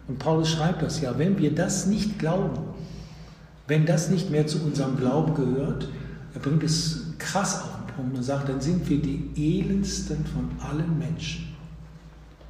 Und 0.08 0.20
Paulus 0.20 0.52
schreibt 0.52 0.84
das 0.84 1.02
ja, 1.02 1.18
wenn 1.18 1.40
wir 1.40 1.56
das 1.56 1.88
nicht 1.88 2.20
glauben, 2.20 2.60
wenn 3.66 3.88
das 3.88 4.12
nicht 4.12 4.30
mehr 4.30 4.46
zu 4.46 4.62
unserem 4.62 4.98
Glauben 4.98 5.34
gehört, 5.34 5.90
er 6.36 6.40
bringt 6.42 6.62
es 6.62 7.07
krass 7.20 7.64
auf 7.64 7.70
den 7.78 7.96
Punkt 7.96 8.18
und 8.18 8.24
sagt, 8.24 8.50
dann 8.50 8.62
sind 8.62 8.88
wir 8.90 9.02
die 9.02 9.32
elendsten 9.36 10.26
von 10.26 10.50
allen 10.60 10.98
Menschen, 10.98 11.56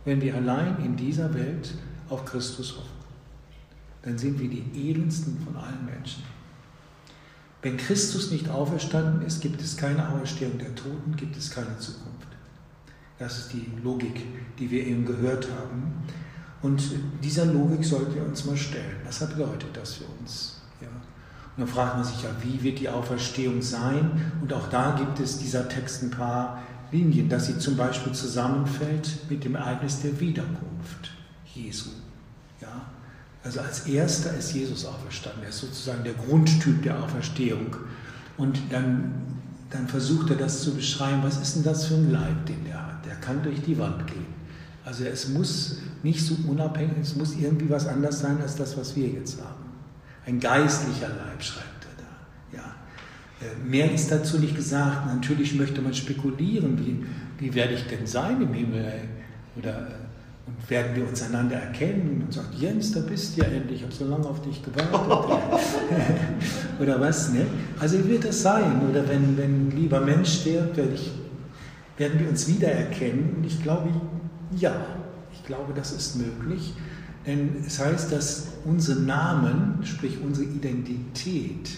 wenn 0.06 0.22
wir 0.22 0.36
allein 0.36 0.78
in 0.84 0.96
dieser 0.96 1.34
Welt 1.34 1.74
auf 2.10 2.26
Christus 2.26 2.78
hoffen. 2.78 2.98
Dann 4.04 4.18
sind 4.18 4.40
wir 4.40 4.50
die 4.50 4.90
elendsten 4.90 5.38
von 5.40 5.56
allen 5.56 5.86
Menschen. 5.86 6.24
Wenn 7.62 7.78
Christus 7.78 8.32
nicht 8.32 8.50
auferstanden 8.50 9.26
ist, 9.26 9.42
gibt 9.42 9.62
es 9.62 9.76
keine 9.76 10.08
Auferstehung 10.10 10.58
der 10.58 10.76
Toten, 10.76 11.16
gibt 11.16 11.36
es 11.36 11.50
keine 11.50 11.78
Zukunft. 11.80 12.28
Das 13.20 13.40
ist 13.40 13.54
die 13.54 13.68
Logik, 13.84 14.24
die 14.60 14.70
wir 14.70 14.86
eben 14.86 15.06
gehört 15.06 15.48
haben. 15.52 15.92
Und 16.62 16.82
dieser 17.24 17.46
Logik 17.46 17.84
sollten 17.84 18.16
wir 18.16 18.24
uns 18.24 18.46
mal 18.46 18.58
stellen. 18.58 18.98
Was 19.04 19.20
bedeutet 19.20 19.76
das 19.76 19.96
für 19.96 20.06
uns? 20.20 20.57
Und 21.58 21.64
dann 21.64 21.74
fragt 21.74 21.96
man 21.96 22.04
sich 22.06 22.22
ja, 22.22 22.30
wie 22.44 22.62
wird 22.62 22.80
die 22.80 22.88
Auferstehung 22.88 23.64
sein? 23.64 24.32
Und 24.42 24.54
auch 24.54 24.70
da 24.70 24.96
gibt 24.96 25.20
es 25.20 25.40
dieser 25.40 25.68
Text 25.68 26.04
ein 26.04 26.12
paar 26.12 26.62
Linien, 26.92 27.30
dass 27.30 27.48
sie 27.48 27.58
zum 27.58 27.76
Beispiel 27.76 28.14
zusammenfällt 28.14 29.28
mit 29.28 29.44
dem 29.44 29.56
Ereignis 29.56 30.02
der 30.02 30.20
Wiederkunft 30.20 31.12
Jesu. 31.56 31.90
Ja? 32.62 32.86
Also 33.44 33.62
als 33.62 33.88
erster 33.88 34.38
ist 34.38 34.54
Jesus 34.54 34.86
auferstanden. 34.86 35.42
Er 35.42 35.50
ist 35.50 35.60
sozusagen 35.60 36.04
der 36.04 36.14
Grundtyp 36.14 36.84
der 36.84 37.04
Auferstehung. 37.04 37.76
Und 38.38 38.60
dann, 38.70 39.16
dann 39.72 39.88
versucht 39.88 40.30
er 40.30 40.36
das 40.36 40.62
zu 40.62 40.76
beschreiben, 40.76 41.24
was 41.24 41.42
ist 41.42 41.56
denn 41.56 41.64
das 41.64 41.88
für 41.88 41.96
ein 41.96 42.12
Leib, 42.12 42.46
den 42.46 42.68
er 42.68 42.86
hat? 42.86 43.04
Der 43.04 43.16
kann 43.16 43.42
durch 43.42 43.62
die 43.64 43.80
Wand 43.80 44.06
gehen. 44.06 44.28
Also 44.86 45.06
es 45.06 45.28
muss 45.30 45.80
nicht 46.04 46.24
so 46.24 46.36
unabhängig, 46.48 46.98
es 47.02 47.16
muss 47.16 47.36
irgendwie 47.36 47.70
was 47.70 47.88
anders 47.88 48.20
sein 48.20 48.40
als 48.42 48.56
das, 48.56 48.78
was 48.78 48.96
wir 48.96 49.08
jetzt 49.08 49.42
haben. 49.42 49.67
Ein 50.28 50.40
geistlicher 50.40 51.08
Leib, 51.08 51.42
schreibt 51.42 51.86
er 51.86 52.04
da. 52.04 52.58
Ja. 52.58 52.76
Äh, 53.42 53.66
mehr 53.66 53.92
ist 53.92 54.12
dazu 54.12 54.40
nicht 54.40 54.56
gesagt. 54.56 55.08
Natürlich 55.08 55.56
möchte 55.56 55.82
man 55.82 55.94
spekulieren, 55.94 56.78
wie, 56.86 57.06
wie 57.40 57.56
werde 57.56 57.74
ich 57.74 57.88
denn 57.88 58.06
sein 58.06 58.42
im 58.42 58.54
Himmel? 58.54 58.86
Oder 59.56 59.88
äh, 59.88 60.08
und 60.48 60.70
werden 60.70 60.96
wir 60.96 61.08
uns 61.08 61.22
einander 61.22 61.58
erkennen 61.58 62.24
und 62.26 62.34
sagt, 62.34 62.56
Jens, 62.56 62.94
da 62.94 63.02
bist 63.02 63.36
du 63.36 63.42
ja 63.42 63.48
endlich, 63.48 63.80
ich 63.80 63.84
habe 63.84 63.94
so 63.94 64.08
lange 64.08 64.26
auf 64.26 64.42
dich 64.42 64.64
gewartet. 64.64 64.94
oder 66.80 67.02
was, 67.02 67.34
ne? 67.34 67.46
Also 67.78 68.00
wie 68.00 68.12
wird 68.12 68.24
das 68.24 68.42
sein? 68.42 68.82
Oder 68.90 69.08
wenn, 69.10 69.38
wenn 69.38 69.68
ein 69.68 69.72
lieber 69.76 70.00
Mensch 70.00 70.42
stirbt, 70.42 70.78
werde 70.78 70.94
ich, 70.94 71.12
werden 71.98 72.20
wir 72.20 72.30
uns 72.30 72.48
wiedererkennen? 72.48 73.36
Und 73.38 73.46
ich 73.46 73.62
glaube, 73.62 73.90
ja, 74.58 74.74
ich 75.34 75.46
glaube, 75.46 75.74
das 75.76 75.92
ist 75.92 76.16
möglich. 76.16 76.74
Denn 77.28 77.62
es 77.68 77.78
heißt, 77.78 78.12
dass 78.14 78.48
unsere 78.64 79.02
Namen, 79.02 79.80
sprich 79.84 80.18
unsere 80.24 80.48
Identität, 80.48 81.70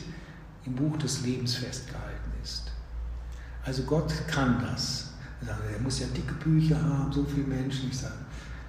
im 0.65 0.76
Buch 0.76 0.95
des 0.97 1.26
Lebens 1.26 1.55
festgehalten 1.55 2.31
ist. 2.43 2.71
Also 3.65 3.81
Gott 3.84 4.13
kann 4.27 4.61
das. 4.61 5.13
Er 5.41 5.81
muss 5.81 5.99
ja 5.99 6.05
dicke 6.15 6.35
Bücher 6.35 6.80
haben, 6.80 7.11
so 7.11 7.23
viele 7.23 7.47
Menschen. 7.47 7.89
Ich 7.89 7.97
sage, 7.97 8.13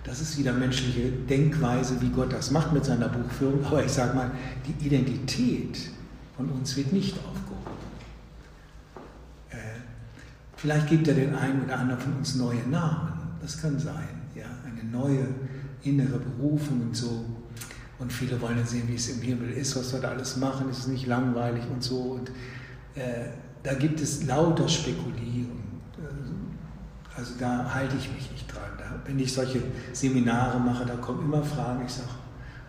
das 0.05 0.23
ist 0.23 0.39
wieder 0.39 0.55
menschliche 0.55 1.11
Denkweise, 1.11 2.01
wie 2.01 2.09
Gott 2.09 2.32
das 2.32 2.51
macht 2.51 2.73
mit 2.73 2.86
seiner 2.86 3.09
Buchführung. 3.09 3.62
Aber 3.66 3.85
ich 3.85 3.93
sage 3.93 4.15
mal, 4.15 4.31
die 4.66 4.86
Identität 4.86 5.90
von 6.36 6.48
uns 6.48 6.74
wird 6.77 6.93
nicht 6.94 7.19
aufgehoben. 7.19 7.77
Äh, 9.51 9.57
vielleicht 10.57 10.89
gibt 10.89 11.09
er 11.09 11.15
den 11.15 11.35
einen 11.35 11.65
oder 11.65 11.78
anderen 11.78 12.01
von 12.01 12.15
uns 12.15 12.36
neue 12.36 12.66
Namen. 12.69 13.12
Das 13.43 13.61
kann 13.61 13.78
sein. 13.78 14.09
Ja? 14.35 14.47
Eine 14.65 14.89
neue 14.90 15.27
innere 15.82 16.19
Berufung 16.19 16.82
und 16.82 16.97
so. 16.97 17.24
Und 17.98 18.12
viele 18.12 18.40
wollen 18.40 18.57
dann 18.57 18.66
sehen, 18.66 18.89
wie 18.89 18.94
es 18.94 19.09
im 19.09 19.20
Himmel 19.20 19.51
ist, 19.51 19.77
was 19.77 19.93
wir 19.93 20.01
da 20.01 20.09
alles 20.09 20.36
machen. 20.36 20.70
Ist 20.70 20.78
es 20.78 20.86
nicht 20.86 21.07
langweilig 21.07 21.62
und 21.70 21.82
so. 21.82 21.98
Und 21.98 22.31
äh, 22.94 23.28
da 23.62 23.74
gibt 23.74 24.01
es 24.01 24.24
lauter 24.24 24.69
Spekulieren. 24.69 25.61
Also 27.16 27.35
da 27.39 27.74
halte 27.74 27.97
ich 27.97 28.11
mich 28.15 28.31
nicht 28.31 28.51
dran. 28.51 28.70
Da, 28.78 28.85
wenn 29.05 29.19
ich 29.19 29.32
solche 29.32 29.61
Seminare 29.93 30.59
mache, 30.59 30.86
da 30.86 30.97
kommen 30.97 31.24
immer 31.24 31.43
Fragen. 31.43 31.85
Ich 31.85 31.93
sage, 31.93 32.09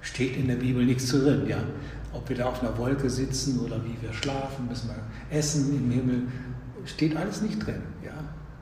steht 0.02 0.36
in 0.36 0.48
der 0.48 0.56
Bibel 0.56 0.86
nichts 0.86 1.08
drin. 1.10 1.48
Ja? 1.48 1.60
Ob 2.12 2.28
wir 2.28 2.36
da 2.36 2.48
auf 2.48 2.62
einer 2.62 2.78
Wolke 2.78 3.10
sitzen 3.10 3.60
oder 3.60 3.78
wie 3.86 3.96
wir 4.02 4.12
schlafen, 4.12 4.68
müssen 4.68 4.90
wir 4.90 5.38
essen 5.38 5.74
im 5.74 5.90
Himmel, 5.90 6.24
steht 6.86 7.16
alles 7.16 7.42
nicht 7.42 7.66
drin. 7.66 7.82
Ja? 8.04 8.12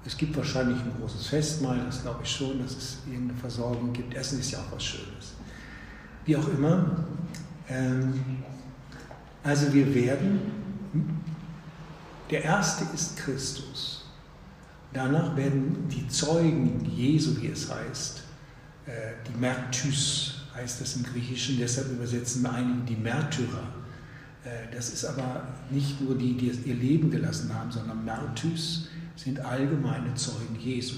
Es 0.05 0.17
gibt 0.17 0.35
wahrscheinlich 0.35 0.79
ein 0.79 0.93
großes 0.99 1.27
Festmahl, 1.27 1.81
das 1.85 2.01
glaube 2.01 2.21
ich 2.23 2.31
schon, 2.31 2.59
dass 2.61 2.75
es 2.75 2.97
irgendeine 3.05 3.39
Versorgung 3.39 3.91
gibt. 3.93 4.13
Essen 4.13 4.39
ist 4.39 4.51
ja 4.51 4.59
auch 4.59 4.71
was 4.71 4.83
Schönes. 4.83 5.33
Wie 6.25 6.35
auch 6.37 6.47
immer. 6.47 7.05
Ähm, 7.67 8.13
also 9.43 9.73
wir 9.73 9.93
werden, 9.93 10.41
der 12.29 12.43
Erste 12.43 12.85
ist 12.93 13.17
Christus. 13.17 14.05
Danach 14.93 15.35
werden 15.35 15.87
die 15.89 16.07
Zeugen 16.07 16.83
Jesu, 16.85 17.39
wie 17.41 17.47
es 17.47 17.71
heißt, 17.71 18.23
äh, 18.85 18.91
die 19.27 19.37
Märtys 19.37 20.33
heißt 20.55 20.81
das 20.81 20.95
im 20.95 21.03
Griechischen, 21.03 21.57
deshalb 21.59 21.91
übersetzen 21.91 22.45
einige 22.45 22.81
die 22.85 22.95
Märtyrer. 22.95 23.67
Äh, 24.43 24.73
das 24.73 24.89
ist 24.89 25.05
aber 25.05 25.47
nicht 25.69 26.01
nur 26.01 26.17
die, 26.17 26.35
die 26.35 26.47
ihr 26.47 26.75
Leben 26.75 27.11
gelassen 27.11 27.53
haben, 27.53 27.71
sondern 27.71 28.03
Märtys 28.03 28.87
sind 29.23 29.39
allgemeine 29.41 30.13
Zeugen 30.15 30.57
Jesu. 30.59 30.95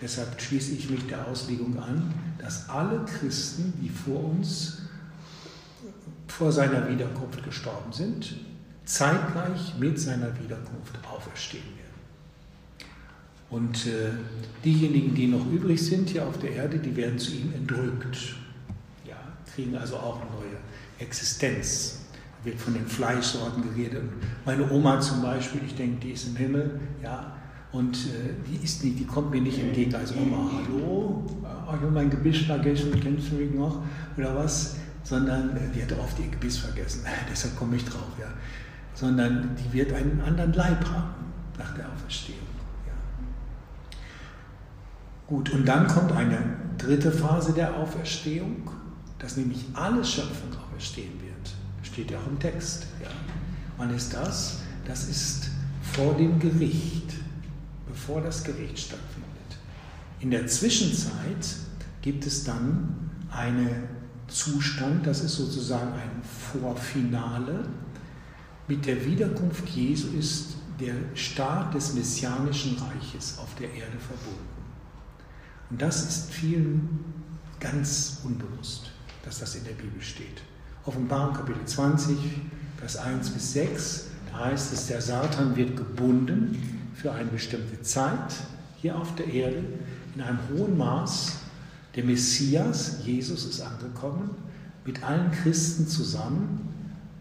Deshalb 0.00 0.40
schließe 0.40 0.72
ich 0.72 0.88
mich 0.88 1.06
der 1.06 1.26
Auslegung 1.26 1.78
an, 1.78 2.12
dass 2.38 2.68
alle 2.68 3.04
Christen, 3.04 3.74
die 3.82 3.90
vor 3.90 4.24
uns, 4.24 4.78
vor 6.26 6.50
seiner 6.50 6.88
Wiederkunft 6.88 7.44
gestorben 7.44 7.92
sind, 7.92 8.34
zeitgleich 8.84 9.74
mit 9.78 10.00
seiner 10.00 10.38
Wiederkunft 10.42 10.98
auferstehen 11.08 11.64
werden. 11.64 11.84
Und 13.50 13.86
äh, 13.86 14.10
diejenigen, 14.64 15.14
die 15.14 15.26
noch 15.26 15.46
übrig 15.46 15.80
sind 15.80 16.10
hier 16.10 16.26
auf 16.26 16.38
der 16.38 16.50
Erde, 16.50 16.78
die 16.78 16.96
werden 16.96 17.18
zu 17.18 17.32
ihm 17.32 17.52
entrückt. 17.54 18.34
Ja, 19.06 19.16
kriegen 19.54 19.76
also 19.76 19.96
auch 19.96 20.20
eine 20.20 20.30
neue 20.30 20.56
Existenz. 20.98 22.03
Wird 22.44 22.60
von 22.60 22.74
den 22.74 22.86
Fleischsorten 22.86 23.62
geredet. 23.62 24.02
Meine 24.44 24.70
Oma 24.70 25.00
zum 25.00 25.22
Beispiel, 25.22 25.62
ich 25.66 25.74
denke, 25.74 26.00
die 26.00 26.12
ist 26.12 26.28
im 26.28 26.36
Himmel, 26.36 26.78
ja, 27.02 27.32
und 27.72 27.96
äh, 27.96 28.34
die 28.46 28.62
ist 28.62 28.84
nicht, 28.84 29.00
die 29.00 29.04
kommt 29.04 29.30
mir 29.30 29.40
nicht 29.40 29.58
entgegen 29.58 29.94
als 29.94 30.14
Oma, 30.14 30.48
hallo, 30.52 31.24
ich 31.66 31.72
habe 31.72 31.90
mein 31.90 32.08
Gebiss 32.08 32.38
vergessen, 32.42 32.92
kennst 33.00 33.32
du 33.32 33.36
mich 33.36 33.52
noch? 33.52 33.82
Oder 34.16 34.36
was? 34.36 34.76
Sondern 35.02 35.56
äh, 35.56 35.60
die 35.74 35.82
hat 35.82 35.92
oft 35.98 36.18
ihr 36.20 36.28
Gebiss 36.28 36.58
vergessen, 36.58 37.04
deshalb 37.30 37.56
komme 37.58 37.76
ich 37.76 37.84
drauf, 37.84 38.12
ja. 38.20 38.28
Sondern 38.94 39.56
die 39.56 39.72
wird 39.72 39.92
einen 39.92 40.20
anderen 40.20 40.52
Leib 40.52 40.84
haben 40.88 41.32
nach 41.58 41.74
der 41.74 41.90
Auferstehung. 41.90 42.54
Gut, 45.26 45.50
und 45.50 45.66
dann 45.66 45.86
kommt 45.86 46.12
eine 46.12 46.38
dritte 46.76 47.10
Phase 47.10 47.54
der 47.54 47.74
Auferstehung, 47.74 48.70
dass 49.18 49.36
nämlich 49.36 49.64
alle 49.72 50.04
Schöpfung 50.04 50.50
auferstehen 50.62 51.18
wird. 51.20 51.63
Steht 51.84 52.10
ja 52.10 52.18
auch 52.18 52.26
im 52.26 52.38
Text. 52.38 52.86
Ja. 53.00 53.10
Wann 53.76 53.94
ist 53.94 54.12
das? 54.12 54.60
Das 54.86 55.08
ist 55.08 55.50
vor 55.92 56.14
dem 56.14 56.38
Gericht, 56.40 57.14
bevor 57.86 58.20
das 58.20 58.42
Gericht 58.42 58.78
stattfindet. 58.78 59.30
In 60.20 60.30
der 60.30 60.46
Zwischenzeit 60.46 61.56
gibt 62.02 62.26
es 62.26 62.44
dann 62.44 63.10
einen 63.30 63.88
Zustand, 64.26 65.06
das 65.06 65.20
ist 65.20 65.36
sozusagen 65.36 65.92
ein 65.92 66.22
Vorfinale. 66.22 67.68
Mit 68.66 68.86
der 68.86 69.04
Wiederkunft 69.04 69.68
Jesu 69.68 70.08
ist 70.18 70.56
der 70.80 70.94
Start 71.14 71.74
des 71.74 71.94
messianischen 71.94 72.76
Reiches 72.78 73.38
auf 73.38 73.54
der 73.56 73.68
Erde 73.72 73.98
verbunden. 73.98 74.48
Und 75.70 75.80
das 75.80 76.08
ist 76.08 76.30
vielen 76.32 77.04
ganz 77.60 78.20
unbewusst, 78.24 78.90
dass 79.24 79.38
das 79.40 79.54
in 79.56 79.64
der 79.64 79.72
Bibel 79.72 80.00
steht. 80.00 80.42
Offenbarung 80.86 81.34
Kapitel 81.34 81.64
20, 81.64 82.16
Vers 82.76 82.96
1 82.98 83.30
bis 83.30 83.52
6, 83.54 84.06
da 84.30 84.44
heißt 84.46 84.72
es, 84.74 84.86
der 84.86 85.00
Satan 85.00 85.56
wird 85.56 85.76
gebunden 85.76 86.58
für 86.94 87.10
eine 87.10 87.30
bestimmte 87.30 87.80
Zeit 87.80 88.34
hier 88.76 88.98
auf 88.98 89.14
der 89.14 89.32
Erde 89.32 89.64
in 90.14 90.20
einem 90.20 90.38
hohen 90.52 90.76
Maß. 90.76 91.36
Der 91.96 92.04
Messias, 92.04 92.98
Jesus, 93.02 93.46
ist 93.46 93.62
angekommen 93.62 94.30
mit 94.84 95.02
allen 95.02 95.30
Christen 95.30 95.86
zusammen. 95.86 96.68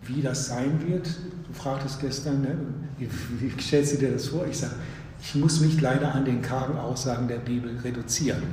Wie 0.02 0.22
das 0.22 0.48
sein 0.48 0.86
wird, 0.86 1.08
du 1.08 1.54
fragtest 1.54 2.02
gestern, 2.02 2.42
ne? 2.42 2.58
wie, 2.98 3.08
wie 3.40 3.62
stellst 3.62 3.94
du 3.94 3.98
dir 4.00 4.12
das 4.12 4.28
vor? 4.28 4.46
Ich 4.46 4.58
sage, 4.58 4.74
ich 5.22 5.36
muss 5.36 5.62
mich 5.62 5.80
leider 5.80 6.14
an 6.14 6.26
den 6.26 6.42
kargen 6.42 6.78
Aussagen 6.78 7.30
der 7.30 7.38
Bibel 7.38 7.78
reduzieren. 7.78 8.44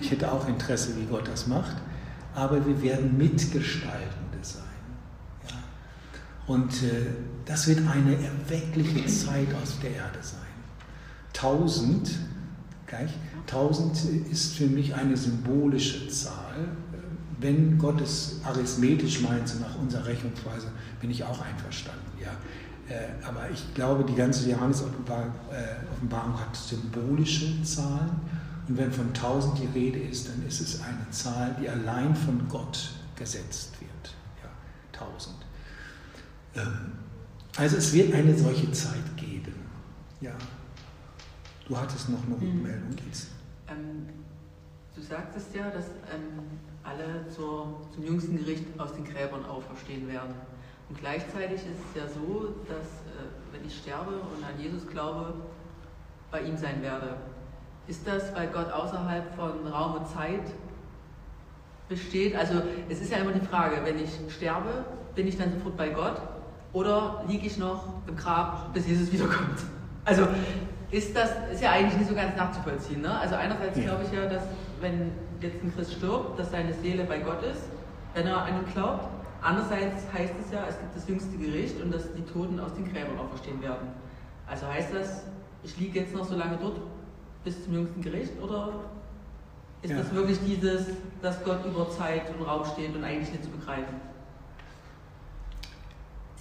Ich 0.00 0.12
hätte 0.12 0.30
auch 0.30 0.46
Interesse, 0.48 0.90
wie 0.96 1.06
Gott 1.06 1.26
das 1.26 1.48
macht, 1.48 1.76
aber 2.36 2.64
wir 2.64 2.80
werden. 2.82 3.18
Ja? 3.20 4.19
Und 6.50 6.82
äh, 6.82 7.06
das 7.44 7.68
wird 7.68 7.78
eine 7.86 8.16
erweckliche 8.16 9.06
Zeit 9.06 9.46
aus 9.62 9.78
der 9.80 9.92
Erde 9.92 10.18
sein. 10.20 10.40
Tausend, 11.32 12.10
gleich, 12.88 13.12
tausend 13.46 13.96
ist 14.28 14.56
für 14.56 14.66
mich 14.66 14.92
eine 14.92 15.16
symbolische 15.16 16.08
Zahl. 16.08 16.66
Wenn 17.38 17.78
Gott 17.78 18.00
es 18.00 18.40
arithmetisch 18.44 19.20
meint, 19.20 19.48
so 19.48 19.60
nach 19.60 19.78
unserer 19.78 20.06
Rechnungsweise, 20.06 20.66
bin 21.00 21.12
ich 21.12 21.22
auch 21.22 21.40
einverstanden. 21.40 22.00
Ja. 22.20 22.32
Äh, 22.92 23.10
aber 23.24 23.48
ich 23.54 23.72
glaube, 23.74 24.02
die 24.02 24.16
ganze 24.16 24.50
Johannes-Offenbarung 24.50 25.32
äh, 25.52 26.36
hat 26.36 26.56
symbolische 26.56 27.62
Zahlen. 27.62 28.10
Und 28.66 28.76
wenn 28.76 28.90
von 28.90 29.06
1000 29.06 29.56
die 29.56 29.78
Rede 29.78 30.00
ist, 30.00 30.28
dann 30.28 30.44
ist 30.48 30.60
es 30.60 30.80
eine 30.82 31.08
Zahl, 31.12 31.54
die 31.62 31.68
allein 31.68 32.16
von 32.16 32.48
Gott 32.48 32.90
gesetzt 33.14 33.74
wird. 33.80 34.14
Ja, 34.42 35.00
1000. 35.00 35.39
Ähm, 36.54 36.92
also 37.56 37.76
es 37.76 37.92
wird 37.92 38.14
eine 38.14 38.36
solche 38.36 38.70
Zeit 38.72 39.16
geben. 39.16 39.54
Ja. 40.20 40.32
Du 41.68 41.76
hattest 41.76 42.08
noch 42.08 42.24
eine 42.26 42.36
mhm. 42.36 42.42
Rückmeldung 42.42 42.96
jetzt. 43.06 43.28
Ähm, 43.68 44.08
du 44.94 45.02
sagtest 45.02 45.54
ja, 45.54 45.70
dass 45.70 45.86
ähm, 46.12 46.42
alle 46.82 47.28
zur, 47.28 47.80
zum 47.94 48.04
jüngsten 48.04 48.38
Gericht 48.38 48.64
aus 48.78 48.92
den 48.94 49.04
Gräbern 49.04 49.44
auferstehen 49.44 50.08
werden. 50.08 50.34
Und 50.88 50.98
gleichzeitig 50.98 51.60
ist 51.60 51.78
es 51.90 52.02
ja 52.02 52.08
so, 52.08 52.54
dass 52.66 52.86
äh, 52.86 53.52
wenn 53.52 53.64
ich 53.64 53.76
sterbe 53.76 54.12
und 54.12 54.44
an 54.44 54.58
Jesus 54.60 54.86
glaube, 54.88 55.34
bei 56.30 56.42
ihm 56.42 56.56
sein 56.56 56.82
werde. 56.82 57.16
Ist 57.86 58.06
das, 58.06 58.34
weil 58.34 58.48
Gott 58.48 58.70
außerhalb 58.70 59.34
von 59.34 59.66
Raum 59.66 59.96
und 59.96 60.08
Zeit 60.08 60.52
besteht? 61.88 62.36
Also 62.36 62.62
es 62.88 63.00
ist 63.00 63.10
ja 63.10 63.18
immer 63.18 63.32
die 63.32 63.44
Frage, 63.44 63.80
wenn 63.84 63.98
ich 63.98 64.10
sterbe, 64.28 64.84
bin 65.14 65.26
ich 65.26 65.36
dann 65.36 65.52
sofort 65.52 65.76
bei 65.76 65.88
Gott 65.90 66.20
oder 66.72 67.24
liege 67.28 67.46
ich 67.46 67.58
noch 67.58 67.84
im 68.06 68.16
Grab, 68.16 68.72
bis 68.72 68.86
Jesus 68.86 69.12
wiederkommt? 69.12 69.58
Also 70.04 70.26
ist 70.90 71.14
das 71.14 71.30
ist 71.52 71.62
ja 71.62 71.70
eigentlich 71.72 71.98
nicht 71.98 72.08
so 72.08 72.14
ganz 72.14 72.36
nachzuvollziehen. 72.36 73.02
Ne? 73.02 73.18
Also 73.18 73.34
einerseits 73.36 73.78
ja. 73.78 73.84
glaube 73.84 74.04
ich 74.04 74.12
ja, 74.12 74.26
dass 74.26 74.42
wenn 74.80 75.12
jetzt 75.40 75.62
ein 75.62 75.72
Christ 75.74 75.94
stirbt, 75.94 76.38
dass 76.38 76.50
seine 76.50 76.72
Seele 76.72 77.04
bei 77.04 77.18
Gott 77.18 77.42
ist, 77.42 77.62
wenn 78.14 78.26
er 78.26 78.42
an 78.42 78.48
ihn 78.48 78.72
glaubt. 78.72 79.06
Andererseits 79.42 80.04
heißt 80.12 80.34
es 80.44 80.52
ja, 80.52 80.64
es 80.68 80.78
gibt 80.78 80.94
das 80.94 81.08
jüngste 81.08 81.36
Gericht 81.38 81.80
und 81.80 81.94
dass 81.94 82.12
die 82.12 82.22
Toten 82.22 82.60
aus 82.60 82.74
den 82.74 82.84
Gräbern 82.84 83.18
auferstehen 83.18 83.62
werden. 83.62 83.88
Also 84.46 84.66
heißt 84.66 84.92
das, 84.94 85.24
ich 85.62 85.78
liege 85.78 86.00
jetzt 86.00 86.14
noch 86.14 86.24
so 86.24 86.36
lange 86.36 86.58
dort 86.60 86.78
bis 87.44 87.64
zum 87.64 87.72
jüngsten 87.74 88.02
Gericht 88.02 88.32
oder 88.42 88.72
ist 89.82 89.90
Ja. 89.90 89.98
das 89.98 90.12
wirklich 90.12 90.38
dieses, 90.44 90.88
dass 91.22 91.42
Gott 91.42 91.64
über 91.64 91.88
Zeit 91.88 92.22
und 92.36 92.44
Raum 92.46 92.64
steht 92.66 92.94
und 92.94 93.02
eigentlich 93.02 93.30
nicht 93.30 93.44
zu 93.44 93.50
begreifen? 93.50 93.94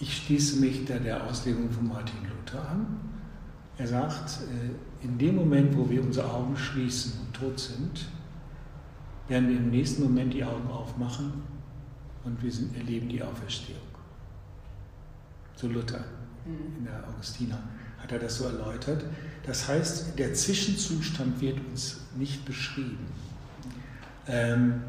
Ich 0.02 0.18
schließe 0.18 0.60
mich 0.60 0.86
da 0.86 0.98
der 0.98 1.26
Auslegung 1.26 1.70
von 1.70 1.88
Martin 1.88 2.20
Luther 2.24 2.70
an. 2.70 3.00
Er 3.78 3.88
sagt, 3.88 4.40
äh, 4.42 5.06
in 5.06 5.18
dem 5.18 5.36
Moment, 5.36 5.78
wo 5.78 5.90
wir 5.90 6.02
unsere 6.02 6.32
Augen 6.32 6.56
schließen 6.56 7.14
und 7.20 7.34
tot 7.34 7.60
sind, 7.60 8.08
werden 9.28 9.50
wir 9.50 9.58
im 9.58 9.70
nächsten 9.70 10.04
Moment 10.04 10.34
die 10.34 10.44
Augen 10.44 10.68
aufmachen 10.70 11.34
und 12.24 12.42
wir 12.42 12.52
sind, 12.52 12.76
erleben 12.76 13.10
die 13.10 13.22
Auferstehung. 13.22 13.80
So 15.56 15.68
Luther 15.68 16.04
in 16.46 16.86
der 16.86 17.08
Augustina 17.08 17.60
hat 18.02 18.12
er 18.12 18.20
das 18.20 18.38
so 18.38 18.46
erläutert. 18.46 19.04
Das 19.46 19.68
heißt, 19.68 20.18
der 20.18 20.34
Zwischenzustand 20.34 21.40
wird 21.42 21.60
uns 21.70 22.02
nicht 22.18 22.46
beschrieben. 22.46 23.06
Ähm, 24.28 24.82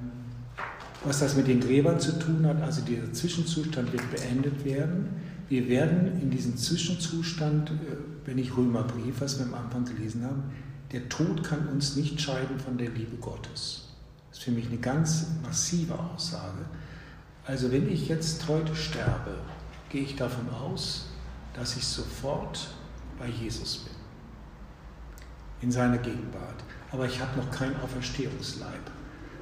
was 1.04 1.20
das 1.20 1.34
mit 1.34 1.48
den 1.48 1.60
Gräbern 1.60 1.98
zu 1.98 2.18
tun 2.18 2.46
hat, 2.46 2.60
also 2.62 2.82
dieser 2.82 3.12
Zwischenzustand 3.12 3.92
wird 3.92 4.10
beendet 4.10 4.64
werden. 4.64 5.08
Wir 5.48 5.68
werden 5.68 6.20
in 6.20 6.30
diesem 6.30 6.56
Zwischenzustand, 6.56 7.70
äh, 7.70 7.74
wenn 8.26 8.38
ich 8.38 8.56
Römerbrief, 8.56 9.20
was 9.20 9.38
wir 9.38 9.46
am 9.46 9.54
Anfang 9.54 9.84
gelesen 9.84 10.24
haben, 10.24 10.42
der 10.92 11.08
Tod 11.08 11.42
kann 11.42 11.68
uns 11.68 11.96
nicht 11.96 12.20
scheiden 12.20 12.58
von 12.58 12.76
der 12.76 12.90
Liebe 12.90 13.16
Gottes. 13.16 13.88
Das 14.28 14.38
ist 14.38 14.44
für 14.44 14.50
mich 14.50 14.66
eine 14.66 14.78
ganz 14.78 15.26
massive 15.42 15.98
Aussage. 15.98 16.64
Also 17.46 17.72
wenn 17.72 17.90
ich 17.90 18.08
jetzt 18.08 18.46
heute 18.48 18.74
sterbe, 18.74 19.34
gehe 19.88 20.02
ich 20.02 20.16
davon 20.16 20.48
aus, 20.50 21.06
dass 21.54 21.76
ich 21.76 21.84
sofort 21.84 22.68
bei 23.18 23.28
Jesus 23.28 23.78
bin, 23.78 23.94
in 25.62 25.72
seiner 25.72 25.98
Gegenwart. 25.98 26.62
Aber 26.92 27.06
ich 27.06 27.20
habe 27.20 27.38
noch 27.38 27.50
keinen 27.50 27.76
Auferstehungsleib. 27.80 28.90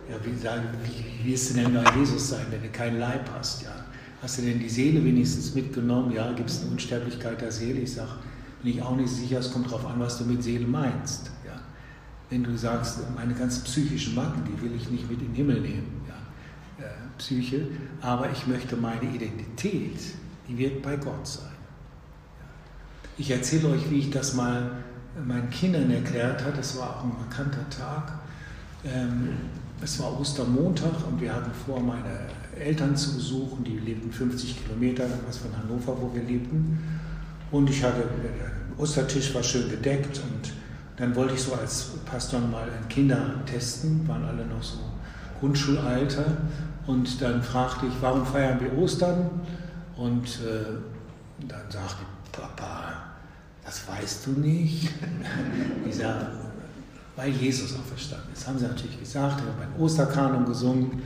Ja, 0.09 0.16
wie, 0.24 0.39
sagen, 0.39 0.64
wie, 0.85 1.30
wirst 1.30 1.51
du 1.51 1.55
denn 1.55 1.74
bei 1.74 1.85
Jesus 1.97 2.30
sein, 2.30 2.47
wenn 2.51 2.62
du 2.62 2.68
keinen 2.70 2.98
Leib 2.98 3.28
hast? 3.35 3.62
Ja? 3.62 3.85
Hast 4.22 4.39
du 4.39 4.43
denn 4.43 4.59
die 4.59 4.68
Seele 4.68 5.05
wenigstens 5.05 5.55
mitgenommen? 5.55 6.12
Ja, 6.12 6.32
gibt 6.32 6.48
es 6.48 6.62
eine 6.62 6.70
Unsterblichkeit 6.70 7.40
der 7.40 7.52
Seele? 7.52 7.80
Ich 7.80 7.93
sage, 7.93 8.12
bin 8.62 8.72
ich 8.72 8.82
auch 8.82 8.97
nicht 8.97 9.10
sicher, 9.10 9.39
es 9.39 9.52
kommt 9.52 9.66
darauf 9.66 9.86
an, 9.86 10.01
was 10.01 10.18
du 10.18 10.24
mit 10.24 10.43
Seele 10.43 10.66
meinst. 10.66 11.30
Ja? 11.47 11.60
Wenn 12.30 12.43
du 12.43 12.56
sagst, 12.56 13.01
meine 13.14 13.35
ganzen 13.35 13.64
psychischen 13.64 14.14
Macken, 14.14 14.43
die 14.44 14.62
will 14.62 14.74
ich 14.74 14.89
nicht 14.90 15.10
mit 15.10 15.20
in 15.20 15.28
den 15.28 15.35
Himmel 15.35 15.60
nehmen. 15.60 16.02
Ja? 16.09 16.85
Äh, 16.85 16.90
Psyche, 17.18 17.68
aber 18.01 18.30
ich 18.30 18.47
möchte 18.47 18.76
meine 18.76 19.02
Identität, 19.02 20.01
die 20.48 20.56
wird 20.56 20.82
bei 20.82 20.97
Gott 20.97 21.26
sein. 21.26 21.52
Ich 23.18 23.30
erzähle 23.30 23.68
euch, 23.68 23.90
wie 23.90 23.98
ich 23.98 24.10
das 24.10 24.35
mal 24.35 24.70
meinen 25.26 25.51
Kindern 25.51 25.90
erklärt 25.90 26.43
habe. 26.44 26.56
Das 26.56 26.78
war 26.78 26.97
auch 26.97 27.05
ein 27.05 27.10
markanter 27.10 27.68
Tag. 27.68 28.12
Ähm, 28.85 29.30
es 29.82 30.00
war 30.00 30.18
Ostermontag 30.18 31.06
und 31.09 31.20
wir 31.20 31.32
hatten 31.32 31.50
vor, 31.66 31.80
meine 31.80 32.28
Eltern 32.59 32.96
zu 32.96 33.14
besuchen. 33.14 33.64
Die 33.64 33.78
lebten 33.78 34.10
50 34.10 34.64
Kilometer 34.64 35.05
was 35.26 35.38
von 35.38 35.50
Hannover, 35.56 35.96
wo 36.00 36.14
wir 36.14 36.22
lebten. 36.22 36.78
Und 37.50 37.70
ich 37.70 37.82
hatte, 37.82 38.02
der 38.22 38.82
Ostertisch 38.82 39.34
war 39.34 39.42
schön 39.42 39.70
gedeckt 39.70 40.18
und 40.18 40.52
dann 40.96 41.14
wollte 41.14 41.34
ich 41.34 41.42
so 41.42 41.55
als 41.55 41.92
Pastor 42.05 42.40
mal 42.40 42.64
an 42.64 42.88
Kinder 42.88 43.34
testen, 43.46 44.06
waren 44.09 44.24
alle 44.24 44.44
noch 44.44 44.62
so 44.62 44.78
Grundschulalter. 45.38 46.38
Und 46.86 47.20
dann 47.22 47.42
fragte 47.42 47.86
ich, 47.86 47.92
warum 48.00 48.26
feiern 48.26 48.59
wir 48.60 48.76
Ostern? 48.76 49.30
Und 49.96 50.26
äh, 50.40 51.46
dann 51.46 51.70
sagte 51.70 52.02
Papa, 52.32 52.94
das 53.64 53.86
weißt 53.88 54.26
du 54.26 54.30
nicht. 54.40 54.90
Ich 55.88 55.96
sage, 55.96 56.26
weil 57.19 57.32
Jesus 57.32 57.74
auferstanden 57.74 58.32
ist. 58.32 58.47
Haben 58.47 58.59
sie 58.61 58.66
natürlich 58.66 59.01
gesagt, 59.01 59.43
wir 59.45 59.53
haben 59.53 59.61
einen 59.61 59.82
Osterkanon 59.82 60.45
gesungen. 60.47 61.03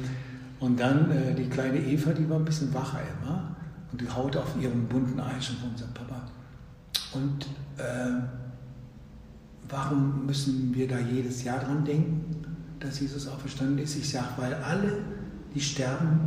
Und 0.60 0.78
dann 0.78 1.10
äh, 1.10 1.34
die 1.34 1.48
kleine 1.48 1.78
Eva, 1.78 2.12
die 2.12 2.28
war 2.28 2.38
ein 2.38 2.44
bisschen 2.44 2.72
wacher 2.74 3.00
immer 3.00 3.56
und 3.90 3.98
die 3.98 4.08
haut 4.08 4.36
auf 4.36 4.54
ihrem 4.60 4.86
bunten 4.88 5.18
Eichen 5.18 5.56
und 5.64 5.78
sagt, 5.78 5.94
Papa, 5.94 6.22
und 7.14 7.46
äh, 7.78 8.22
warum 9.70 10.26
müssen 10.26 10.74
wir 10.74 10.86
da 10.86 10.98
jedes 10.98 11.44
Jahr 11.44 11.60
dran 11.60 11.82
denken, 11.82 12.44
dass 12.78 13.00
Jesus 13.00 13.26
auferstanden 13.26 13.78
ist? 13.78 13.96
Ich 13.96 14.10
sage, 14.10 14.28
weil 14.36 14.52
alle, 14.52 14.98
die 15.54 15.60
sterben 15.62 16.20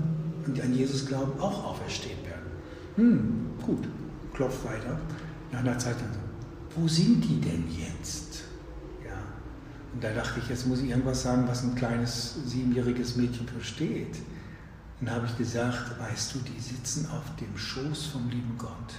und 0.47 0.59
an 0.61 0.73
Jesus 0.73 1.05
glauben, 1.05 1.39
auch 1.39 1.63
auferstehen 1.63 2.17
werden. 2.25 2.49
Hm, 2.95 3.45
gut, 3.63 3.87
klopft 4.33 4.65
weiter. 4.65 4.99
Nach 5.51 5.59
einer 5.59 5.77
Zeit 5.77 5.95
dann 5.99 6.11
so, 6.11 6.81
wo 6.81 6.87
sind 6.87 7.23
die 7.23 7.39
denn 7.39 7.65
jetzt? 7.69 8.24
Und 9.95 10.03
da 10.03 10.11
dachte 10.11 10.41
ich, 10.41 10.49
jetzt 10.49 10.67
muss 10.67 10.81
ich 10.81 10.89
irgendwas 10.89 11.23
sagen, 11.23 11.47
was 11.47 11.63
ein 11.63 11.73
kleines 11.73 12.35
siebenjähriges 12.45 13.15
Mädchen 13.15 13.47
versteht. 13.47 14.17
Dann 14.99 15.15
habe 15.15 15.25
ich 15.25 15.37
gesagt, 15.37 15.97
weißt 15.97 16.35
du, 16.35 16.39
die 16.39 16.59
sitzen 16.59 17.09
auf 17.09 17.23
dem 17.37 17.57
Schoß 17.57 18.07
vom 18.07 18.29
lieben 18.29 18.57
Gott 18.57 18.93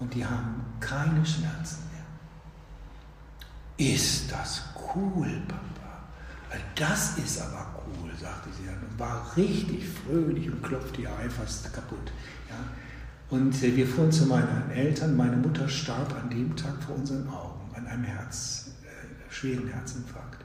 und 0.00 0.14
die 0.14 0.24
haben 0.24 0.64
keine 0.80 1.26
Schmerzen 1.26 1.80
mehr. 1.92 3.86
Ist 3.94 4.32
das 4.32 4.62
cool, 4.94 5.42
Papa? 5.46 5.98
Das 6.74 7.18
ist 7.18 7.38
aber 7.42 7.66
cool, 7.86 8.10
sagte 8.18 8.48
sie 8.58 8.64
dann 8.64 8.78
und 8.78 8.98
war 8.98 9.30
richtig 9.36 9.86
fröhlich 9.86 10.50
und 10.50 10.62
klopfte 10.62 11.02
ihr 11.02 11.10
Ei 11.18 11.28
fast 11.28 11.70
kaputt. 11.74 12.12
Ja? 12.48 12.56
Und 13.28 13.62
äh, 13.62 13.76
wir 13.76 13.86
fuhren 13.86 14.10
zu 14.10 14.24
meinen 14.24 14.70
Eltern. 14.70 15.16
Meine 15.16 15.36
Mutter 15.36 15.68
starb 15.68 16.14
an 16.14 16.30
dem 16.30 16.56
Tag 16.56 16.82
vor 16.82 16.96
unseren 16.96 17.28
Augen 17.28 17.74
an 17.74 17.86
einem 17.86 18.04
Herz, 18.04 18.70
schweren 19.30 19.68
Herzinfarkt. 19.68 20.44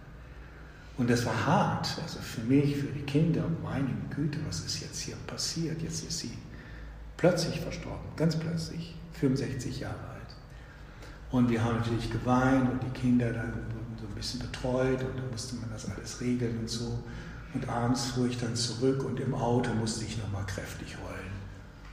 Und 0.97 1.09
das 1.09 1.25
war 1.25 1.45
hart, 1.45 1.97
also 2.03 2.19
für 2.19 2.41
mich, 2.41 2.75
für 2.77 2.87
die 2.87 3.01
Kinder. 3.01 3.43
Meine 3.63 3.89
Güte, 4.15 4.39
was 4.47 4.59
ist 4.61 4.81
jetzt 4.81 4.99
hier 4.99 5.15
passiert? 5.27 5.81
Jetzt 5.81 6.03
ist 6.03 6.19
sie 6.19 6.37
plötzlich 7.17 7.59
verstorben, 7.59 8.09
ganz 8.15 8.35
plötzlich, 8.35 8.95
65 9.13 9.79
Jahre 9.79 9.95
alt. 9.95 10.35
Und 11.31 11.49
wir 11.49 11.63
haben 11.63 11.77
natürlich 11.77 12.11
geweint 12.11 12.69
und 12.69 12.83
die 12.83 12.99
Kinder 12.99 13.31
dann 13.31 13.53
wurden 13.53 13.97
so 13.99 14.05
ein 14.05 14.15
bisschen 14.15 14.41
betreut 14.41 15.01
und 15.01 15.17
dann 15.17 15.31
musste 15.31 15.55
man 15.55 15.69
das 15.71 15.89
alles 15.89 16.19
regeln 16.19 16.59
und 16.59 16.69
so. 16.69 16.99
Und 17.53 17.67
abends 17.67 18.11
fuhr 18.11 18.27
ich 18.27 18.37
dann 18.37 18.55
zurück 18.55 19.03
und 19.03 19.19
im 19.19 19.33
Auto 19.33 19.73
musste 19.73 20.05
ich 20.05 20.17
nochmal 20.17 20.45
kräftig 20.45 20.97
heulen. 20.97 21.31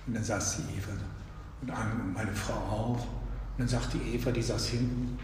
Und 0.06 0.14
dann 0.14 0.24
saß 0.24 0.56
die 0.56 0.78
Eva 0.78 0.92
und 1.62 2.14
meine 2.14 2.32
Frau 2.32 2.54
auch. 2.54 2.98
Und 2.98 3.58
dann 3.58 3.68
sagte 3.68 3.98
die 3.98 4.14
Eva, 4.14 4.30
die 4.30 4.42
saß 4.42 4.68
hinten, 4.68 5.18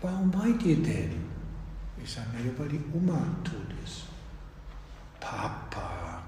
warum 0.00 0.32
weint 0.34 0.62
ihr 0.62 0.82
denn? 0.82 1.24
Ich 2.02 2.12
sage, 2.14 2.28
naja, 2.32 2.50
weil 2.56 2.68
die 2.68 2.80
Oma 2.94 3.20
tot 3.44 3.66
ist. 3.84 4.04
Papa, 5.20 6.22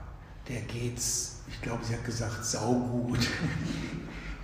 der 0.49 0.63
geht's, 0.63 1.41
ich 1.47 1.61
glaube, 1.63 1.85
sie 1.85 1.95
hat 1.95 2.05
gesagt, 2.05 2.45
saugut. 2.45 3.19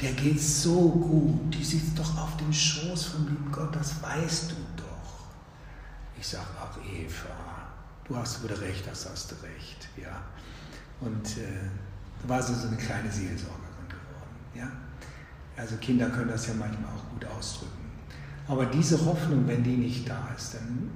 Der 0.00 0.12
geht's 0.12 0.62
so 0.62 0.90
gut. 0.90 1.54
Die 1.54 1.64
sitzt 1.64 1.98
doch 1.98 2.18
auf 2.18 2.36
dem 2.36 2.52
Schoß 2.52 3.06
vom 3.06 3.28
lieben 3.28 3.50
Gott, 3.50 3.74
das 3.74 4.02
weißt 4.02 4.50
du 4.50 4.56
doch. 4.76 5.26
Ich 6.18 6.26
sage, 6.26 6.46
ach 6.60 6.76
Eva, 6.84 7.66
du 8.04 8.16
hast 8.16 8.44
wieder 8.44 8.60
recht, 8.60 8.86
das 8.86 9.08
hast 9.08 9.30
du 9.30 9.34
recht. 9.36 9.88
Ja. 9.96 10.22
Und 11.00 11.38
äh, 11.38 11.70
da 12.22 12.28
war 12.28 12.42
sie 12.42 12.54
so 12.54 12.68
eine 12.68 12.76
kleine 12.76 13.10
Seelsorgerin 13.10 13.88
geworden. 13.88 14.36
Ja. 14.54 14.70
Also 15.56 15.76
Kinder 15.76 16.10
können 16.10 16.28
das 16.28 16.46
ja 16.46 16.54
manchmal 16.54 16.92
auch 16.92 17.10
gut 17.12 17.24
ausdrücken. 17.24 17.85
Aber 18.48 18.66
diese 18.66 19.04
Hoffnung, 19.04 19.46
wenn 19.46 19.62
die 19.62 19.76
nicht 19.76 20.08
da 20.08 20.28
ist, 20.36 20.54
dann, 20.54 20.90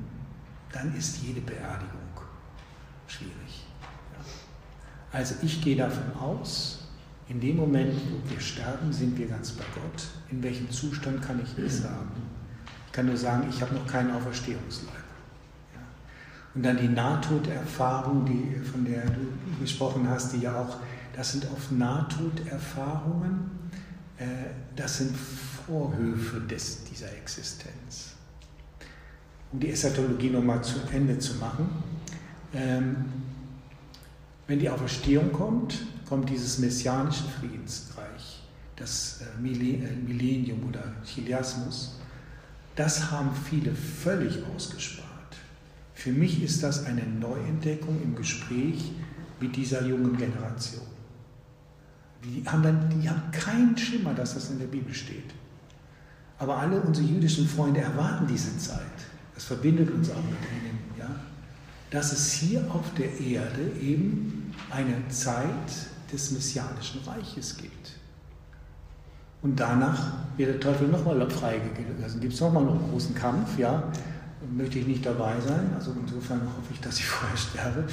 dann 0.73 0.95
ist 0.97 1.23
jede 1.23 1.41
Beerdigung 1.41 2.01
schwierig. 3.07 3.65
Also 5.13 5.35
ich 5.43 5.61
gehe 5.61 5.77
davon 5.77 6.15
aus, 6.21 6.89
in 7.29 7.41
dem 7.41 7.57
Moment, 7.57 7.93
wo 7.95 8.31
wir 8.31 8.41
sterben, 8.41 8.93
sind 8.93 9.19
wir 9.19 9.27
ganz 9.27 9.53
bei 9.53 9.65
Gott. 9.75 10.07
In 10.31 10.43
welchem 10.43 10.71
Zustand 10.71 11.23
kann 11.23 11.41
ich 11.43 11.57
nicht 11.57 11.73
sagen. 11.73 12.11
Ich 12.87 12.93
kann 12.93 13.07
nur 13.07 13.17
sagen, 13.17 13.47
ich 13.49 13.61
habe 13.63 13.75
noch 13.75 13.87
keinen 13.87 14.11
Auferstehungsleib. 14.13 14.95
Und 16.55 16.65
dann 16.65 16.77
die 16.77 16.89
Nahtoderfahrung, 16.89 18.25
die, 18.25 18.59
von 18.65 18.85
der 18.85 19.05
du 19.07 19.61
gesprochen 19.61 20.09
hast, 20.09 20.33
die 20.33 20.41
ja 20.41 20.61
auch, 20.61 20.79
das 21.15 21.33
sind 21.33 21.47
oft 21.53 21.71
Nahtoderfahrungen, 21.71 23.51
äh, 24.19 24.25
das 24.75 24.99
sind 24.99 25.17
Vorhöfe 25.71 26.41
des, 26.41 26.83
dieser 26.85 27.13
Existenz. 27.17 28.15
Um 29.53 29.61
die 29.61 29.71
Eschatologie 29.71 30.31
nochmal 30.31 30.63
zu 30.65 30.81
Ende 30.93 31.17
zu 31.19 31.37
machen, 31.37 31.69
ähm, 32.53 32.97
wenn 34.49 34.59
die 34.59 34.69
Auferstehung 34.69 35.31
kommt, 35.33 35.79
kommt 36.09 36.29
dieses 36.29 36.59
messianische 36.59 37.23
Friedensreich, 37.39 38.43
das 38.75 39.21
äh, 39.21 39.41
Millennium 39.41 40.69
oder 40.69 40.83
Chiliasmus. 41.05 42.01
Das 42.75 43.13
haben 43.13 43.31
viele 43.49 43.73
völlig 43.73 44.39
ausgespart. 44.53 45.07
Für 45.95 46.11
mich 46.11 46.43
ist 46.43 46.65
das 46.65 46.85
eine 46.85 47.03
Neuentdeckung 47.03 48.03
im 48.03 48.17
Gespräch 48.17 48.91
mit 49.39 49.55
dieser 49.55 49.87
jungen 49.87 50.17
Generation. 50.17 50.87
Die 52.25 52.43
haben, 52.45 52.63
dann, 52.65 53.01
die 53.01 53.09
haben 53.09 53.31
keinen 53.31 53.79
Schimmer, 53.79 54.15
dass 54.15 54.35
das 54.35 54.51
in 54.51 54.59
der 54.59 54.67
Bibel 54.67 54.93
steht. 54.93 55.33
Aber 56.41 56.57
alle 56.57 56.81
unsere 56.81 57.07
jüdischen 57.07 57.47
Freunde 57.47 57.81
erwarten 57.81 58.27
diese 58.27 58.57
Zeit. 58.59 58.81
Das 59.35 59.45
verbindet 59.45 59.91
uns 59.91 60.11
auch 60.11 60.17
mit 60.17 60.39
ihnen. 60.51 60.79
Ja? 60.99 61.09
Dass 61.91 62.13
es 62.13 62.33
hier 62.33 62.65
auf 62.71 62.93
der 62.99 63.21
Erde 63.21 63.71
eben 63.81 64.53
eine 64.71 65.07
Zeit 65.11 65.47
des 66.11 66.31
messianischen 66.31 67.01
Reiches 67.07 67.57
gibt. 67.57 67.93
Und 69.43 69.61
danach 69.61 70.13
wird 70.37 70.49
der 70.49 70.61
Teufel 70.61 70.89
nochmal 70.89 71.29
freigelassen. 71.31 72.21
Gibt 72.21 72.33
es 72.33 72.41
nochmal 72.41 72.67
einen 72.69 72.91
großen 72.91 73.15
Kampf, 73.15 73.59
ja? 73.59 73.83
Möchte 74.51 74.79
ich 74.79 74.87
nicht 74.87 75.05
dabei 75.05 75.35
sein. 75.41 75.71
Also 75.75 75.95
insofern 76.01 76.41
hoffe 76.41 76.73
ich, 76.73 76.81
dass 76.81 76.99
ich 76.99 77.07
vorher 77.07 77.37
sterbe 77.37 77.85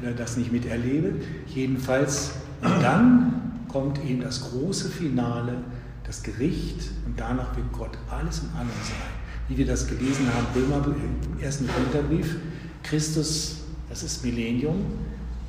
oder 0.00 0.12
das 0.12 0.36
nicht 0.36 0.52
miterlebe. 0.52 1.14
Jedenfalls, 1.46 2.32
dann 2.60 3.64
kommt 3.68 4.02
eben 4.04 4.20
das 4.20 4.50
große 4.50 4.90
Finale, 4.90 5.56
das 6.04 6.22
Gericht, 6.22 6.90
und 7.06 7.18
danach 7.18 7.56
wird 7.56 7.72
Gott 7.72 7.96
alles 8.10 8.40
in 8.40 8.50
allem 8.56 8.68
sein. 8.82 9.14
Wie 9.48 9.56
wir 9.56 9.66
das 9.66 9.86
gelesen 9.86 10.26
haben, 10.32 10.46
Römer 10.54 10.86
im 10.86 11.40
ersten 11.40 11.66
Korintherbrief, 11.66 12.36
Christus, 12.82 13.58
das 13.88 14.02
ist 14.02 14.24
Millennium, 14.24 14.84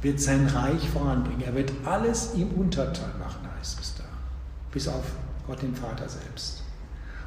wird 0.02 0.19
sein 0.19 0.48
Reich 0.48 0.90
voranbringen. 0.90 1.41
Er 1.41 1.56
wird 1.56 1.72
alles 1.84 2.34
ihm 2.36 2.49
untertan 2.49 3.18
machen, 3.19 3.48
heißt 3.57 3.80
es 3.80 3.95
da. 3.95 4.03
Bis 4.72 4.88
auf 4.88 5.03
Gott 5.48 5.61
den 5.61 5.76
Vater 5.76 6.07
selbst. 6.07 6.64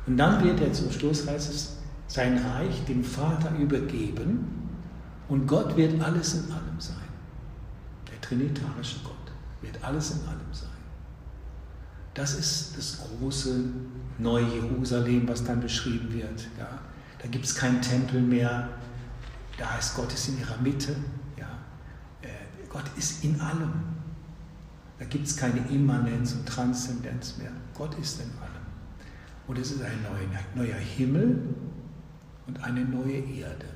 Und 0.06 0.16
dann 0.16 0.42
wird 0.42 0.60
er 0.60 0.72
zum 0.72 0.90
Schluss, 0.90 1.26
heißt 1.26 1.50
es, 1.50 1.76
sein 2.06 2.38
Reich 2.38 2.84
dem 2.86 3.05
Vater 3.05 3.52
übergeben 3.59 4.46
und 5.28 5.46
Gott 5.46 5.76
wird 5.76 6.00
alles 6.02 6.34
in 6.34 6.50
allem 6.50 6.78
sein. 6.80 6.96
Der 8.10 8.20
trinitarische 8.20 9.00
Gott 9.05 9.14
wird 9.60 9.82
alles 9.84 10.12
in 10.12 10.26
allem 10.26 10.52
sein. 10.52 10.68
Das 12.19 12.35
ist 12.35 12.77
das 12.77 12.99
große 12.99 13.61
neue 14.19 14.45
Jerusalem, 14.53 15.28
was 15.28 15.45
dann 15.45 15.61
beschrieben 15.61 16.12
wird. 16.12 16.49
Ja. 16.59 16.81
Da 17.23 17.28
gibt 17.28 17.45
es 17.45 17.55
keinen 17.55 17.81
Tempel 17.81 18.20
mehr, 18.20 18.70
da 19.57 19.70
heißt 19.74 19.95
Gott 19.95 20.12
ist 20.12 20.27
in 20.31 20.40
ihrer 20.40 20.57
Mitte. 20.57 20.97
Ja. 21.36 21.47
Äh, 22.23 22.66
Gott 22.69 22.86
ist 22.97 23.23
in 23.23 23.40
allem. 23.40 23.73
Da 24.99 25.05
gibt 25.05 25.28
es 25.28 25.36
keine 25.36 25.61
Immanenz 25.69 26.32
und 26.32 26.45
Transzendenz 26.45 27.36
mehr. 27.39 27.53
Gott 27.73 27.97
ist 28.01 28.20
in 28.20 28.31
allem. 28.43 28.66
Und 29.47 29.57
es 29.57 29.70
ist 29.70 29.82
ein 29.82 30.03
neuer, 30.03 30.66
neuer 30.66 30.74
Himmel 30.77 31.39
und 32.49 32.61
eine 32.65 32.81
neue 32.81 33.19
Erde. 33.19 33.66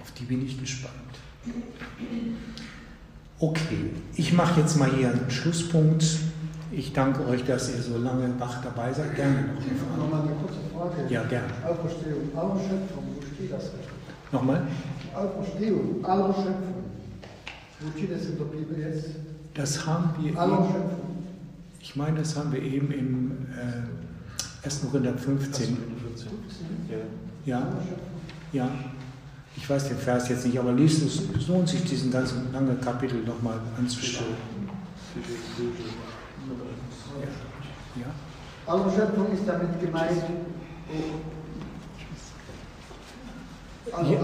Auf 0.00 0.10
die 0.10 0.24
bin 0.24 0.44
ich 0.44 0.58
gespannt. 0.58 1.20
Okay, 3.38 3.90
ich 4.16 4.32
mache 4.32 4.60
jetzt 4.60 4.76
mal 4.76 4.90
hier 4.90 5.12
einen 5.12 5.30
Schlusspunkt. 5.30 6.31
Ich 6.72 6.92
danke 6.94 7.26
euch, 7.26 7.44
dass 7.44 7.70
ihr 7.70 7.82
so 7.82 7.98
lange 7.98 8.28
wach 8.38 8.62
dabei 8.62 8.92
seid. 8.92 9.14
Gerne 9.14 9.42
noch 9.42 9.62
eine 9.62 9.76
Frage. 9.76 10.00
Nochmal 10.00 10.22
eine 10.22 10.30
kurze 10.36 10.60
Frage. 10.72 11.12
Ja, 11.12 11.22
gerne. 11.24 11.48
Auferstehung 11.68 12.30
aller 12.34 12.54
Schöpfung, 12.54 13.04
wo 13.14 13.34
steht 13.34 13.52
das? 13.52 13.70
Nochmal? 14.32 14.66
Auferstehung 15.14 16.04
aller 16.04 16.32
Schöpfung. 16.32 16.84
Wo 17.80 17.98
steht 17.98 18.12
das 18.12 18.24
in 18.24 18.38
der 18.38 18.44
Bibel 18.44 18.78
jetzt? 18.78 19.10
Das 19.52 19.86
haben 19.86 20.14
wir. 20.18 20.32
Schöpfung. 20.32 21.12
Ich 21.78 21.96
meine, 21.96 22.18
das 22.18 22.36
haben 22.36 22.52
wir 22.52 22.62
eben 22.62 22.90
im 22.90 23.32
äh, 23.54 24.64
1. 24.64 24.86
Korinther 24.90 25.14
15. 25.14 25.76
Ja. 27.44 27.62
Ja. 28.52 28.70
Ich 29.56 29.68
weiß 29.68 29.88
den 29.88 29.98
Vers 29.98 30.28
jetzt 30.30 30.46
nicht, 30.46 30.58
aber 30.58 30.72
liest 30.72 31.02
es, 31.02 31.22
es 31.36 31.48
lohnt 31.48 31.68
sich, 31.68 31.84
diesen 31.84 32.10
ganzen 32.10 32.50
langen 32.52 32.80
Kapitel 32.80 33.22
nochmal 33.24 33.58
anzuschauen. 33.76 34.36
Ja. 38.72 38.78
Alle 38.78 38.92
Schöpfung 38.92 39.32
ist 39.32 39.42
damit 39.46 39.80
gemeint. 39.80 40.22
Also, 43.92 44.16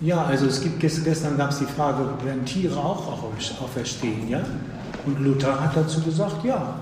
ja, 0.00 0.24
also 0.24 0.46
es 0.46 0.60
gibt 0.62 0.80
gestern 0.80 1.36
gab 1.36 1.50
es 1.50 1.58
die 1.58 1.66
Frage, 1.66 2.08
werden 2.24 2.44
Tiere 2.44 2.78
auch 2.78 3.22
auferstehen, 3.60 4.28
ja? 4.28 4.40
Und 5.04 5.20
Luther 5.20 5.60
hat 5.60 5.76
dazu 5.76 6.00
gesagt, 6.00 6.44
ja. 6.44 6.80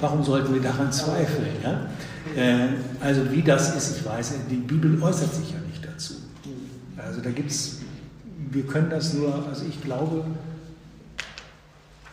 Warum 0.00 0.22
sollten 0.22 0.54
wir 0.54 0.62
daran 0.62 0.92
zweifeln? 0.92 1.56
Ja? 1.64 1.80
Äh, 2.40 2.68
also 3.00 3.28
wie 3.32 3.42
das 3.42 3.74
ist, 3.74 3.98
ich 3.98 4.06
weiß, 4.06 4.34
die 4.48 4.56
Bibel 4.56 5.02
äußert 5.02 5.34
sich 5.34 5.50
ja 5.50 5.58
nicht 5.66 5.84
dazu. 5.84 6.14
Also 6.96 7.20
da 7.20 7.30
gibt 7.30 7.50
es, 7.50 7.80
wir 8.50 8.64
können 8.64 8.90
das 8.90 9.14
nur, 9.14 9.44
also 9.48 9.64
ich 9.68 9.82
glaube, 9.82 10.24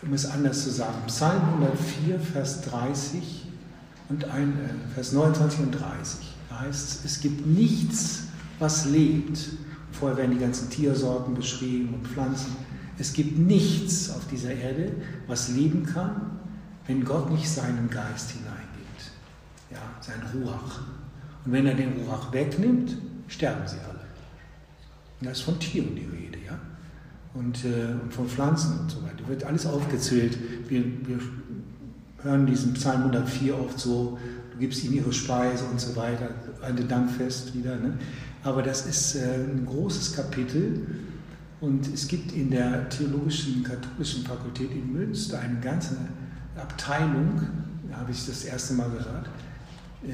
um 0.05 0.13
es 0.13 0.25
anders 0.25 0.63
zu 0.63 0.69
sagen, 0.69 0.97
Psalm 1.07 1.41
104, 1.61 2.19
Vers 2.19 2.61
30 2.61 3.45
und 4.09 4.25
ein, 4.25 4.53
äh, 4.53 4.93
Vers 4.93 5.13
29 5.13 5.59
und 5.61 5.71
30, 5.71 6.35
da 6.49 6.59
heißt 6.61 6.99
es, 6.99 7.05
es 7.05 7.19
gibt 7.21 7.45
nichts, 7.45 8.27
was 8.59 8.85
lebt. 8.85 9.39
Vorher 9.91 10.17
werden 10.17 10.31
die 10.31 10.39
ganzen 10.39 10.69
Tiersorten 10.69 11.33
beschrieben 11.33 11.93
und 11.95 12.07
Pflanzen. 12.07 12.55
Es 12.97 13.13
gibt 13.13 13.37
nichts 13.37 14.09
auf 14.11 14.27
dieser 14.27 14.53
Erde, 14.53 14.91
was 15.27 15.49
leben 15.49 15.85
kann, 15.85 16.39
wenn 16.87 17.03
Gott 17.03 17.31
nicht 17.31 17.49
seinen 17.49 17.89
Geist 17.89 18.31
hineingibt. 18.31 19.11
Ja, 19.71 19.79
sein 20.01 20.21
Ruach. 20.33 20.81
Und 21.45 21.51
wenn 21.51 21.65
er 21.65 21.73
den 21.73 21.93
Ruach 21.93 22.31
wegnimmt, 22.31 22.97
sterben 23.27 23.67
sie 23.67 23.77
alle. 23.79 24.01
Und 25.19 25.27
da 25.27 25.31
ist 25.31 25.41
von 25.41 25.59
Tieren 25.59 25.95
die 25.95 26.05
Rede, 26.05 26.37
ja. 26.45 26.59
Und, 27.35 27.65
äh, 27.65 28.01
und 28.01 28.13
von 28.13 28.27
Pflanzen 28.27 28.79
und 28.79 28.91
so 28.91 29.03
weiter. 29.03 29.27
Wird 29.27 29.43
alles 29.43 29.65
aufgezählt. 29.65 30.37
Wir, 30.69 30.83
wir 31.05 31.19
hören 32.23 32.45
diesen 32.45 32.73
Psalm 32.73 33.01
104 33.03 33.59
oft 33.59 33.79
so, 33.79 34.17
du 34.51 34.57
gibst 34.57 34.83
ihnen 34.83 34.95
ihre 34.95 35.13
Speise 35.13 35.65
und 35.65 35.79
so 35.79 35.95
weiter, 35.95 36.29
eine 36.61 36.81
Dankfest 36.85 37.53
wieder. 37.53 37.75
Ne? 37.75 37.97
Aber 38.43 38.61
das 38.61 38.85
ist 38.85 39.15
äh, 39.15 39.43
ein 39.43 39.65
großes 39.65 40.15
Kapitel 40.15 40.85
und 41.61 41.87
es 41.93 42.07
gibt 42.07 42.31
in 42.33 42.51
der 42.51 42.89
Theologischen 42.89 43.63
Katholischen 43.63 44.23
Fakultät 44.23 44.71
in 44.71 44.93
Münster 44.93 45.39
eine 45.39 45.59
ganze 45.59 45.97
Abteilung, 46.55 47.41
da 47.89 47.97
habe 47.97 48.11
ich 48.11 48.25
das 48.25 48.45
erste 48.45 48.73
Mal 48.73 48.89
gehört, 48.89 49.27
äh, 50.03 50.13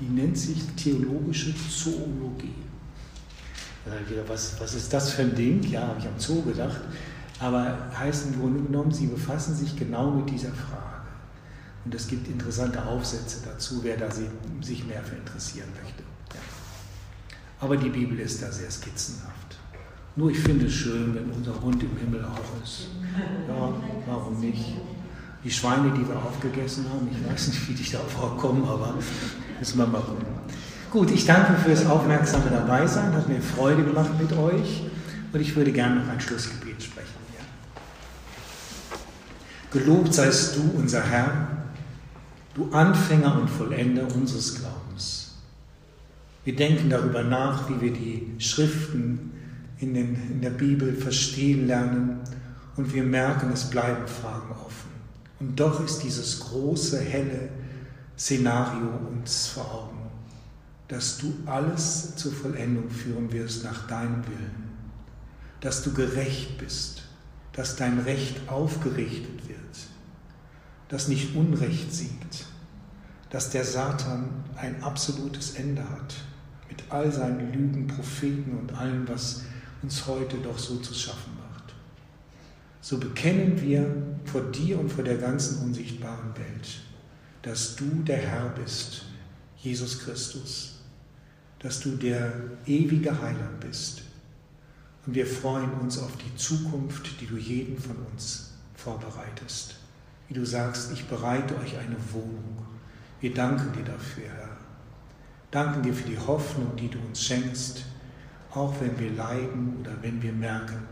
die 0.00 0.08
nennt 0.08 0.36
sich 0.36 0.58
Theologische 0.76 1.54
Zoologie. 1.68 2.54
Was, 4.26 4.60
was 4.60 4.74
ist 4.74 4.92
das 4.92 5.10
für 5.12 5.22
ein 5.22 5.34
Ding? 5.34 5.62
Ja, 5.64 5.88
habe 5.88 5.98
ich 5.98 6.06
am 6.06 6.18
Zoo 6.18 6.42
gedacht. 6.42 6.80
Aber 7.40 7.90
heißt 7.96 8.26
im 8.26 8.40
Grunde 8.40 8.60
genommen, 8.60 8.92
sie 8.92 9.06
befassen 9.06 9.54
sich 9.54 9.76
genau 9.76 10.10
mit 10.10 10.28
dieser 10.30 10.50
Frage. 10.50 11.06
Und 11.84 11.94
es 11.94 12.08
gibt 12.08 12.28
interessante 12.28 12.84
Aufsätze 12.84 13.38
dazu, 13.44 13.80
wer 13.82 13.96
da 13.96 14.10
sich 14.10 14.84
mehr 14.86 15.02
für 15.02 15.16
interessieren 15.16 15.68
möchte. 15.82 16.02
Ja. 16.34 16.40
Aber 17.60 17.76
die 17.76 17.88
Bibel 17.88 18.18
ist 18.18 18.42
da 18.42 18.50
sehr 18.50 18.70
skizzenhaft. 18.70 19.58
Nur 20.16 20.30
ich 20.30 20.38
finde 20.38 20.66
es 20.66 20.72
schön, 20.72 21.14
wenn 21.14 21.30
unser 21.30 21.60
Hund 21.60 21.80
im 21.82 21.96
Himmel 21.96 22.24
auch 22.24 22.62
ist. 22.62 22.88
Ja, 23.48 23.72
warum 24.06 24.40
nicht? 24.40 24.76
Die 25.44 25.50
Schweine, 25.50 25.92
die 25.92 26.06
wir 26.06 26.16
aufgegessen 26.16 26.86
haben, 26.92 27.08
ich 27.10 27.30
weiß 27.30 27.48
nicht, 27.48 27.68
wie 27.68 27.74
die 27.74 27.90
da 27.90 28.00
vorkommen, 28.00 28.64
aber 28.64 28.94
müssen 29.58 29.78
wir 29.78 29.86
mal 29.86 30.00
gucken. 30.00 30.26
Gut, 30.90 31.10
ich 31.10 31.26
danke 31.26 31.52
fürs 31.62 31.84
aufmerksame 31.84 32.48
Dabeisein, 32.48 33.12
hat 33.12 33.28
mir 33.28 33.42
Freude 33.42 33.84
gemacht 33.84 34.12
mit 34.18 34.32
euch 34.32 34.84
und 35.32 35.40
ich 35.40 35.54
würde 35.54 35.70
gerne 35.70 35.96
noch 35.96 36.08
ein 36.08 36.18
Schlussgebet 36.18 36.82
sprechen. 36.82 37.08
Ja. 37.38 37.44
Gelobt 39.70 40.14
seist 40.14 40.56
du, 40.56 40.62
unser 40.76 41.02
Herr, 41.02 41.48
du 42.54 42.70
Anfänger 42.72 43.38
und 43.38 43.50
Vollender 43.50 44.04
unseres 44.14 44.54
Glaubens. 44.54 45.36
Wir 46.44 46.56
denken 46.56 46.88
darüber 46.88 47.22
nach, 47.22 47.68
wie 47.68 47.78
wir 47.82 47.92
die 47.92 48.34
Schriften 48.38 49.32
in, 49.80 49.92
den, 49.92 50.14
in 50.32 50.40
der 50.40 50.50
Bibel 50.50 50.94
verstehen 50.94 51.66
lernen 51.66 52.20
und 52.76 52.94
wir 52.94 53.02
merken, 53.02 53.50
es 53.52 53.68
bleiben 53.68 54.06
Fragen 54.06 54.52
offen. 54.52 54.88
Und 55.38 55.60
doch 55.60 55.84
ist 55.84 55.98
dieses 55.98 56.40
große, 56.40 56.98
helle 56.98 57.50
Szenario 58.16 58.88
uns 59.10 59.48
vor 59.48 59.64
Augen, 59.64 59.97
dass 60.88 61.18
du 61.18 61.34
alles 61.44 62.16
zur 62.16 62.32
Vollendung 62.32 62.90
führen 62.90 63.30
wirst 63.30 63.62
nach 63.62 63.86
deinem 63.86 64.26
Willen, 64.26 64.70
dass 65.60 65.82
du 65.82 65.92
gerecht 65.92 66.56
bist, 66.58 67.02
dass 67.52 67.76
dein 67.76 67.98
Recht 68.00 68.48
aufgerichtet 68.48 69.48
wird, 69.48 69.58
dass 70.88 71.08
nicht 71.08 71.36
Unrecht 71.36 71.92
siegt, 71.92 72.46
dass 73.30 73.50
der 73.50 73.64
Satan 73.64 74.44
ein 74.56 74.82
absolutes 74.82 75.52
Ende 75.56 75.82
hat 75.82 76.14
mit 76.68 76.82
all 76.88 77.12
seinen 77.12 77.52
Lügen, 77.52 77.86
Propheten 77.86 78.56
und 78.58 78.72
allem, 78.72 79.06
was 79.06 79.42
uns 79.82 80.06
heute 80.06 80.38
doch 80.38 80.58
so 80.58 80.76
zu 80.76 80.94
schaffen 80.94 81.32
macht. 81.36 81.74
So 82.80 82.98
bekennen 82.98 83.60
wir 83.60 83.94
vor 84.24 84.42
dir 84.42 84.78
und 84.78 84.90
vor 84.90 85.04
der 85.04 85.18
ganzen 85.18 85.62
unsichtbaren 85.64 86.34
Welt, 86.36 86.80
dass 87.42 87.76
du 87.76 87.84
der 88.02 88.16
Herr 88.16 88.48
bist, 88.50 89.04
Jesus 89.58 89.98
Christus, 90.00 90.77
dass 91.58 91.80
du 91.80 91.90
der 91.90 92.32
ewige 92.66 93.20
Heiland 93.20 93.60
bist. 93.60 94.02
Und 95.06 95.14
wir 95.14 95.26
freuen 95.26 95.72
uns 95.80 95.98
auf 95.98 96.12
die 96.16 96.36
Zukunft, 96.36 97.20
die 97.20 97.26
du 97.26 97.36
jeden 97.36 97.78
von 97.78 97.96
uns 98.12 98.52
vorbereitest. 98.74 99.76
wie 100.28 100.34
du 100.34 100.44
sagst, 100.44 100.92
ich 100.92 101.06
bereite 101.06 101.56
euch 101.56 101.78
eine 101.78 101.96
Wohnung. 102.12 102.66
Wir 103.20 103.32
danken 103.32 103.72
dir 103.72 103.84
dafür, 103.84 104.24
Herr. 104.24 104.56
Danken 105.50 105.82
dir 105.82 105.94
für 105.94 106.06
die 106.06 106.18
Hoffnung, 106.18 106.76
die 106.76 106.88
du 106.88 106.98
uns 106.98 107.22
schenkst, 107.22 107.84
auch 108.50 108.74
wenn 108.80 108.98
wir 108.98 109.10
leiden 109.12 109.78
oder 109.80 109.92
wenn 110.02 110.22
wir 110.22 110.32
merken, 110.32 110.82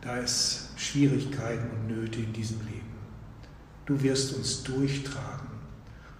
da 0.00 0.16
ist 0.18 0.68
Schwierigkeiten 0.76 1.68
und 1.70 1.88
Nöte 1.88 2.20
in 2.20 2.32
diesem 2.32 2.60
Leben. 2.60 2.80
Du 3.86 4.00
wirst 4.02 4.34
uns 4.34 4.62
durchtragen. 4.62 5.48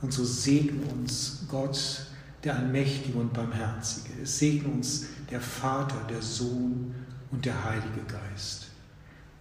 Und 0.03 0.13
so 0.13 0.25
segne 0.25 0.85
uns 0.87 1.45
Gott, 1.49 2.07
der 2.45 2.57
Allmächtige 2.57 3.19
und 3.19 3.33
Barmherzige. 3.33 4.23
Es 4.23 4.39
segne 4.39 4.69
uns 4.69 5.07
der 5.31 5.41
Vater, 5.41 5.97
der 6.09 6.23
Sohn 6.23 6.95
und 7.31 7.45
der 7.45 7.65
Heilige 7.65 8.03
Geist. 8.09 8.69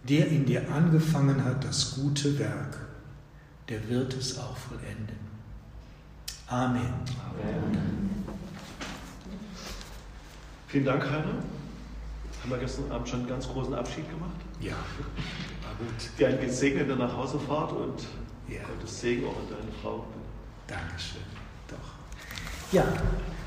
Der 0.08 0.28
in 0.28 0.46
dir 0.46 0.70
angefangen 0.70 1.44
hat 1.44 1.64
das 1.64 1.94
gute 1.94 2.38
Werk, 2.38 2.78
der 3.68 3.88
wird 3.88 4.14
es 4.14 4.38
auch 4.38 4.56
vollenden. 4.56 5.18
Amen. 6.46 6.82
Amen. 6.82 8.10
Vielen 10.68 10.84
Dank, 10.84 11.04
Heiner. 11.04 11.42
Haben 12.42 12.50
wir 12.50 12.58
gestern 12.58 12.90
Abend 12.90 13.08
schon 13.08 13.20
einen 13.20 13.28
ganz 13.28 13.46
großen 13.48 13.74
Abschied 13.74 14.08
gemacht? 14.08 14.30
Ja, 14.60 14.72
war 14.72 15.74
gut. 15.78 16.18
Dir 16.18 16.28
eine 16.28 16.38
gesegnete 16.38 16.96
Nachhausefahrt 16.96 17.72
und 17.72 18.02
Ja. 18.48 18.62
Gottes 18.66 19.00
Segen 19.00 19.26
auch 19.26 19.36
an 19.36 19.46
deine 19.48 19.72
Frau. 19.80 20.06
Dankeschön. 20.66 21.39
Ja, 22.72 22.84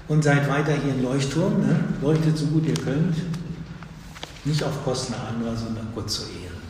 und 0.09 0.21
seid 0.21 0.49
weiter 0.49 0.73
hier 0.73 0.93
im 0.93 1.03
Leuchtturm, 1.03 1.61
ne? 1.61 1.79
leuchtet 2.01 2.37
so 2.37 2.47
gut 2.47 2.65
ihr 2.65 2.73
könnt. 2.73 3.15
Nicht 4.43 4.61
auf 4.61 4.83
Kosten 4.83 5.13
anderer, 5.13 5.55
sondern 5.55 5.87
Gott 5.95 6.11
zu 6.11 6.23
Ehren. 6.23 6.61